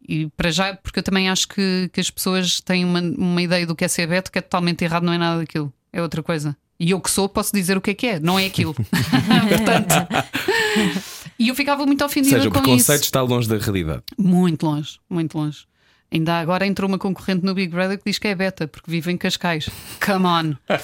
e 0.07 0.27
para 0.35 0.49
já, 0.49 0.75
porque 0.75 0.99
eu 0.99 1.03
também 1.03 1.29
acho 1.29 1.47
que, 1.47 1.87
que 1.93 1.99
as 2.01 2.09
pessoas 2.09 2.59
têm 2.61 2.83
uma, 2.83 2.99
uma 2.99 3.41
ideia 3.43 3.65
do 3.67 3.75
que 3.75 3.85
é 3.85 3.87
ser 3.87 4.07
beta 4.07 4.31
que 4.31 4.39
é 4.39 4.41
totalmente 4.41 4.83
errado, 4.83 5.03
não 5.03 5.13
é 5.13 5.19
nada 5.19 5.39
daquilo, 5.41 5.71
é 5.93 6.01
outra 6.01 6.23
coisa. 6.23 6.57
E 6.79 6.91
eu 6.91 7.01
que 7.01 7.11
sou, 7.11 7.27
posso 7.27 7.53
dizer 7.53 7.75
o 7.77 7.81
que 7.81 7.91
é 7.91 7.93
que 7.93 8.07
é, 8.07 8.19
não 8.19 8.39
é 8.39 8.45
aquilo. 8.45 8.73
Portanto, 9.49 9.95
e 11.37 11.49
eu 11.49 11.55
ficava 11.55 11.85
muito 11.85 12.01
Ou 12.01 12.07
ofendida 12.07 12.37
seja, 12.37 12.47
o 12.47 12.51
preconceito 12.51 13.01
isso. 13.01 13.05
está 13.05 13.21
longe 13.21 13.49
da 13.49 13.57
realidade. 13.57 14.03
Muito 14.17 14.65
longe, 14.65 14.99
muito 15.09 15.37
longe. 15.37 15.65
Ainda 16.11 16.39
agora 16.39 16.65
entrou 16.65 16.87
uma 16.87 16.97
concorrente 16.97 17.45
no 17.45 17.53
Big 17.53 17.71
Brother 17.71 17.97
que 17.97 18.03
diz 18.05 18.17
que 18.17 18.27
é 18.27 18.33
beta, 18.35 18.67
porque 18.67 18.89
vive 18.89 19.11
em 19.11 19.17
Cascais. 19.17 19.69
Come 20.03 20.25
on. 20.25 20.55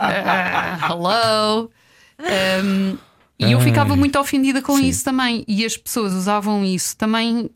Ah, 0.00 0.88
hello. 0.90 1.70
Um, 2.18 2.98
e 3.38 3.52
eu 3.52 3.60
ficava 3.60 3.94
muito 3.94 4.18
ofendida 4.18 4.62
com 4.62 4.78
isso 4.78 5.04
também. 5.04 5.44
E 5.46 5.64
as 5.64 5.76
pessoas 5.76 6.14
usavam 6.14 6.64
isso 6.64 6.96
também 6.96 7.50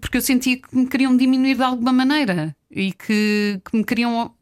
porque 0.00 0.18
eu 0.18 0.22
sentia 0.22 0.56
que 0.56 0.76
me 0.76 0.86
queriam 0.86 1.16
diminuir 1.16 1.56
de 1.56 1.62
alguma 1.62 1.92
maneira 1.92 2.54
e 2.70 2.92
que, 2.92 3.60
que 3.64 3.76
me 3.76 3.84
queriam. 3.84 4.32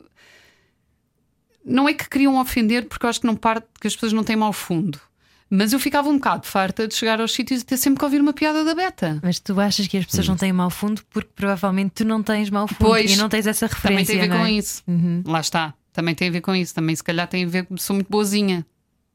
Não 1.64 1.88
é 1.88 1.94
que 1.94 2.08
queriam 2.08 2.38
ofender, 2.40 2.86
porque 2.86 3.06
eu 3.06 3.10
acho 3.10 3.20
que 3.20 3.26
não 3.26 3.34
parte 3.36 3.66
que 3.80 3.86
as 3.86 3.94
pessoas 3.94 4.12
não 4.12 4.22
têm 4.22 4.36
mau 4.36 4.52
fundo. 4.52 5.00
Mas 5.48 5.72
eu 5.72 5.78
ficava 5.78 6.08
um 6.08 6.14
bocado 6.14 6.46
farta 6.46 6.88
de 6.88 6.94
chegar 6.94 7.20
aos 7.20 7.32
sítios 7.32 7.60
e 7.62 7.64
ter 7.64 7.76
sempre 7.76 7.98
que 7.98 8.04
ouvir 8.04 8.20
uma 8.20 8.32
piada 8.32 8.64
da 8.64 8.74
beta. 8.74 9.20
Mas 9.22 9.38
tu 9.38 9.58
achas 9.60 9.86
que 9.86 9.96
as 9.96 10.04
pessoas 10.04 10.26
não 10.26 10.36
têm 10.36 10.52
mau 10.52 10.68
fundo 10.70 11.02
porque 11.10 11.30
provavelmente 11.34 11.92
tu 11.96 12.04
não 12.04 12.22
tens 12.22 12.50
mau 12.50 12.66
fundo 12.66 12.78
Pois. 12.78 13.10
e 13.10 13.16
não 13.16 13.28
tens 13.28 13.46
essa 13.46 13.68
Também 13.68 13.98
referência. 14.04 14.14
tem 14.14 14.20
a 14.20 14.24
ver 14.24 14.28
não 14.30 14.38
com 14.38 14.46
é? 14.46 14.52
isso. 14.52 14.82
Lá 15.24 15.40
está. 15.40 15.74
Também 15.92 16.14
tem 16.14 16.28
a 16.28 16.30
ver 16.32 16.40
com 16.40 16.54
isso. 16.54 16.74
Também 16.74 16.96
se 16.96 17.04
calhar 17.04 17.28
tem 17.28 17.44
a 17.44 17.48
ver 17.48 17.66
com 17.66 17.76
sou 17.76 17.94
muito 17.94 18.08
boazinha. 18.10 18.66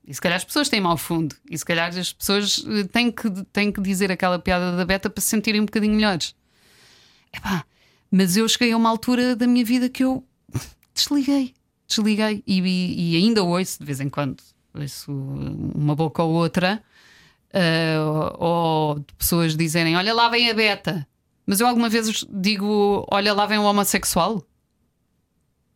E 0.08 0.14
se 0.14 0.22
calhar 0.22 0.38
as 0.38 0.46
pessoas 0.46 0.70
têm 0.70 0.80
mau 0.80 0.96
fundo. 0.96 1.36
E 1.50 1.58
se 1.58 1.66
calhar 1.66 1.90
as 1.90 2.14
pessoas 2.14 2.64
eh, 2.68 2.84
têm 2.86 3.12
que, 3.12 3.30
têm 3.52 3.72
que 3.72 3.82
dizer 3.82 4.12
aquela 4.12 4.40
piada 4.40 4.76
da 4.78 4.86
beta 4.86 5.10
para 5.10 5.22
se 5.22 5.28
sentirem 5.28 5.60
um 5.62 5.66
bocadinho 5.66 5.94
melhores. 5.96 6.34
Epá, 7.36 7.66
mas 8.10 8.38
eu 8.38 8.48
cheguei 8.48 8.72
a 8.72 8.78
uma 8.78 8.90
altura 8.90 9.36
da 9.36 9.46
minha 9.46 9.66
vida 9.66 9.90
que 9.90 10.04
eu 10.04 10.24
desliguei. 10.96 11.54
Desliguei. 11.90 12.44
E, 12.48 12.60
e- 12.60 13.18
ainda 13.18 13.44
ouço, 13.44 13.80
de 13.80 13.86
vez 13.86 14.00
em 14.00 14.08
quando, 14.10 14.38
ouço 14.74 15.12
uma 15.12 15.96
boca 15.96 16.22
ou 16.24 16.32
outra, 16.34 16.82
eh, 17.52 17.96
ou, 18.38 19.00
de 19.00 19.14
pessoas 19.18 19.58
dizerem: 19.58 19.98
Olha 19.98 20.14
lá 20.14 20.30
vem 20.30 20.50
a 20.50 20.54
beta. 20.54 21.06
Mas 21.46 21.60
eu 21.60 21.68
alguma 21.68 21.90
vez 21.90 22.26
digo: 22.30 23.06
Olha 23.12 23.34
lá 23.34 23.46
vem 23.46 23.58
o 23.58 23.64
homossexual. 23.64 24.44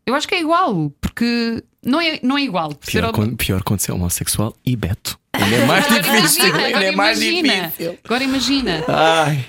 Eu 0.06 0.14
acho 0.16 0.28
que 0.28 0.36
é 0.36 0.42
igual, 0.42 0.92
porque 1.02 1.64
não 1.84 2.00
é, 2.02 2.20
não 2.22 2.38
é 2.38 2.42
igual. 2.44 2.72
ser 2.82 2.92
Pior, 2.92 3.04
homo- 3.06 3.14
quando, 3.14 3.38
pior 3.38 3.64
quando 3.64 3.80
você 3.80 3.90
é 3.90 3.94
homossexual 3.94 4.56
e 4.66 4.76
Beto. 4.76 5.18
Ainda 5.34 5.56
é 5.56 5.66
mais 5.66 5.86
Agora 5.90 6.02
difícil. 6.02 6.46
imagina, 6.46 6.68
agora 6.68 6.86
é 6.86 6.92
mais 6.92 7.22
imagina. 7.22 7.68
difícil. 7.68 8.00
Agora 8.04 8.24
imagina. 8.24 8.84
Ai. 8.88 9.46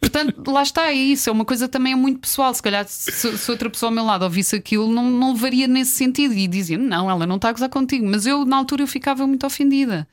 Portanto, 0.00 0.50
lá 0.50 0.62
está, 0.62 0.88
é 0.88 0.94
isso. 0.94 1.28
É 1.28 1.32
uma 1.32 1.44
coisa 1.44 1.68
também 1.68 1.92
é 1.92 1.96
muito 1.96 2.20
pessoal. 2.20 2.52
Se 2.54 2.62
calhar, 2.62 2.86
se, 2.88 3.36
se 3.36 3.50
outra 3.50 3.68
pessoa 3.68 3.90
ao 3.90 3.94
meu 3.94 4.04
lado 4.04 4.22
ouvisse 4.22 4.56
aquilo, 4.56 4.90
não, 4.90 5.10
não 5.10 5.32
levaria 5.32 5.66
nesse 5.66 5.92
sentido 5.92 6.34
e 6.34 6.46
dizia: 6.46 6.78
Não, 6.78 7.10
ela 7.10 7.26
não 7.26 7.36
está 7.36 7.50
a 7.50 7.52
gozar 7.52 7.68
contigo. 7.68 8.06
Mas 8.06 8.26
eu, 8.26 8.44
na 8.44 8.56
altura, 8.56 8.82
eu 8.82 8.86
ficava 8.86 9.26
muito 9.26 9.46
ofendida. 9.46 10.08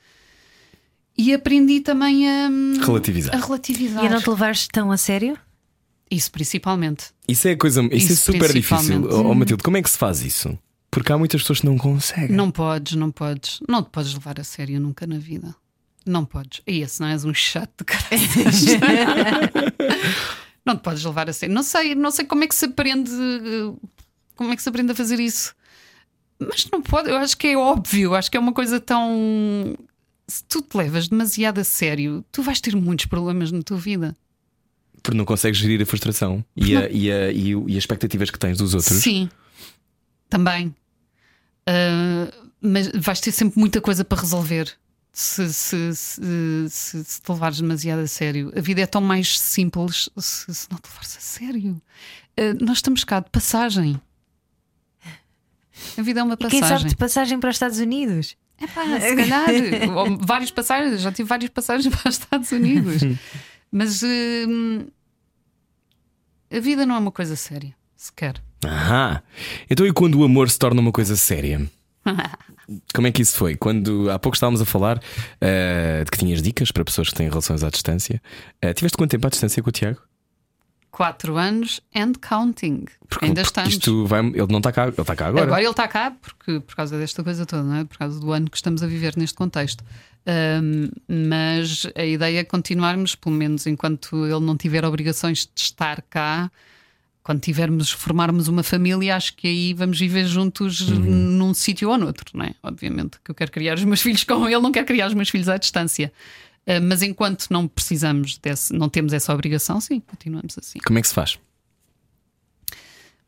E 1.17 1.34
aprendi 1.34 1.79
também 1.79 2.27
a, 2.27 2.49
Relativizar. 2.84 3.36
a 3.36 3.38
relativizar. 3.38 4.03
E 4.03 4.07
a 4.07 4.09
não 4.09 4.19
te 4.21 4.29
levares 4.29 4.67
tão 4.67 4.91
a 4.91 4.97
sério? 4.97 5.38
Isso, 6.09 6.31
principalmente. 6.31 7.05
Isso 7.27 7.47
é 7.47 7.55
coisa, 7.55 7.81
isso, 7.84 7.93
é 7.93 7.97
Isso 7.97 8.15
super 8.17 8.51
difícil. 8.51 9.03
Oh, 9.09 9.29
oh, 9.29 9.36
Matilde, 9.36 9.63
como 9.63 9.77
é 9.77 9.81
que 9.81 9.89
se 9.89 9.97
faz 9.97 10.21
isso? 10.21 10.57
Porque 10.89 11.11
há 11.11 11.17
muitas 11.17 11.41
pessoas 11.41 11.59
que 11.59 11.65
não 11.65 11.77
conseguem. 11.77 12.36
Não 12.36 12.51
podes, 12.51 12.93
não 12.93 13.09
podes. 13.11 13.59
Não 13.67 13.81
te 13.81 13.89
podes 13.89 14.13
levar 14.13 14.39
a 14.39 14.43
sério 14.43 14.79
nunca 14.79 15.07
na 15.07 15.17
vida. 15.17 15.55
Não 16.06 16.26
podes. 16.26 16.62
E 16.68 16.82
esse 16.82 16.99
não 16.99 17.08
és 17.08 17.24
um 17.24 17.34
chato 17.34 17.72
de 17.80 17.84
caraças. 17.86 18.66
não 20.66 20.76
te 20.76 20.82
podes 20.82 21.04
levar 21.04 21.30
a 21.30 21.34
sério. 21.34 21.54
Não 21.56 21.64
sei, 21.64 21.95
não 21.95 22.12
sei 22.12 22.26
como 22.26 22.43
é 22.43 22.47
que 22.47 22.56
se 22.56 22.66
aprende. 22.66 23.12
eh, 23.12 23.88
Como 24.36 24.51
é 24.51 24.56
que 24.56 24.62
se 24.62 24.70
aprende 24.70 24.91
a 24.91 24.95
fazer 24.95 25.20
isso? 25.20 25.54
Mas 26.39 26.68
não 26.72 26.82
pode, 26.82 27.10
eu 27.10 27.16
acho 27.18 27.38
que 27.38 27.47
é 27.47 27.58
óbvio, 27.58 28.16
acho 28.16 28.30
que 28.30 28.36
é 28.36 28.39
uma 28.39 28.54
coisa 28.54 28.80
tão. 28.80 29.78
Se 30.28 30.43
tu 30.45 30.62
te 30.62 30.76
levas 30.78 31.08
demasiado 31.08 31.60
a 31.60 31.64
sério, 31.64 32.24
tu 32.32 32.41
vais 32.41 32.60
ter 32.60 32.76
muitos 32.76 33.06
problemas 33.06 33.51
na 33.51 33.62
tua 33.62 33.78
vida. 33.78 34.16
Porque 35.01 35.18
não 35.18 35.26
consegues 35.26 35.60
gerir 35.60 35.82
a 35.82 35.86
frustração 35.86 36.43
e, 36.56 36.76
a, 36.76 36.89
e, 36.89 37.12
a- 37.12 37.32
e 37.32 37.49
e 37.51 37.72
as 37.74 37.78
expectativas 37.84 38.30
que 38.30 38.39
tens 38.39 38.58
dos 38.58 38.74
outros. 38.74 39.01
Sim, 39.04 39.30
também. 40.30 40.74
Ah, 41.68 42.32
mas 42.62 42.89
vais 42.95 43.20
ter 43.20 43.32
sempre 43.32 43.60
muita 43.60 43.80
coisa 43.82 44.04
para 44.06 44.22
resolver 44.22 44.74
se, 45.14 45.53
se, 45.53 45.95
se, 45.95 46.22
se- 46.70 47.03
se 47.03 47.22
te 47.22 47.32
levares 47.32 47.61
demasiado 47.61 47.99
a 47.99 48.07
sério. 48.07 48.51
A 48.57 48.59
vida 48.61 48.82
é 48.82 48.86
tão 48.88 48.99
mais 49.01 49.39
simples 49.39 50.09
se, 50.18 50.53
se 50.53 50.68
não 50.72 50.78
te 50.80 50.88
levares 50.89 51.16
a 51.18 51.20
sério. 51.22 51.82
Ah, 52.36 52.53
nós 52.59 52.80
estamos 52.80 53.03
cá 53.03 53.20
de 53.20 53.30
passagem. 53.30 54.01
A 55.97 56.01
vida 56.01 56.20
é 56.20 56.24
uma 56.24 56.34
E 56.34 56.38
quem 56.38 56.49
sabe 56.49 56.61
passagem. 56.61 56.88
de 56.89 56.95
passagem 56.95 57.39
para 57.39 57.49
os 57.49 57.55
Estados 57.55 57.80
Unidos? 57.80 58.36
Epá, 58.61 58.82
se 58.99 59.16
calhar, 59.16 59.47
vários 60.22 60.51
passagens, 60.51 61.01
já 61.01 61.11
tive 61.11 61.28
várias 61.30 61.49
passagens 61.49 61.93
para 61.95 62.09
os 62.09 62.16
Estados 62.16 62.51
Unidos. 62.51 63.01
Mas 63.72 64.01
hum, 64.03 64.86
a 66.51 66.59
vida 66.59 66.86
não 66.86 66.95
é 66.95 66.99
uma 66.99 67.11
coisa 67.11 67.36
séria, 67.36 67.76
sequer. 67.95 68.41
Ahá. 68.64 69.22
Então, 69.70 69.86
e 69.86 69.91
quando 69.91 70.16
o 70.20 70.24
amor 70.24 70.49
se 70.49 70.57
torna 70.57 70.80
uma 70.80 70.91
coisa 70.91 71.16
séria? 71.18 71.70
Como 72.93 73.07
é 73.07 73.11
que 73.11 73.22
isso 73.22 73.36
foi? 73.38 73.55
Quando 73.55 74.09
há 74.09 74.18
pouco 74.18 74.36
estávamos 74.36 74.61
a 74.61 74.66
falar 74.66 75.01
eh, 75.41 76.03
de 76.05 76.11
que 76.11 76.18
tinhas 76.18 76.41
dicas 76.41 76.72
para 76.72 76.84
pessoas 76.84 77.09
que 77.09 77.16
têm 77.16 77.28
relações 77.28 77.64
à 77.64 77.70
distância. 77.70 78.22
Eh, 78.61 78.74
tiveste 78.74 78.97
quanto 78.97 79.11
tempo 79.11 79.28
à 79.28 79.30
distância 79.30 79.61
com 79.61 79.70
o 79.70 79.72
Tiago? 79.72 79.99
Quatro 80.91 81.38
anos 81.38 81.82
and 81.95 82.14
counting. 82.22 82.86
Porque, 83.09 83.26
Ainda 83.26 83.41
porque 83.41 83.47
estamos. 83.59 83.74
isto 83.74 84.05
vai, 84.05 84.22
ele 84.22 84.47
não 84.47 84.59
está 84.59 84.72
cá, 84.72 84.84
ele 84.84 84.91
está 84.91 85.16
cá 85.16 85.28
agora. 85.28 85.45
Agora 85.45 85.61
ele 85.61 85.72
está 85.72 85.88
cá 85.88 86.11
porque, 86.22 86.59
por 86.59 86.76
causa 86.76 86.97
desta 86.97 87.24
coisa 87.24 87.45
toda, 87.45 87.64
não 87.64 87.76
é? 87.78 87.84
por 87.84 87.97
causa 87.97 88.20
do 88.20 88.32
ano 88.32 88.49
que 88.49 88.57
estamos 88.57 88.84
a 88.84 88.88
viver 88.88 89.18
neste 89.18 89.36
contexto. 89.36 89.84
Ahm, 90.26 90.89
mas 91.07 91.88
a 91.95 92.05
ideia 92.05 92.39
é 92.39 92.43
continuarmos, 92.43 93.16
pelo 93.16 93.36
menos 93.36 93.66
enquanto 93.66 94.26
ele 94.26 94.39
não 94.39 94.55
tiver 94.55 94.86
obrigações 94.86 95.49
de 95.53 95.61
estar 95.61 96.01
cá. 96.03 96.51
Quando 97.24 97.39
tivermos, 97.39 97.89
formarmos 97.89 98.49
uma 98.49 98.63
família, 98.63 99.15
acho 99.15 99.34
que 99.36 99.47
aí 99.47 99.74
vamos 99.74 99.97
viver 99.97 100.26
juntos 100.26 100.82
Uhum. 100.82 100.99
num 100.99 101.53
sítio 101.53 101.89
ou 101.89 101.97
noutro, 101.97 102.38
não 102.38 102.43
é? 102.45 102.53
Obviamente 102.61 103.17
que 103.24 103.32
eu 103.32 103.36
quero 103.36 103.49
criar 103.51 103.76
os 103.76 103.84
meus 103.86 104.01
filhos 104.03 104.24
com 104.26 104.45
ele, 104.45 104.59
não 104.59 104.71
quero 104.74 104.86
criar 104.86 105.07
os 105.07 105.13
meus 105.13 105.30
filhos 105.30 105.47
à 105.47 105.57
distância. 105.57 106.11
Ah, 106.67 106.80
mas 106.82 107.01
enquanto 107.01 107.47
não 107.49 107.67
precisamos 107.67 108.38
desse, 108.38 108.74
não 108.74 108.89
temos 108.89 109.13
essa 109.13 109.34
obrigação, 109.34 109.80
sim, 109.80 109.99
continuamos 110.01 110.57
assim. 110.57 110.80
Como 110.86 110.99
é 110.99 111.01
que 111.01 111.07
se 111.07 111.13
faz? 111.13 111.39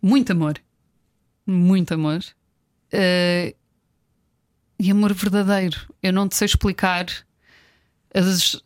Muito 0.02 0.32
amor. 0.32 0.60
Muito 1.48 1.94
amor. 1.94 2.24
Eh, 2.92 3.56
e 4.80 4.92
amor 4.92 5.14
verdadeiro. 5.14 5.78
Eu 6.02 6.12
não 6.14 6.28
te 6.28 6.36
sei 6.36 6.46
explicar. 6.46 7.06
As- 8.14 8.62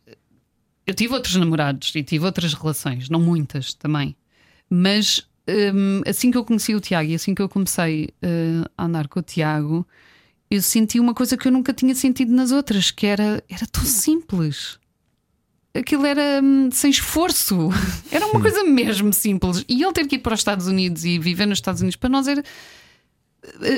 Eu 0.87 0.93
tive 0.95 1.13
outros 1.13 1.35
namorados 1.35 1.93
e 1.93 2.01
tive 2.01 2.25
outras 2.25 2.51
relações, 2.55 3.09
não 3.09 3.19
muitas 3.21 3.75
também. 3.75 4.15
Mas 4.69 5.27
hum, 5.73 6.01
assim 6.05 6.31
que 6.31 6.37
eu 6.37 6.45
conheci 6.45 6.75
o 6.75 6.79
Tiago 6.79 7.09
e 7.09 7.15
assim 7.15 7.33
que 7.33 7.41
eu 7.41 7.49
comecei 7.49 8.09
eh, 8.21 8.63
a 8.77 8.85
andar 8.85 9.07
com 9.07 9.19
o 9.19 9.23
Tiago, 9.23 9.87
eu 10.49 10.61
senti 10.61 10.99
uma 10.99 11.13
coisa 11.13 11.37
que 11.37 11.47
eu 11.47 11.51
nunca 11.51 11.73
tinha 11.73 11.93
sentido 11.95 12.31
nas 12.31 12.51
outras, 12.51 12.91
que 12.91 13.05
era, 13.05 13.43
era 13.49 13.65
tão 13.67 13.83
simples. 13.83 14.79
Aquilo 15.73 16.05
era 16.05 16.41
hum, 16.43 16.69
sem 16.71 16.89
esforço, 16.89 17.69
era 18.11 18.25
uma 18.27 18.41
coisa 18.41 18.63
mesmo 18.63 19.13
simples. 19.13 19.63
E 19.67 19.81
ele 19.83 19.93
ter 19.93 20.07
que 20.07 20.15
ir 20.15 20.19
para 20.19 20.33
os 20.33 20.39
Estados 20.39 20.67
Unidos 20.67 21.05
e 21.05 21.19
viver 21.19 21.45
nos 21.45 21.59
Estados 21.59 21.81
Unidos 21.81 21.95
para 21.95 22.09
nós 22.09 22.27
era, 22.27 22.43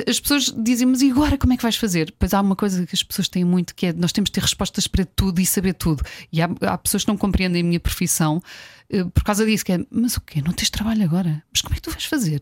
as 0.08 0.20
pessoas 0.20 0.54
dizem, 0.58 0.88
mas 0.88 1.02
e 1.02 1.12
agora 1.12 1.38
como 1.38 1.54
é 1.54 1.58
que 1.58 1.64
vais 1.64 1.76
fazer? 1.76 2.14
Pois 2.18 2.34
há 2.34 2.42
uma 2.42 2.56
coisa 2.56 2.86
que 2.86 2.96
as 2.96 3.04
pessoas 3.04 3.28
têm 3.28 3.46
muito 3.46 3.76
que 3.76 3.88
é 3.88 3.94
nós 3.94 4.12
temos 4.12 4.30
de 4.30 4.34
ter 4.34 4.42
respostas 4.42 4.88
para 4.88 5.06
tudo 5.06 5.40
e 5.40 5.46
saber 5.46 5.74
tudo. 5.74 6.04
E 6.32 6.42
há, 6.42 6.50
há 6.62 6.78
pessoas 6.78 7.04
que 7.04 7.10
não 7.10 7.18
compreendem 7.18 7.62
a 7.62 7.66
minha 7.66 7.80
profissão 7.80 8.42
eh, 8.90 9.04
por 9.06 9.24
causa 9.24 9.46
disso, 9.46 9.64
que 9.64 9.74
é, 9.74 9.86
mas 9.90 10.18
o 10.18 10.22
quê? 10.22 10.42
Não 10.42 10.54
tens 10.54 10.70
trabalho 10.70 11.04
agora? 11.04 11.44
Mas 11.52 11.62
como 11.62 11.74
é 11.74 11.76
que 11.76 11.82
tu 11.84 11.92
vais 11.92 12.06
fazer? 12.06 12.42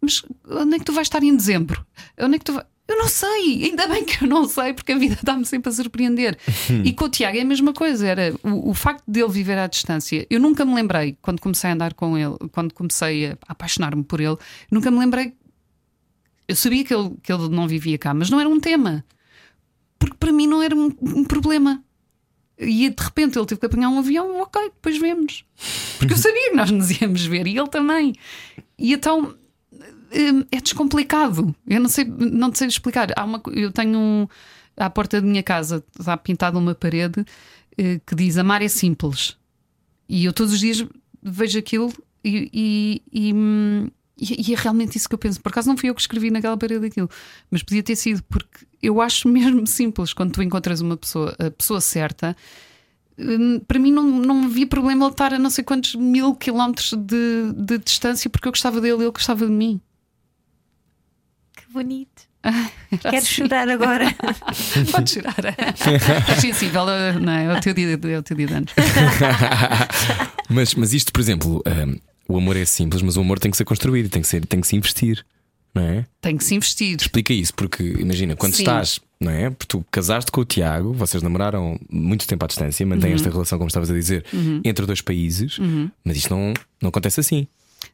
Mas 0.00 0.22
onde 0.48 0.76
é 0.76 0.78
que 0.78 0.84
tu 0.84 0.92
vais 0.92 1.06
estar 1.06 1.22
em 1.22 1.34
dezembro? 1.34 1.84
Onde 2.20 2.36
é 2.36 2.38
que 2.38 2.44
tu 2.44 2.52
vai... 2.52 2.64
Eu 2.86 2.96
não 2.96 3.08
sei, 3.08 3.64
ainda 3.64 3.86
bem 3.86 4.02
que 4.02 4.24
eu 4.24 4.28
não 4.28 4.48
sei, 4.48 4.72
porque 4.72 4.92
a 4.92 4.98
vida 4.98 5.12
está-me 5.20 5.44
sempre 5.44 5.68
a 5.68 5.72
surpreender. 5.72 6.38
e 6.82 6.90
com 6.94 7.04
o 7.04 7.08
Tiago 7.08 7.36
é 7.36 7.42
a 7.42 7.44
mesma 7.44 7.74
coisa, 7.74 8.06
era 8.06 8.34
o, 8.42 8.70
o 8.70 8.74
facto 8.74 9.04
dele 9.06 9.28
viver 9.28 9.58
à 9.58 9.66
distância. 9.66 10.26
Eu 10.30 10.40
nunca 10.40 10.64
me 10.64 10.74
lembrei, 10.74 11.18
quando 11.20 11.38
comecei 11.38 11.68
a 11.68 11.74
andar 11.74 11.92
com 11.92 12.16
ele, 12.16 12.34
quando 12.50 12.72
comecei 12.72 13.26
a 13.32 13.38
apaixonar-me 13.46 14.02
por 14.02 14.20
ele, 14.20 14.38
nunca 14.70 14.90
me 14.90 14.98
lembrei. 14.98 15.34
Eu 16.48 16.56
sabia 16.56 16.82
que 16.84 16.94
ele, 16.94 17.14
que 17.22 17.32
ele 17.32 17.48
não 17.48 17.68
vivia 17.68 17.98
cá, 17.98 18.14
mas 18.14 18.30
não 18.30 18.40
era 18.40 18.48
um 18.48 18.58
tema. 18.58 19.04
Porque 19.98 20.16
para 20.18 20.32
mim 20.32 20.46
não 20.46 20.62
era 20.62 20.74
um, 20.74 20.90
um 21.00 21.24
problema. 21.24 21.84
E 22.58 22.88
de 22.90 23.02
repente 23.02 23.38
ele 23.38 23.46
teve 23.46 23.60
que 23.60 23.66
apanhar 23.66 23.90
um 23.90 23.98
avião, 23.98 24.40
ok, 24.40 24.60
depois 24.64 24.98
vemos. 24.98 25.44
Porque 25.98 26.14
eu 26.14 26.18
sabia 26.18 26.50
que 26.50 26.56
nós 26.56 26.70
nos 26.70 26.90
íamos 27.00 27.24
ver 27.24 27.46
e 27.46 27.56
ele 27.56 27.68
também. 27.68 28.14
E 28.78 28.92
então 28.92 29.34
hum, 29.72 30.44
é 30.50 30.60
descomplicado. 30.60 31.54
Eu 31.66 31.80
não 31.80 31.88
sei, 31.88 32.04
não 32.04 32.52
sei 32.52 32.66
explicar. 32.66 33.08
Há 33.14 33.24
uma, 33.24 33.40
eu 33.52 33.70
tenho 33.70 33.98
um, 33.98 34.28
à 34.76 34.90
porta 34.90 35.20
da 35.20 35.26
minha 35.26 35.42
casa, 35.42 35.84
está 35.98 36.16
pintada 36.16 36.58
uma 36.58 36.74
parede 36.74 37.24
eh, 37.76 38.00
que 38.04 38.14
diz 38.14 38.36
Amar 38.38 38.62
é 38.62 38.68
simples. 38.68 39.36
E 40.08 40.24
eu 40.24 40.32
todos 40.32 40.54
os 40.54 40.60
dias 40.60 40.84
vejo 41.22 41.58
aquilo 41.58 41.92
e, 42.24 42.50
e, 42.52 43.02
e, 43.12 43.32
hum, 43.34 43.88
e- 44.18 44.50
e 44.50 44.54
é 44.54 44.56
realmente 44.56 44.96
isso 44.96 45.08
que 45.08 45.14
eu 45.14 45.18
penso. 45.18 45.40
Por 45.40 45.50
acaso 45.50 45.68
não 45.68 45.76
fui 45.76 45.88
eu 45.90 45.94
que 45.94 46.00
escrevi 46.00 46.30
naquela 46.30 46.56
parede 46.56 46.86
aquilo, 46.86 47.08
mas 47.50 47.62
podia 47.62 47.82
ter 47.82 47.96
sido, 47.96 48.22
porque 48.24 48.66
eu 48.82 49.00
acho 49.00 49.28
mesmo 49.30 49.66
simples 49.66 50.12
quando 50.12 50.32
tu 50.32 50.42
encontras 50.42 50.80
uma 50.80 50.96
pessoa, 50.96 51.34
a 51.38 51.50
pessoa 51.50 51.80
certa. 51.80 52.36
hum, 53.18 53.60
Para 53.66 53.78
mim 53.78 53.90
não, 53.92 54.02
não 54.04 54.44
havia 54.44 54.66
problema 54.66 55.04
ele 55.06 55.12
estar 55.12 55.32
a 55.34 55.38
não 55.38 55.50
sei 55.50 55.64
quantos 55.64 55.94
mil 55.94 56.34
quilómetros 56.34 56.92
de, 56.92 57.52
de 57.56 57.78
distância 57.78 58.28
porque 58.30 58.48
eu 58.48 58.52
gostava 58.52 58.80
dele 58.80 58.98
e 58.98 59.02
ele 59.04 59.10
gostava 59.12 59.44
de 59.46 59.52
mim. 59.52 59.80
Que 61.56 61.72
bonito. 61.72 62.28
Era 62.42 62.98
Quero 62.98 63.16
assim. 63.16 63.26
chorar 63.26 63.68
agora. 63.68 64.06
Pode 64.92 65.10
chorar. 65.10 65.34
É 66.30 66.40
sensível, 66.40 66.86
não 67.20 67.32
é? 67.32 67.44
É 67.46 67.52
o 67.52 67.60
teu 67.60 67.74
dia, 67.74 67.90
é 67.92 68.18
o 68.18 68.22
teu 68.22 68.36
dia 68.36 68.46
de 68.46 68.54
anos. 68.54 68.72
mas, 70.48 70.74
mas 70.74 70.92
isto, 70.94 71.12
por 71.12 71.20
exemplo, 71.20 71.62
hum, 71.66 71.98
o 72.28 72.36
amor 72.36 72.56
é 72.56 72.64
simples, 72.64 73.02
mas 73.02 73.16
o 73.16 73.20
amor 73.20 73.38
tem 73.38 73.50
que 73.50 73.56
ser 73.56 73.64
construído, 73.64 74.08
tem 74.10 74.22
que, 74.22 74.28
ser, 74.28 74.44
tem 74.46 74.60
que 74.60 74.66
se 74.66 74.76
investir, 74.76 75.24
não 75.74 75.82
é? 75.82 76.06
Tem 76.20 76.36
que 76.36 76.44
se 76.44 76.54
investir. 76.54 76.96
Explica 77.00 77.32
isso, 77.32 77.54
porque 77.54 77.82
imagina, 77.82 78.36
quando 78.36 78.54
Sim. 78.54 78.62
estás, 78.62 79.00
não 79.20 79.30
é? 79.32 79.50
Porque 79.50 79.66
tu 79.66 79.84
casaste 79.90 80.30
com 80.30 80.40
o 80.42 80.44
Tiago, 80.44 80.92
vocês 80.92 81.22
namoraram 81.22 81.78
muito 81.90 82.26
tempo 82.26 82.44
à 82.44 82.48
distância, 82.48 82.84
mantêm 82.86 83.10
Uhum. 83.10 83.16
esta 83.16 83.30
relação, 83.30 83.58
como 83.58 83.68
estavas 83.68 83.90
a 83.90 83.94
dizer, 83.94 84.24
entre 84.64 84.84
dois 84.86 85.00
países, 85.00 85.58
mas 86.04 86.16
isto 86.16 86.30
não, 86.34 86.52
não 86.82 86.88
acontece 86.90 87.18
assim. 87.20 87.46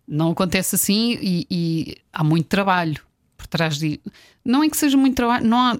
Não 0.06 0.30
acontece 0.32 0.74
assim 0.74 1.16
e, 1.20 1.46
e 1.50 1.96
há 2.12 2.24
muito 2.24 2.46
trabalho 2.46 3.00
por 3.36 3.46
trás 3.46 3.78
de. 3.78 4.00
Não 4.44 4.62
é 4.64 4.68
que 4.68 4.76
seja 4.76 4.96
muito 4.96 5.14
trabalho, 5.14 5.46
não 5.46 5.58
há. 5.58 5.78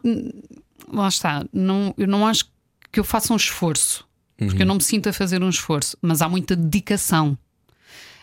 Lá 0.93 1.09
está, 1.09 1.45
não, 1.53 1.95
eu 1.99 2.07
não 2.07 2.27
acho 2.27 2.45
que 2.93 3.01
eu 3.01 3.05
faça 3.05 3.33
um 3.33 3.37
esforço, 3.37 4.07
porque 4.39 4.63
eu 4.63 4.67
não 4.67 4.77
me 4.77 4.83
sinto 4.83 5.09
a 5.09 5.13
fazer 5.13 5.43
um 5.43 5.49
esforço, 5.49 5.97
mas 6.01 6.23
há 6.23 6.29
muita 6.29 6.55
dedicação. 6.55 7.37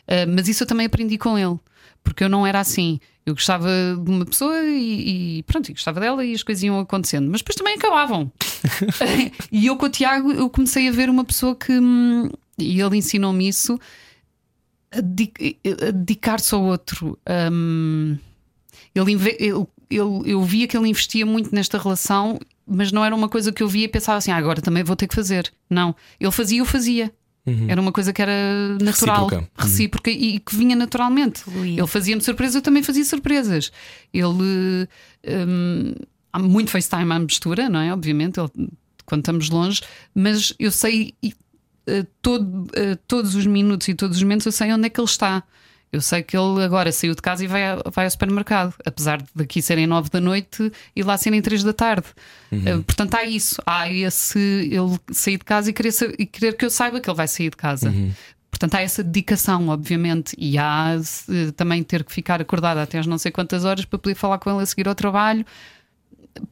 Ah, 0.08 0.26
mas 0.28 0.47
isso 0.47 0.64
eu 0.64 0.68
também 0.68 0.86
aprendi 0.86 1.18
com 1.18 1.38
ele, 1.38 1.58
porque 2.04 2.24
eu 2.24 2.30
não 2.30 2.45
era 2.45 2.60
assim. 2.60 2.99
Eu 3.26 3.36
gostava 3.36 3.70
de 4.04 4.10
uma 4.10 4.26
pessoa 4.26 4.60
e, 4.64 5.38
e 5.39 5.43
pronto, 5.43 5.72
gostava 5.72 5.99
dela 5.99 6.26
e 6.26 6.34
as 6.34 6.41
coisas 6.43 6.64
iam 6.64 6.80
acontecendo, 6.80 7.30
mas 7.30 7.41
depois 7.41 7.56
também 7.56 7.76
acabavam. 7.76 8.32
e 9.52 9.66
eu 9.68 9.76
com 9.78 9.86
o 9.86 9.89
Tiago 9.89 10.32
eu 10.32 10.49
comecei 10.49 10.88
a 10.88 10.91
ver 10.91 11.10
uma 11.10 11.24
pessoa 11.24 11.56
que 11.56 11.72
hum, 11.72 12.30
e 12.58 12.80
ele 12.82 12.97
ensinou-me 12.97 13.47
isso 13.47 13.80
a 14.91 15.02
dedi- 15.02 15.58
a 15.88 15.91
dedicar-se 15.91 16.54
ao 16.54 16.64
outro. 16.64 17.18
Hum, 17.52 18.18
ele, 18.93 19.14
ele- 19.14 19.38
ele- 19.39 19.68
eu 20.26 20.41
via 20.43 20.68
que 20.68 20.76
ele 20.76 20.89
investia 20.89 21.26
muito 21.26 21.54
nesta 21.54 21.78
relação, 21.78 22.39
mas 22.66 22.91
não 22.91 23.04
era 23.06 23.16
uma 23.16 23.30
coisa 23.30 23.52
que 23.52 23.62
eu 23.64 23.68
via 23.68 23.86
e 23.86 23.88
pensava 23.88 24.18
assim, 24.18 24.32
ah, 24.32 24.38
agora 24.38 24.62
também 24.62 24.84
vou 24.84 24.95
ter 24.95 25.08
que 25.08 25.16
fazer. 25.16 25.52
Não, 25.70 25.95
ele 26.20 26.32
fazia, 26.32 26.60
eu 26.60 26.66
fazia. 26.66 27.12
Era 27.68 27.82
uma 27.82 27.92
coisa 27.92 28.14
que 28.14 28.22
era 28.22 28.32
natural, 28.80 29.26
Recíproca. 29.26 29.38
Uhum. 29.38 29.48
recíproca 29.58 30.12
e 30.12 30.39
que 30.39 30.56
vinha 30.56 30.76
naturalmente. 30.76 31.39
Fluía. 31.42 31.80
Ele 31.80 31.88
fazia-me 31.88 32.22
surpresas, 32.22 32.56
eu 32.56 32.62
também 32.62 32.84
fazia 32.84 33.04
surpresas. 33.04 33.72
Ele 34.14 34.88
hum, 35.48 35.94
há 36.32 36.39
muito 36.39 36.70
FaceTime 36.72 37.12
à 37.12 37.20
mistura, 37.20 37.68
não 37.70 37.80
é? 37.80 37.92
Obviamente, 37.92 38.39
ele- 38.39 38.70
quando 39.06 39.22
estamos 39.22 39.50
longe, 39.50 39.82
mas 40.14 40.54
eu 40.60 40.72
sei 40.72 41.14
e, 41.22 41.34
eh, 41.88 42.06
todo, 42.22 42.68
eh, 42.76 42.96
todos 43.08 43.36
os 43.36 43.46
minutos 43.46 43.88
e 43.88 43.94
todos 43.96 44.18
os 44.18 44.24
momentos 44.24 44.46
eu 44.46 44.52
sei 44.52 44.72
onde 44.72 44.86
é 44.86 44.89
que 44.89 45.00
ele 45.00 45.06
está. 45.08 45.44
Eu 45.92 46.00
sei 46.00 46.24
que 46.24 46.38
ele 46.38 46.64
agora 46.64 46.89
saiu 46.92 47.14
de 47.14 47.22
casa 47.22 47.44
e 47.44 47.48
vai, 47.48 47.62
vai 47.94 48.06
ao 48.06 48.12
supermercado, 48.12 48.74
apesar 48.86 49.22
de 49.22 49.28
daqui 49.36 49.62
serem 49.62 49.86
nove 49.86 50.10
da 50.10 50.22
noite 50.22 50.72
e 50.96 51.04
lá 51.04 51.18
serem 51.18 51.42
três 51.42 51.64
da 51.64 51.74
tarde. 51.74 52.08
Eh, 52.52 52.78
portanto, 52.78 53.16
há 53.16 53.26
isso. 53.26 53.62
Há 53.66 53.92
esse 53.92 54.39
ele 54.39 54.98
sair 55.12 55.38
de 55.38 55.44
casa 55.44 55.70
e 55.70 55.74
querer, 55.74 55.94
e 56.18 56.26
querer 56.26 56.56
que 56.56 56.64
eu 56.64 56.70
saiba 56.70 57.02
que 57.02 57.10
ele 57.10 57.18
vai 57.18 57.28
sair 57.28 57.50
de 57.50 57.58
casa. 57.58 57.94
Portanto, 58.50 58.76
há 58.76 58.82
essa 58.82 59.04
dedicação, 59.04 59.68
obviamente, 59.70 60.34
e 60.38 60.58
há 60.58 60.96
eh, 61.30 61.52
também 61.58 61.84
ter 61.84 62.04
que 62.06 62.12
ficar 62.14 62.39
acordada 62.42 62.82
até 62.82 62.98
às 63.00 63.06
não 63.08 63.18
sei 63.18 63.32
quantas 63.32 63.66
horas 63.66 63.84
para 63.84 64.00
poder 64.00 64.16
falar 64.16 64.38
com 64.38 64.50
ele 64.50 64.62
a 64.62 64.66
seguir 64.66 64.88
ao 64.88 64.96
trabalho. 64.96 65.46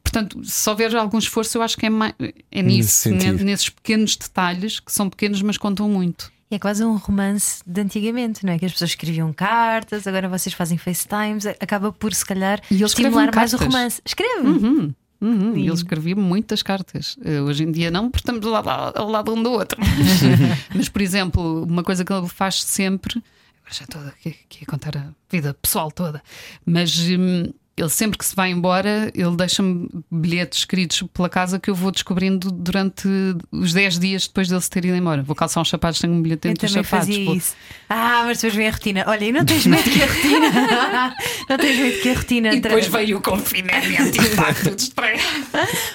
Portanto, 0.04 0.42
se 0.44 0.68
houver 0.68 0.94
algum 0.96 1.18
esforço, 1.18 1.56
eu 1.56 1.62
acho 1.62 1.76
que 1.78 1.86
é, 1.86 1.90
mai- 1.90 2.14
é 2.50 2.62
Nesse 2.62 2.76
nisso, 2.76 2.90
sentido. 2.90 3.38
ne- 3.38 3.44
nesses 3.44 3.68
pequenos 3.70 4.16
detalhes 4.16 4.78
que 4.80 4.92
são 4.92 5.08
pequenos, 5.08 5.40
mas 5.40 5.56
contam 5.56 5.88
muito. 5.88 6.30
É 6.50 6.58
quase 6.58 6.84
um 6.84 6.96
romance 6.96 7.62
de 7.64 7.80
antigamente, 7.80 8.44
não 8.44 8.52
é? 8.52 8.58
Que 8.58 8.66
as 8.66 8.72
pessoas 8.72 8.90
escreviam 8.90 9.32
cartas, 9.32 10.04
agora 10.06 10.28
vocês 10.28 10.52
fazem 10.52 10.76
FaceTimes, 10.76 11.46
acaba 11.46 11.92
por 11.92 12.12
se 12.12 12.26
calhar 12.26 12.60
estimular 12.68 13.32
mais 13.32 13.52
o 13.52 13.56
romance. 13.56 14.02
Escreve! 14.04 14.48
Uhum, 14.48 14.92
uhum. 15.20 15.56
E 15.56 15.60
ele 15.60 15.72
escrevia 15.72 16.16
muitas 16.16 16.60
cartas. 16.60 17.16
Eh, 17.24 17.40
Hoje 17.40 17.62
em 17.62 17.70
dia 17.70 17.88
não, 17.88 18.10
porque 18.10 18.22
estamos 18.28 18.44
ao 18.44 18.64
lado, 18.64 18.98
ao 18.98 19.08
lado 19.08 19.32
um 19.32 19.40
do 19.40 19.52
outro. 19.52 19.78
Mas, 20.74 20.88
por 20.88 21.00
exemplo, 21.00 21.62
uma 21.62 21.84
coisa 21.84 22.04
que 22.04 22.12
ele 22.12 22.28
faz 22.28 22.64
sempre. 22.64 23.22
Agora 23.60 23.72
já 23.74 23.84
estou 23.84 24.00
aqui, 24.08 24.28
aqui 24.44 24.64
a 24.64 24.66
contar 24.66 24.96
a 24.96 25.06
vida 25.30 25.54
pessoal 25.54 25.92
toda. 25.92 26.20
Mas 26.66 26.98
hum, 26.98 27.52
ele 27.80 27.88
sempre 27.88 28.18
que 28.18 28.24
se 28.24 28.36
vai 28.36 28.50
embora, 28.50 29.10
ele 29.14 29.34
deixa-me 29.36 29.88
bilhetes 30.10 30.60
escritos 30.60 31.02
pela 31.14 31.28
casa 31.28 31.58
que 31.58 31.70
eu 31.70 31.74
vou 31.74 31.90
descobrindo 31.90 32.50
durante 32.50 33.08
os 33.50 33.72
10 33.72 33.98
dias 33.98 34.26
depois 34.26 34.48
dele 34.48 34.60
se 34.60 34.68
ter 34.68 34.84
ido 34.84 34.96
embora. 34.96 35.22
Vou 35.22 35.34
calçar 35.34 35.60
uns 35.60 35.70
sapatos, 35.70 35.98
tenho 36.00 36.12
um 36.12 36.20
bilhete 36.20 36.46
Eu 36.46 36.52
dentro 36.52 36.66
dos 36.66 36.72
também 36.74 36.84
sapatos. 36.84 37.08
fazia 37.08 37.24
pô. 37.24 37.34
isso. 37.34 37.54
Ah, 37.88 38.24
mas 38.26 38.38
depois 38.38 38.54
vem 38.54 38.68
a 38.68 38.70
rotina. 38.70 39.04
Olha, 39.06 39.24
e 39.24 39.32
não 39.32 39.44
tens 39.44 39.66
medo 39.66 39.82
que 39.82 40.02
a 40.02 40.06
rotina. 40.06 41.16
não 41.48 41.56
tens 41.56 41.78
medo 41.78 42.02
que 42.02 42.08
a 42.10 42.14
rotina. 42.14 42.54
E 42.54 42.60
depois 42.60 42.86
veio 42.86 43.18
o 43.18 43.22
confinamento 43.22 44.22
e 44.22 44.36
pá, 44.36 44.52
tudo 44.52 44.78
estranho. 44.78 45.18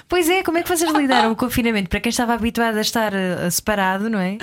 Pois 0.10 0.28
é, 0.30 0.42
como 0.44 0.58
é 0.58 0.64
que 0.64 0.70
vocês 0.70 0.92
lidaram 0.92 1.32
o 1.32 1.36
confinamento? 1.36 1.90
Para 1.90 2.00
quem 2.00 2.10
estava 2.10 2.34
habituado 2.34 2.78
a 2.78 2.82
estar 2.82 3.14
eh, 3.14 3.50
separado, 3.50 4.10
não 4.10 4.20
é? 4.20 4.38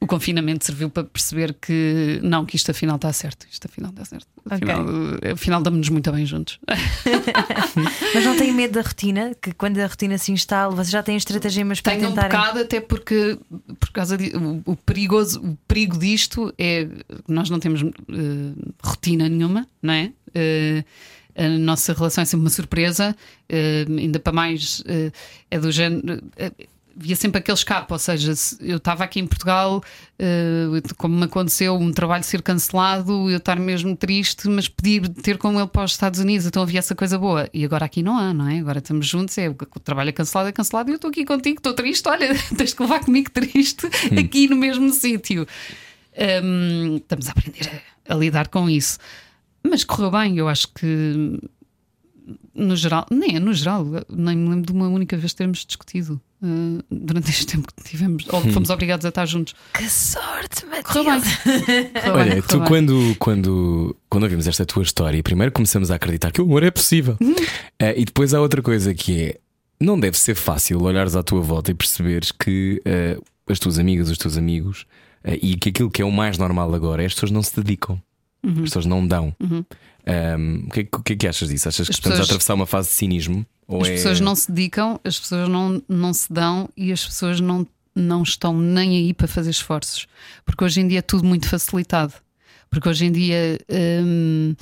O 0.00 0.06
confinamento 0.06 0.64
serviu 0.64 0.88
para 0.88 1.04
perceber 1.04 1.54
que 1.60 2.18
não, 2.22 2.46
que 2.46 2.56
isto 2.56 2.70
afinal 2.70 2.96
está 2.96 3.12
certo. 3.12 3.46
Isto 3.50 3.66
afinal 3.66 3.90
está 3.90 4.04
certo. 4.06 4.26
Afinal, 4.48 4.86
eh, 5.22 5.32
afinal 5.32 5.60
damos-nos 5.62 5.90
muito 5.90 6.10
bem 6.10 6.24
juntos. 6.24 6.58
Mas 8.14 8.24
não 8.24 8.36
têm 8.36 8.52
medo 8.52 8.74
da 8.74 8.82
rotina? 8.82 9.32
Que 9.40 9.52
quando 9.52 9.78
a 9.78 9.86
rotina 9.86 10.16
se 10.18 10.32
instala, 10.32 10.74
vocês 10.74 10.90
já 10.90 11.02
têm 11.02 11.16
estratagemas 11.16 11.80
para 11.80 11.92
Tenho 11.92 12.06
um 12.06 12.10
tentarem. 12.10 12.30
bocado, 12.30 12.58
até 12.60 12.80
porque 12.80 13.38
por 13.78 13.90
causa 13.90 14.16
de, 14.16 14.36
o, 14.36 14.62
o 14.64 14.76
perigoso, 14.76 15.40
o 15.40 15.56
perigo 15.66 15.98
disto 15.98 16.52
é 16.58 16.84
que 16.84 17.32
nós 17.32 17.50
não 17.50 17.58
temos 17.58 17.82
eh, 17.82 18.70
rotina 18.82 19.28
nenhuma, 19.28 19.66
não 19.82 19.94
é? 19.94 20.12
Eh, 20.34 20.84
a 21.36 21.48
nossa 21.48 21.92
relação 21.92 22.22
é 22.22 22.24
sempre 22.24 22.44
uma 22.44 22.50
surpresa, 22.50 23.16
eh, 23.48 23.86
ainda 23.88 24.18
para 24.18 24.32
mais 24.32 24.82
é 25.50 25.58
do 25.58 25.70
género. 25.72 26.22
Eh, 26.90 26.92
Via 26.96 27.16
sempre 27.16 27.38
aquele 27.38 27.56
escape, 27.56 27.92
ou 27.92 27.98
seja, 27.98 28.34
se 28.34 28.56
eu 28.60 28.76
estava 28.76 29.04
aqui 29.04 29.20
em 29.20 29.26
Portugal, 29.26 29.82
eh, 30.18 30.66
como 30.96 31.16
me 31.16 31.24
aconteceu, 31.24 31.74
um 31.76 31.92
trabalho 31.92 32.24
ser 32.24 32.42
cancelado, 32.42 33.30
eu 33.30 33.38
estar 33.38 33.58
mesmo 33.58 33.96
triste, 33.96 34.48
mas 34.48 34.68
pedir 34.68 35.08
ter 35.08 35.38
com 35.38 35.58
ele 35.58 35.68
para 35.68 35.84
os 35.84 35.92
Estados 35.92 36.20
Unidos, 36.20 36.46
então 36.46 36.62
havia 36.62 36.78
essa 36.78 36.94
coisa 36.94 37.18
boa. 37.18 37.48
E 37.52 37.64
agora 37.64 37.84
aqui 37.84 38.02
não 38.02 38.18
há, 38.18 38.34
não 38.34 38.48
é? 38.48 38.58
Agora 38.58 38.78
estamos 38.78 39.06
juntos, 39.06 39.36
é, 39.38 39.48
o 39.48 39.54
trabalho 39.54 40.10
é 40.10 40.12
cancelado, 40.12 40.48
é 40.48 40.52
cancelado, 40.52 40.90
e 40.90 40.92
eu 40.92 40.96
estou 40.96 41.10
aqui 41.10 41.24
contigo, 41.24 41.58
estou 41.58 41.72
triste, 41.74 42.08
olha, 42.08 42.28
tens 42.56 42.74
que 42.74 42.82
levar 42.82 43.00
comigo 43.00 43.30
triste 43.30 43.86
aqui 44.18 44.48
no 44.48 44.56
mesmo 44.56 44.90
sítio. 44.92 45.46
Hum, 46.42 46.96
estamos 46.96 47.28
a 47.28 47.30
aprender 47.32 47.82
a, 48.08 48.14
a 48.14 48.16
lidar 48.16 48.48
com 48.48 48.68
isso. 48.68 48.98
Mas 49.62 49.84
correu 49.84 50.10
bem, 50.10 50.36
eu 50.38 50.48
acho 50.48 50.68
que 50.68 51.38
no 52.54 52.74
geral, 52.76 53.06
nem 53.10 53.36
é 53.36 53.40
no 53.40 53.52
geral, 53.54 53.86
nem 54.08 54.36
me 54.36 54.48
lembro 54.50 54.66
de 54.66 54.72
uma 54.72 54.88
única 54.88 55.16
vez 55.16 55.32
termos 55.32 55.64
discutido 55.64 56.20
uh, 56.42 56.82
durante 56.90 57.30
este 57.30 57.46
tempo 57.46 57.68
que 57.74 57.82
tivemos, 57.88 58.24
ou 58.28 58.42
que 58.42 58.52
fomos 58.52 58.70
obrigados 58.70 59.04
a 59.06 59.08
estar 59.10 59.26
juntos. 59.26 59.54
Que 59.72 59.88
sorte, 59.88 60.64
Correu 60.84 61.04
bem. 61.04 61.20
Matilde. 61.20 61.90
Correu 61.92 62.14
Olha, 62.14 62.32
bem, 62.34 62.42
tu 62.42 62.58
bem. 62.58 62.68
quando, 62.68 63.16
quando, 63.18 63.96
quando 64.08 64.22
ouvimos 64.24 64.46
esta 64.46 64.66
tua 64.66 64.82
história, 64.82 65.22
primeiro 65.22 65.52
começamos 65.52 65.90
a 65.90 65.94
acreditar 65.94 66.32
que 66.32 66.40
o 66.40 66.44
amor 66.44 66.62
é 66.62 66.70
possível. 66.70 67.16
Uhum. 67.20 67.34
Eh, 67.78 68.00
e 68.00 68.04
depois 68.04 68.34
há 68.34 68.40
outra 68.40 68.60
coisa 68.62 68.92
que 68.94 69.20
é: 69.22 69.38
não 69.80 69.98
deve 69.98 70.18
ser 70.18 70.34
fácil 70.34 70.82
olhares 70.82 71.14
à 71.16 71.22
tua 71.22 71.40
volta 71.40 71.70
e 71.70 71.74
perceberes 71.74 72.32
que 72.32 72.82
eh, 72.84 73.16
as 73.48 73.58
tuas 73.58 73.78
amigas, 73.78 74.10
os 74.10 74.18
teus 74.18 74.36
amigos, 74.36 74.86
e 75.42 75.56
que 75.56 75.68
aquilo 75.68 75.90
que 75.90 76.00
é 76.02 76.04
o 76.04 76.10
mais 76.10 76.38
normal 76.38 76.74
agora 76.74 77.02
é 77.02 77.06
as 77.06 77.14
pessoas 77.14 77.30
não 77.30 77.42
se 77.42 77.54
dedicam, 77.54 78.00
Uhum. 78.42 78.52
as 78.54 78.60
pessoas 78.60 78.86
não 78.86 79.06
dão. 79.06 79.34
Um, 80.06 80.64
o, 80.66 80.70
que, 80.70 80.80
é 80.80 80.84
que- 80.84 80.96
o 80.98 81.02
que 81.02 81.12
é 81.12 81.16
que 81.16 81.28
achas 81.28 81.48
disso? 81.48 81.68
Achas 81.68 81.86
que 81.86 81.92
As 81.92 81.96
estamos 81.98 82.14
a 82.16 82.20
pessoas- 82.20 82.28
atravessar 82.30 82.54
uma 82.54 82.66
fase 82.66 82.88
de 82.88 82.94
cinismo? 82.94 83.46
Ou 83.68 83.82
As 83.82 83.88
é... 83.88 83.92
pessoas 83.92 84.20
não 84.20 84.34
se 84.34 84.50
dedicam, 84.50 85.00
as 85.04 85.18
pessoas 85.20 85.48
não, 85.48 85.82
não 85.88 86.12
se 86.12 86.32
dão 86.32 86.68
e 86.76 86.90
as 86.92 87.04
pessoas 87.04 87.40
não, 87.40 87.66
não 87.94 88.22
estão 88.22 88.58
nem 88.58 88.96
aí 88.96 89.14
para 89.14 89.28
fazer 89.28 89.50
esforços. 89.50 90.06
Porque 90.44 90.64
hoje 90.64 90.80
em 90.80 90.88
dia 90.88 90.98
é 90.98 91.02
tudo 91.02 91.24
muito 91.24 91.48
facilitado. 91.48 92.14
Porque 92.68 92.88
hoje 92.88 93.06
em 93.06 93.12
dia, 93.12 93.58
hum, 94.04 94.54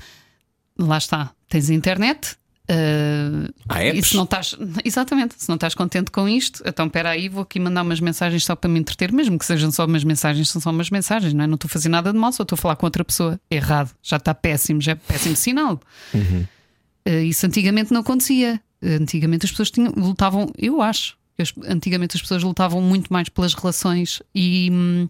lá 0.78 0.98
está, 0.98 1.30
tens 1.48 1.70
a 1.70 1.74
internet. 1.74 2.36
Uh, 2.70 3.52
Há 3.68 3.84
e 3.84 3.88
apps? 3.88 4.08
se 4.08 4.16
não 4.16 4.24
estás, 4.24 4.56
exatamente, 4.84 5.34
se 5.38 5.48
não 5.48 5.54
estás 5.56 5.74
contente 5.74 6.10
com 6.10 6.28
isto, 6.28 6.62
então 6.66 6.86
espera 6.86 7.10
aí, 7.10 7.28
vou 7.28 7.42
aqui 7.42 7.58
mandar 7.58 7.82
umas 7.82 8.00
mensagens 8.00 8.44
só 8.44 8.54
para 8.54 8.70
me 8.70 8.78
entreter, 8.78 9.12
mesmo 9.12 9.38
que 9.38 9.44
sejam 9.44 9.70
só 9.70 9.84
umas 9.84 10.04
mensagens, 10.04 10.48
são 10.48 10.60
só 10.60 10.70
umas 10.70 10.90
mensagens, 10.90 11.32
não 11.32 11.44
é? 11.44 11.46
Não 11.46 11.54
estou 11.54 11.68
a 11.68 11.70
fazer 11.70 11.88
nada 11.88 12.12
de 12.12 12.18
mal, 12.18 12.32
só 12.32 12.42
estou 12.42 12.56
a 12.56 12.58
falar 12.58 12.76
com 12.76 12.86
outra 12.86 13.04
pessoa. 13.04 13.40
Errado, 13.50 13.90
já 14.02 14.16
está 14.16 14.34
péssimo, 14.34 14.80
já 14.80 14.92
é 14.92 14.94
péssimo 14.94 15.36
sinal. 15.36 15.80
Uh, 16.14 17.10
isso 17.24 17.46
antigamente 17.46 17.92
não 17.92 18.00
acontecia. 18.00 18.60
Uh, 18.82 19.02
Antigamente 19.02 19.44
as 19.46 19.50
pessoas 19.50 19.70
tinham, 19.70 19.92
lutavam, 19.96 20.52
eu 20.56 20.80
acho, 20.82 21.16
antigamente 21.66 22.16
as 22.16 22.22
pessoas 22.22 22.42
lutavam 22.42 22.80
muito 22.80 23.12
mais 23.12 23.28
pelas 23.28 23.54
relações 23.54 24.22
e 24.34 24.68
hum, 24.72 25.08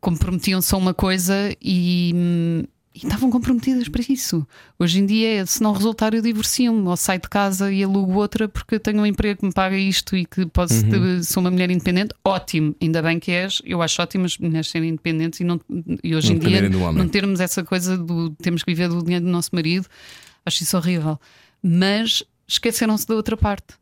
comprometiam-se 0.00 0.74
a 0.74 0.78
uma 0.78 0.94
coisa 0.94 1.54
e, 1.60 2.12
hum, 2.14 2.64
e 3.02 3.06
estavam 3.06 3.30
comprometidas 3.30 3.88
para 3.88 4.02
isso. 4.08 4.46
Hoje 4.78 5.00
em 5.00 5.06
dia, 5.06 5.44
se 5.46 5.62
não 5.62 5.72
resultar, 5.72 6.12
eu 6.14 6.20
divorcio-me 6.22 6.86
ou 6.88 6.96
saio 6.96 7.20
de 7.20 7.28
casa 7.28 7.72
e 7.72 7.82
alugo 7.82 8.12
outra 8.14 8.48
porque 8.48 8.74
eu 8.74 8.80
tenho 8.80 9.00
um 9.00 9.06
emprego 9.06 9.40
que 9.40 9.46
me 9.46 9.52
paga 9.52 9.76
isto 9.76 10.16
e 10.16 10.24
que 10.26 10.44
posso 10.46 10.82
ter- 10.90 11.24
sou 11.24 11.42
uma 11.42 11.50
mulher 11.50 11.70
independente. 11.70 12.14
Ótimo, 12.24 12.74
ainda 12.80 13.00
bem 13.02 13.18
que 13.18 13.30
és. 13.30 13.62
Eu 13.64 13.80
acho 13.82 14.00
ótimo 14.02 14.24
as 14.26 14.36
mulheres 14.38 14.68
serem 14.68 14.90
independentes 14.90 15.40
e, 15.40 15.44
não, 15.44 15.60
e 16.04 16.14
hoje 16.14 16.28
Não 16.28 16.36
em 16.36 16.38
dia 16.40 16.48
não 16.98 17.08
termos 17.08 17.40
essa 17.40 17.64
coisa 17.64 17.96
do 17.96 18.30
temos 18.42 18.62
que 18.62 18.70
viver 18.70 18.88
do 18.88 19.02
dinheiro 19.02 19.24
do 19.24 19.30
nosso 19.30 19.50
marido. 19.52 19.86
Acho 20.44 20.62
isso 20.62 20.76
horrível. 20.76 21.18
Mas 21.62 22.22
esqueceram-se 22.48 23.06
da 23.06 23.14
outra 23.14 23.36
parte. 23.36 23.74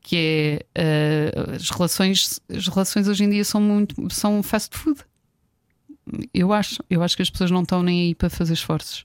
Que 0.00 0.16
é 0.16 0.66
eh, 0.76 1.32
as 1.56 1.68
relações, 1.70 2.38
as 2.48 2.68
relações 2.68 3.08
hoje 3.08 3.24
em 3.24 3.30
dia 3.30 3.44
são 3.44 3.60
muito 3.60 3.94
são 4.14 4.40
fast 4.42 4.76
food. 4.76 5.00
Eu 6.32 6.52
acho, 6.52 6.82
eu 6.88 7.02
acho 7.02 7.16
que 7.16 7.22
as 7.22 7.30
pessoas 7.30 7.50
não 7.50 7.62
estão 7.62 7.82
nem 7.82 8.00
aí 8.02 8.14
para 8.14 8.30
fazer 8.30 8.52
esforços. 8.54 9.04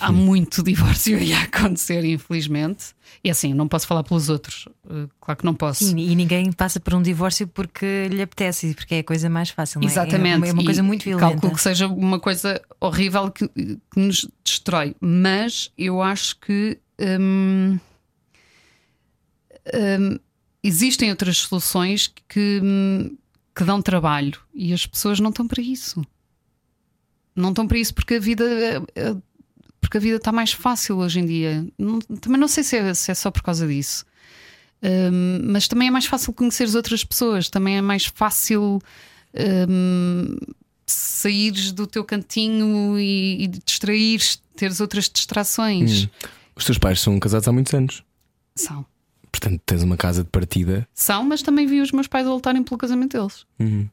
Há 0.00 0.12
muito 0.12 0.62
divórcio 0.62 1.18
aí 1.18 1.32
a 1.32 1.42
acontecer, 1.42 2.04
infelizmente. 2.04 2.94
E 3.24 3.28
assim, 3.28 3.52
não 3.52 3.66
posso 3.66 3.84
falar 3.86 4.04
pelos 4.04 4.28
outros. 4.28 4.68
Eh, 4.88 5.08
Claro 5.20 5.38
que 5.40 5.44
não 5.44 5.54
posso. 5.54 5.96
E, 5.98 6.12
e 6.12 6.14
ninguém 6.14 6.52
passa 6.52 6.78
por 6.78 6.94
um 6.94 7.02
divórcio 7.02 7.48
porque 7.48 8.06
lhe 8.08 8.22
apetece, 8.22 8.74
porque 8.74 8.94
é 8.94 8.98
a 9.00 9.04
coisa 9.04 9.28
mais 9.28 9.50
fácil. 9.50 9.80
não 9.80 9.88
é? 9.88 9.90
Exatamente. 9.90 10.34
É 10.34 10.36
uma, 10.36 10.46
é 10.46 10.52
uma 10.52 10.62
E 10.62 10.64
coisa 10.64 10.82
muito 10.84 11.02
violenta. 11.02 11.30
Calculo 11.32 11.52
que 11.54 11.60
seja 11.60 11.88
uma 11.88 12.20
coisa 12.20 12.62
horrível 12.80 13.28
que, 13.32 13.48
que 13.48 13.78
nos 13.96 14.24
destrói. 14.44 14.94
Mas 15.00 15.72
eu 15.76 16.00
acho 16.00 16.38
que 16.38 16.78
hum, 17.20 17.76
hum, 19.74 20.18
existem 20.62 21.10
outras 21.10 21.38
soluções 21.38 22.12
que, 22.28 22.60
hum, 22.62 23.16
que 23.58 23.64
dão 23.64 23.82
trabalho 23.82 24.38
e 24.54 24.72
as 24.72 24.86
pessoas 24.86 25.18
não 25.20 25.30
estão 25.30 25.46
para 25.48 25.60
isso. 25.60 26.00
Não 27.34 27.48
estão 27.50 27.66
para 27.66 27.78
isso 27.78 27.92
porque 27.92 28.14
a 28.14 28.20
vida. 28.20 28.44
eh, 28.94 29.14
Porque 29.80 29.96
a 29.96 30.00
vida 30.00 30.16
está 30.16 30.30
mais 30.32 30.52
fácil 30.52 30.98
hoje 30.98 31.20
em 31.20 31.26
dia. 31.26 31.66
Não- 31.78 31.98
também 32.00 32.38
não 32.38 32.48
sei 32.48 32.62
se 32.64 32.76
é, 32.76 32.92
se 32.94 33.10
é 33.10 33.14
só 33.14 33.30
por 33.30 33.42
causa 33.42 33.66
disso. 33.66 34.04
Hum, 34.82 35.40
mas 35.44 35.66
também 35.66 35.88
é 35.88 35.90
mais 35.90 36.04
fácil 36.06 36.32
conhecer 36.32 36.64
as 36.64 36.74
outras 36.74 37.02
pessoas, 37.04 37.48
também 37.48 37.76
é 37.78 37.80
mais 37.82 38.06
fácil 38.06 38.80
hum, 39.68 40.36
saíres 40.86 41.72
do 41.72 41.86
teu 41.86 42.04
cantinho 42.04 42.98
e, 42.98 43.44
e 43.44 43.46
distraíres, 43.48 44.40
teres 44.56 44.80
outras 44.80 45.08
distrações. 45.08 46.08
Os 46.54 46.64
teus 46.64 46.78
pais 46.78 47.00
são 47.00 47.18
casados 47.18 47.46
há 47.48 47.52
muitos 47.52 47.72
anos. 47.74 48.02
São. 48.56 48.84
Portanto, 49.40 49.60
tens 49.64 49.82
uma 49.82 49.96
casa 49.96 50.24
de 50.24 50.30
partida. 50.30 50.86
São, 50.92 51.22
mas 51.24 51.42
também 51.42 51.66
vi 51.66 51.80
os 51.80 51.92
meus 51.92 52.06
pais 52.06 52.26
a 52.26 52.30
lutarem 52.30 52.62
pelo 52.62 52.76
casamento 52.78 53.16
deles. 53.18 53.44
Uhum. 53.58 53.88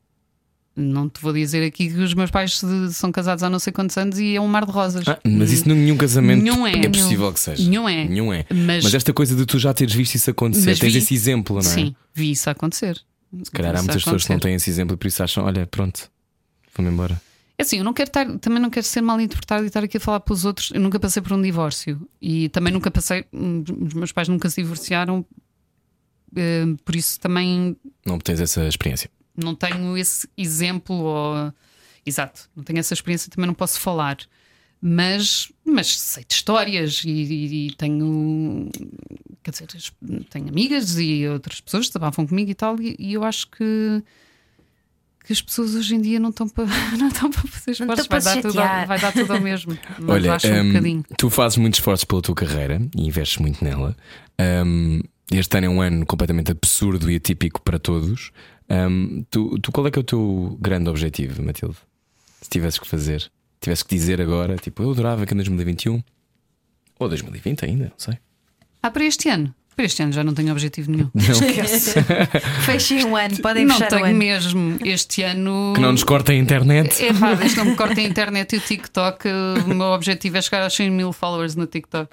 Não 0.78 1.08
te 1.08 1.22
vou 1.22 1.32
dizer 1.32 1.64
aqui 1.66 1.88
que 1.90 2.00
os 2.00 2.14
meus 2.14 2.30
pais 2.30 2.60
são 2.92 3.10
casados 3.10 3.44
há 3.44 3.50
não 3.50 3.60
sei 3.60 3.72
quantos 3.72 3.96
anos 3.98 4.20
e 4.20 4.36
é 4.36 4.42
um 4.42 4.48
mar 4.48 4.66
de 4.66 4.72
rosas. 4.74 5.08
Ah, 5.08 5.18
mas 5.24 5.52
isso 5.54 5.70
nenhum 5.70 5.96
casamento 5.96 6.44
Nenhum 6.44 6.68
é. 6.68 6.90
possível 6.90 7.32
que 7.32 7.40
seja. 7.40 7.64
Nenhum 7.64 7.88
é. 7.88 8.04
Nenhum 8.06 8.34
é. 8.34 8.46
Mas- 8.54 8.84
Mas, 8.84 8.94
esta 8.94 9.14
coisa 9.14 9.36
de 9.36 9.46
tu 9.46 9.58
já 9.58 9.74
teres 9.74 9.94
visto 9.94 10.16
isso 10.16 10.30
acontecer, 10.32 10.78
tens 10.78 10.92
vi- 10.94 11.00
esse 11.00 11.14
exemplo, 11.14 11.62
não 11.62 11.72
é? 11.72 11.74
Sim, 11.74 11.96
vi 12.14 12.32
isso 12.32 12.50
acontecer. 12.50 13.00
Se 13.44 13.52
calhar 13.52 13.74
há 13.76 13.80
muitas 13.82 14.04
pessoas 14.04 14.24
que 14.26 14.32
não 14.34 14.40
têm 14.40 14.56
esse 14.56 14.70
exemplo 14.70 14.96
e 14.96 14.98
por 14.98 15.08
isso 15.08 15.24
acham: 15.24 15.46
olha, 15.46 15.66
pronto, 15.66 16.10
vou-me 16.76 16.92
embora. 16.92 17.22
É 17.58 17.64
assim, 17.64 17.78
eu 17.78 17.84
não 17.86 17.94
quero 17.94 18.10
estar, 18.10 18.38
também 18.40 18.60
não 18.62 18.70
quero 18.70 18.86
ser 18.86 19.02
mal 19.02 19.20
interpretado 19.22 19.64
e 19.64 19.68
estar 19.68 19.84
aqui 19.84 19.98
a 19.98 20.00
falar 20.00 20.20
para 20.20 20.34
os 20.34 20.44
outros. 20.44 20.72
Eu 20.72 20.82
nunca 20.82 21.00
passei 21.00 21.22
por 21.22 21.32
um 21.34 21.42
divórcio 21.42 22.08
e 22.22 22.50
também 22.50 22.74
nunca 22.74 22.92
passei. 22.92 23.26
hum, 23.32 23.64
Os 23.88 23.94
meus 23.94 24.12
pais 24.12 24.28
nunca 24.28 24.50
se 24.50 24.62
divorciaram, 24.62 25.26
eh, 26.36 26.66
por 26.84 26.96
isso 26.96 27.20
também 27.20 27.76
Não 28.06 28.20
tens 28.20 28.40
essa 28.42 28.68
experiência. 28.68 29.10
não 29.38 29.56
tenho 29.56 29.98
esse 29.98 30.28
exemplo 30.38 30.96
ou 30.96 31.54
exato, 32.06 32.50
não 32.56 32.64
tenho 32.64 32.80
essa 32.80 32.94
experiência, 32.94 33.32
também 33.32 33.48
não 33.48 33.54
posso 33.54 33.80
falar. 33.80 34.18
Mas, 34.82 35.52
mas 35.66 35.98
sei 35.98 36.24
de 36.28 36.34
histórias 36.36 37.02
e, 37.06 37.10
e- 37.10 37.68
e 37.68 37.74
tenho 37.76 38.70
quer 39.42 39.52
dizer, 39.52 39.68
tenho 40.30 40.50
amigas 40.50 40.98
e 41.00 41.26
outras 41.28 41.62
pessoas 41.62 41.86
que 41.88 41.94
trabalham 41.94 42.28
comigo 42.28 42.52
e 42.52 42.56
tal, 42.56 42.80
e, 42.82 42.96
e 43.00 43.14
eu 43.14 43.24
acho 43.24 43.48
que 43.50 44.04
que 45.26 45.34
as 45.34 45.42
pessoas 45.42 45.74
hoje 45.76 45.96
em 45.96 46.02
dia 46.02 46.20
não 46.20 46.30
estão 46.30 46.48
para 46.48 46.66
não 46.98 47.08
estão 47.08 47.30
para 47.32 47.42
fazer 47.42 47.86
Não 47.86 47.94
esforços, 47.94 48.08
vai, 48.08 48.22
dar 48.22 48.34
se 48.36 48.42
tudo 48.42 48.60
ao, 48.62 48.88
vai 48.88 49.00
dar 49.00 49.12
tudo 49.12 49.34
ao 49.34 49.42
mesmo. 49.42 49.78
Mas 50.00 50.10
Olha, 50.10 50.34
um 50.34 50.68
bocadinho. 50.68 51.04
tu 51.18 51.30
fazes 51.30 51.58
muitos 51.58 51.80
esforços 51.80 52.06
pela 52.06 52.22
tua 52.22 52.36
carreira 52.36 52.82
e 52.96 53.08
investes 53.08 53.38
muito 53.40 53.64
nela. 53.64 53.96
Hum, 54.66 55.02
este 55.32 55.58
ano 55.58 55.66
é 55.66 55.70
um 55.70 55.82
ano 55.82 56.06
completamente 56.06 56.52
absurdo 56.52 57.10
e 57.10 57.16
atípico 57.16 57.62
para 57.62 57.80
todos. 57.80 58.32
Hum, 58.70 59.26
tu, 59.32 59.58
tu 59.60 59.72
qual 59.72 59.88
é 59.88 59.92
que 59.92 59.98
é 59.98 60.02
o 60.02 60.04
teu 60.04 60.58
grande 60.62 60.90
objetivo, 60.90 61.42
Matilde? 61.44 61.78
Se 62.42 62.50
tivesses 62.50 62.80
que 62.80 62.88
fazer, 62.88 63.32
tivesses 63.60 63.84
que 63.84 63.96
dizer 63.96 64.22
agora, 64.22 64.56
tipo, 64.58 64.84
eu 64.84 64.92
adorava 64.92 65.26
que 65.26 65.34
em 65.34 65.38
2021 65.38 66.04
ou 67.00 67.10
2020 67.10 67.66
ainda, 67.66 67.86
não 67.86 67.98
sei. 67.98 68.18
Ah, 68.82 68.92
para 68.92 69.04
este 69.04 69.28
ano? 69.30 69.54
Para 69.76 69.86
este 69.86 70.02
ano 70.02 70.14
já 70.14 70.24
não 70.24 70.34
tenho 70.34 70.52
objetivo 70.54 70.90
nenhum. 70.90 71.10
Fechem 72.66 73.04
um 73.06 73.16
ano, 73.16 73.38
podem 73.42 73.66
não 73.66 73.76
fechar 73.76 73.88
o 73.88 73.90
tenho 73.90 74.06
ano. 74.06 74.18
mesmo. 74.18 74.78
Este 74.86 75.22
ano. 75.22 75.74
Que 75.76 75.82
não 75.82 75.92
nos 75.92 76.04
corta 76.04 76.32
a 76.32 76.36
internet. 76.36 77.04
É 77.04 77.12
pá, 77.14 77.34
desde 77.34 77.56
que 77.58 77.64
não 77.64 77.72
me 77.72 77.76
cortem 77.76 78.06
a 78.06 78.10
internet 78.10 78.56
e 78.56 78.58
o 78.58 78.62
TikTok, 78.62 79.28
o 79.66 79.74
meu 79.74 79.88
objetivo 79.88 80.38
é 80.38 80.42
chegar 80.42 80.64
aos 80.64 80.74
100 80.74 80.90
mil 80.92 81.12
followers 81.12 81.56
no 81.58 81.68
TikTok. 81.68 82.10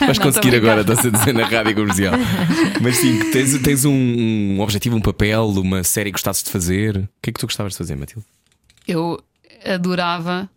Vais 0.00 0.18
Não, 0.18 0.24
conseguir 0.24 0.56
agora, 0.56 0.80
estás 0.80 1.04
a 1.04 1.10
dizer 1.10 1.34
na 1.34 1.44
rádio 1.46 1.74
comercial. 1.74 2.14
Mas 2.80 2.96
sim, 2.96 3.30
tens, 3.30 3.58
tens 3.58 3.84
um, 3.84 3.92
um 3.92 4.60
objetivo, 4.60 4.96
um 4.96 5.00
papel, 5.02 5.44
uma 5.48 5.84
série 5.84 6.10
que 6.10 6.14
gostasses 6.14 6.42
de 6.44 6.50
fazer. 6.50 6.96
O 6.96 7.08
que 7.20 7.28
é 7.28 7.32
que 7.32 7.40
tu 7.40 7.46
gostavas 7.46 7.72
de 7.72 7.78
fazer, 7.78 7.94
Matilde? 7.96 8.24
Eu 8.88 9.22
adorava 9.66 10.48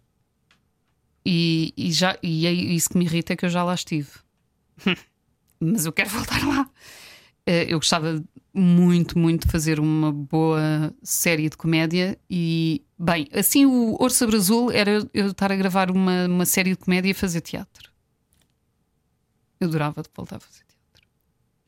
e, 1.25 1.73
e 1.75 1.91
já, 1.91 2.17
e 2.23 2.47
é 2.47 2.51
isso 2.51 2.89
que 2.89 2.97
me 2.97 3.03
irrita 3.03 3.33
é 3.33 3.35
que 3.35 3.45
eu 3.45 3.49
já 3.49 3.61
lá 3.63 3.73
estive. 3.73 4.07
Mas 5.59 5.85
eu 5.85 5.91
quero 5.91 6.09
voltar 6.11 6.45
lá. 6.47 6.69
Eh, 7.45 7.65
Eu 7.73 7.79
gostava 7.79 8.23
muito, 8.53 9.17
muito 9.17 9.45
de 9.45 9.51
fazer 9.51 9.79
uma 9.79 10.11
boa 10.11 10.93
série 11.03 11.49
de 11.49 11.57
comédia 11.57 12.17
e, 12.29 12.83
bem, 12.97 13.27
assim 13.33 13.65
o 13.65 13.91
Ouro 13.99 14.09
sobre 14.09 14.35
Azul 14.35 14.71
era 14.71 15.07
eu 15.13 15.27
estar 15.27 15.51
a 15.51 15.55
gravar 15.55 15.91
uma, 15.91 16.25
uma 16.27 16.45
série 16.45 16.71
de 16.71 16.77
comédia 16.77 17.09
e 17.11 17.13
fazer 17.13 17.41
teatro. 17.41 17.89
Eu 19.59 19.67
adorava 19.67 20.01
de 20.01 20.09
voltar 20.15 20.37
a 20.37 20.39
fazer 20.39 20.59
teatro. 20.63 20.69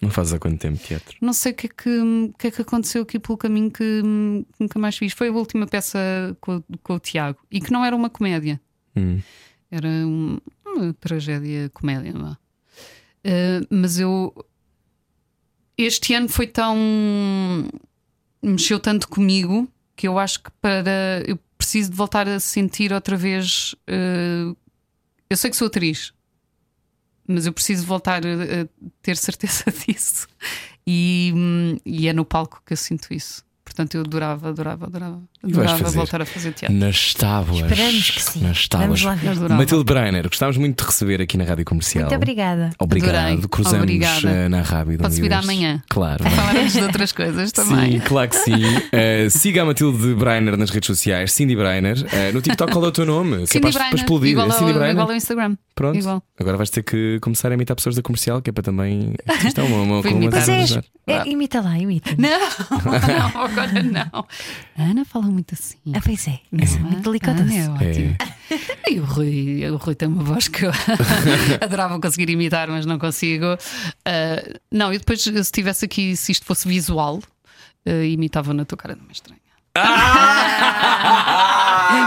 Não 0.01 0.09
fazes 0.09 0.34
há 0.34 0.39
quanto 0.39 0.57
tempo 0.59 0.80
teatro? 0.80 1.15
Não 1.22 1.34
sei 1.34 1.51
o 1.51 1.55
que 1.55 1.68
é 1.68 1.69
que, 1.69 2.34
que, 2.39 2.47
é 2.47 2.51
que 2.51 2.61
aconteceu 2.63 3.03
aqui 3.03 3.19
pelo 3.19 3.38
caminho 3.38 3.69
que 3.69 4.01
hum, 4.03 4.43
nunca 4.59 4.80
mais 4.80 4.97
fiz. 4.97 5.13
Foi 5.13 5.27
a 5.27 5.31
última 5.31 5.68
peça 5.68 5.99
com, 6.41 6.55
o- 6.57 6.77
com 6.81 6.95
o 6.95 6.99
Tiago 6.99 7.38
e 7.51 7.61
que 7.61 7.72
não 7.72 7.85
era 7.85 7.95
uma 7.95 8.09
comédia, 8.09 8.59
Hum. 8.95 9.19
era 9.69 9.88
um- 9.88 10.39
uma 10.65 10.93
tragédia 10.95 11.69
comédia. 11.69 12.13
vá. 12.13 12.38
Uh, 13.26 13.65
mas 13.69 13.99
eu. 13.99 14.34
Este 15.77 16.14
ano 16.14 16.30
foi 16.30 16.48
tão. 16.48 16.77
mexeu 18.41 18.80
tanto 18.80 19.07
comigo 19.07 19.68
que 19.95 20.07
eu 20.07 20.18
acho 20.18 20.43
que 20.43 20.52
para. 20.61 21.23
Eu 21.27 21.39
preciso 21.57 21.91
de 21.91 21.98
voltar 21.98 22.27
a 22.27 22.39
sentir 22.39 22.91
outra 22.91 23.15
vez. 23.15 23.76
uh, 23.88 24.56
eu 25.30 25.38
sei 25.38 25.49
que 25.49 25.56
sou 25.56 25.68
atriz, 25.68 26.14
mas 27.27 27.45
eu 27.45 27.53
preciso 27.53 27.85
voltar 27.85 28.22
a, 28.26 28.68
ter 29.02 29.15
certeza 29.15 29.65
disso. 29.88 30.27
E, 30.85 31.34
e 31.85 32.07
é 32.07 32.14
no 32.14 32.26
palco 32.26 32.61
que 32.65 32.73
eu 32.73 32.77
sinto 32.77 33.14
isso. 33.14 33.45
Portanto, 33.72 33.95
eu 33.95 34.02
adorava, 34.02 34.49
adorava, 34.49 34.85
adorava, 34.85 35.19
adorava 35.41 35.89
voltar 35.91 36.22
a 36.22 36.26
fazer 36.26 36.52
teatro. 36.52 36.76
Nas 36.77 37.14
tábuas. 37.14 37.61
Esperamos 37.61 38.10
que 38.11 38.22
sim. 38.22 38.41
Nas 38.41 38.68
tábuas. 38.68 39.02
Matilde 39.49 39.85
Breiner, 39.85 40.27
gostávamos 40.27 40.57
muito 40.57 40.81
de 40.84 40.85
receber 40.88 41.22
aqui 41.22 41.38
na 41.38 41.45
Rádio 41.45 41.64
Comercial. 41.64 42.03
Muito 42.03 42.15
obrigada. 42.15 42.72
Obrigado. 42.77 43.15
Adorei. 43.15 43.48
Cruzamos 43.49 43.80
Obrigada. 43.84 44.30
eh, 44.30 44.49
na 44.49 44.61
Rábida. 44.61 45.03
Posso 45.06 45.22
vir 45.22 45.31
amanhã? 45.34 45.81
Claro. 45.89 46.22
Para 46.23 46.31
falarmos 46.31 46.73
de 46.73 46.81
outras 46.81 47.11
coisas 47.14 47.52
também. 47.53 47.93
Sim, 47.93 47.99
claro 47.99 48.30
que 48.30 48.35
sim. 48.35 48.61
Eh, 48.91 49.30
siga 49.30 49.61
a 49.61 49.65
Matilde 49.65 50.14
Breiner 50.15 50.57
nas 50.57 50.69
redes 50.69 50.88
sociais, 50.88 51.31
Cindy 51.31 51.56
Breiner. 51.56 51.98
Eh, 52.11 52.31
no 52.34 52.41
TikTok, 52.41 52.72
qual 52.73 52.84
é 52.85 52.88
o 52.89 52.91
teu 52.91 53.06
nome? 53.06 53.38
que 53.38 53.43
é 53.43 53.45
Cindy 53.48 53.61
para, 53.61 53.72
para 53.72 53.80
Breiner, 53.84 53.99
explodir. 53.99 54.31
igual, 54.31 54.48
É 54.48 54.52
Cindy 54.52 54.64
ao, 54.64 54.73
Breiner. 54.73 54.91
igual 54.91 55.10
ao 55.10 55.15
Instagram. 55.15 55.56
Pronto. 55.73 55.98
Igual. 55.98 56.22
Agora 56.39 56.57
vais 56.57 56.69
ter 56.69 56.84
que 56.84 57.19
começar 57.22 57.49
a 57.49 57.53
imitar 57.53 57.76
pessoas 57.76 57.95
da 57.95 58.02
comercial, 58.02 58.41
que 58.41 58.49
é 58.49 58.53
para 58.53 58.64
também. 58.64 59.14
Isto 59.45 59.61
é 59.61 59.64
uma, 59.64 59.77
uma, 59.81 59.99
uma 60.02 60.10
é, 61.07 61.27
imita 61.27 61.61
lá, 61.61 61.77
imita. 61.77 62.11
Não, 62.18 62.30
não, 63.49 63.61
agora 63.64 63.84
não. 63.84 64.28
A 64.78 64.84
Ana 64.92 65.06
fala 65.06 65.26
muito 65.26 65.54
assim. 65.54 65.78
Ah, 65.94 66.02
pois 66.04 66.28
é. 66.28 66.40
É 66.54 66.80
muito 66.80 67.02
delicado. 67.02 67.42
Ana 67.42 67.54
é 67.54 67.70
ótimo. 67.70 68.16
E 68.90 69.00
o 69.00 69.06
Rui, 69.06 69.70
o 69.70 69.78
Rui 69.78 69.96
tem 69.96 70.10
uma 70.10 70.22
voz 70.24 70.50
que 70.50 70.66
eu 70.66 70.72
adorava 71.64 71.98
conseguir 72.02 72.30
imitar, 72.30 72.68
mas 72.68 72.86
não 72.86 73.00
consigo. 73.00 73.46
Ah, 74.04 74.60
não, 74.70 74.94
e 74.94 74.98
depois, 74.98 75.22
se 75.22 75.30
estivesse 75.40 75.86
aqui, 75.86 76.18
se 76.18 76.34
isto 76.34 76.46
fosse 76.46 76.68
visual, 76.68 77.22
ah, 77.86 78.04
imitava 78.04 78.54
na 78.54 78.66
tua 78.66 78.78
cara 78.78 78.94
de 78.96 79.02
uma 79.02 79.12
estranha. 79.14 79.40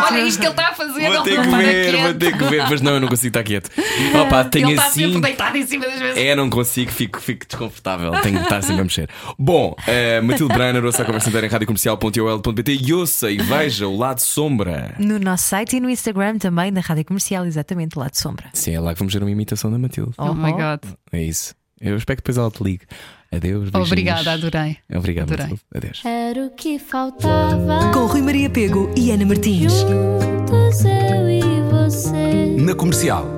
Olha 0.05 0.21
isto 0.27 0.39
que 0.41 0.47
ele 0.47 0.51
está 0.53 0.69
a 0.69 0.75
fazer, 0.75 1.11
Vou 1.11 1.23
ter 1.23 1.41
que 1.41 1.49
ver, 1.49 1.97
vou 2.03 2.15
ter 2.15 2.39
que 2.39 2.45
ver, 2.45 2.69
mas 2.69 2.81
não, 2.81 2.93
eu 2.95 3.01
não 3.01 3.09
consigo 3.09 3.29
estar 3.29 3.43
quieto. 3.43 3.71
Opa, 4.21 4.45
tenho 4.45 4.67
Ele 4.69 4.75
está 4.75 4.87
assim. 4.87 5.07
sempre 5.07 5.21
deitado 5.21 5.57
em 5.57 5.67
cima 5.67 5.87
das 5.87 5.99
vezes. 5.99 6.17
É, 6.23 6.35
não 6.35 6.49
consigo, 6.51 6.91
fico, 6.91 7.21
fico 7.21 7.47
desconfortável. 7.47 8.11
Tenho 8.23 8.37
que 8.39 8.43
estar 8.45 8.63
sempre 8.63 8.81
a 8.81 8.85
mexer. 8.85 9.09
Bom, 9.39 9.75
eh, 9.87 10.21
Matilde 10.21 10.53
Breiner, 10.55 10.85
ouça 10.85 11.03
a 11.03 11.05
conversa 11.05 11.29
inteira 11.29 11.47
em 11.47 11.51
radiocomercial.ol.pt 11.51 12.79
e 12.83 12.93
ouça 12.95 13.31
e 13.31 13.37
veja 13.39 13.87
o 13.87 13.97
lado 13.97 14.21
sombra. 14.21 14.95
No 14.99 15.19
nosso 15.19 15.45
site 15.45 15.77
e 15.77 15.81
no 15.81 15.89
Instagram 15.91 16.39
também, 16.39 16.73
da 16.73 16.81
Rádio 16.81 17.05
Comercial, 17.05 17.45
exatamente, 17.47 17.99
lá 17.99 18.09
de 18.09 18.19
sombra. 18.19 18.47
Sim, 18.53 18.75
é 18.75 18.81
lá 18.81 18.93
que 18.93 18.99
vamos 18.99 19.13
ver 19.13 19.23
uma 19.23 19.31
imitação 19.31 19.71
da 19.71 19.79
Matilde. 19.79 20.13
Oh 20.19 20.33
my 20.35 20.53
Oh. 20.53 20.57
God. 20.57 20.81
É 21.13 21.23
isso. 21.23 21.55
Eu 21.81 21.97
espero 21.97 22.17
que 22.17 22.23
depois 22.23 22.39
ela 22.39 22.51
te 22.51 22.63
ligue. 22.63 22.85
Adeus. 23.37 23.71
beijinhos. 23.71 23.87
Obrigada, 23.89 24.33
adorei. 24.33 24.77
Obrigado, 24.95 25.33
Adorei. 25.33 25.59
Adeus. 25.75 26.05
Era 26.05 26.47
o 26.47 26.51
que 26.51 26.79
faltava. 26.79 27.91
Com 27.93 28.07
Rui 28.07 28.23
Maria 28.23 28.51
Pego 28.51 28.91
e 28.97 29.11
Ana 29.11 29.25
Martins. 29.27 29.73
Juntos 29.73 30.85
eu 30.85 31.31
e 31.31 31.43
você. 31.71 32.57
Na 32.59 32.75
comercial. 32.75 33.34